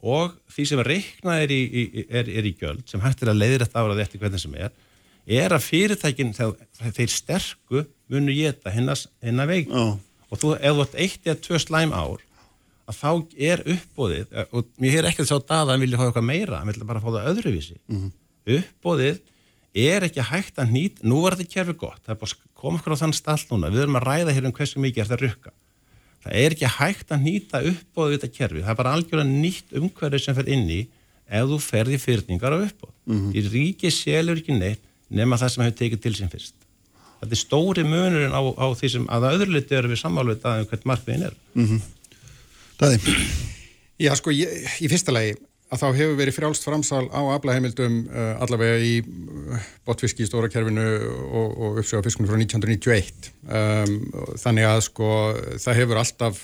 og 0.00 0.36
því 0.48 0.66
sem 0.68 0.82
reiknað 0.84 1.42
er 1.44 1.52
í, 1.52 1.60
í, 1.60 2.04
er, 2.08 2.28
er 2.40 2.46
í 2.48 2.54
gjöld 2.56 2.86
sem 2.88 3.02
hægt 3.04 3.22
er 3.24 3.32
að 3.34 3.42
leiðir 3.42 3.66
þetta 3.66 3.82
árað 3.82 4.04
eftir 4.06 4.22
hvernig 4.22 4.42
sem 4.42 4.54
er 4.56 4.72
er 5.30 5.52
að 5.52 5.66
fyrirtækin 5.66 6.32
þeir 6.34 7.12
sterku 7.12 7.84
munu 8.10 8.32
geta 8.34 8.72
hennar 8.72 9.50
veik 9.50 9.68
og 10.30 10.40
þú, 10.40 10.54
ef 10.56 10.76
þú 10.78 10.86
ert 10.86 10.96
eitt 11.04 11.28
eða 11.28 11.42
tvö 11.44 11.60
slæm 11.60 11.92
ár 11.92 12.24
að 12.90 12.98
þá 12.98 13.10
er 13.50 13.62
uppbóðið 13.74 14.34
eh, 14.34 14.48
og 14.50 14.70
mér 14.80 14.96
hefur 14.96 15.10
ekkert 15.10 15.30
sá 15.30 15.36
dað 15.38 15.62
að 15.62 15.72
hann 15.74 15.84
vilja 15.84 16.00
fá 16.00 16.06
eitthvað 16.08 16.28
meira 16.30 16.60
hann 16.60 16.70
vilja 16.72 16.88
bara 16.90 17.02
fá 17.02 17.08
það 17.10 17.30
öðruvísi 17.32 17.76
mm 17.78 17.98
-hmm. 18.00 18.12
uppbóðið 18.58 19.20
er 19.80 20.06
ekki 20.08 20.26
hægt 20.26 20.58
að 20.58 20.72
nýta 20.74 21.06
nú 21.06 21.22
er 21.26 21.38
þetta 21.38 21.54
kjærfi 21.54 21.74
gott, 21.78 22.02
það 22.04 22.14
er 22.14 22.20
bara 22.20 22.38
komið 22.60 22.80
okkur 22.80 22.94
á 22.98 23.02
þann 23.02 23.16
stall 23.16 23.44
núna, 23.50 23.70
við 23.70 23.82
erum 23.84 23.98
að 24.00 24.06
ræða 24.08 24.34
hér 24.34 24.46
um 24.48 24.54
hversu 24.56 24.82
mikið 24.82 25.02
er 25.04 25.10
það 25.10 25.22
rukka 25.24 25.52
það 26.24 26.32
er 26.42 26.56
ekki 26.56 26.72
hægt 26.76 27.12
að 27.14 27.22
nýta 27.26 27.62
uppbóðið 27.70 28.16
þetta 28.18 28.34
kjærfi, 28.36 28.64
það 28.64 28.72
er 28.72 28.80
bara 28.80 28.94
algjörlega 28.96 29.30
nýtt 29.30 29.76
umhverfið 29.78 30.24
sem 30.24 30.34
fer 30.34 30.50
inn 30.50 30.66
í 30.68 30.80
ef 31.30 31.46
þú 31.46 31.58
ferði 31.62 31.98
fyrningar 32.02 32.56
á 32.56 32.58
uppbóð 32.58 32.92
mm 33.06 33.18
-hmm. 33.20 33.36
í 33.36 33.40
ríki 33.54 33.90
selur 33.94 34.40
ekki 34.42 34.58
neitt 34.58 34.82
nema 35.08 35.38
það 35.38 35.48
sem 35.54 35.64
hefur 35.64 35.78
tekið 35.78 36.02
til 36.02 36.14
sem 36.18 36.28
fyrst 36.28 36.54
þetta 37.20 37.36
er 37.36 37.40
stóri 37.40 37.84
munurinn 37.84 38.34
á, 38.34 38.40
á 38.40 38.66
því 38.74 38.90
sem 38.94 39.06
að 39.12 39.26
öðruleiti 39.30 39.76
eru 39.76 39.92
við 39.92 40.00
sammálveit 40.02 40.44
að 40.44 40.62
um 40.62 40.68
hvert 40.70 40.86
markmiðin 40.88 41.26
er 41.28 41.34
mm 41.54 41.66
-hmm. 41.66 41.80
Daði? 42.80 42.98
Já, 44.00 44.14
sko, 44.16 44.32
ég, 44.32 44.60
í 44.80 44.88
fyrsta 44.88 45.12
lagi 45.12 45.36
að 45.70 45.82
þá 45.82 45.86
hefur 45.94 46.16
verið 46.18 46.34
frjálst 46.34 46.64
framsal 46.66 47.04
á 47.14 47.20
aflaheimildum 47.36 47.98
uh, 48.10 48.42
allavega 48.42 48.78
í 48.82 48.94
uh, 49.04 49.66
botfiski 49.86 50.24
í 50.24 50.28
stóra 50.28 50.50
kerfinu 50.50 50.86
og, 51.28 51.52
og 51.54 51.80
uppsöga 51.82 52.02
fiskunum 52.06 52.30
frá 52.30 52.38
1991 52.40 53.28
um, 53.46 53.92
þannig 54.40 54.66
að 54.66 54.80
sko 54.88 55.10
það 55.62 55.78
hefur 55.78 56.00
alltaf 56.00 56.40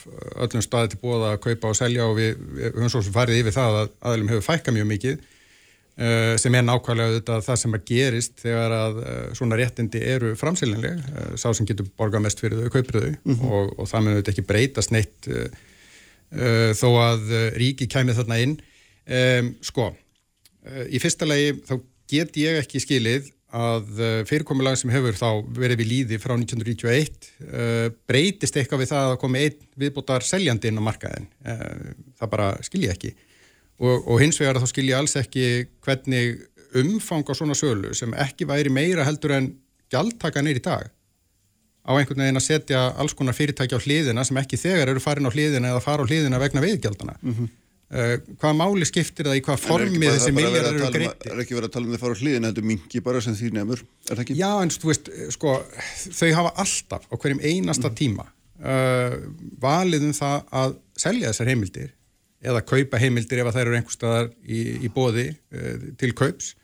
öllum 0.46 0.64
staði 0.64 0.92
til 0.94 1.00
bóða 1.02 1.32
að 1.34 1.40
kaupa 1.48 1.72
og 1.72 1.78
selja 1.80 2.06
og 2.06 2.20
við, 2.20 2.36
við 2.58 2.68
höfum 2.76 2.92
svo 2.94 3.02
sem 3.02 3.16
farið 3.16 3.42
yfir 3.42 3.56
það 3.56 3.80
að 3.80 3.96
aðlum 4.12 4.30
hefur 4.34 4.46
fækka 4.46 4.76
mjög 4.76 4.90
mikið 4.92 5.18
uh, 5.18 6.34
sem 6.42 6.58
er 6.60 6.66
nákvæmlega 6.70 7.18
þetta 7.18 7.42
það 7.50 7.62
sem 7.64 7.78
að 7.78 7.86
gerist 7.90 8.42
þegar 8.44 8.78
að 8.78 9.00
uh, 9.02 9.14
svona 9.40 9.58
réttindi 9.58 10.04
eru 10.06 10.34
framsýlinlega, 10.38 11.02
uh, 11.02 11.32
sá 11.34 11.48
sem 11.50 11.66
getur 11.66 11.90
borga 11.98 12.22
mest 12.22 12.44
fyrir 12.44 12.62
þau, 12.62 12.74
kaupir 12.78 13.00
þau 13.00 13.08
mm 13.10 13.32
-hmm. 13.32 13.48
og, 13.50 13.74
og 13.80 13.90
það 13.90 14.06
mun 14.06 14.20
þetta 14.20 14.36
ekki 14.36 14.52
breytast 14.52 14.94
neitt 14.94 15.34
uh, 16.32 16.42
uh, 16.42 16.72
þó 16.76 16.88
að 17.02 17.30
uh, 17.30 17.46
ríki 17.60 17.88
kæmi 17.90 18.16
þarna 18.16 18.40
inn. 18.42 18.58
Um, 19.06 19.52
sko, 19.64 19.90
uh, 19.92 20.84
í 20.90 21.00
fyrsta 21.02 21.28
lagi 21.28 21.54
þá 21.66 21.74
get 22.10 22.38
ég 22.40 22.60
ekki 22.62 22.82
skilið 22.82 23.32
að 23.56 24.00
fyrirkomulag 24.28 24.74
sem 24.76 24.90
hefur 24.92 25.14
þá 25.16 25.28
verið 25.54 25.78
við 25.80 25.88
líði 25.88 26.16
frá 26.20 26.34
1991 26.34 27.94
breytist 28.10 28.58
eitthvað 28.58 28.82
við 28.82 28.90
það 28.90 29.12
að 29.12 29.20
komi 29.22 29.44
einn 29.46 29.68
viðbútar 29.80 30.26
seljandi 30.26 30.68
inn 30.68 30.80
á 30.82 30.84
markaðin 30.84 31.28
það 32.18 32.32
bara 32.34 32.48
skilji 32.66 32.90
ekki. 32.92 33.12
Og, 33.78 34.02
og 34.02 34.20
hins 34.20 34.42
vegar 34.42 34.58
þá 34.60 34.66
skilji 34.68 34.96
alls 34.98 35.16
ekki 35.22 35.46
hvernig 35.86 36.42
umfang 36.82 37.24
á 37.30 37.32
svona 37.38 37.56
sölu 37.56 37.94
sem 37.96 38.12
ekki 38.18 38.50
væri 38.50 38.74
meira 38.74 39.06
heldur 39.06 39.38
en 39.38 39.48
gjaldtaka 39.94 40.42
neyri 40.44 40.60
dag 40.66 40.90
á 41.86 41.92
einhvern 41.94 42.24
veginn 42.24 42.40
að 42.40 42.46
setja 42.48 42.82
alls 42.98 43.14
konar 43.16 43.36
fyrirtæki 43.36 43.78
á 43.78 43.80
hliðina 43.80 44.24
sem 44.26 44.40
ekki 44.40 44.58
þegar 44.60 44.90
eru 44.92 45.02
farin 45.02 45.28
á 45.28 45.32
hliðina 45.32 45.70
eða 45.72 45.84
fara 45.84 46.02
á 46.02 46.08
hliðina 46.08 46.42
vegna 46.42 46.64
veiðgjaldana. 46.64 47.16
Mm 47.22 47.34
-hmm. 47.34 47.50
uh, 47.94 48.14
hvaða 48.42 48.56
máli 48.58 48.88
skiptir 48.88 49.30
það 49.30 49.38
í 49.38 49.44
hvaða 49.46 49.62
formi 49.62 50.10
þessi 50.10 50.32
miljardar 50.34 50.74
eru 50.74 50.90
greitti? 50.96 51.30
Er 51.30 51.42
ekki 51.44 51.58
verið 51.58 51.70
að 51.70 51.76
tala 51.76 51.86
um 51.86 51.94
það 51.94 52.04
fara 52.04 52.18
á 52.18 52.20
hliðina, 52.22 52.50
þetta 52.50 52.64
er 52.64 52.70
mingi 52.72 53.04
bara 53.08 53.20
sem 53.20 53.38
því 53.38 53.52
nefnur, 53.58 53.84
er 54.10 54.14
það 54.14 54.24
ekki? 54.26 54.38
Já, 54.42 54.50
en 54.62 54.74
þú 54.74 54.92
veist, 54.92 55.12
sko, 55.36 55.58
þau 56.20 56.32
hafa 56.40 56.54
alltaf 56.64 57.06
á 57.06 57.14
hverjum 57.14 57.44
einasta 57.44 57.88
mm 57.88 57.94
-hmm. 57.94 58.00
tíma 58.02 58.26
uh, 58.64 59.16
valið 59.62 60.10
um 60.10 60.16
það 60.16 60.38
að 60.50 60.76
selja 60.96 61.32
þessar 61.32 61.52
heimildir 61.52 61.90
eða 62.46 62.62
kaupa 62.62 63.00
heimildir 63.00 63.42
ef 63.42 63.52
það 63.52 63.62
eru 63.64 63.76
einhver 63.76 63.94
staðar 63.94 64.30
í, 64.44 64.60
í 64.86 64.88
bóði 64.92 65.28
uh, 65.32 65.92
til 66.00 66.12
kaups 66.16 66.54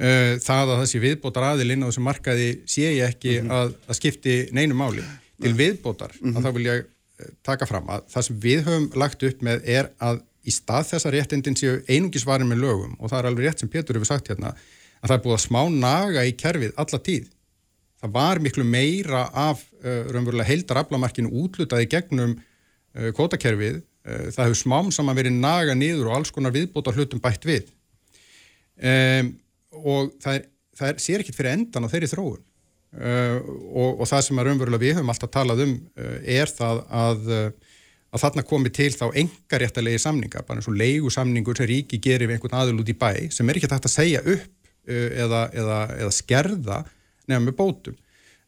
uh, 0.00 0.32
það 0.42 0.74
að 0.74 0.82
þessi 0.84 1.02
viðbótar 1.02 1.48
aðilinn 1.52 1.84
á 1.84 1.88
þessum 1.90 2.08
markaði 2.08 2.48
sé 2.66 2.88
ég 2.88 3.04
ekki 3.10 3.38
mm 3.40 3.46
-hmm. 3.46 3.56
að, 3.58 3.74
að 3.88 4.00
skipti 4.00 4.36
neinu 4.52 4.74
máli 4.78 5.04
til 5.42 5.54
viðbótar 5.58 6.12
mm 6.14 6.20
-hmm. 6.20 6.36
að 6.36 6.40
mhm. 6.40 6.46
þá 6.46 6.54
vil 6.56 6.66
ég 6.66 6.84
eh, 7.20 7.32
taka 7.42 7.66
fram 7.66 7.88
að 7.88 8.04
það 8.08 8.22
sem 8.26 8.36
við 8.40 8.64
höfum 8.66 8.90
lagt 8.94 9.22
upp 9.22 9.42
með 9.42 9.64
er 9.64 9.90
að 9.98 10.22
í 10.42 10.50
stað 10.50 10.88
þessa 10.92 11.10
réttindin 11.14 11.56
séu 11.56 11.82
einungisvarin 11.88 12.48
með 12.48 12.62
lögum 12.64 12.96
og 12.98 13.10
það 13.10 13.18
er 13.18 13.28
alveg 13.30 13.46
rétt 13.46 13.62
sem 13.62 13.68
Pétur 13.68 13.98
hefur 13.98 14.10
sagt 14.10 14.28
hérna 14.28 14.54
að 15.02 15.10
það 15.10 15.16
er 15.16 15.22
búið 15.24 15.36
að 15.36 15.46
smá 15.46 15.62
naga 15.70 16.24
í 16.26 16.32
kerfið 16.38 16.72
alla 16.76 16.98
tíð. 16.98 17.28
Það 18.02 18.14
var 18.16 18.40
miklu 18.42 18.64
meira 18.66 19.22
af 19.34 19.62
uh, 19.84 20.10
raunverulega 20.10 20.48
heildar 20.48 20.80
aflamarkinu 20.82 21.30
útlutaði 21.42 21.86
gegnum 21.90 22.34
uh, 22.34 23.10
kvotakerfið. 23.14 23.82
Uh, 24.02 24.30
það 24.34 24.48
hefur 24.48 24.58
smám 24.58 24.90
saman 24.94 25.18
verið 25.18 25.38
naga 25.38 25.76
niður 25.78 26.10
og 26.10 26.18
alls 26.18 26.34
konar 26.34 26.54
viðbóta 26.54 26.94
hlutum 26.94 27.22
bætt 27.22 27.46
við. 27.46 27.70
Um, 28.82 29.34
og 29.80 30.14
það 30.22 30.38
er, 30.38 30.48
það 30.78 30.88
er 30.92 31.04
sér 31.04 31.22
ekkit 31.24 31.38
fyrir 31.38 31.56
endan 31.56 31.86
á 31.86 31.92
þeirri 31.92 32.10
þróun 32.12 32.40
uh, 32.40 33.38
og, 33.72 34.02
og 34.02 34.08
það 34.10 34.24
sem 34.28 34.42
er 34.42 34.50
umverulega 34.52 34.84
við 34.84 34.96
höfum 34.98 35.12
alltaf 35.14 35.32
talað 35.34 35.64
um 35.66 35.76
uh, 35.78 36.16
er 36.22 36.52
það 36.52 36.82
að, 37.02 37.28
uh, 37.28 37.76
að 38.12 38.24
þarna 38.24 38.46
komi 38.48 38.72
til 38.74 38.90
þá 38.94 39.06
engaréttalegi 39.24 40.02
samninga, 40.04 40.44
bara 40.48 40.60
eins 40.60 40.70
og 40.70 40.78
leigu 40.78 41.12
samningur 41.12 41.58
sem 41.58 41.70
ríki 41.70 42.00
gerir 42.02 42.28
við 42.28 42.38
einhvern 42.38 42.58
aðil 42.60 42.80
út 42.82 42.92
í 42.92 42.98
bæ 42.98 43.12
sem 43.34 43.48
er 43.48 43.60
ekki 43.60 43.70
hægt 43.70 43.90
að 43.90 43.96
segja 43.96 44.24
upp 44.24 44.48
uh, 44.90 45.10
eða, 45.24 45.46
eða, 45.52 45.80
eða 46.00 46.16
skerða 46.16 46.82
nefnum 47.28 47.50
með 47.50 47.58
bótum. 47.60 47.98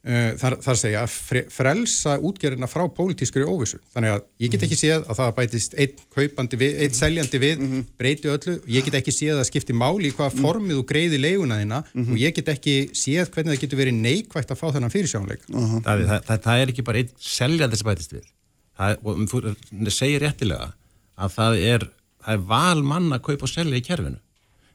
Uh, 0.05 0.35
þar, 0.36 0.59
þar 0.60 0.76
segja 0.76 1.02
að 1.06 1.12
fre, 1.14 1.40
frelsa 1.48 2.18
útgerðina 2.20 2.68
frá 2.68 2.82
pólitískri 2.93 3.47
óvissu. 3.48 3.78
Þannig 3.94 4.12
að 4.12 4.26
ég 4.44 4.52
get 4.52 4.66
ekki 4.66 4.76
séð 4.76 5.06
að 5.09 5.16
það 5.20 5.31
bætist 5.39 5.76
einn 5.81 6.02
kaupandi 6.12 6.59
við, 6.60 6.74
einn 6.85 6.98
seljandi 6.98 7.40
við, 7.40 7.62
breyti 7.97 8.28
öllu. 8.28 8.59
Ég 8.68 8.85
get 8.85 8.98
ekki 9.01 9.14
séð 9.16 9.40
að 9.40 9.48
skipti 9.48 9.76
máli 9.81 10.10
í 10.10 10.12
hvaða 10.18 10.36
formið 10.43 10.76
þú 10.76 10.85
greiði 10.90 11.22
leiguna 11.22 11.60
þína 11.62 11.81
og 12.05 12.14
ég 12.20 12.36
get 12.36 12.52
ekki 12.52 12.76
séð 12.93 13.32
hvernig 13.32 13.55
það 13.55 13.62
getur 13.64 13.81
verið 13.81 13.98
neikvægt 14.02 14.52
að 14.52 14.60
fá 14.60 14.66
þennan 14.76 14.93
fyrirsjónleik. 14.93 15.48
Davíð, 15.48 16.12
það, 16.12 16.20
það, 16.28 16.44
það 16.51 16.66
er 16.66 16.74
ekki 16.74 16.86
bara 16.90 17.01
einn 17.01 17.16
seljandi 17.31 17.81
sem 17.81 17.89
bætist 17.89 18.14
við 18.18 18.28
það, 18.76 18.98
og 19.09 19.24
þú 19.32 19.97
segir 19.97 20.24
réttilega 20.26 20.68
að 21.16 21.35
það 21.39 21.59
er, 21.72 21.89
það 22.20 22.36
er 22.36 22.47
val 22.52 22.85
manna 22.93 23.18
að 23.22 23.26
kaupa 23.31 23.48
og 23.48 23.55
selja 23.55 23.81
í 23.81 23.86
kerfinu 23.89 24.20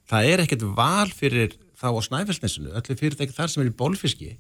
það 0.09 0.29
er 0.31 0.43
ekkert 0.43 0.65
val 0.77 1.09
fyrir 1.13 1.55
þá 1.79 1.89
á 1.95 2.01
snæfellsnesinu, 2.07 2.73
öllu 2.75 2.97
fyrirtæki 2.99 3.35
þar 3.35 3.51
sem 3.51 3.63
er 3.63 3.71
í 3.71 3.75
bólfiski 3.77 4.33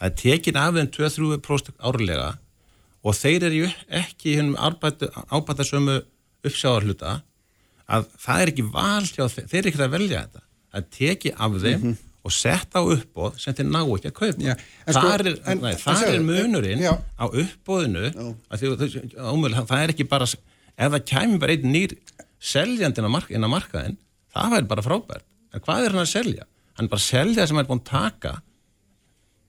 það 0.00 0.06
er 0.08 0.14
tekin 0.22 0.56
af 0.60 0.74
þeim 0.76 0.90
2-3% 0.96 1.74
árlega 1.90 2.30
og 3.04 3.16
þeir 3.16 3.46
eru 3.48 3.66
ekki 4.00 4.36
hennum 4.38 4.56
ábætasömu 4.60 5.98
uppsjáðarhluta 6.44 7.18
að 7.90 8.06
það 8.22 8.42
er 8.44 8.52
ekki 8.52 8.64
val 8.72 9.02
hjá 9.08 9.24
þeir, 9.28 9.46
þeir 9.50 9.58
eru 9.60 9.70
ekki 9.72 9.82
að 9.84 9.94
velja 9.96 10.20
þetta. 10.24 10.42
Það 10.70 10.80
er 10.80 10.88
tekið 10.96 11.40
af 11.46 11.56
þeim 11.64 11.86
og 12.20 12.34
sett 12.36 12.76
á 12.76 12.80
uppbóð 12.84 13.38
sem 13.40 13.56
þeir 13.56 13.68
ná 13.72 13.80
ekki 13.80 14.10
að 14.10 14.16
kaupa. 14.20 14.44
Já, 14.44 14.52
en 14.86 14.94
sko- 14.94 15.02
þar 15.08 15.24
er, 15.24 15.30
en- 15.50 15.60
nei, 15.64 15.70
en 15.72 15.80
þar 15.80 15.96
sjáðu, 15.96 16.14
er 16.14 16.26
munurinn 16.28 16.84
já. 16.84 16.92
á 17.18 17.24
uppbóðinu 17.26 18.04
að 18.12 18.60
því, 18.60 18.70
að 19.16 19.66
það 19.72 19.82
er 19.82 19.94
ekki 19.94 20.08
bara 20.08 20.28
ef 20.28 20.92
það 20.94 21.04
kæmi 21.12 21.40
bara 21.40 21.52
einn 21.56 21.72
nýr 21.74 21.96
seljandi 22.40 23.00
inn 23.00 23.44
á 23.44 23.50
markaðin 23.50 23.96
það 24.36 24.52
væri 24.54 24.68
bara 24.70 24.82
frábært, 24.86 25.24
en 25.52 25.60
hvað 25.64 25.84
er 25.84 25.90
hann 25.96 26.04
að 26.04 26.12
selja? 26.12 26.44
Hann 26.76 26.86
er 26.86 26.92
bara 26.92 27.00
að 27.02 27.08
selja 27.10 27.46
sem 27.48 27.56
hann 27.56 27.64
er 27.64 27.68
búin 27.72 27.82
að 27.82 27.90
taka 27.90 28.42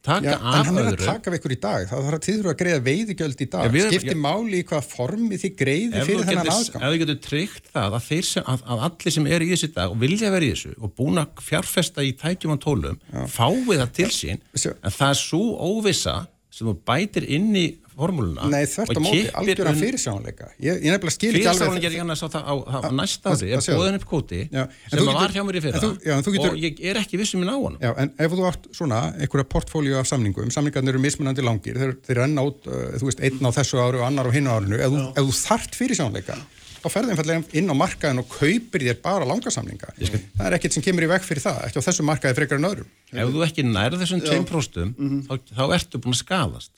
taka 0.01 0.25
Já, 0.25 0.35
en 0.37 0.45
af 0.49 0.65
hann 0.65 0.77
er 0.77 0.85
að 0.87 0.91
öðru 0.91 1.05
taka 1.05 1.31
við 1.31 1.37
ykkur 1.39 1.53
í 1.53 1.57
dag, 1.61 1.83
það 1.89 2.05
þarf 2.07 2.17
að 2.17 2.23
tíður 2.25 2.49
að 2.51 2.57
greiða 2.61 2.81
veiðigjöld 2.87 3.41
í 3.41 3.47
dag, 3.53 3.67
við 3.71 3.81
erum- 3.81 3.93
skipti 3.93 4.15
já. 4.15 4.21
máli 4.25 4.61
í 4.61 4.65
hvað 4.71 4.87
formi 4.95 5.39
þið 5.41 5.53
greiði 5.61 6.05
fyrir 6.07 6.25
þennan 6.29 6.51
aðgang. 6.55 6.81
ef 6.81 6.93
þú 6.95 7.01
getur 7.03 7.19
tryggt 7.27 7.69
það 7.75 7.97
að, 7.99 8.09
sem, 8.31 8.43
að, 8.53 8.65
að 8.65 8.83
allir 8.87 9.15
sem 9.17 9.27
eru 9.27 9.45
í 9.45 9.51
þessu 9.53 9.71
dag 9.75 9.93
og 9.93 10.01
vilja 10.01 10.33
vera 10.33 10.47
í 10.47 10.51
þessu 10.55 10.73
og 10.81 10.95
búin 10.97 11.21
að 11.21 11.45
fjárfesta 11.45 12.05
í 12.07 12.13
tækjum 12.17 12.55
og 12.57 12.61
tólum 12.65 12.99
fái 13.29 13.77
það 13.77 13.91
til 13.99 14.09
sín 14.09 14.41
en 14.41 14.95
það 14.97 15.09
er 15.11 15.19
svo 15.21 15.43
óvissa 15.69 16.17
sem 16.51 16.67
þú 16.67 16.75
bætir 16.87 17.29
inn 17.31 17.53
í 17.55 17.67
formúluna 17.97 18.47
Nei, 18.51 18.63
þvert 18.71 18.95
á 18.95 19.01
móti, 19.03 19.21
un- 19.27 19.79
fyrirsjónleika. 19.81 20.47
Ég, 20.61 20.79
ég 20.85 20.93
nefnilega 20.93 21.13
skil 21.15 21.31
ekki 21.35 21.49
alveg... 21.51 21.83
er 21.89 21.95
ég 21.97 22.03
annars 22.05 22.23
á, 22.23 22.27
það, 22.31 22.43
á, 22.47 22.53
á, 22.61 22.77
á 22.87 22.89
næsta 22.95 23.33
ári, 23.35 23.49
er 23.51 23.65
bóðin 23.67 23.97
upp 23.99 24.05
kóti 24.11 24.39
Já, 24.51 24.63
sem 24.91 25.03
var 25.05 25.17
getur- 25.19 25.35
hjá 25.35 25.43
mér 25.49 25.59
í 25.59 25.63
fyrra 25.65 25.81
þú- 25.83 25.99
já, 26.07 26.15
getur- 26.21 26.53
og 26.55 26.61
ég 26.63 26.81
er 26.91 27.01
ekki 27.01 27.19
vissum 27.21 27.43
minn 27.43 27.51
á 27.51 27.57
honum 27.59 27.79
Já, 27.83 27.91
en 27.97 28.13
ef 28.17 28.31
þú 28.31 28.47
átt 28.51 28.69
svona 28.77 29.01
einhverja 29.17 29.49
portfóliu 29.51 29.99
af 29.99 30.07
samningum, 30.09 30.49
samningarnir 30.55 30.95
eru 30.95 31.03
mismunandi 31.03 31.43
langir, 31.45 31.77
þeir, 31.81 31.93
þeir 32.07 32.21
renna 32.23 32.47
út, 32.47 32.65
uh, 32.67 32.95
þú 32.97 33.11
veist, 33.11 33.21
einn 33.27 33.43
á 33.43 33.51
þessu 33.59 33.81
ári 33.83 33.99
og 34.01 34.07
annar 34.07 34.27
á 34.27 34.31
hinu 34.33 34.49
árinu, 34.55 34.79
ef 34.79 34.89
þú, 34.91 35.05
ef 35.11 35.23
þú 35.29 35.37
þart 35.41 35.77
fyrirsjónleika, 35.81 36.39
þá 36.81 36.87
ferði 36.89 37.13
einfallega 37.13 37.59
inn 37.61 37.69
á 37.69 37.75
markaðin 37.77 38.21
og 38.23 38.29
kaupir 38.33 38.81
þér 38.87 39.01
bara 39.05 39.25
langasamninga. 39.29 39.91
Það 40.01 40.45
er 40.47 40.55
ekkert 40.57 40.73
sem 40.73 40.81
kemur 40.81 41.05
í 41.05 41.09
veg 41.11 41.21
fyrir 41.27 41.43
það, 41.43 41.59
ekki 41.67 41.77
á 41.77 41.85
þessu 41.85 42.05
markaði 42.07 42.37
frekar 42.39 42.57
en 42.57 42.65
öðrum. 42.71 42.87
Ef 43.13 43.29
þú 43.35 43.43
ekki 43.45 43.65
nærð 43.69 43.99
þessum 44.01 44.23
2% 44.25 44.95
Mhm. 44.97 45.19
þá, 45.29 45.33
þá 45.53 45.63
ertu 45.77 46.01
búin 46.01 46.15
að 46.17 46.21
skadast 46.23 46.71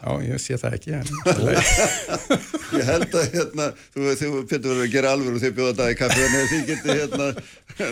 Já, 0.00 0.12
ég 0.24 0.38
sé 0.40 0.56
það 0.56 0.76
ekki, 0.78 0.90
en 0.96 1.04
Ég 2.78 2.86
held 2.86 3.12
að 3.18 3.34
hérna, 3.34 3.64
þú, 3.92 4.00
þú 4.16 4.28
Pétur 4.48 4.70
verður 4.70 4.86
að 4.86 4.94
gera 4.94 5.10
alveg 5.12 5.34
og 5.34 5.42
þið 5.42 5.52
bjóða 5.58 5.74
það 5.80 5.90
í 5.92 5.96
kaffi 5.98 6.20
að 6.24 6.30
þið 6.52 6.62
geti 6.70 6.88
hérna 7.00 7.26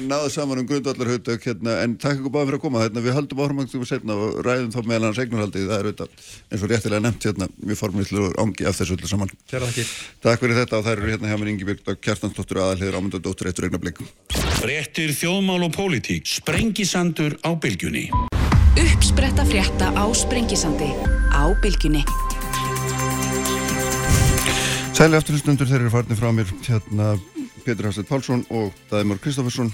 náðu 0.08 0.30
saman 0.32 0.60
um 0.62 0.66
grundvallar 0.68 1.08
hautök 1.12 1.42
hérna, 1.48 1.72
en 1.84 1.96
takk 2.00 2.18
ykkur 2.20 2.32
báðum 2.34 2.48
fyrir 2.48 2.58
að 2.58 2.64
koma. 2.64 2.82
Hérna, 2.84 3.00
við 3.04 3.16
höldum 3.16 3.42
áhrumangtum 3.44 3.84
setna 3.88 4.12
og 4.16 4.28
ræðum 4.46 4.72
þá 4.74 4.80
meðal 4.84 5.06
hans 5.08 5.20
eignarhaldið, 5.22 5.68
það 5.68 5.78
er 5.78 5.86
auðvitað 5.88 6.10
eins 6.48 6.62
og 6.62 6.68
réttilega 6.72 7.04
nefnt 7.04 7.22
hérna, 7.28 7.46
við 7.72 7.76
formið 7.82 8.06
og 8.22 8.30
ángi 8.44 8.68
af 8.68 8.78
þessu 8.78 8.94
öllu 8.96 9.08
saman. 9.10 9.30
Kæra 9.50 9.68
þakkir. 9.68 9.86
Takk 10.24 10.40
fyrir 10.44 10.58
þetta 10.62 10.74
og 10.80 10.84
þær 10.88 10.98
eru 10.98 11.12
hérna 11.12 11.30
hjá 11.32 11.38
mér 11.40 11.52
Ingi 11.54 11.68
Björg 11.68 12.00
Kjartansdóttur 12.04 12.62
aðalhiður 12.64 12.98
ámyndadóttur 13.02 13.48
eittur 13.52 13.64
Uppspretta 18.78 19.42
frétta 19.42 19.90
á 19.90 20.06
Sprengisandi 20.14 20.86
á 21.34 21.50
Bilginni. 21.58 22.04
Sæli 24.94 25.18
afturlustundur 25.18 25.66
þeir 25.66 25.82
eru 25.82 25.90
farnir 25.90 26.18
frá 26.18 26.30
mér 26.30 26.46
hérna 26.62 27.16
Pétur 27.66 27.88
Hafstætt 27.88 28.06
Pálsson 28.06 28.44
og 28.54 28.70
Dæmur 28.86 29.18
Kristoffersson. 29.18 29.72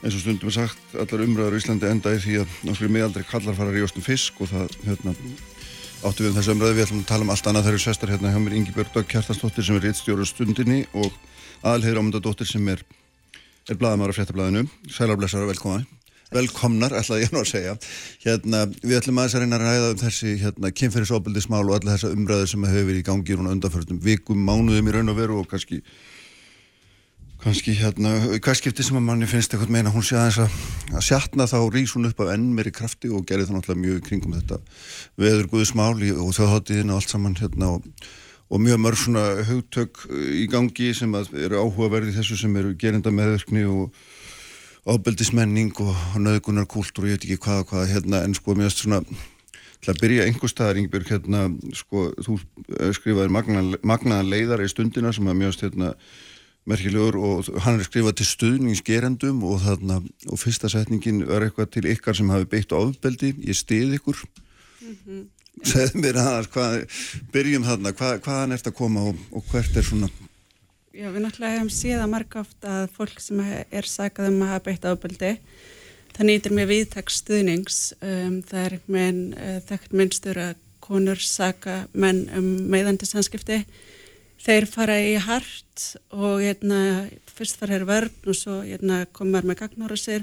Eins 0.00 0.16
og 0.16 0.22
stundum 0.22 0.48
er 0.48 0.56
sagt 0.56 0.96
allar 0.96 1.24
umræður 1.26 1.58
í 1.58 1.60
Íslandi 1.60 1.90
enda 1.90 2.14
í 2.16 2.20
því 2.24 2.38
að 2.40 2.54
nokkru 2.64 2.88
miðaldri 2.96 3.26
kallar 3.28 3.58
fara 3.58 3.68
að 3.68 3.76
ríðast 3.76 4.00
um 4.00 4.06
fisk 4.06 4.40
og 4.40 4.48
það 4.54 4.72
hérna 4.86 5.12
áttu 6.08 6.24
við 6.24 6.30
um 6.30 6.38
þessu 6.38 6.54
umræðu. 6.54 6.76
Við 6.78 6.84
ætlum 6.86 7.02
að 7.02 7.10
tala 7.10 7.26
um 7.26 7.32
allt 7.34 7.50
annað. 7.50 7.66
Þeir 7.66 7.76
eru 7.76 7.82
sestar 7.84 8.14
hérna 8.14 8.32
hjá 8.32 8.40
mér 8.40 8.56
Ingi 8.56 8.72
Björg 8.78 8.94
Dag 8.94 9.10
Kjartansdóttir 9.12 9.68
sem 9.68 9.76
er 9.76 9.84
réttstjóru 9.90 10.28
stundinni 10.28 10.86
og 10.96 11.12
aðalheiður 11.60 12.00
ámyndadóttir 12.00 12.48
sem 12.48 12.72
er, 12.72 12.80
er 13.68 13.76
blaðamæra 13.76 14.16
fréttablaðinu. 14.16 14.64
Sælarblessar 14.88 15.44
og 15.44 15.52
velkoma 15.52 15.82
velkomnar, 16.34 16.94
ætlaði 16.98 17.26
ég 17.26 17.34
nú 17.34 17.42
að 17.42 17.50
segja. 17.52 17.74
Hérna, 18.24 18.64
við 18.82 18.98
ætlum 18.98 19.20
aðeins 19.20 19.36
að 19.36 19.44
reyna 19.44 19.60
að 19.60 19.68
ræða 19.68 19.92
um 19.92 20.00
þessi 20.02 20.32
hérna, 20.40 20.72
kynferðisofbildismál 20.80 21.62
og 21.62 21.76
alla 21.78 21.94
þessa 21.94 22.10
umræðu 22.14 22.50
sem 22.50 22.66
hefur 22.66 22.88
verið 22.90 23.02
í 23.02 23.06
gangi 23.06 23.38
núna 23.38 23.54
undanförnum 23.54 24.02
vikum, 24.02 24.42
mánuðum 24.48 24.90
í 24.90 24.96
raun 24.96 25.14
og 25.14 25.18
veru 25.20 25.38
og 25.42 25.48
kannski 25.50 25.80
kannski 27.44 27.74
hérna, 27.76 28.14
hvað 28.40 28.56
skipti 28.56 28.86
sem 28.86 28.96
að 28.96 29.04
manni 29.04 29.28
finnst 29.28 29.52
eitthvað 29.52 29.72
meina, 29.74 29.92
hún 29.92 30.04
sé 30.06 30.16
aðeins 30.16 30.38
að, 30.46 30.54
að 30.96 31.02
sjatna 31.10 31.46
þá 31.50 31.58
rís 31.74 31.92
hún 31.92 32.08
upp 32.08 32.22
af 32.24 32.30
enn 32.32 32.46
meiri 32.56 32.72
krafti 32.72 33.10
og 33.12 33.26
gerir 33.28 33.44
það 33.44 33.58
náttúrulega 33.58 33.82
mjög 33.82 33.98
kringum 34.06 34.36
þetta 34.38 34.60
veður 35.20 35.50
guðismál 35.52 35.92
og 35.92 36.30
þjóðháttiðin 36.38 36.94
og 36.94 37.02
allt 37.02 37.12
saman 37.12 37.36
hérna 37.36 37.68
og, 37.76 37.84
og 38.48 38.64
mjög 38.64 38.80
mörg 38.86 39.02
svona 39.02 39.26
hugtök 39.44 40.06
í 40.40 40.46
gangi 40.48 40.88
sem 40.96 41.12
eru 41.20 41.60
áhugaverði 41.66 42.16
þessu 42.16 42.40
sem 42.40 42.56
eru 42.62 42.72
gerinda 42.80 43.12
meðverkni 43.12 43.66
og 43.68 43.92
ábeldismenning 44.84 45.72
og 45.80 45.94
nöðgunarkúltúr 46.20 47.06
og 47.06 47.12
ég 47.12 47.16
veit 47.16 47.28
ekki 47.28 47.40
hvað 47.46 47.62
og 47.62 47.70
hvað 47.70 47.88
hérna 47.94 48.20
en 48.24 48.36
sko 48.36 48.56
mér 48.56 48.68
finnst 48.68 48.84
svona 48.84 49.00
til 49.84 49.92
að 49.92 50.00
byrja 50.00 50.26
einhver 50.28 50.52
staðar 50.52 50.80
Ingebjörg 50.80 51.10
hérna 51.12 51.46
sko 51.76 52.10
þú 52.24 52.38
eh, 52.80 52.92
skrifaðir 52.96 53.32
magnaðan 53.32 53.80
magnaðan 53.84 54.30
leiðar 54.32 54.64
í 54.64 54.70
stundina 54.72 55.12
sem 55.12 55.28
að 55.28 55.40
finnst 55.40 55.64
hérna 55.66 55.92
merkilegur 56.68 57.18
og 57.20 57.48
hann 57.64 57.78
er 57.78 57.86
skrifað 57.86 58.18
til 58.20 58.28
stuðningsgerendum 58.30 59.42
og 59.44 59.60
þarna 59.64 60.00
og 60.30 60.40
fyrsta 60.40 60.70
setningin 60.72 61.22
er 61.26 61.48
eitthvað 61.48 61.72
til 61.76 61.88
ykkar 61.92 62.16
sem 62.16 62.32
hafi 62.32 62.48
beitt 62.48 62.72
á 62.72 62.80
ofbeldi, 62.80 63.34
ég 63.44 63.58
stið 63.58 63.98
ykkur. 63.98 64.22
Segð 65.64 65.98
mér 66.00 66.20
hvað, 66.52 66.86
byrjum 67.34 67.68
þarna, 67.68 67.92
hvað, 67.96 68.22
hvaðan 68.24 68.56
ert 68.56 68.70
að 68.70 68.78
koma 68.80 69.04
og, 69.10 69.20
og 69.36 69.44
hvert 69.52 69.76
er 69.76 69.86
svona 69.86 70.08
Já, 70.94 71.08
við 71.10 71.24
náttúrulega 71.24 71.56
hefum 71.56 71.70
síðan 71.74 72.10
marga 72.12 72.38
oft 72.44 72.66
að 72.70 72.84
fólk 72.94 73.18
sem 73.18 73.40
er 73.42 73.86
sakað 73.90 74.28
um 74.30 74.44
að 74.44 74.50
hafa 74.52 74.62
beitt 74.68 74.84
ábyldi, 74.86 75.30
það 76.14 76.28
nýtir 76.28 76.54
mjög 76.54 76.68
viðtaks 76.70 77.16
stuðnings. 77.18 77.78
Um, 77.98 78.36
það 78.46 78.60
er 78.68 78.76
með 78.94 79.18
uh, 79.34 79.56
þekkt 79.66 79.96
minnstur 79.98 80.38
að 80.38 80.52
konur 80.84 81.18
saka 81.18 81.80
menn 81.98 82.20
um 82.38 82.46
meðandi 82.70 83.08
samskipti. 83.10 83.64
Þeir 84.44 84.68
fara 84.70 85.00
í 85.02 85.18
hart 85.18 85.88
og 86.14 86.44
hérna, 86.44 86.78
fyrst 87.34 87.58
fara 87.58 87.74
hér 87.74 87.88
vörn 87.90 88.30
og 88.30 88.38
svo 88.38 88.60
hérna, 88.62 89.02
komar 89.18 89.50
með 89.50 89.64
gagnóra 89.64 89.98
sér 89.98 90.22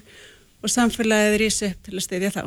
og 0.63 0.71
samfélagið 0.71 1.35
er 1.35 1.47
í 1.49 1.51
sig 1.51 1.75
til 1.83 1.97
að 1.97 2.07
stiðja 2.07 2.33
þá. 2.37 2.43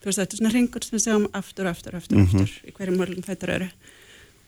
Þú 0.00 0.10
veist, 0.10 0.18
þetta 0.24 0.32
er 0.34 0.42
svona 0.42 0.54
ringur 0.56 0.82
sem 0.82 0.98
við 0.98 1.06
segjum 1.06 1.30
aftur, 1.30 1.70
aftur, 1.70 2.02
aftur, 2.02 2.26
aftur 2.26 2.60
í 2.66 2.74
hverju 2.74 2.98
mörgum 2.98 3.22
fættur 3.22 3.54
öru. 3.60 3.72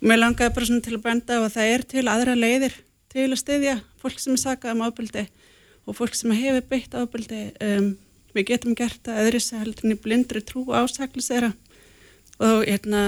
Og 0.00 0.10
mér 0.10 0.24
langaði 0.24 0.56
bara 0.56 0.72
svona 0.74 0.88
til 0.88 0.98
að 0.98 1.04
benda 1.06 1.38
á 1.38 1.40
að 1.44 1.52
það 1.60 1.74
er 1.78 1.90
til 1.94 2.08
aðra 2.10 2.40
leiðir 2.40 2.80
til 3.10 3.26
að 3.28 3.40
styðja 3.40 3.80
fólk 4.00 4.22
sem 4.22 4.36
er 4.36 4.42
sakað 4.44 4.76
um 4.76 4.84
ábyldi 4.86 5.26
og 5.86 5.98
fólk 5.98 6.14
sem 6.18 6.32
hefur 6.36 6.66
beitt 6.70 6.94
ábyldi 6.94 7.42
um, 7.66 7.90
við 8.36 8.46
getum 8.52 8.76
gert 8.78 9.02
það 9.06 9.26
öðru 9.26 9.42
sem 9.42 9.60
heldur 9.62 9.90
í 9.90 9.98
blindri 9.98 10.42
trú 10.46 10.64
ásaklis 10.70 11.30
þeirra. 11.32 11.50
Og 12.40 12.64
hérna 12.64 13.02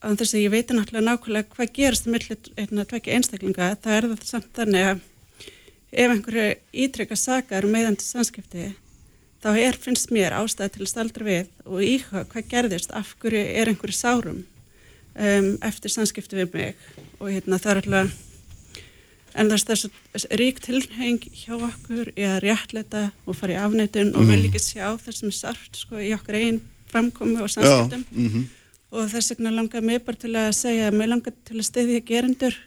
að 0.00 0.20
þess 0.20 0.34
að 0.34 0.44
ég 0.44 0.52
veit 0.54 0.72
náttúrulega 0.72 1.06
nákvæmlega 1.06 1.54
hvað 1.54 1.72
gerast 1.76 2.06
með 2.08 2.28
hérna 2.56 2.86
tvekja 2.88 3.16
einstaklinga 3.16 3.72
það 3.84 3.96
er 3.96 4.06
það 4.10 4.28
samt 4.28 4.52
þannig 4.56 4.86
að 4.88 5.02
ef 5.90 6.14
einhverju 6.14 6.46
ítrekka 6.84 7.18
sakar 7.18 7.66
um 7.66 7.74
meðandi 7.74 8.06
samskipti 8.06 8.70
þá 9.44 9.50
er 9.60 9.76
finnst 9.80 10.12
mér 10.14 10.36
ástæði 10.38 10.74
til 10.74 10.86
að 10.86 10.92
staldra 10.92 11.28
við 11.28 11.52
og 11.66 11.84
íhuga 11.84 12.24
hvað 12.32 12.48
gerðist 12.54 12.96
af 12.96 13.12
hverju 13.20 13.44
er 13.60 13.72
einhverju 13.72 13.96
sárum 13.96 14.40
um, 14.40 15.52
eftir 15.68 15.92
samskipti 15.92 16.40
við 16.40 16.56
mig. 16.56 16.82
Og 17.20 17.32
hérna 17.34 17.60
það 17.60 17.72
er 17.72 17.82
alltaf 17.82 18.29
en 19.34 19.50
þess 19.52 19.88
að 19.88 20.24
rík 20.40 20.62
tilheng 20.64 21.20
hjá 21.30 21.54
okkur 21.56 22.12
er 22.16 22.36
að 22.36 22.40
réttleita 22.46 23.02
og 23.26 23.38
fara 23.38 23.56
í 23.56 23.60
afnættun 23.60 24.14
og 24.18 24.30
vil 24.30 24.40
ekki 24.48 24.62
sjá 24.62 24.86
það 25.00 25.18
sem 25.18 25.30
er 25.30 25.36
sárt 25.36 25.82
sko, 25.82 26.00
í 26.00 26.14
okkur 26.16 26.38
einn 26.40 26.62
framkomi 26.90 27.38
og 27.42 27.52
samskiptum. 27.52 28.06
mhm. 28.10 28.48
og 28.90 29.12
þess 29.12 29.34
vegna 29.34 29.54
langar 29.54 29.86
mér 29.86 30.02
bara 30.06 30.18
til 30.18 30.34
að 30.34 30.50
segja 30.58 30.88
að 30.90 30.98
mér 30.98 31.12
langar 31.14 31.36
til 31.46 31.60
að 31.60 31.68
styðja 31.68 32.02
gerendur 32.08 32.58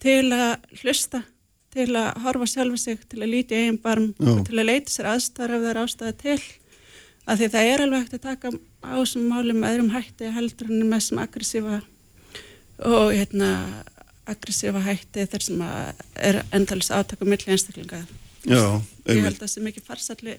til 0.00 0.32
að 0.32 0.56
hlusta 0.80 1.22
til 1.70 1.90
að 1.94 2.08
horfa 2.24 2.48
sjálfa 2.50 2.80
sig, 2.80 3.02
til 3.06 3.20
að 3.22 3.30
líti 3.34 3.58
eigin 3.58 3.78
barm 3.78 4.10
og 4.18 4.42
til 4.48 4.58
að 4.58 4.68
leita 4.72 4.90
sér 4.90 5.12
aðstæðar 5.12 5.54
ef 5.54 5.62
það 5.62 5.70
er 5.70 5.80
ástæða 5.84 6.14
til. 6.18 6.40
Af 7.30 7.38
því 7.38 7.48
það 7.52 7.70
er 7.70 7.84
alveg 7.84 8.02
hægt 8.02 8.16
að 8.16 8.24
taka 8.24 8.50
á 8.82 8.92
þessum 8.96 9.28
málum 9.30 9.60
með 9.60 9.74
öðrum 9.76 9.92
hætti 9.94 10.32
heldur 10.34 10.72
en 10.72 10.88
með 10.90 11.04
sem 11.06 11.20
aggressífa 11.22 11.78
og 12.90 13.12
hérna 13.12 13.50
aggressífa 14.30 14.82
hætti 14.84 15.26
þar 15.32 15.46
sem 15.46 15.64
er 16.30 16.40
endalist 16.56 16.94
átaka 16.94 17.28
milli 17.28 17.52
einstaklinga 17.54 18.04
Já, 18.46 18.80
ég 19.04 19.16
einmitt. 19.16 19.26
held 19.26 19.36
að 19.36 19.44
það 19.44 19.52
sé 19.52 19.64
mikið 19.66 19.86
farsalli 19.90 20.38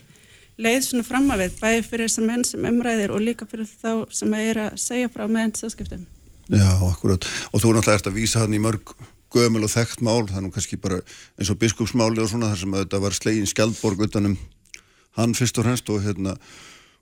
leið 0.61 0.81
svona 0.85 1.05
fram 1.05 1.29
að 1.33 1.45
við, 1.45 1.55
bæði 1.61 1.85
fyrir 1.87 2.09
þessar 2.09 2.27
menn 2.27 2.43
sem 2.47 2.67
umræðir 2.71 3.13
og 3.15 3.23
líka 3.23 3.47
fyrir 3.49 3.69
þá 3.69 3.91
sem 4.13 4.35
að 4.35 4.49
er 4.49 4.61
að 4.65 4.81
segja 4.81 5.11
frá 5.13 5.23
meðan 5.27 5.55
sáskiptum. 5.57 6.03
Já, 6.51 6.67
akkurat. 6.89 7.25
Og 7.51 7.63
þú 7.63 7.75
náttúrulega 7.77 7.99
ert 8.01 8.09
að 8.11 8.17
vísa 8.17 8.41
hann 8.43 8.57
í 8.57 8.61
mörg 8.61 8.93
gömul 9.31 9.63
og 9.63 9.71
þekkt 9.71 10.03
mál, 10.03 10.25
nú 10.27 10.51
kannski 10.51 10.79
bara 10.81 10.99
eins 11.39 11.51
og 11.53 11.59
biskupsmáli 11.61 12.19
og 12.19 12.29
svona 12.29 12.51
þar 12.51 12.61
sem 12.61 12.75
þetta 12.81 12.99
var 13.05 13.15
slegin 13.15 13.47
skjaldborg 13.47 14.03
utanum 14.07 14.35
hann 15.19 15.35
fyrst 15.37 15.59
og 15.59 15.67
fremst 15.67 15.91
og 15.91 16.03
hérna 16.03 16.35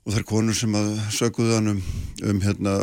og 0.06 0.14
þær 0.14 0.26
konur 0.28 0.56
sem 0.56 0.74
að 0.78 0.92
sökuðu 1.14 1.56
hann 1.56 1.72
um, 1.74 1.80
um 2.30 2.42
hérna 2.44 2.76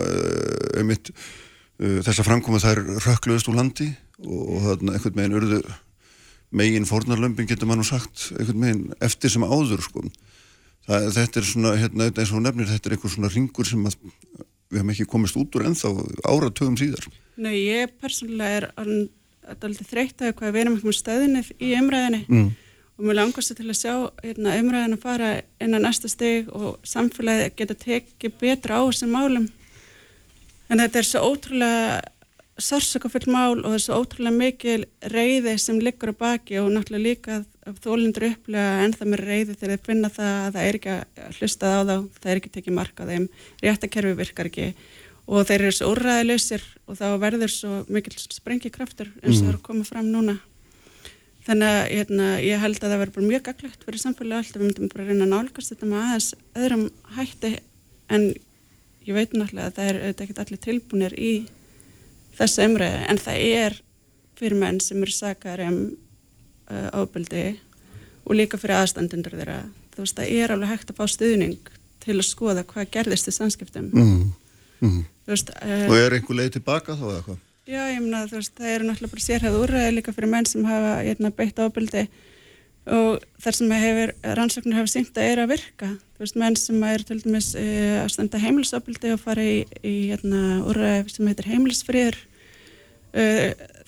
um 0.82 0.92
mitt 0.92 1.14
uh, 1.14 1.30
þess 1.78 2.22
að 2.22 2.28
framkoma 2.30 2.62
þær 2.64 2.84
rökkluðust 3.06 3.52
úr 3.52 3.60
landi 3.60 3.92
og, 4.24 4.40
og 4.42 4.64
þarna 4.66 4.96
einhvern 4.98 5.20
meginn 5.20 5.38
urðu 5.42 5.62
megin 6.58 6.88
fórnarlömpin 6.88 7.48
getur 7.50 7.70
maður 7.70 7.92
sagt 7.92 8.30
einhvern 8.38 8.62
meginn 8.64 8.84
eftir 9.04 9.34
sem 9.34 9.46
áður 9.46 9.84
sko. 9.84 10.04
það, 10.88 11.10
þetta 11.18 11.40
er 11.42 11.50
svona 11.50 11.74
hérna, 11.78 12.10
eins 12.10 12.32
og 12.32 12.44
nefnir 12.44 12.70
þetta 12.72 12.90
er 12.90 12.98
einhver 12.98 13.14
svona 13.14 13.32
ringur 13.34 13.68
sem 13.68 13.84
að 13.86 13.98
við 14.68 14.80
hefum 14.80 14.94
ekki 14.94 15.08
komist 15.08 15.40
út 15.40 15.56
úr 15.56 15.68
ennþá 15.70 15.92
áratögum 16.28 16.78
síðar 16.80 17.08
Nú, 17.38 17.52
ég 17.52 17.92
persónulega 18.02 18.62
er 18.62 18.70
alltaf 19.48 19.92
þreytt 19.92 20.24
að 20.24 20.48
við 20.48 20.62
erum 20.64 20.78
ekki 20.78 20.90
með 20.90 20.98
stöðinni 20.98 21.44
í 21.60 21.74
umræðinni 21.78 22.24
mm. 22.28 22.50
og 22.98 23.06
mér 23.06 23.20
langast 23.22 23.54
til 23.56 23.68
að 23.68 23.80
sjá 23.80 23.94
hérna, 24.24 24.58
umræðin 24.62 24.98
að 24.98 25.06
fara 25.06 25.30
inn 25.64 25.78
á 25.78 25.80
næsta 25.84 26.12
stig 26.12 26.50
og 26.52 26.82
samfélagi 26.88 27.54
geta 27.60 27.78
tekið 27.78 28.36
betra 28.42 28.82
á 28.82 28.84
þessum 28.88 29.14
málum. 29.16 29.48
En 30.68 30.82
þetta 30.84 31.00
er 31.00 31.08
svo 31.08 31.24
ótrúlega 31.32 32.02
sársökafull 32.58 33.30
mál 33.30 33.60
og 33.62 33.70
það 33.70 33.78
er 33.78 33.84
svo 33.84 34.00
ótrúlega 34.02 34.38
mikil 34.38 34.80
reyði 35.14 35.54
sem 35.62 35.78
liggur 35.82 36.12
á 36.12 36.16
baki 36.18 36.58
og 36.62 36.72
náttúrulega 36.74 37.06
líka 37.06 37.38
þólindur 37.84 38.30
upplega 38.32 38.86
ennþá 38.86 39.08
með 39.08 39.24
reyði 39.24 39.58
þegar 39.58 39.74
þeir 39.74 39.86
finna 39.86 40.10
það 40.14 40.32
að 40.40 40.56
það 40.56 40.68
er 40.68 40.80
ekki 40.80 40.94
að 40.96 41.38
hlustað 41.38 41.76
á 41.78 41.82
þá, 41.88 41.96
það 42.18 42.32
er 42.32 42.42
ekki 42.42 42.54
tekið 42.56 42.78
mark 42.80 43.02
á 43.04 43.04
þeim, 43.12 43.28
réttakerfi 43.64 44.18
virkar 44.18 44.50
ekki 44.50 44.68
og 45.28 45.48
þeir 45.48 45.66
eru 45.66 45.76
svo 45.76 45.92
úrræðileysir 45.94 46.68
og 46.88 47.00
þá 47.00 47.08
verður 47.22 47.54
svo 47.54 47.80
mikil 47.92 48.16
sprengikraftur 48.18 49.12
eins 49.22 49.42
og 49.42 49.44
það 49.44 49.52
er 49.52 49.60
að 49.60 49.66
koma 49.68 49.88
fram 49.88 50.08
núna. 50.12 50.38
Þannig 51.48 51.74
að 51.74 51.82
hérna, 51.94 52.28
ég 52.44 52.60
held 52.64 52.80
að 52.82 52.92
það 52.92 53.02
verður 53.04 53.28
mjög 53.28 53.44
gaglegt 53.46 53.84
fyrir 53.88 54.02
samfélagi 54.02 54.42
alltaf, 54.42 54.60
við 54.60 54.68
myndum 54.68 54.92
bara 54.92 55.06
reyna 55.08 55.28
að 55.28 55.34
nálgast 55.34 55.72
þetta 55.74 55.92
með 55.92 56.02
aðeins 56.06 56.30
öðrum 56.64 56.88
hætti 57.16 57.52
en 58.12 58.26
ég 59.08 59.16
veit 59.16 59.34
náttúrulega 59.34 59.70
að 59.72 59.78
það 59.78 59.90
er 59.92 60.00
auðvitað 60.02 60.26
ekkert 60.26 60.42
allir 60.44 60.62
tilbúinir 60.66 61.16
í 61.18 61.32
þessu 62.38 62.68
umræðu 62.68 63.06
en 63.12 63.22
það 63.24 63.46
er 63.64 63.78
fyrir 64.38 64.60
menn 64.62 64.80
sem 64.84 65.02
eru 65.02 65.16
sakar 65.16 65.64
um 65.66 65.80
uh, 66.70 66.90
ábyldi 66.94 67.46
og 68.28 68.36
líka 68.38 68.60
fyrir 68.62 68.82
aðstandundur 68.82 69.38
þeirra 69.40 69.60
þú 69.96 70.04
veist 70.04 70.20
það 70.20 70.34
er 70.38 70.54
alveg 70.54 70.74
hægt 70.76 70.92
að 70.94 71.00
fá 71.00 71.06
stuðning 71.10 71.72
til 72.04 72.18
að 72.20 72.28
skoða 72.28 72.66
hvað 72.68 72.92
gerðist 72.94 73.32
í 73.32 73.36
samskiptum 73.36 73.90
Mm. 73.96 74.28
Mm. 74.78 75.04
þú 75.26 75.34
veist 75.34 75.50
uh, 75.56 75.86
og 75.90 75.98
er 75.98 76.14
einhver 76.20 76.38
leið 76.38 76.52
tilbaka 76.60 76.94
þá 77.00 77.06
eða 77.10 77.22
hvað? 77.26 77.44
Já, 77.68 77.82
ég 77.92 77.98
meina 78.00 78.22
þú 78.30 78.38
veist, 78.38 78.54
það 78.56 78.74
eru 78.76 78.86
náttúrulega 78.88 79.14
bara 79.16 79.24
sérhæð 79.26 79.56
úrræði 79.60 79.96
líka 79.98 80.14
fyrir 80.16 80.30
menn 80.32 80.46
sem 80.48 80.64
hafa 80.64 80.92
hérna, 81.04 81.32
beitt 81.36 81.58
ábyldi 81.60 82.04
og 82.96 83.26
þar 83.44 83.58
sem 83.58 83.74
hefur, 83.76 84.14
rannsóknir 84.38 84.78
hafa 84.78 84.92
sínt 84.94 85.18
að 85.20 85.28
er 85.34 85.42
að 85.44 85.50
virka. 85.52 85.90
Þú 86.18 86.26
veist, 86.26 86.38
menn 86.42 86.56
sem 86.58 86.84
er 86.88 87.04
til 87.06 87.20
dæmis 87.22 87.52
e, 87.54 87.66
að 88.02 88.10
standa 88.16 88.42
heimilisábyldi 88.42 89.14
og 89.14 89.22
fara 89.22 89.44
í, 89.46 89.60
í 89.86 89.96
hérna, 90.10 90.64
úrræði 90.66 91.14
sem 91.14 91.30
heitir 91.30 91.50
heimilisfriður. 91.52 92.18
E, 93.14 93.26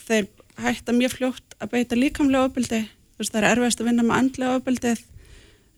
þeir 0.06 0.30
hætta 0.62 0.94
mjög 0.94 1.16
fljótt 1.18 1.58
að 1.58 1.72
beita 1.74 1.98
líkamlega 1.98 2.52
ábyldi. 2.52 2.84
Þú 2.86 3.24
veist, 3.24 3.34
það 3.34 3.42
er 3.42 3.50
erfiðast 3.50 3.82
að 3.82 3.90
vinna 3.90 4.06
með 4.06 4.20
andlega 4.20 4.60
ábyldið 4.60 5.02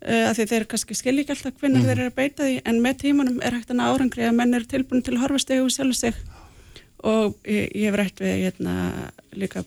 e, 0.02 0.19
af 0.28 0.36
því 0.36 0.48
þeir 0.52 0.68
kannski 0.73 0.98
skilja 0.98 1.23
ekki 1.23 1.36
alltaf 1.38 1.64
hvernig 1.64 1.88
þeir 1.88 1.95
eru 1.95 2.11
að 2.11 2.19
beita 2.19 2.48
því 2.48 2.60
en 2.68 2.84
með 2.84 3.02
tímanum 3.06 3.41
er 3.41 3.57
hægt 3.57 3.73
að 3.73 3.80
ná 3.80 3.88
árangri 3.88 4.28
að 4.28 4.38
menn 4.38 4.57
eru 4.57 4.69
tilbúin 4.69 5.03
til 5.06 5.15
að 5.15 5.23
horfa 5.26 5.44
stegu 5.45 5.65
og 5.68 5.73
sjálf 5.73 5.99
sig 5.99 6.22
og 7.02 7.38
ég, 7.48 7.69
ég 7.73 7.90
hef 7.90 7.98
rætt 7.98 8.22
við 8.22 8.40
hérna 8.45 8.76
líka 9.38 9.64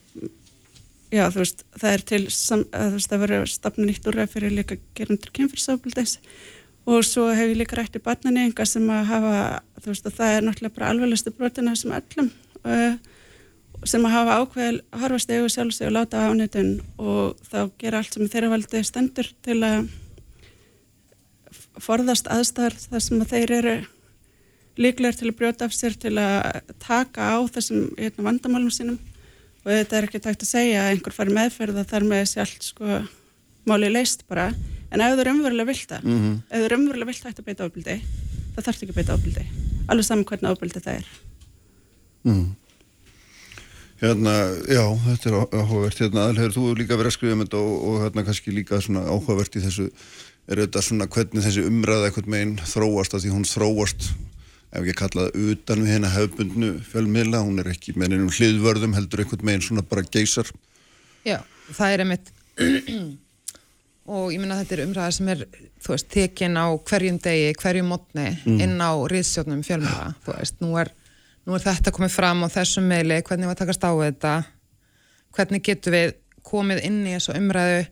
já 1.15 1.27
þú 1.31 1.43
veist 1.43 1.65
það 1.75 1.91
er 1.93 2.05
til 2.11 2.23
sam, 2.35 2.65
að, 2.71 2.91
þú 2.91 2.99
veist 2.99 3.13
það 3.13 3.25
verður 3.25 3.53
stafna 3.53 3.89
nýtt 3.89 4.11
úrræð 4.11 4.35
fyrir 4.35 4.55
líka 4.55 4.79
gerandur 4.99 5.35
kynfyrsafbildis 5.39 6.17
og 6.85 7.05
svo 7.07 7.31
hef 7.33 7.49
ég 7.49 7.59
líka 7.59 7.79
rætt 7.79 7.97
í 7.97 8.05
barnaneginga 8.05 8.67
sem 8.69 8.87
að 8.93 9.09
hafa 9.09 9.35
þú 9.81 9.91
veist 9.93 10.09
að 10.09 10.17
það 10.19 10.37
er 10.37 10.47
náttúrulega 10.47 10.77
bara 10.77 10.93
alveglustu 10.93 11.33
brotina 11.35 11.75
sem 11.79 11.95
öllum 11.97 12.31
uh, 12.65 12.95
sem 13.85 14.05
að 14.05 14.15
hafa 14.17 14.39
ákveð 14.41 14.81
að 14.93 15.03
horfa 15.05 15.23
stegu 15.25 15.49
sjálf 15.53 15.77
sig 15.77 15.89
og 15.89 15.97
láta 15.97 16.25
á 16.25 16.29
ánættun 16.33 16.77
og 16.99 17.41
þá 17.49 17.59
gera 17.81 18.01
allt 18.01 18.17
sem 18.17 18.31
þeirra 18.33 18.53
valdi 18.53 18.85
stendur 18.85 19.31
til 19.45 19.59
að 19.65 19.91
forðast 21.83 22.31
aðstæðar 22.31 22.77
þar 22.85 23.03
sem 23.03 23.25
að 23.25 23.33
þeir 23.33 23.55
eru 23.59 23.75
líklegur 24.81 25.19
til 25.19 25.31
að 25.31 25.37
brjóta 25.39 25.69
af 25.69 25.75
sér 25.75 25.97
til 26.01 26.15
að 26.19 26.63
taka 26.83 27.35
á 27.35 27.39
þessum 27.55 27.91
hérna, 27.99 28.27
vandamálum 28.27 28.73
sínum. 28.75 28.99
Og 29.65 29.71
þetta 29.71 29.99
er 29.99 30.07
ekki 30.09 30.23
takt 30.23 30.45
að 30.45 30.51
segja 30.51 30.85
að 30.85 30.95
einhver 30.95 31.15
fari 31.17 31.35
meðferð 31.35 31.81
og 31.81 31.91
þar 31.91 32.09
með 32.09 32.25
þessi 32.25 32.41
allt 32.45 32.67
sko 32.69 32.99
máli 33.71 33.91
leist 33.93 34.27
bara 34.29 34.51
en 34.95 35.05
ef 35.05 35.15
þú 35.15 35.29
raunverulega 35.29 35.71
vilt 35.73 35.89
það 35.91 36.03
Mm 36.05 36.19
-hmm. 36.21 36.35
ef 36.51 36.65
þú 36.65 36.69
raunverulega 36.73 37.11
vilt 37.11 37.25
hægt 37.25 37.39
að 37.39 37.49
beita 37.49 37.65
ábyldi 37.67 37.97
það 38.55 38.65
þarf 38.65 38.83
ekki 38.83 38.93
að 38.93 38.99
beita 39.01 39.15
ábyldi 39.15 39.45
alveg 39.89 40.07
saman 40.07 40.25
hvernig 40.29 40.51
ábyldi 40.51 40.81
það 40.81 41.01
er. 41.01 41.09
Mm. 42.25 42.55
Hérna, 44.01 44.33
já, 44.69 44.85
þetta 45.07 45.29
er 45.31 45.37
áhugavert. 45.55 45.99
Hérna, 46.03 46.27
aðalhegur, 46.27 46.55
þú 46.55 46.63
hefur 46.65 46.81
líka 46.81 46.99
verið 46.99 47.11
að 47.11 47.17
skrifa 47.17 47.37
um 47.37 47.43
þetta 47.45 47.61
og, 47.61 47.75
og 47.89 47.99
hérna 48.03 48.25
kannski 48.27 48.55
líka 48.55 48.81
svona 48.85 49.05
áhugavert 49.07 49.57
í 49.57 49.65
þessu 49.65 49.89
er 50.51 50.61
þetta 50.65 50.83
svona 50.85 51.09
hvernig 51.09 51.45
þessi 51.47 51.65
umræða 51.69 52.09
eitthvað 52.11 52.31
meginn 52.35 52.57
þróast 52.69 53.17
að 53.17 53.25
því 53.25 53.33
hún 53.33 53.49
þróast 53.49 54.09
ef 54.75 54.81
ekki 54.83 54.93
að 54.93 55.01
kalla 55.01 55.27
það 55.27 55.51
utan 55.55 55.85
við 55.85 55.93
hérna 55.95 56.13
hefbundnu 56.13 56.71
fjölmiðla, 56.91 57.43
hún 57.47 57.63
er 57.63 57.71
ekki 57.71 57.95
með 57.95 58.17
einum 58.17 58.33
hliðvörðum 58.35 58.97
heldur 58.99 59.23
einhvern 59.23 59.47
meginn 59.47 59.67
svona 59.69 59.87
bara 59.87 60.05
geysar. 60.05 60.51
Já, 61.25 61.39
það 61.71 61.95
er 61.95 62.05
einmitt 62.05 62.33
og 64.05 64.33
ég 64.35 64.41
minna 64.41 64.59
þetta 64.59 64.77
er 64.77 64.83
umræða 64.85 65.13
sem 65.17 65.31
er 65.33 65.45
þú 65.81 65.95
veist, 65.95 66.11
tekin 66.13 66.59
á 66.61 66.67
hverjum 66.77 67.19
degi, 67.25 67.55
hverjum 67.61 67.89
mótni 67.89 68.27
inn 68.45 68.77
á 68.77 68.93
riðsjónum 69.09 69.65
fjölmjöla 69.65 70.13
þú 70.27 70.37
veist, 70.37 70.61
nú 70.61 70.75
er, 70.81 70.91
nú 71.49 71.57
er 71.57 71.65
þetta 71.65 71.93
komið 71.95 72.13
fram 72.13 72.45
á 72.45 72.49
þessum 72.53 72.89
meili, 72.91 73.23
hvernig 73.25 73.49
var 73.49 73.57
að 73.57 73.63
takast 73.65 73.87
á 73.89 73.93
þetta? 74.03 74.35
Hvernig 75.35 75.65
getum 75.67 75.97
við 75.97 76.15
komið 76.45 76.85
inn 76.85 77.01
í 77.07 77.17
þessu 77.17 77.37
umræðu 77.39 77.83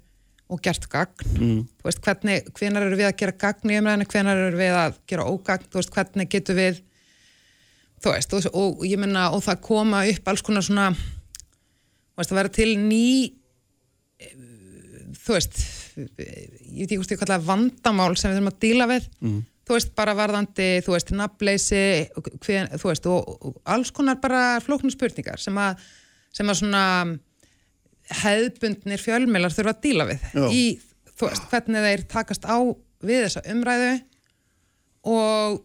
og 0.53 0.61
gert 0.61 0.89
gagn? 0.93 1.29
Mm. 1.39 1.61
þú 1.81 1.89
veist, 1.89 2.03
hvernig, 2.05 2.49
hvenar 2.59 2.87
eru 2.87 3.01
við 3.01 3.09
að 3.09 3.19
gera 3.23 3.39
gagn 3.47 3.73
í 3.73 3.79
umræðinu, 3.81 4.09
hvenar 4.13 4.47
eru 4.47 4.61
við 4.61 4.79
að 4.83 4.99
gera 5.09 5.29
ógagn? 5.33 5.69
Þú 5.73 5.81
veist, 5.81 5.95
hvernig 5.97 6.33
getum 6.33 6.61
við 6.61 6.83
þú 8.03 8.13
veist, 8.13 8.35
og, 8.37 8.49
og 8.53 8.85
ég 8.85 9.01
menna 9.01 9.31
og 9.33 9.45
það 9.47 9.63
koma 9.65 10.03
upp 10.11 10.29
alls 10.29 10.45
konar 10.45 10.67
svona 10.67 10.91
þú 10.93 12.21
veist, 12.21 12.35
að 12.35 12.41
vera 12.41 12.53
til 12.53 12.75
ný 12.83 13.07
eh, 14.21 14.35
þú 15.23 15.39
veist 15.39 15.63
ég 15.97 16.13
veit 16.17 16.87
ekki 16.87 16.99
hvort 17.01 17.15
ég 17.15 17.21
kalla 17.23 17.39
vandamál 17.47 18.13
sem 18.17 18.31
við 18.33 18.39
þurfum 18.41 18.53
að 18.53 18.61
díla 18.67 18.87
við 18.91 19.09
Mm. 19.23 19.41
þú 19.69 19.77
veist, 19.77 19.93
bara 19.95 20.15
varðandi, 20.19 20.69
þú 20.83 20.95
veist, 20.97 21.11
nafnleysi 21.15 21.83
þú 22.81 22.87
veist, 22.89 23.07
og, 23.07 23.29
og 23.47 23.61
alls 23.65 23.93
konar 23.95 24.19
bara 24.21 24.59
flóknum 24.65 24.91
spurningar 24.91 25.39
sem 25.39 25.55
að 25.61 25.79
sem 26.33 26.49
að 26.49 26.59
svona 26.63 26.85
hefðbundnir 28.23 29.01
fjölmilar 29.01 29.53
þurfa 29.55 29.75
að 29.77 29.83
díla 29.85 30.07
við 30.09 30.25
Já. 30.35 30.47
í, 30.53 30.63
þú 31.17 31.29
veist, 31.29 31.45
hvernig 31.53 31.85
þeir 31.87 32.03
takast 32.11 32.45
á 32.49 32.57
við 33.03 33.27
þessa 33.27 33.45
umræðu 33.53 33.93
og 35.13 35.61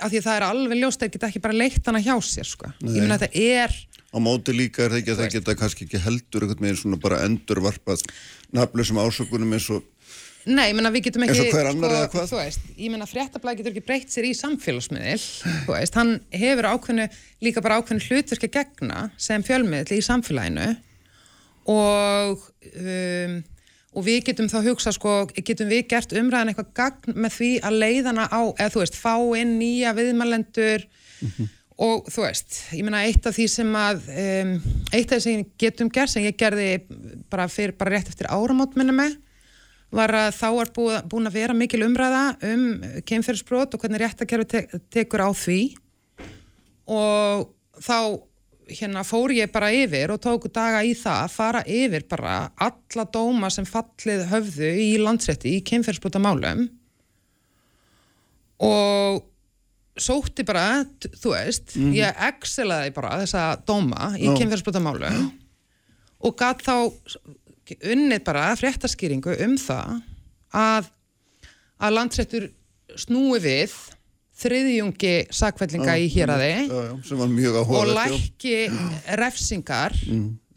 af 0.00 0.08
því 0.12 0.20
að 0.20 0.26
það 0.26 0.36
er 0.38 0.46
alveg 0.46 0.78
ljóst 0.80 1.02
þeir 1.02 1.10
geta 1.16 1.28
ekki 1.28 1.42
bara 1.44 1.56
leitt 1.58 1.88
hana 1.88 2.00
hjá 2.04 2.14
sér, 2.24 2.48
sko 2.48 2.70
Nei. 2.80 2.94
ég 2.96 3.02
meina 3.04 3.18
þetta 3.20 3.42
er 3.60 3.74
á 4.12 4.18
móti 4.20 4.54
líka 4.54 4.84
er 4.84 4.92
það 4.92 5.00
ekki 5.00 5.14
að 5.14 5.22
það 5.22 5.32
geta 5.36 5.56
kannski 5.60 5.86
ekki 5.86 6.02
heldur 6.04 6.44
einhvern 6.44 6.64
meginn 6.64 6.80
svona 6.82 7.00
bara 7.00 7.22
endurvarpað 7.26 8.04
nafnlausum 8.52 9.00
ásökunum 9.02 9.56
eins 9.56 9.70
og 9.72 9.88
Nei, 10.42 10.72
ég 10.72 10.74
meina 10.74 10.90
við 10.90 11.04
getum 11.06 11.22
Eins 11.22 11.36
ekki 11.38 11.52
og 11.52 11.54
hver 11.54 11.68
annar 11.70 11.92
eða 11.94 12.06
hvað? 12.10 12.32
Veist, 12.34 12.64
ég 12.74 12.90
meina 12.90 13.06
fréttablaði 13.06 13.60
getur 13.60 13.76
ekki 13.76 13.84
breytt 13.86 14.10
sér 14.10 14.26
í 14.26 14.32
samfélagsmiðil 14.34 15.92
hann 15.94 16.16
hefur 16.34 16.68
ákveðnu 16.72 17.06
líka 17.46 17.62
bara 17.62 17.76
ákveðnu 17.78 18.08
hlutverk 18.08 18.48
að 18.48 18.56
gegna 18.56 19.04
sem 19.22 19.44
fjölmiðil 19.46 20.00
í 20.00 20.02
samfélaginu 20.02 20.66
og 21.70 22.42
um, 22.74 23.38
og 23.92 24.06
við 24.06 24.22
getum 24.30 24.48
þá 24.48 24.58
hugsa 24.66 24.92
sko, 24.94 25.14
getum 25.36 25.70
við 25.70 25.84
gert 25.92 26.14
umræðan 26.16 26.52
eitthvað 26.52 26.70
gagn 26.78 27.16
með 27.22 27.34
því 27.36 27.50
að 27.68 27.78
leiðana 27.82 28.28
á, 28.32 28.40
eða 28.56 28.70
þú 28.72 28.82
veist, 28.82 28.96
fá 28.98 29.14
inn 29.38 29.58
nýja 29.60 29.92
viðmælendur 29.96 30.86
og 31.80 32.08
þú 32.12 32.24
veist, 32.26 32.58
ég 32.76 32.84
meina 32.84 33.04
eitt 33.06 33.26
af 33.26 33.36
því 33.36 33.46
sem 33.48 33.76
að 33.78 34.08
um, 34.12 34.54
eitt 34.92 35.12
af 35.12 35.18
því 35.18 35.22
sem 35.24 35.44
getum 35.60 35.90
gert 35.92 36.12
sem 36.12 36.26
ég 36.26 36.36
gerði 36.38 36.70
bara 37.32 37.48
fyrir 37.50 37.76
bara 37.78 37.96
rétt 37.96 38.10
eftir 38.12 38.28
áramót 38.32 38.76
minna 38.76 38.94
með 38.96 39.16
var 39.92 40.12
að 40.16 40.28
þá 40.38 40.48
er 40.48 40.70
búið, 40.76 40.98
búin 41.12 41.28
að 41.28 41.36
vera 41.36 41.56
mikil 41.56 41.82
umræða 41.84 42.22
um 42.48 42.66
kemferðsbrot 43.08 43.74
og 43.76 43.82
hvernig 43.82 44.00
réttakerfi 44.00 44.48
te 44.48 44.82
tekur 44.92 45.26
á 45.28 45.30
því. 45.36 45.58
Og 46.92 47.50
þá 47.76 47.98
hérna 48.72 49.02
fór 49.04 49.34
ég 49.36 49.52
bara 49.52 49.72
yfir 49.74 50.14
og 50.14 50.20
tóku 50.22 50.50
daga 50.52 50.80
í 50.86 50.94
það 50.96 51.24
að 51.26 51.34
fara 51.34 51.62
yfir 51.68 52.06
bara 52.08 52.36
alla 52.56 53.04
dóma 53.12 53.50
sem 53.52 53.66
fallið 53.68 54.24
höfðu 54.30 54.70
í 54.80 54.88
landsrétti 55.02 55.56
í 55.58 55.64
kemferðsbrota 55.66 56.22
málum 56.22 56.68
og 58.62 59.24
sótti 59.98 60.44
bara, 60.48 60.84
þú 61.20 61.34
veist 61.34 61.76
ég 61.92 62.24
excelaði 62.28 62.92
bara 62.96 63.18
þessa 63.22 63.44
dóma 63.68 64.12
í 64.16 64.28
Já. 64.30 64.34
kemferðsbrotamálu 64.40 65.10
og 66.22 66.36
gat 66.38 66.62
þá 66.64 66.76
unnið 67.92 68.22
bara 68.24 68.50
fréttaskýringu 68.58 69.36
um 69.44 69.56
það 69.60 69.98
að, 70.56 70.88
að 71.82 71.96
landsréttur 71.98 72.48
snúi 73.00 73.40
við 73.42 73.74
þriðjungi 74.42 75.14
sakvellinga 75.32 75.98
í 76.00 76.08
mjög 77.30 77.60
og 77.62 77.92
lækki 77.92 78.56
refsingar 79.20 79.94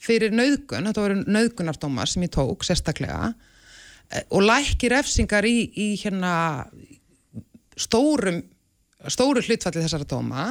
fyrir 0.06 0.34
nauðgun, 0.36 0.88
þetta 0.90 1.03
voru 1.03 1.22
nauðgunardómar 1.26 2.10
sem 2.10 2.26
ég 2.26 2.34
tók 2.34 2.66
sérstaklega 2.66 3.34
eh, 4.12 4.24
og 4.30 4.45
lækki 4.45 4.90
refsingar 4.94 5.48
í, 5.49 5.57
í 5.76 5.88
hérna 6.02 6.34
stórum 7.76 8.44
stóru 9.14 9.44
hlutfalli 9.44 9.84
þessara 9.84 10.07
dóma 10.10 10.48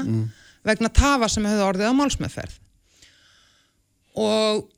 vegna 0.65 0.89
tafa 0.89 1.29
sem 1.29 1.45
hefur 1.45 1.71
orðið 1.73 1.91
á 1.91 1.99
málsmeðferð. 1.99 2.61
Og 4.15 4.71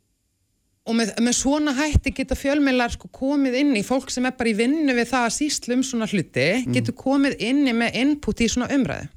og 0.86 0.94
með, 0.94 1.12
með 1.18 1.34
svona 1.34 1.74
hætti 1.74 2.12
geta 2.14 2.36
fjölmiðlar 2.38 2.94
sko 2.94 3.10
komið 3.14 3.58
inn 3.58 3.74
í 3.78 3.82
fólk 3.86 4.10
sem 4.14 4.26
er 4.28 4.36
bara 4.38 4.52
í 4.52 4.56
vinnu 4.58 4.94
við 4.94 5.08
það 5.10 5.24
að 5.26 5.34
síslu 5.34 5.74
um 5.74 5.84
svona 5.86 6.06
hluti 6.06 6.48
getur 6.74 6.94
komið 6.98 7.40
inni 7.48 7.74
með 7.74 7.98
input 8.02 8.42
í 8.42 8.48
svona 8.52 8.70
umræðu. 8.74 9.08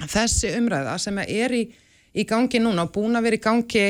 Þessi 0.00 0.54
umræða 0.56 0.94
sem 1.02 1.18
er 1.26 1.52
í, 1.52 1.64
í 2.16 2.24
gangi 2.24 2.62
núna 2.62 2.86
og 2.86 2.94
búin 2.94 3.18
að 3.18 3.26
vera 3.28 3.36
í 3.36 3.44
gangi 3.44 3.84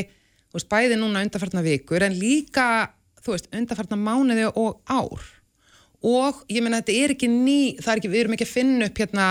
veist, 0.51 0.67
bæði 0.71 0.99
núna 0.99 1.23
undarfartna 1.23 1.63
vikur 1.63 2.03
en 2.03 2.17
líka, 2.19 2.91
veist, 3.23 3.47
undarfartna 3.55 3.99
mánuði 4.01 4.49
og 4.51 4.81
ár. 4.91 5.23
Og 6.03 6.43
ég 6.51 6.65
meina 6.65 6.81
þetta 6.81 6.97
er 6.99 7.15
ekki 7.15 7.31
ný 7.31 7.61
er 7.79 8.01
ekki, 8.01 8.11
við 8.11 8.25
erum 8.25 8.35
ekki 8.35 8.49
að 8.49 8.57
finna 8.57 8.91
upp 8.91 8.99
hérna 8.99 9.31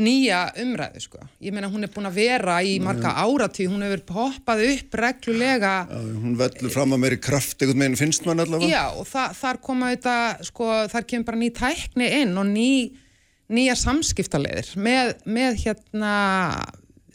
nýja 0.00 0.40
umræðu 0.62 1.02
sko. 1.04 1.20
Ég 1.44 1.54
meina 1.54 1.68
hún 1.70 1.84
er 1.86 1.92
búin 1.92 2.08
að 2.08 2.18
vera 2.20 2.56
í 2.64 2.78
marga 2.82 3.12
áratí 3.22 3.66
hún 3.70 3.84
hefur 3.84 4.02
hoppað 4.16 4.64
upp 4.66 4.96
reglulega. 5.00 5.74
Já, 5.90 6.00
hún 6.24 6.36
vellur 6.40 6.74
fram 6.74 6.96
að 6.96 7.02
meiri 7.04 7.20
kraft 7.22 7.60
einhvern 7.60 7.84
veginn 7.84 8.00
finnst 8.00 8.26
mann 8.28 8.42
allavega. 8.42 8.70
Já, 8.70 8.84
og 8.96 9.08
þa 9.10 9.26
þar 9.38 9.60
koma 9.64 9.92
þetta, 9.94 10.16
sko, 10.48 10.70
þar 10.92 11.08
kemur 11.12 11.28
bara 11.30 11.42
ný 11.42 11.50
tækni 11.60 12.10
inn 12.20 12.36
og 12.40 12.48
ný, 12.50 12.70
nýja 13.50 13.76
samskiptaleðir 13.80 14.72
með, 14.80 15.12
með 15.26 15.60
hérna 15.64 16.14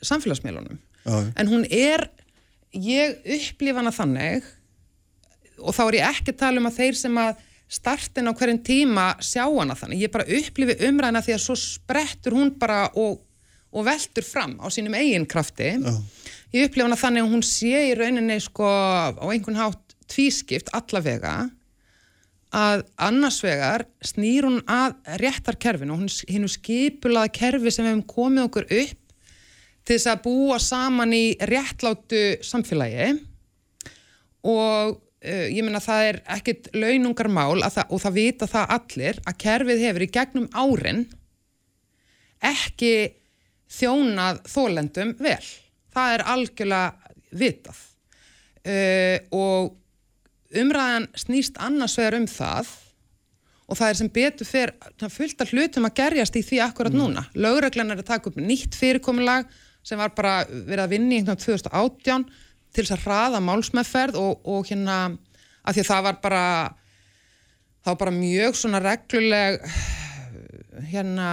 samfélagsmiðlunum. 0.05 0.79
En 1.37 1.49
hún 1.51 1.65
er, 1.69 2.07
ég 2.73 3.19
upplifa 3.37 3.81
hana 3.81 3.93
þannig 3.95 4.45
og 5.61 5.75
þá 5.75 5.83
er 5.85 5.97
ég 5.99 6.07
ekki 6.09 6.33
að 6.33 6.41
tala 6.41 6.61
um 6.61 6.69
að 6.69 6.79
þeir 6.81 6.97
sem 6.99 7.19
að 7.21 7.43
startin 7.75 8.31
á 8.31 8.33
hverjum 8.33 8.61
tíma 8.65 9.05
sjá 9.23 9.43
hana 9.45 9.75
þannig. 9.77 10.05
Ég 10.05 10.13
bara 10.13 10.27
upplifi 10.37 10.77
umræðina 10.87 11.23
því 11.25 11.35
að 11.35 11.43
svo 11.43 11.57
sprettur 11.59 12.37
hún 12.37 12.53
bara 12.59 12.85
og, 12.95 13.19
og 13.75 13.87
veltur 13.87 14.25
fram 14.25 14.55
á 14.63 14.67
sínum 14.73 14.95
eigin 14.97 15.27
krafti. 15.29 15.75
Já. 15.75 15.93
Ég 16.55 16.69
upplifa 16.69 16.87
hana 16.87 16.99
þannig 16.99 17.25
að 17.25 17.35
hún 17.35 17.45
sé 17.45 17.83
í 17.89 17.95
rauninni 17.99 18.39
sko 18.43 18.65
á 18.65 19.25
einhvern 19.27 19.59
hátt 19.59 19.95
tvískipt 20.11 20.71
allavega 20.77 21.37
að 22.55 22.85
annars 23.01 23.41
vegar 23.43 23.83
snýr 24.05 24.47
hún 24.47 24.61
að 24.71 24.95
réttarkerfinu 25.19 25.95
og 25.95 26.03
hún 26.03 26.11
hinnu 26.29 26.51
skipulaða 26.51 27.33
kerfi 27.35 27.73
sem 27.73 27.87
hefum 27.89 28.05
komið 28.07 28.47
okkur 28.47 28.67
upp 28.69 29.01
til 29.85 29.97
þess 29.97 30.11
að 30.13 30.21
búa 30.25 30.59
saman 30.61 31.13
í 31.13 31.25
réttlátu 31.49 32.21
samfélagi 32.45 33.09
og 34.45 35.01
uh, 35.25 35.47
ég 35.49 35.65
meina 35.65 35.81
það 35.83 36.09
er 36.09 36.21
ekkit 36.37 36.69
launungar 36.77 37.29
mál 37.33 37.59
að 37.65 37.79
það, 37.79 37.91
og 37.91 38.03
það 38.05 38.17
vita 38.19 38.49
það 38.51 38.73
allir 38.77 39.21
að 39.25 39.39
kerfið 39.45 39.85
hefur 39.87 40.05
í 40.05 40.11
gegnum 40.17 40.49
árin 40.53 41.05
ekki 42.45 42.93
þjónað 43.75 44.43
þólendum 44.51 45.15
vel. 45.19 45.41
Það 45.95 46.13
er 46.13 46.25
algjörlega 46.35 47.13
vitað 47.35 47.81
uh, 48.69 49.17
og 49.35 49.75
umræðan 50.55 51.09
snýst 51.17 51.59
annars 51.63 51.97
vegar 51.99 52.19
um 52.19 52.27
það 52.29 52.73
og 53.65 53.79
það 53.79 53.89
er 53.89 53.97
sem 53.99 54.09
betur 54.13 54.47
fyrir 54.47 55.09
fullt 55.09 55.39
af 55.41 55.53
hlutum 55.53 55.87
að 55.87 55.95
gerjast 55.99 56.35
í 56.37 56.43
því 56.45 56.59
akkurat 56.67 56.93
núna. 56.93 57.25
Lögreglan 57.33 57.93
er 57.93 58.01
að 58.01 58.11
taka 58.11 58.29
upp 58.29 58.37
nýtt 58.37 58.77
fyrirkomulag 58.77 59.49
sem 59.85 59.99
var 60.01 60.13
bara 60.17 60.43
verið 60.49 60.83
að 60.83 60.93
vinna 60.93 61.15
í 61.15 61.21
einhvern 61.21 61.41
2018 61.41 62.27
til 62.75 62.85
þess 62.85 62.97
að 62.97 63.05
hraða 63.05 63.43
málsmeðferð 63.43 64.19
og, 64.21 64.41
og 64.43 64.65
hérna 64.69 64.97
að 65.65 65.77
því 65.77 65.83
að 65.83 65.91
það 65.91 66.07
var 66.07 66.17
bara 66.23 66.47
var 67.85 68.01
bara 68.01 68.15
mjög 68.15 68.57
svona 68.57 68.81
regluleg 68.81 69.61
hérna 70.91 71.29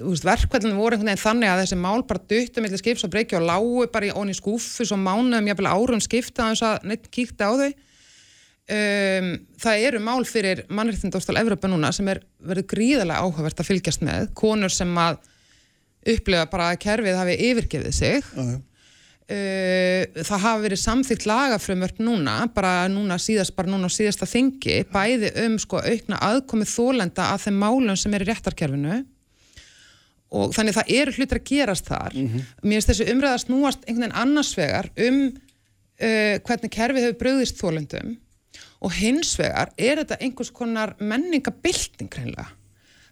veist, 0.00 0.26
verkvællinu 0.26 0.76
voru 0.76 0.96
einhvern 0.96 1.10
veginn 1.10 1.22
þannig 1.22 1.52
að 1.52 1.62
þessi 1.62 1.78
mál 1.80 2.04
bara 2.08 2.24
duttu 2.32 2.62
millir 2.64 2.80
skips 2.80 3.04
og 3.06 3.12
breykja 3.12 3.40
og 3.40 3.48
lágu 3.48 3.88
bara 3.92 4.08
í 4.08 4.14
onni 4.16 4.36
skúfu 4.36 4.86
svo 4.86 4.98
mánuðum, 5.00 5.50
jafnvel 5.50 5.72
árum 5.72 6.02
skipta 6.02 6.50
þess 6.50 6.66
að 6.66 6.88
neitt 6.90 7.10
kíkti 7.12 7.46
á 7.46 7.52
þau 7.52 7.70
um, 7.70 9.30
það 9.62 9.86
eru 9.88 10.02
mál 10.02 10.26
fyrir 10.28 10.64
mannréttindóstal 10.68 11.38
Evropa 11.40 11.70
núna 11.70 11.92
sem 11.94 12.08
er 12.12 12.22
verið 12.42 12.68
gríðarlega 12.74 13.22
áhugavert 13.22 13.62
að 13.62 13.70
fylgjast 13.70 14.04
með 14.06 14.30
konur 14.38 14.72
sem 14.72 14.92
að 15.00 15.20
upplifa 16.06 16.46
bara 16.50 16.70
að 16.72 16.80
kerfið 16.84 17.18
hafi 17.18 17.36
yfirgefið 17.50 17.94
sig. 17.94 18.26
Uh, 18.38 18.56
það 19.26 20.38
hafa 20.38 20.62
verið 20.62 20.78
samþýgt 20.78 21.24
lagafrumvörp 21.26 21.96
núna, 21.98 22.36
bara 22.54 22.86
núna 22.86 23.16
síðast 23.18 23.56
bara 23.56 23.72
núna 23.72 23.90
á 23.90 23.96
síðasta 23.96 24.28
þingi, 24.30 24.84
bæði 24.92 25.32
um 25.42 25.56
sko 25.58 25.80
aukna 25.82 26.20
aðkomið 26.28 26.70
þólenda 26.70 27.32
að 27.32 27.48
þeim 27.48 27.58
málum 27.64 27.98
sem 27.98 28.14
er 28.14 28.22
í 28.22 28.28
réttarkerfinu. 28.30 29.00
Og 30.36 30.54
þannig 30.54 30.76
það 30.76 30.92
eru 31.00 31.16
hlutir 31.16 31.40
að 31.40 31.48
gerast 31.50 31.90
þar. 31.90 32.14
Mér 32.14 32.78
finnst 32.78 32.92
þessi 32.92 33.08
umræða 33.12 33.42
snúast 33.42 33.82
einhvern 33.86 34.06
veginn 34.06 34.20
annars 34.22 34.52
vegar 34.58 34.90
um 35.08 35.20
uh, 35.26 36.36
hvernig 36.46 36.72
kerfið 36.74 37.08
hefur 37.08 37.20
bröðist 37.22 37.60
þólendum 37.60 38.14
og 38.84 38.94
hins 38.96 39.32
vegar 39.40 39.72
er 39.78 40.02
þetta 40.02 40.18
einhvers 40.20 40.52
konar 40.54 40.94
menningabilding 41.00 42.10
hreinlega 42.12 42.50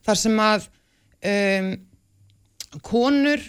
þar 0.05 0.21
sem 0.21 0.43
að 0.43 0.67
um, 1.31 1.71
konur 2.85 3.43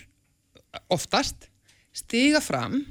oftast 0.92 1.50
stíga 1.96 2.42
fram 2.44 2.82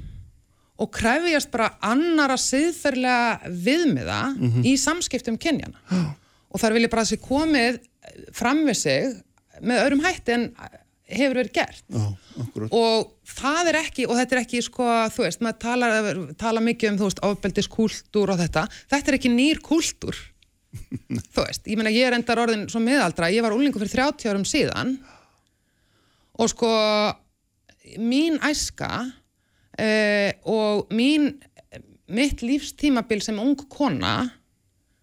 og 0.81 0.91
krefjast 0.91 1.51
bara 1.53 1.73
annara 1.85 2.35
siðferðlega 2.41 3.51
viðmiða 3.65 4.21
í 4.65 4.75
samskiptum 4.81 5.37
kynjana 5.39 5.77
og 6.51 6.59
þar 6.59 6.75
vil 6.75 6.87
ég 6.87 6.91
bara 6.91 7.05
að 7.05 7.13
sé 7.13 7.21
komið 7.21 7.79
fram 8.35 8.65
við 8.67 8.81
sig 8.81 9.13
með 9.63 9.85
öðrum 9.85 10.03
hætti 10.03 10.35
en 10.35 10.49
hefur 11.05 11.37
verið 11.37 11.53
gert. 11.53 11.83
Akkurat. 12.41 12.73
og 12.73 13.11
það 13.29 13.71
er 13.71 13.77
ekki, 13.83 14.05
og 14.09 14.17
þetta 14.19 14.35
er 14.35 14.41
ekki 14.41 14.61
sko, 14.65 14.85
þú 15.13 15.25
veist, 15.25 15.43
maður 15.45 15.59
tala, 15.61 15.89
tala 16.39 16.63
mikið 16.65 16.91
um, 16.91 16.97
þú 16.99 17.09
veist, 17.09 17.21
ofbeldiskultúr 17.29 18.33
og 18.33 18.39
þetta. 18.41 18.65
Þetta 18.91 19.11
er 19.11 19.17
ekki 19.19 19.33
nýr 19.33 19.61
kultúr. 19.65 20.17
Þú 21.35 21.45
veist, 21.45 21.67
ég 21.71 21.79
meina 21.79 21.93
ég 21.93 22.09
er 22.09 22.17
endar 22.17 22.41
orðin 22.41 22.65
svo 22.71 22.81
miðaldra, 22.83 23.29
ég 23.31 23.45
var 23.45 23.53
úlingu 23.55 23.79
fyrir 23.79 23.93
30 23.95 24.33
árum 24.33 24.47
síðan. 24.49 24.97
Og 26.35 26.51
sko 26.51 26.71
mín 28.01 28.39
æska 28.43 28.91
uh, 29.05 30.31
og 30.45 30.91
mín 30.95 31.35
mitt 32.07 32.41
lífstímabil 32.45 33.21
sem 33.23 33.39
ung 33.41 33.57
kona 33.69 34.17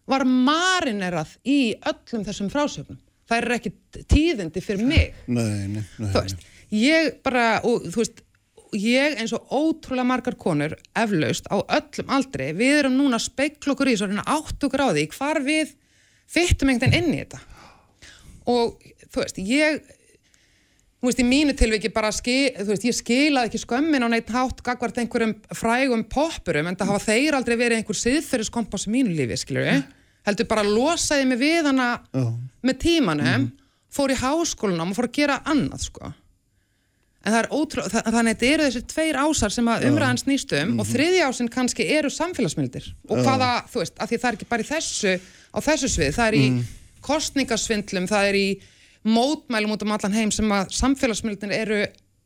var 0.09 0.25
marinerað 0.27 1.37
í 1.47 1.75
öllum 1.79 2.27
þessum 2.27 2.51
frásögnum. 2.53 2.99
Það 3.29 3.39
er 3.39 3.55
ekki 3.57 3.73
tíðindi 4.11 4.63
fyrir 4.63 4.87
mig. 4.87 5.15
Nei, 5.27 5.69
nei, 5.71 5.83
nei. 5.83 6.11
þú 6.11 6.19
veist, 6.19 6.45
ég 6.75 7.09
bara 7.25 7.47
og 7.67 7.87
þú 7.87 8.03
veist, 8.03 8.23
ég 8.77 9.19
eins 9.21 9.35
og 9.37 9.53
ótrúlega 9.53 10.09
margar 10.09 10.37
konur 10.41 10.75
eflaust 10.99 11.49
á 11.53 11.61
öllum 11.61 12.13
aldri, 12.17 12.51
við 12.57 12.79
erum 12.83 12.99
núna 12.99 13.21
okkur 13.21 13.93
í 13.93 13.97
svo 13.99 14.09
reyna 14.11 14.27
átt 14.27 14.67
okkur 14.67 14.85
á 14.85 14.89
því 14.91 15.07
hvar 15.15 15.43
við 15.45 15.75
fyttum 16.33 16.73
einhvern 16.73 16.95
veginn 16.95 17.11
inn 17.11 17.17
í 17.17 17.23
þetta. 17.23 17.43
Og 18.53 18.79
þú 19.13 19.23
veist, 19.23 19.39
ég 19.39 19.83
þú 21.03 21.11
veist, 21.11 21.23
í 21.23 21.27
mínu 21.27 21.57
tilviki 21.59 21.91
bara 21.93 22.13
skil, 22.15 22.53
þú 22.61 22.69
veist, 22.71 22.87
ég 22.87 22.95
skilaði 22.95 23.51
ekki 23.51 23.63
skömmin 23.65 24.07
á 24.07 24.09
neitt 24.13 24.31
hátt 24.31 24.63
gagvart 24.63 25.01
einhverjum 25.03 25.35
frægum 25.51 26.07
poppurum 26.07 26.71
en 26.71 26.79
það 26.79 26.93
hafa 26.93 27.11
þeir 27.11 27.37
aldrei 27.39 27.57
verið 27.59 27.81
einhver 27.81 27.99
siðferðiskompass 27.99 28.87
í 28.87 28.95
mínu 28.95 29.17
lífi, 29.19 29.41
skilur 29.43 29.67
við 29.67 29.83
heldur 30.27 30.49
bara 30.51 30.65
losaði 30.67 31.29
mig 31.29 31.41
við 31.41 31.69
hana 31.71 31.93
með 32.63 32.81
tímanum, 32.85 33.49
fór 33.93 34.13
í 34.15 34.19
háskólanum 34.19 34.93
og 34.93 34.99
fór 34.99 35.09
að 35.09 35.17
gera 35.19 35.39
annað, 35.51 35.89
sko. 35.89 36.13
En 37.23 37.31
það 37.31 37.39
er 37.39 37.49
ótrúlega, 37.55 37.91
það, 37.93 38.07
þannig 38.07 38.21
að 38.21 38.29
þetta 38.33 38.53
eru 38.53 38.65
þessi 38.67 38.81
tveir 38.91 39.19
ásar 39.23 39.53
sem 39.55 39.69
að 39.71 39.85
umræðan 39.91 40.19
snýst 40.19 40.55
um 40.59 40.73
og 40.83 40.89
þriði 40.89 41.21
ásinn 41.23 41.51
kannski 41.55 41.87
eru 41.95 42.11
samfélagsmyndir. 42.11 42.89
Og 43.07 43.21
hvaða, 43.23 43.51
þú 43.71 43.83
veist, 43.83 43.95
af 44.03 44.11
því 44.11 44.19
það 44.19 44.31
er 44.31 44.39
ekki 44.39 44.49
bara 44.51 44.65
í 44.65 44.71
þessu 44.71 45.13
á 45.55 45.59
þessu 45.63 45.91
svið, 45.93 46.17
það 46.17 46.31
er 46.31 46.39
í 46.39 46.47
kostningasvindlum, 47.07 48.09
það 48.11 48.31
er 48.33 48.39
í 48.41 48.47
mótmælum 49.03 49.75
út 49.75 49.85
um 49.85 49.95
allan 49.95 50.17
heim 50.17 50.33
sem 50.35 50.53
að 50.55 50.73
samfélagsmyndir 50.77 51.55
eru 51.57 51.83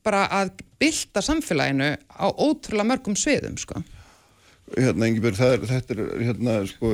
bara 0.07 0.27
að 0.31 0.53
bylta 0.81 1.23
samfélaginu 1.24 1.94
á 1.97 2.27
ótrúlega 2.31 2.86
mörgum 2.86 3.16
sviðum, 3.19 3.57
sko. 3.59 3.82
Hérna 4.77 5.09
er, 5.09 5.66
þetta 5.66 5.94
er 5.94 6.03
hérna 6.27 6.57
sko, 6.70 6.93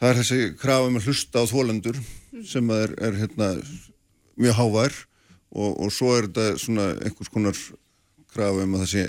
það 0.00 0.10
er 0.10 0.20
þessi 0.20 0.38
krafum 0.60 0.98
að 0.98 1.08
hlusta 1.08 1.44
á 1.44 1.50
þólendur 1.50 1.98
sem 2.48 2.70
að 2.72 2.86
er, 2.86 2.94
er 3.08 3.18
hérna 3.22 3.50
mjög 4.40 4.56
hávær 4.58 4.96
og, 5.54 5.70
og 5.84 5.92
svo 5.92 6.14
er 6.16 6.28
þetta 6.28 6.62
svona 6.62 6.88
einhvers 7.04 7.32
konar 7.32 7.60
krafum 8.34 8.74
að 8.74 8.84
það 8.84 8.90
sé 8.94 9.04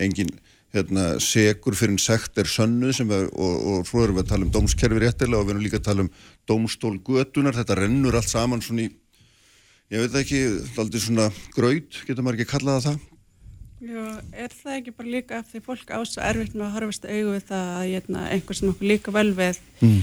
engin 0.00 0.32
hérna 0.70 1.04
segur 1.22 1.74
fyrir 1.74 1.96
en 1.96 2.02
sekt 2.02 2.38
er 2.38 2.48
sönnu 2.48 2.92
sem 2.94 3.10
er, 3.10 3.26
og, 3.34 3.54
og 3.58 3.88
svo 3.88 4.04
erum 4.04 4.20
við 4.20 4.24
að 4.24 4.32
tala 4.32 4.46
um 4.46 4.52
dómskerfi 4.54 5.02
réttilega 5.02 5.42
og 5.42 5.48
við 5.48 5.54
erum 5.56 5.64
líka 5.66 5.80
að 5.80 5.88
tala 5.88 6.04
um 6.06 6.10
dómstól 6.46 6.94
götunar, 7.06 7.58
þetta 7.58 7.78
rennur 7.80 8.18
allt 8.18 8.30
saman 8.30 8.62
svona 8.62 8.86
í 8.86 8.92
ég 9.90 10.04
veit 10.04 10.20
ekki, 10.20 10.40
aldrei 10.78 11.02
svona 11.02 11.30
graut, 11.54 12.02
getur 12.06 12.22
maður 12.22 12.40
ekki 12.40 12.48
að 12.48 12.54
kalla 12.54 12.76
það 12.84 13.00
Já, 13.80 14.02
er 14.36 14.52
það 14.52 14.74
ekki 14.76 14.92
bara 14.92 15.08
líka 15.08 15.38
af 15.40 15.46
því 15.48 15.62
fólk 15.64 15.90
ás 15.96 16.18
og 16.18 16.24
erfitt 16.28 16.52
með 16.52 16.66
að 16.66 16.74
horfast 16.76 17.06
augu 17.08 17.30
við 17.32 17.44
það 17.48 17.68
að 17.78 17.84
hérna, 17.88 18.24
einhver 18.34 18.58
sem 18.58 18.72
okkur 18.74 18.90
líka 18.90 19.14
vel 19.16 19.30
við 19.38 19.60
mm. 19.80 19.94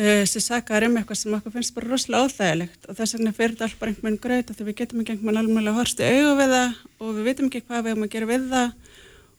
uh, 0.00 0.22
sem 0.30 0.44
sakar 0.46 0.86
um 0.88 0.96
eitthvað 0.96 1.20
sem 1.20 1.36
okkur 1.36 1.54
finnst 1.58 1.74
bara 1.76 1.90
rosalega 1.90 2.30
óþægilegt 2.30 2.88
og 2.88 2.96
þess 2.96 3.16
vegna 3.18 3.34
fyrir 3.36 3.54
þetta 3.54 3.68
alltaf 3.68 3.82
bara 3.82 3.94
einhvern 3.94 4.18
gröð 4.24 4.54
því 4.54 4.68
við 4.70 4.78
getum 4.80 5.04
ekki 5.04 5.14
einhvern 5.18 5.42
alveg 5.42 5.68
að 5.68 5.78
horfast 5.82 6.02
augu 6.08 6.32
við 6.40 6.56
það 6.56 6.80
og 6.96 7.12
við 7.18 7.28
vitum 7.28 7.52
ekki 7.52 7.64
hvað 7.68 7.84
við 7.84 7.92
erum 7.92 8.08
að 8.08 8.12
gera 8.16 8.30
við 8.32 8.50
það 8.54 8.74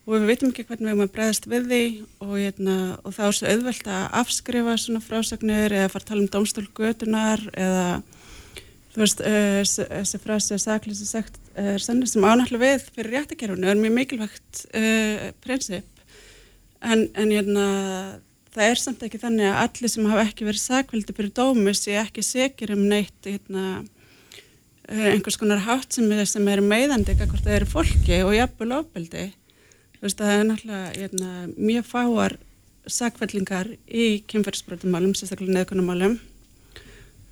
og 0.06 0.16
við 0.16 0.30
vitum 0.30 0.54
ekki 0.54 0.68
hvernig 0.70 0.86
við 0.86 0.94
erum 0.94 1.06
að 1.08 1.14
bregðast 1.18 1.50
við 1.50 1.68
því 1.74 1.84
og, 2.22 2.32
hérna, 2.38 2.78
og 3.02 3.18
það 3.18 3.28
er 3.28 3.38
svo 3.40 3.52
auðvelt 3.56 3.92
að 3.98 4.08
afskrifa 4.22 4.78
svona 4.82 5.04
frásagnir 5.10 5.76
eða 5.82 5.92
fara 5.94 6.06
að 6.06 6.10
tala 6.12 6.24
um 6.24 6.32
domstólgötunar 6.38 7.48
eða 7.58 7.86
þú 8.92 9.04
veist, 9.04 9.22
uh, 9.24 9.62
þessi 9.64 10.20
frasi 10.22 10.56
að 10.56 10.64
saklýsi 10.66 11.08
sagt 11.08 11.40
er 11.60 11.80
sannir 11.84 12.10
sem 12.10 12.26
ánáttúrulega 12.26 12.76
við 12.76 12.90
fyrir 12.96 13.16
réttakerfunu 13.18 13.70
er 13.72 13.80
mjög 13.80 13.96
mikilvægt 13.96 14.66
uh, 14.76 15.32
prinsip. 15.44 15.88
En, 16.82 17.06
en 17.14 17.32
hérna, 17.32 17.66
það 18.52 18.68
er 18.68 18.82
samt 18.82 19.04
ekki 19.06 19.22
þannig 19.22 19.48
að 19.48 19.60
allir 19.64 19.94
sem 19.94 20.12
hafa 20.12 20.28
ekki 20.28 20.48
verið 20.48 20.64
sakveldi 20.64 21.16
fyrir 21.18 21.34
dómi 21.38 21.76
sé 21.78 21.98
ekki 22.02 22.24
sekir 22.26 22.74
um 22.76 22.84
neitt 22.90 23.30
uh, 23.30 23.84
einhvers 24.92 25.40
konar 25.40 25.62
hátt 25.68 25.94
sem 25.96 26.10
er, 26.12 26.26
sem 26.28 26.48
er 26.52 26.64
meðandi 26.66 27.16
hvort 27.20 27.46
það 27.46 27.60
eru 27.60 27.70
fólki 27.70 28.24
og 28.26 28.34
jafnvel 28.36 28.80
ofbeldi. 28.82 29.30
Þú 30.00 30.08
veist, 30.08 30.18
það 30.20 30.34
er 30.34 30.48
náttúrulega 30.50 30.96
hérna, 30.98 31.32
mjög 31.56 31.88
fáar 31.88 32.38
sakveldingar 32.90 33.70
í 33.86 34.08
kynferðsbrotumálum, 34.32 35.14
sérstaklega 35.16 35.60
neðkunumálum 35.60 36.18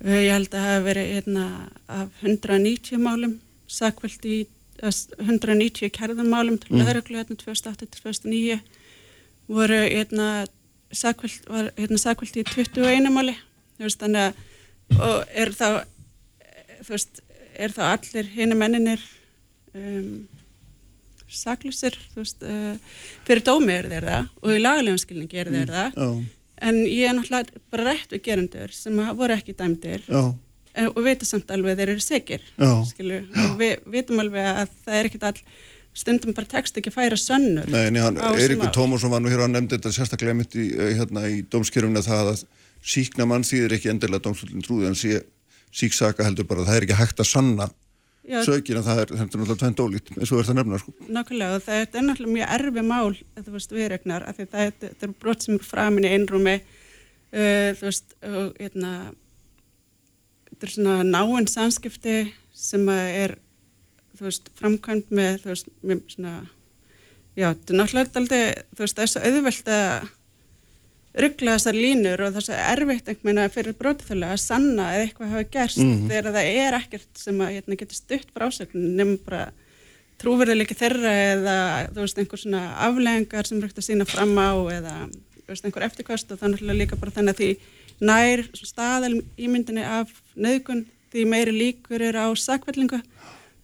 Ég 0.00 0.30
held 0.32 0.48
að 0.48 0.56
það 0.56 0.70
hef 0.72 0.84
verið 0.86 1.10
hérna, 1.14 1.46
af 1.92 2.22
190 2.24 3.02
málum 3.04 3.36
sakveld 3.70 4.24
í 4.24 4.38
190 4.80 5.92
kærðumálum 5.92 6.56
til 6.62 6.72
mm. 6.72 6.80
lögreglu 6.80 7.18
hérna 7.20 7.36
2008-2009 7.42 8.60
voru 9.50 9.80
hérna 9.84 10.28
sakveld, 10.92 11.44
var, 11.50 11.70
hérna, 11.76 12.00
í 12.00 12.44
21 12.48 13.12
máli 13.12 13.36
veist, 13.80 14.02
að 14.02 14.32
og 14.96 15.36
er 15.36 15.52
þá 15.54 15.68
veist, 16.88 17.22
er 17.54 17.74
þá 17.76 17.82
allir 17.92 18.30
hinn 18.34 18.56
menninir 18.58 19.02
um, 19.76 20.26
saklusir 21.30 21.96
veist, 22.16 22.40
uh, 22.42 22.74
fyrir 23.28 23.44
dómi 23.46 23.76
er 23.76 23.90
þeir 23.92 24.08
það 24.08 24.30
og 24.40 24.54
í 24.56 24.62
lagalegum 24.64 25.02
skilningi 25.04 25.42
er 25.44 25.52
þeir 25.52 25.68
mm. 25.68 25.74
það 25.76 26.04
en 26.60 26.78
ég 26.84 27.08
er 27.08 27.16
náttúrulega 27.16 27.64
bara 27.72 27.90
rétt 27.90 28.14
við 28.14 28.24
gerendur 28.28 28.72
sem 28.74 29.02
voru 29.18 29.36
ekki 29.36 29.56
dæmdir. 29.56 30.06
Já. 30.08 30.34
og 30.86 31.02
veitum 31.02 31.26
samt 31.26 31.50
alveg 31.50 31.80
þeir 31.80 31.92
eru 31.96 32.04
segir 32.04 32.42
og 32.62 33.54
við 33.58 33.80
veitum 33.90 34.22
alveg 34.22 34.46
að 34.46 34.74
það 34.84 34.98
er 34.98 35.08
ekkit 35.10 35.28
all 35.30 35.40
stundum 35.96 36.34
bara 36.36 36.46
text 36.46 36.78
ekki 36.78 36.92
færa 36.94 37.18
sönnur 37.18 37.66
Nei, 37.70 37.88
en 37.88 37.98
hann, 37.98 38.18
Eiríkur 38.36 38.70
Tómasson 38.74 39.10
var 39.10 39.22
nú 39.22 39.32
hér 39.32 39.42
að 39.46 39.54
nefndi 39.56 39.76
þetta 39.76 39.92
sérstaklega 39.96 40.36
mitt 40.38 40.54
í, 40.54 40.70
eh, 40.76 40.94
hérna, 41.00 41.26
í 41.26 41.42
dómskerfuna 41.50 42.02
það 42.06 42.32
að 42.34 42.44
síkna 42.80 43.26
mann 43.28 43.46
þýðir 43.46 43.74
ekki 43.76 43.90
endilega 43.92 44.24
dómsvöldin 44.28 44.64
trúði 44.64 44.90
en 44.90 44.98
sí, 44.98 45.18
síksaka 45.74 46.26
heldur 46.26 46.46
bara 46.48 46.62
að 46.62 46.70
það 46.70 46.78
er 46.78 46.86
ekki 46.86 47.00
hægt 47.00 47.24
að 47.24 47.30
sanna 47.32 47.68
sökin 48.46 48.80
að 48.80 48.88
það 48.88 49.00
er, 49.02 49.12
er 49.14 49.20
náttúrulega 49.20 49.58
tvent 49.62 49.82
ólít 49.84 50.12
eins 50.16 50.30
og 50.30 50.38
verður 50.38 50.48
það 50.50 50.58
nefna 50.60 50.80
sko. 50.82 50.94
Nákvæmlega 51.08 51.56
og 51.56 51.64
það 51.66 51.80
er 51.80 52.06
náttúrulega 52.06 52.34
mjög 52.36 52.52
erfi 52.56 52.84
mál 52.86 53.16
þú 53.40 53.54
veist 53.56 53.74
viðregnar 53.74 54.26
af 54.28 54.38
því 54.38 54.46
það 54.52 54.70
það 54.84 55.06
er 55.08 55.16
brot 55.24 55.46
sem 55.46 55.56
er 55.56 55.66
framin 55.66 56.06
í 56.06 56.12
einrúmi 56.14 56.56
uh, 56.60 57.70
þú 57.78 57.88
veist 57.88 58.16
og 58.30 58.60
hérna 58.60 58.92
þetta 60.50 60.68
er 60.68 60.74
svona 60.76 60.96
náinn 61.08 61.50
samskipti 61.50 62.16
sem 62.52 62.88
er 62.94 63.36
þú 64.18 64.28
veist 64.28 64.50
framkvæmt 64.60 65.12
með 65.16 65.42
þú 65.44 65.52
veist 65.54 65.70
með 65.80 66.06
svona 66.14 66.34
já 67.38 67.50
þetta 67.50 67.72
er 67.72 67.80
náttúrulega 67.80 68.20
aldrei 68.20 68.42
þú 68.74 68.84
veist 68.84 68.98
það 68.98 69.06
er 69.06 69.12
svo 69.14 69.26
auðvelt 69.30 69.70
að 69.74 70.10
ruggla 71.18 71.56
þessar 71.56 71.74
línur 71.74 72.22
og 72.22 72.36
þess 72.36 72.52
að 72.54 72.60
erfitt 72.74 73.08
einhvern 73.10 73.40
veginn 73.40 73.54
fyrir 73.54 73.76
brótithölu 73.78 74.28
að 74.28 74.42
sanna 74.44 74.92
eða 74.94 75.06
eitthvað 75.06 75.32
hafa 75.34 75.48
gerst 75.56 75.82
mm. 75.82 76.04
þegar 76.10 76.36
það 76.36 76.50
er 76.60 76.76
ekkert 76.78 77.10
sem 77.18 77.40
að 77.42 77.56
hérna, 77.56 77.78
getur 77.80 77.98
stutt 77.98 78.30
frá 78.30 78.46
ásöknum 78.46 78.92
nefnum 78.94 79.18
bara 79.26 79.42
trúverðileiki 80.20 80.76
þeirra 80.78 81.16
eða 81.32 81.56
þú 81.90 82.04
veist 82.04 82.22
einhver 82.22 82.42
svona 82.44 82.62
aflegengar 82.86 83.48
sem 83.48 83.62
rögt 83.62 83.80
að 83.80 83.88
sína 83.88 84.06
fram 84.06 84.36
á 84.38 84.52
eða 84.70 84.94
veist, 85.48 85.64
einhver 85.64 85.86
eftirkvast 85.88 86.30
og 86.30 86.42
þannig 86.42 86.62
líka 86.78 87.00
bara 87.00 87.14
þannig 87.16 87.34
að 87.34 87.42
því 87.42 87.50
nær 88.06 88.44
staðal 88.56 89.14
ímyndinni 89.40 89.84
af 89.84 90.12
nöðgun 90.38 90.86
því 91.10 91.26
meiri 91.26 91.54
líkur 91.56 92.04
er 92.06 92.20
á 92.22 92.30
sakvellingu 92.38 93.00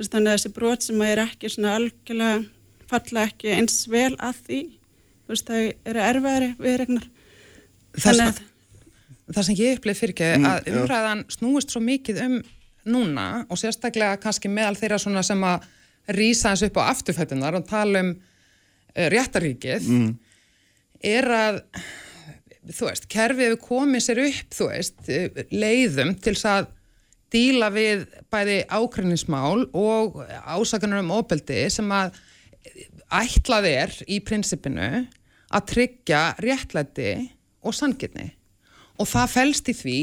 þannig 0.01 0.33
að 0.33 0.35
þessi 0.35 0.55
brót 0.57 0.85
sem 0.85 1.03
er 1.07 1.23
ekki 1.23 1.51
svona 1.53 1.77
algjörlega 1.79 2.43
falla 2.91 3.27
ekki 3.31 3.55
eins 3.55 3.85
vel 3.91 4.15
að 4.19 4.41
því 4.49 4.61
veist, 5.31 5.47
það 5.47 5.71
eru 5.89 6.03
erfæri 6.11 6.51
viðregnar 6.59 7.07
það, 8.01 8.41
það 9.33 9.49
sem 9.49 9.59
ég 9.61 9.79
upplif 9.79 10.03
fyrir 10.03 10.15
ekki 10.15 10.31
mm, 10.37 10.47
að 10.51 10.71
umræðan 10.75 11.25
snúist 11.33 11.75
svo 11.75 11.83
mikið 11.85 12.23
um 12.27 12.39
núna 12.87 13.27
og 13.51 13.59
sérstaklega 13.61 14.21
kannski 14.23 14.51
meðal 14.53 14.77
þeirra 14.79 15.01
svona 15.03 15.25
sem 15.27 15.43
að 15.47 15.67
rýsa 16.17 16.53
eins 16.53 16.63
upp 16.67 16.79
á 16.79 16.93
afturfættunar 16.93 17.59
og 17.59 17.67
tala 17.67 18.05
um 18.05 18.13
uh, 18.15 19.07
réttaríkið 19.13 19.89
mm. 19.91 20.11
er 21.17 21.31
að 21.35 21.61
þú 22.67 22.89
veist, 22.89 23.11
kerfið 23.11 23.51
hefur 23.51 23.63
komið 23.63 24.07
sér 24.07 24.23
upp 24.25 24.57
þú 24.57 24.71
veist, 24.73 24.97
eh, 25.11 25.45
leiðum 25.55 26.15
til 26.23 26.35
að 26.51 26.73
díla 27.35 27.69
við 27.75 28.07
bæði 28.33 28.57
ákveðnismál 28.71 29.67
og 29.77 30.19
ásakanur 30.47 31.03
um 31.03 31.15
óbeldi 31.15 31.67
sem 31.73 31.91
að 31.95 32.17
ætlað 33.13 33.69
er 33.71 33.95
í 34.11 34.19
prinsipinu 34.25 34.91
að 35.55 35.67
tryggja 35.71 36.23
réttlæti 36.43 37.13
og 37.67 37.77
sangirni 37.77 38.31
og 38.97 39.09
það 39.11 39.33
fælst 39.35 39.73
í 39.73 39.77
því 39.77 40.01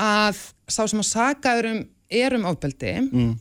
að 0.00 0.38
sá 0.70 0.84
sem 0.88 1.02
að 1.02 1.10
sagaður 1.10 1.70
um 1.72 1.82
erum 2.14 2.46
ábeldi 2.48 2.94
mm. 3.02 3.32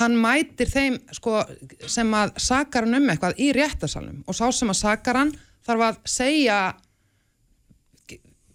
hann 0.00 0.16
mætir 0.20 0.70
þeim 0.70 0.98
sko, 1.14 1.42
sem 1.86 2.14
að 2.16 2.36
sagar 2.42 2.86
hann 2.86 3.00
um 3.00 3.10
eitthvað 3.12 3.40
í 3.42 3.50
réttasalum 3.56 4.22
og 4.26 4.38
sá 4.38 4.46
sem 4.54 4.72
að 4.72 4.80
sagar 4.80 5.20
hann 5.20 5.34
þarf 5.66 5.86
að 5.88 6.00
segja 6.10 6.58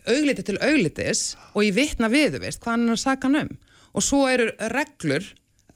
augliti 0.07 0.45
til 0.47 0.57
auglitis 0.63 1.23
og 1.53 1.65
í 1.67 1.73
vittna 1.75 2.09
viðu 2.11 2.41
veist 2.43 2.61
hvað 2.63 2.77
hann 2.77 2.87
er 2.87 2.95
að 2.95 3.03
saga 3.03 3.27
hann 3.27 3.41
um. 3.41 3.51
Og 3.97 4.05
svo 4.05 4.23
eru 4.29 4.51
reglur 4.73 5.25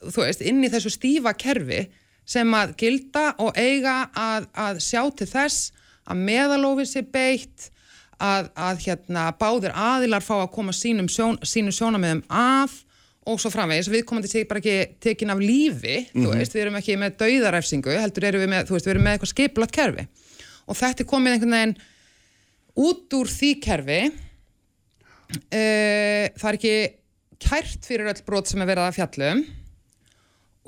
þú 0.02 0.24
veist 0.24 0.44
inn 0.46 0.64
í 0.64 0.72
þessu 0.72 0.94
stífa 0.94 1.34
kerfi 1.38 1.84
sem 2.32 2.54
að 2.56 2.76
gilda 2.80 3.32
og 3.44 3.58
eiga 3.58 4.06
að, 4.16 4.48
að 4.54 4.82
sjá 4.84 5.04
til 5.18 5.28
þess 5.30 5.72
að 6.08 6.24
meðalófið 6.28 6.90
sé 6.90 7.04
beitt 7.04 7.70
að, 8.22 8.52
að 8.70 8.86
hérna, 8.86 9.26
báðir 9.40 9.76
aðilar 9.76 10.24
fá 10.26 10.36
að 10.40 10.54
koma 10.56 10.76
sínum, 10.76 11.10
sjón, 11.12 11.40
sínum 11.48 11.76
sjónamöðum 11.76 12.24
að 12.30 12.80
og 13.30 13.38
svo 13.38 13.52
framvegis, 13.54 13.90
við 13.92 14.04
komum 14.10 14.26
til 14.26 14.42
að 14.42 14.48
bara 14.50 14.62
ekki 14.64 14.96
tekin 15.04 15.30
af 15.30 15.42
lífi, 15.42 15.98
mm 16.00 16.06
-hmm. 16.06 16.26
þú 16.26 16.30
mhm. 16.30 16.38
veist, 16.40 16.56
við 16.56 16.62
erum 16.62 16.80
ekki 16.80 16.98
með 16.98 17.18
dauðaræfsingu, 17.22 17.94
heldur 18.02 18.26
erum 18.26 18.42
við 18.42 18.50
með, 18.50 18.68
þú 18.68 18.74
veist, 18.74 18.86
við 18.86 18.94
erum 18.96 19.04
með 19.06 19.14
eitthvað 19.14 19.34
skiplat 19.34 19.72
kerfi 19.72 20.08
og 20.68 20.78
þetta 20.78 21.04
er 21.04 21.10
komið 21.10 21.34
einhvern 21.36 21.56
veginn 21.58 21.76
út 22.82 23.14
úr 23.14 23.28
því 23.28 23.52
kerfi 23.62 24.02
uh, 25.32 26.26
það 26.38 26.50
er 26.50 26.58
ekki 26.58 26.76
kært 27.42 27.86
fyrir 27.88 28.12
öll 28.12 28.24
brot 28.26 28.48
sem 28.50 28.62
er 28.62 28.70
verið 28.70 28.88
að 28.88 28.98
fjallum 29.00 29.44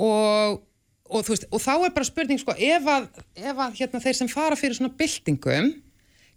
og, 0.01 0.61
og, 1.09 1.25
veist, 1.27 1.47
og 1.51 1.61
þá 1.61 1.73
er 1.77 1.95
bara 1.95 2.09
spurning 2.09 2.41
sko, 2.41 2.55
ef 2.57 2.89
að, 2.89 3.09
ef 3.35 3.57
að 3.65 3.80
hérna, 3.80 4.03
þeir 4.03 4.19
sem 4.19 4.31
fara 4.31 4.59
fyrir 4.59 4.77
svona 4.77 4.95
byltingum 4.97 5.73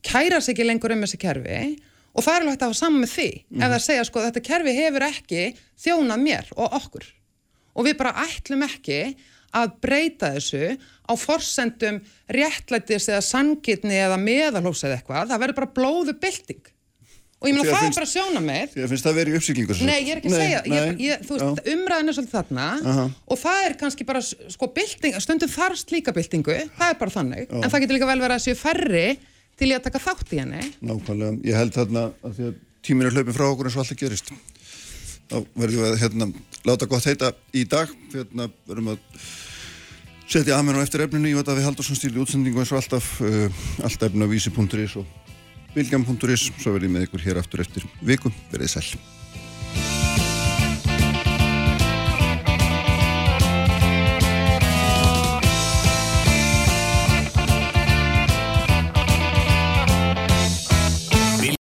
kæra 0.04 0.40
sig 0.40 0.54
ekki 0.54 0.66
lengur 0.66 0.92
um 0.94 1.04
þessi 1.06 1.18
kerfi 1.22 1.60
og 2.16 2.24
það 2.24 2.34
er 2.34 2.40
alveg 2.40 2.52
hægt 2.54 2.62
að 2.64 2.70
hafa 2.70 2.80
saman 2.80 3.02
með 3.04 3.14
því 3.14 3.28
ef 3.60 3.70
það 3.72 3.82
segja 3.86 4.04
sko 4.08 4.24
þetta 4.26 4.42
kerfi 4.50 4.76
hefur 4.76 5.06
ekki 5.10 5.42
þjónað 5.84 6.22
mér 6.26 6.52
og 6.56 6.76
okkur. 6.80 7.08
Og 7.76 7.84
við 7.84 7.98
bara 8.00 8.14
ætlum 8.24 8.62
ekki 8.64 9.00
að 9.56 9.74
breyta 9.84 10.30
þessu 10.36 10.76
á 11.06 11.12
forsendum 11.16 11.98
réttlætis 12.32 13.08
eða 13.12 13.20
sangitni 13.24 13.98
eða 14.00 14.16
meðalhófs 14.20 14.84
eða 14.88 14.96
eitthvað, 14.98 15.28
það 15.30 15.42
verður 15.44 15.58
bara 15.60 15.74
blóðu 15.76 16.14
bylting. 16.20 16.64
Og 17.36 17.50
ég 17.50 17.52
meina 17.52 17.68
það 17.68 17.82
finnst- 17.84 17.92
er 17.92 18.00
bara 18.00 18.08
sjóna 18.08 18.40
með. 18.40 18.70
Því 18.72 18.80
að 18.82 18.88
finnst 18.94 19.06
það 19.06 19.16
verið 19.20 19.34
uppsýklingu 19.36 19.74
Nei, 19.84 20.00
ég 20.00 20.10
er 20.14 20.20
ekki 20.22 20.30
að 20.32 20.40
segja, 20.40 20.60
ég, 20.72 21.00
ég, 21.04 21.20
þú 21.20 21.36
veist, 21.36 21.44
já. 21.60 21.74
umræðin 21.74 22.08
er 22.08 22.16
svolítið 22.16 22.36
þarna 22.36 22.66
Aha. 22.92 23.04
og 23.28 23.38
það 23.38 23.66
er 23.66 23.74
kannski 23.82 24.06
bara, 24.08 24.22
sko, 24.24 24.68
bylting, 24.72 25.18
stundum 25.20 25.52
þarf 25.52 25.76
slíka 25.84 26.14
byltingu, 26.16 26.56
það 26.80 26.88
er 26.94 26.98
bara 27.04 27.10
þannig, 27.12 27.52
en 27.52 27.70
það 27.70 27.80
getur 27.84 27.98
líka 27.98 28.08
vel 28.08 28.20
verið 28.24 28.36
að 28.40 28.44
séu 28.46 28.56
færri 28.56 29.18
til 29.56 29.70
ég 29.70 29.80
að 29.80 29.88
taka 29.88 30.02
þátt 30.04 30.34
í 30.34 30.40
henni. 30.42 30.62
Nákvæmlega, 30.84 31.40
ég 31.48 31.58
held 31.58 31.74
þarna 31.76 32.04
að 32.22 32.38
því 32.38 32.46
að 32.50 32.60
tíminn 32.86 33.08
er 33.08 33.16
hlaupin 33.16 33.36
frá 33.36 33.46
okkur 33.48 33.68
eins 33.68 33.76
og 33.78 33.84
alltaf 33.84 34.00
gerist. 34.00 34.32
Þá 35.26 35.36
verðum 35.58 35.82
við 35.82 35.90
að 35.90 36.00
hérna, 36.04 36.30
láta 36.68 36.88
gott 36.90 37.08
heita 37.08 37.32
í 37.56 37.64
dag. 37.66 37.90
Hérna 38.14 38.48
verðum 38.68 38.92
að 38.94 39.26
setja 40.26 40.56
aðmenn 40.58 40.78
á 40.78 40.84
eftir 40.84 41.06
efninu. 41.06 41.32
Ég 41.32 41.40
veit 41.40 41.50
að 41.50 41.60
við 41.60 41.68
Haldursson 41.70 41.98
stíli 41.98 42.22
útsendingu 42.22 42.62
eins 42.62 42.74
og 42.74 42.82
alltaf 42.82 43.10
uh, 43.24 43.46
allt 43.86 44.08
efna 44.08 44.28
á 44.28 44.32
vísi.is 44.32 44.98
og 45.02 45.06
bilgjam.is 45.74 46.48
svo 46.56 46.76
verðum 46.76 46.88
við 46.88 46.96
með 46.96 47.08
ykkur 47.08 47.26
hér 47.26 47.42
aftur 47.42 47.66
eftir 47.66 47.84
viku, 48.06 48.32
verið 48.52 48.76
sæl 48.76 48.88